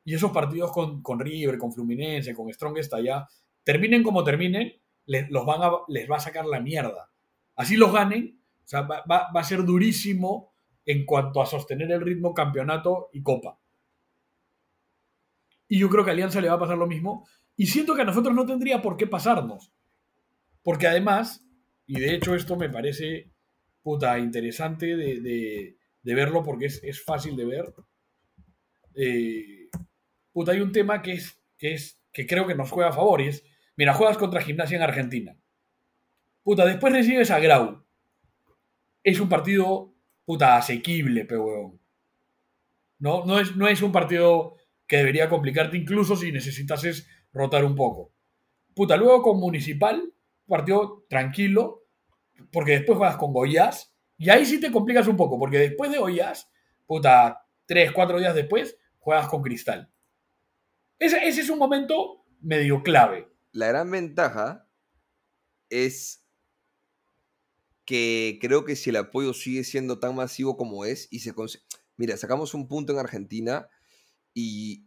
Y 0.04 0.14
esos 0.14 0.30
partidos 0.30 0.72
con, 0.72 1.02
con 1.02 1.18
River, 1.20 1.58
con 1.58 1.72
Fluminense, 1.72 2.34
con 2.34 2.52
Strongest 2.52 2.94
allá, 2.94 3.26
terminen 3.64 4.02
como 4.02 4.24
terminen, 4.24 4.72
les, 5.06 5.28
los 5.30 5.44
van 5.44 5.62
a, 5.62 5.70
les 5.88 6.10
va 6.10 6.16
a 6.16 6.20
sacar 6.20 6.46
la 6.46 6.60
mierda. 6.60 7.10
Así 7.56 7.76
los 7.76 7.92
ganen, 7.92 8.40
o 8.64 8.68
sea, 8.68 8.82
va, 8.82 9.02
va- 9.10 9.30
va 9.34 9.40
a 9.40 9.44
ser 9.44 9.64
durísimo 9.64 10.52
en 10.86 11.04
cuanto 11.04 11.42
a 11.42 11.46
sostener 11.46 11.90
el 11.92 12.00
ritmo 12.00 12.32
campeonato 12.32 13.10
y 13.12 13.22
Copa. 13.22 13.58
Y 15.68 15.78
yo 15.78 15.88
creo 15.90 16.04
que 16.04 16.10
a 16.10 16.12
Alianza 16.14 16.40
le 16.40 16.48
va 16.48 16.54
a 16.54 16.58
pasar 16.60 16.78
lo 16.78 16.86
mismo. 16.86 17.26
Y 17.56 17.66
siento 17.66 17.94
que 17.94 18.02
a 18.02 18.06
nosotros 18.06 18.34
no 18.34 18.46
tendría 18.46 18.80
por 18.82 18.96
qué 18.96 19.06
pasarnos. 19.06 19.72
Porque 20.62 20.86
además, 20.86 21.44
y 21.86 22.00
de 22.00 22.14
hecho 22.14 22.34
esto 22.34 22.56
me 22.56 22.68
parece 22.70 23.30
puta 23.82 24.18
interesante 24.18 24.96
de, 24.96 25.20
de- 25.20 25.74
verlo 26.14 26.42
porque 26.42 26.66
es, 26.66 26.82
es 26.82 27.04
fácil 27.04 27.36
de 27.36 27.44
ver. 27.44 27.74
Eh, 28.94 29.68
puta, 30.32 30.52
hay 30.52 30.60
un 30.60 30.72
tema 30.72 31.02
que 31.02 31.12
es, 31.12 31.38
que 31.58 31.74
es 31.74 32.00
que 32.12 32.26
creo 32.26 32.46
que 32.46 32.54
nos 32.54 32.70
juega 32.70 32.90
a 32.90 32.94
favor 32.94 33.20
y 33.20 33.28
es, 33.28 33.44
mira, 33.76 33.94
juegas 33.94 34.16
contra 34.18 34.40
Gimnasia 34.40 34.76
en 34.76 34.82
Argentina. 34.82 35.36
Puta, 36.42 36.64
después 36.64 36.92
recibes 36.92 37.30
a 37.30 37.38
Grau. 37.40 37.84
Es 39.04 39.20
un 39.20 39.28
partido, 39.28 39.94
puta, 40.24 40.56
asequible, 40.56 41.24
pe 41.24 41.36
huevón. 41.36 41.78
No, 42.98 43.24
no, 43.24 43.38
es, 43.38 43.54
no 43.54 43.68
es 43.68 43.82
un 43.82 43.92
partido 43.92 44.56
que 44.88 44.96
debería 44.96 45.28
complicarte 45.28 45.76
incluso 45.76 46.16
si 46.16 46.32
necesitases 46.32 47.06
rotar 47.32 47.64
un 47.64 47.76
poco. 47.76 48.12
Puta, 48.74 48.96
luego 48.96 49.22
con 49.22 49.38
Municipal, 49.38 50.12
partido 50.46 51.04
tranquilo, 51.08 51.84
porque 52.50 52.72
después 52.72 52.98
juegas 52.98 53.16
con 53.16 53.32
Goiás, 53.32 53.94
y 54.16 54.30
ahí 54.30 54.46
sí 54.46 54.58
te 54.58 54.72
complicas 54.72 55.06
un 55.06 55.16
poco, 55.16 55.38
porque 55.38 55.58
después 55.58 55.92
de 55.92 55.98
Goiás, 55.98 56.50
puta, 56.86 57.46
tres, 57.66 57.92
cuatro 57.92 58.18
días 58.18 58.34
después, 58.34 58.76
juegas 58.98 59.28
con 59.28 59.42
Cristal. 59.42 59.92
Ese, 60.98 61.28
ese 61.28 61.42
es 61.42 61.50
un 61.50 61.58
momento 61.58 62.24
medio 62.40 62.82
clave. 62.82 63.28
La 63.52 63.68
gran 63.68 63.90
ventaja 63.90 64.68
es 65.68 66.24
que 67.84 68.38
creo 68.40 68.64
que 68.64 68.76
si 68.76 68.90
el 68.90 68.96
apoyo 68.96 69.34
sigue 69.34 69.64
siendo 69.64 69.98
tan 69.98 70.14
masivo 70.14 70.56
como 70.56 70.84
es 70.84 71.08
y 71.10 71.20
se 71.20 71.34
Mira, 71.96 72.16
sacamos 72.16 72.54
un 72.54 72.68
punto 72.68 72.92
en 72.92 72.98
Argentina 72.98 73.68
y... 74.38 74.84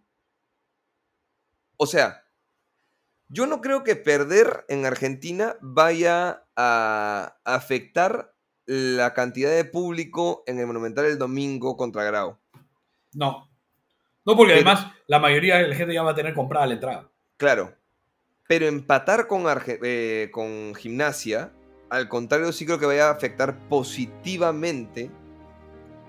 O 1.77 1.85
sea, 1.87 2.23
yo 3.27 3.47
no 3.47 3.59
creo 3.61 3.83
que 3.83 3.95
perder 3.95 4.65
en 4.69 4.85
Argentina 4.85 5.55
vaya 5.61 6.45
a 6.55 7.37
afectar 7.43 8.33
la 8.65 9.13
cantidad 9.13 9.49
de 9.49 9.65
público 9.65 10.43
en 10.47 10.59
el 10.59 10.67
Monumental 10.67 11.05
el 11.05 11.17
domingo 11.17 11.75
contra 11.75 12.03
Grau. 12.03 12.37
No. 13.13 13.49
No, 14.25 14.37
porque 14.37 14.53
Pero- 14.53 14.69
además 14.69 14.93
la 15.07 15.19
mayoría 15.19 15.57
de 15.57 15.67
la 15.67 15.75
gente 15.75 15.93
ya 15.93 16.03
va 16.03 16.11
a 16.11 16.15
tener 16.15 16.33
comprada 16.35 16.67
la 16.67 16.73
entrada. 16.75 17.09
Claro. 17.37 17.75
Pero 18.47 18.67
empatar 18.67 19.27
con, 19.27 19.43
Arge- 19.45 19.79
eh, 19.81 20.29
con 20.31 20.75
gimnasia, 20.75 21.51
al 21.89 22.07
contrario, 22.07 22.51
sí 22.51 22.65
creo 22.65 22.79
que 22.79 22.85
vaya 22.85 23.07
a 23.07 23.11
afectar 23.11 23.57
positivamente 23.67 25.09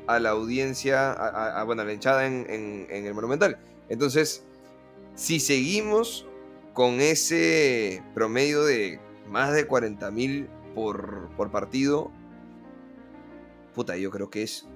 a 0.06 0.18
la 0.18 0.30
audiencia, 0.30 1.12
a, 1.12 1.62
bueno, 1.64 1.82
a 1.82 1.84
la 1.84 1.92
hinchada 1.92 2.26
en, 2.26 2.46
en- 2.48 3.06
el 3.06 3.14
Monumental. 3.14 3.58
Entonces, 3.88 4.44
si 5.14 5.40
seguimos 5.40 6.26
con 6.72 7.00
ese 7.00 8.02
promedio 8.14 8.64
de 8.64 8.98
más 9.28 9.52
de 9.52 9.66
40.000 9.68 10.48
por, 10.74 11.28
por 11.36 11.50
partido, 11.50 12.10
puta, 13.74 13.96
yo 13.96 14.10
creo 14.10 14.30
que 14.30 14.42
es 14.42 14.66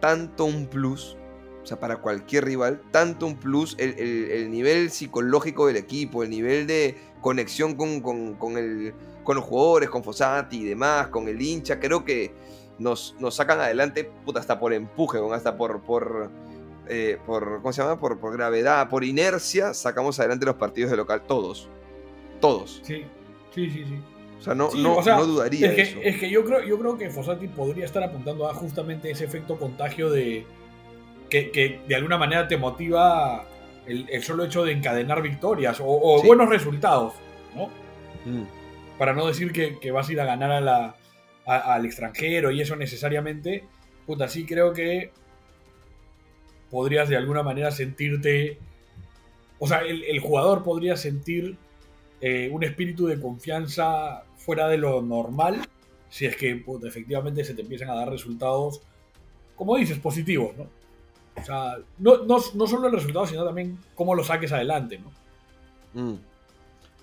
tanto 0.00 0.44
un 0.44 0.66
plus 0.66 1.16
o 1.62 1.66
sea, 1.66 1.80
para 1.80 1.96
cualquier 2.02 2.44
rival, 2.44 2.82
tanto 2.90 3.26
un 3.26 3.36
plus, 3.36 3.74
el, 3.78 3.98
el- 3.98 4.30
el 4.30 4.50
nivel 4.50 4.90
psicológico 4.90 5.66
del 5.66 5.76
equipo, 5.76 6.22
el 6.22 6.28
nivel 6.28 6.66
de 6.66 6.94
conexión 7.22 7.74
con, 7.74 8.02
con 8.02 9.34
los 9.34 9.44
jugadores, 9.44 9.88
con 9.88 10.04
Fossati 10.04 10.58
y 10.60 10.64
demás, 10.64 11.08
con 11.08 11.26
el 11.26 11.40
hincha, 11.40 11.80
creo 11.80 12.04
que 12.04 12.32
nos, 12.78 13.14
nos 13.20 13.34
sacan 13.36 13.60
adelante, 13.60 14.10
puta, 14.24 14.40
hasta 14.40 14.58
por 14.58 14.72
empuje, 14.72 15.18
hasta 15.32 15.56
por, 15.56 15.80
por, 15.82 16.30
eh, 16.88 17.18
por, 17.26 17.60
¿cómo 17.62 17.72
se 17.72 17.82
llama? 17.82 17.98
Por, 17.98 18.18
por 18.18 18.32
gravedad, 18.32 18.88
por 18.88 19.04
inercia, 19.04 19.74
sacamos 19.74 20.18
adelante 20.20 20.46
los 20.46 20.56
partidos 20.56 20.90
de 20.90 20.96
local, 20.96 21.22
todos, 21.26 21.68
todos. 22.40 22.80
Sí, 22.84 23.04
sí, 23.54 23.70
sí, 23.70 23.84
sí. 23.84 24.00
O 24.38 24.42
sea, 24.42 24.54
no, 24.54 24.70
Sí, 24.70 24.82
no, 24.82 24.96
o 24.96 25.02
sea, 25.02 25.16
no 25.16 25.24
dudaría 25.24 25.68
es 25.68 25.74
que, 25.74 25.82
eso. 25.82 25.98
es 26.02 26.18
que 26.18 26.28
yo 26.28 26.44
creo, 26.44 26.62
yo 26.64 26.78
creo 26.78 26.98
que 26.98 27.08
Fossati 27.10 27.48
podría 27.48 27.84
estar 27.86 28.02
apuntando 28.02 28.48
a 28.48 28.54
justamente 28.54 29.10
ese 29.10 29.24
efecto 29.24 29.56
contagio 29.56 30.10
de 30.10 30.44
que, 31.30 31.50
que 31.50 31.80
de 31.88 31.94
alguna 31.94 32.18
manera 32.18 32.46
te 32.46 32.58
motiva 32.58 33.46
el, 33.86 34.06
el 34.10 34.22
solo 34.22 34.44
hecho 34.44 34.64
de 34.64 34.72
encadenar 34.72 35.22
victorias 35.22 35.80
o, 35.80 35.86
o 35.86 36.20
Sí. 36.20 36.26
buenos 36.26 36.48
resultados, 36.50 37.14
¿no? 37.54 37.68
Mm. 38.30 38.44
Para 38.98 39.14
no 39.14 39.26
decir 39.26 39.50
que, 39.52 39.78
que 39.78 39.90
vas 39.92 40.08
a 40.08 40.12
ir 40.12 40.20
a 40.20 40.24
ganar 40.26 40.50
a 40.50 40.60
la, 40.60 40.96
al 41.46 41.84
extranjero 41.84 42.50
y 42.50 42.60
eso 42.60 42.76
necesariamente, 42.76 43.64
puta, 44.06 44.28
sí 44.28 44.46
creo 44.46 44.72
que 44.72 45.10
podrías 46.70 47.08
de 47.08 47.16
alguna 47.16 47.42
manera 47.42 47.70
sentirte, 47.70 48.58
o 49.58 49.68
sea, 49.68 49.80
el, 49.80 50.18
jugador 50.20 50.62
podría 50.62 50.96
sentir 50.96 51.56
eh, 52.20 52.48
un 52.50 52.64
espíritu 52.64 53.06
de 53.06 53.20
confianza 53.20 54.24
fuera 54.36 54.68
de 54.68 54.78
lo 54.78 55.02
normal 55.02 55.60
si 56.14 56.26
es 56.26 56.36
que 56.36 56.64
efectivamente 56.84 57.44
se 57.44 57.54
te 57.54 57.62
empiezan 57.62 57.90
a 57.90 57.94
dar 57.94 58.08
resultados, 58.08 58.80
como 59.56 59.76
dices, 59.76 59.98
positivos, 59.98 60.56
¿no? 60.56 60.68
O 61.36 61.44
sea, 61.44 61.76
no, 61.98 62.18
no, 62.18 62.36
no 62.54 62.66
solo 62.68 62.86
el 62.86 62.92
resultado, 62.92 63.26
sino 63.26 63.44
también 63.44 63.78
cómo 63.96 64.14
lo 64.14 64.22
saques 64.22 64.52
adelante, 64.52 65.00
¿no? 65.00 65.10
Mm. 66.00 66.18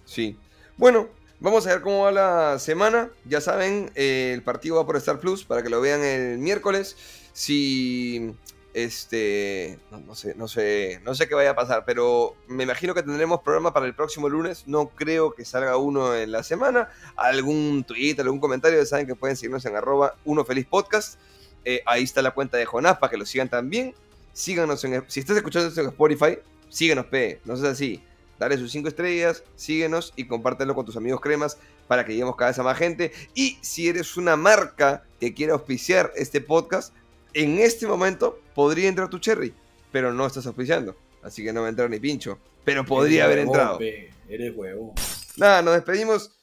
Sí. 0.05 0.37
Bueno, 0.77 1.09
vamos 1.41 1.65
a 1.67 1.71
ver 1.71 1.81
cómo 1.81 2.03
va 2.03 2.11
la 2.11 2.59
semana. 2.59 3.09
Ya 3.25 3.41
saben, 3.41 3.91
eh, 3.95 4.31
el 4.33 4.43
partido 4.43 4.77
va 4.77 4.85
por 4.85 4.95
Star 4.97 5.19
Plus 5.19 5.43
para 5.43 5.61
que 5.61 5.69
lo 5.69 5.81
vean 5.81 6.01
el 6.03 6.37
miércoles. 6.37 6.95
Si 7.33 8.33
este 8.73 9.77
no, 9.91 10.15
sé, 10.15 10.33
no 10.35 10.47
sé, 10.47 11.01
no 11.03 11.13
sé 11.13 11.27
qué 11.27 11.35
vaya 11.35 11.49
a 11.49 11.55
pasar, 11.55 11.83
pero 11.85 12.35
me 12.47 12.63
imagino 12.63 12.93
que 12.93 13.03
tendremos 13.03 13.41
programa 13.41 13.73
para 13.73 13.85
el 13.85 13.95
próximo 13.95 14.29
lunes. 14.29 14.63
No 14.67 14.89
creo 14.89 15.33
que 15.33 15.43
salga 15.43 15.75
uno 15.77 16.15
en 16.15 16.31
la 16.31 16.43
semana. 16.43 16.89
Algún 17.17 17.83
tweet, 17.83 18.15
algún 18.19 18.39
comentario, 18.39 18.79
ya 18.79 18.85
saben 18.85 19.07
que 19.07 19.15
pueden 19.15 19.35
seguirnos 19.35 19.65
en 19.65 19.75
arroba 19.75 20.15
uno 20.23 20.45
feliz 20.45 20.65
podcast. 20.67 21.19
Eh, 21.65 21.81
ahí 21.85 22.03
está 22.03 22.21
la 22.21 22.31
cuenta 22.31 22.57
de 22.57 22.65
Jonás 22.65 22.97
para 22.97 23.11
que 23.11 23.17
lo 23.17 23.25
sigan 23.25 23.49
también. 23.49 23.93
Síganos 24.33 24.83
en 24.85 25.03
si 25.07 25.19
estás 25.19 25.35
escuchando 25.35 25.67
esto 25.67 25.81
en 25.81 25.87
Spotify, 25.87 26.37
síguenos, 26.69 27.07
P. 27.07 27.41
No 27.43 27.57
seas 27.57 27.73
así 27.73 28.01
dale 28.41 28.57
sus 28.57 28.71
5 28.71 28.87
estrellas, 28.87 29.43
síguenos 29.55 30.13
y 30.15 30.25
compártelo 30.25 30.73
con 30.73 30.83
tus 30.83 30.97
amigos 30.97 31.21
cremas 31.21 31.59
para 31.87 32.03
que 32.03 32.13
lleguemos 32.13 32.35
cada 32.35 32.49
vez 32.49 32.57
a 32.57 32.63
más 32.63 32.75
gente. 32.75 33.11
Y 33.35 33.59
si 33.61 33.87
eres 33.87 34.17
una 34.17 34.35
marca 34.35 35.03
que 35.19 35.31
quiere 35.35 35.51
auspiciar 35.53 36.11
este 36.15 36.41
podcast, 36.41 36.91
en 37.35 37.59
este 37.59 37.85
momento 37.85 38.39
podría 38.55 38.89
entrar 38.89 39.09
tu 39.11 39.19
cherry, 39.19 39.53
pero 39.91 40.11
no 40.11 40.25
estás 40.25 40.47
auspiciando. 40.47 40.95
Así 41.21 41.43
que 41.43 41.53
no 41.53 41.61
va 41.61 41.67
a 41.67 41.69
entrar 41.69 41.87
ni 41.87 41.99
pincho. 41.99 42.39
Pero 42.65 42.83
podría 42.83 43.25
haber 43.25 43.37
Eres 43.37 43.47
entrado. 43.47 43.77
pe, 43.77 44.09
Eres 44.27 44.53
huevo. 44.55 44.95
Nada, 45.37 45.61
nos 45.61 45.75
despedimos. 45.75 46.35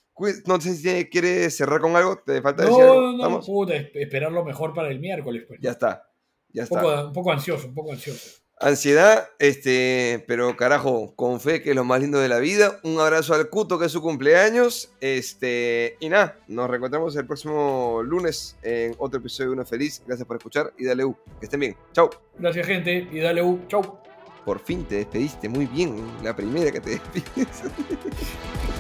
No 0.47 0.61
sé 0.61 0.75
si 0.77 1.05
quieres 1.07 1.57
cerrar 1.57 1.81
con 1.81 1.97
algo. 1.97 2.19
¿Te 2.25 2.41
falta 2.43 2.63
decir 2.63 2.79
No, 2.79 2.93
algo? 2.93 3.13
no, 3.13 3.29
no, 3.29 3.41
puta, 3.41 3.75
es- 3.75 3.91
esperar 3.95 4.31
lo 4.31 4.45
mejor 4.45 4.73
para 4.73 4.89
el 4.91 5.01
miércoles. 5.01 5.45
Pues. 5.49 5.59
Ya 5.61 5.73
está. 5.73 6.09
Ya 6.53 6.63
un, 6.63 6.65
está. 6.65 6.81
poco, 6.81 7.07
un 7.09 7.13
poco 7.13 7.33
ansioso, 7.33 7.67
un 7.67 7.75
poco 7.75 7.93
ansioso. 7.93 8.39
Ansiedad, 8.61 9.29
este, 9.39 10.25
pero 10.27 10.57
carajo, 10.57 11.13
con 11.15 11.41
fe 11.41 11.63
que 11.63 11.71
es 11.71 11.77
lo 11.77 11.85
más 11.85 12.01
lindo 12.01 12.19
de 12.19 12.29
la 12.29 12.39
vida. 12.39 12.81
Un 12.83 12.99
abrazo 12.99 13.35
al 13.35 13.49
Cuto 13.49 13.79
que 13.79 13.87
es 13.87 13.93
su 13.93 14.03
cumpleaños. 14.03 14.91
Este, 15.01 15.97
y 16.01 16.09
nada, 16.09 16.39
nos 16.49 16.69
reencontramos 16.69 17.15
el 17.15 17.25
próximo 17.25 18.03
lunes 18.03 18.57
en 18.63 18.97
otro 18.99 19.21
episodio 19.21 19.51
de 19.51 19.55
Uno 19.55 19.65
Feliz. 19.65 20.03
Gracias 20.05 20.27
por 20.27 20.37
escuchar 20.37 20.73
y 20.77 20.87
dale 20.87 21.05
U. 21.05 21.17
Que 21.39 21.47
estén 21.47 21.61
bien. 21.61 21.77
Chau. 21.93 22.11
Gracias, 22.39 22.67
gente, 22.67 23.09
y 23.13 23.21
dale 23.21 23.43
U. 23.43 23.61
Chau. 23.69 24.01
Por 24.45 24.59
fin 24.59 24.85
te 24.85 24.97
despediste 24.97 25.49
muy 25.49 25.67
bien. 25.67 25.97
La 26.25 26.35
primera 26.35 26.73
que 26.73 26.81
te 26.81 26.91
despides. 26.91 27.63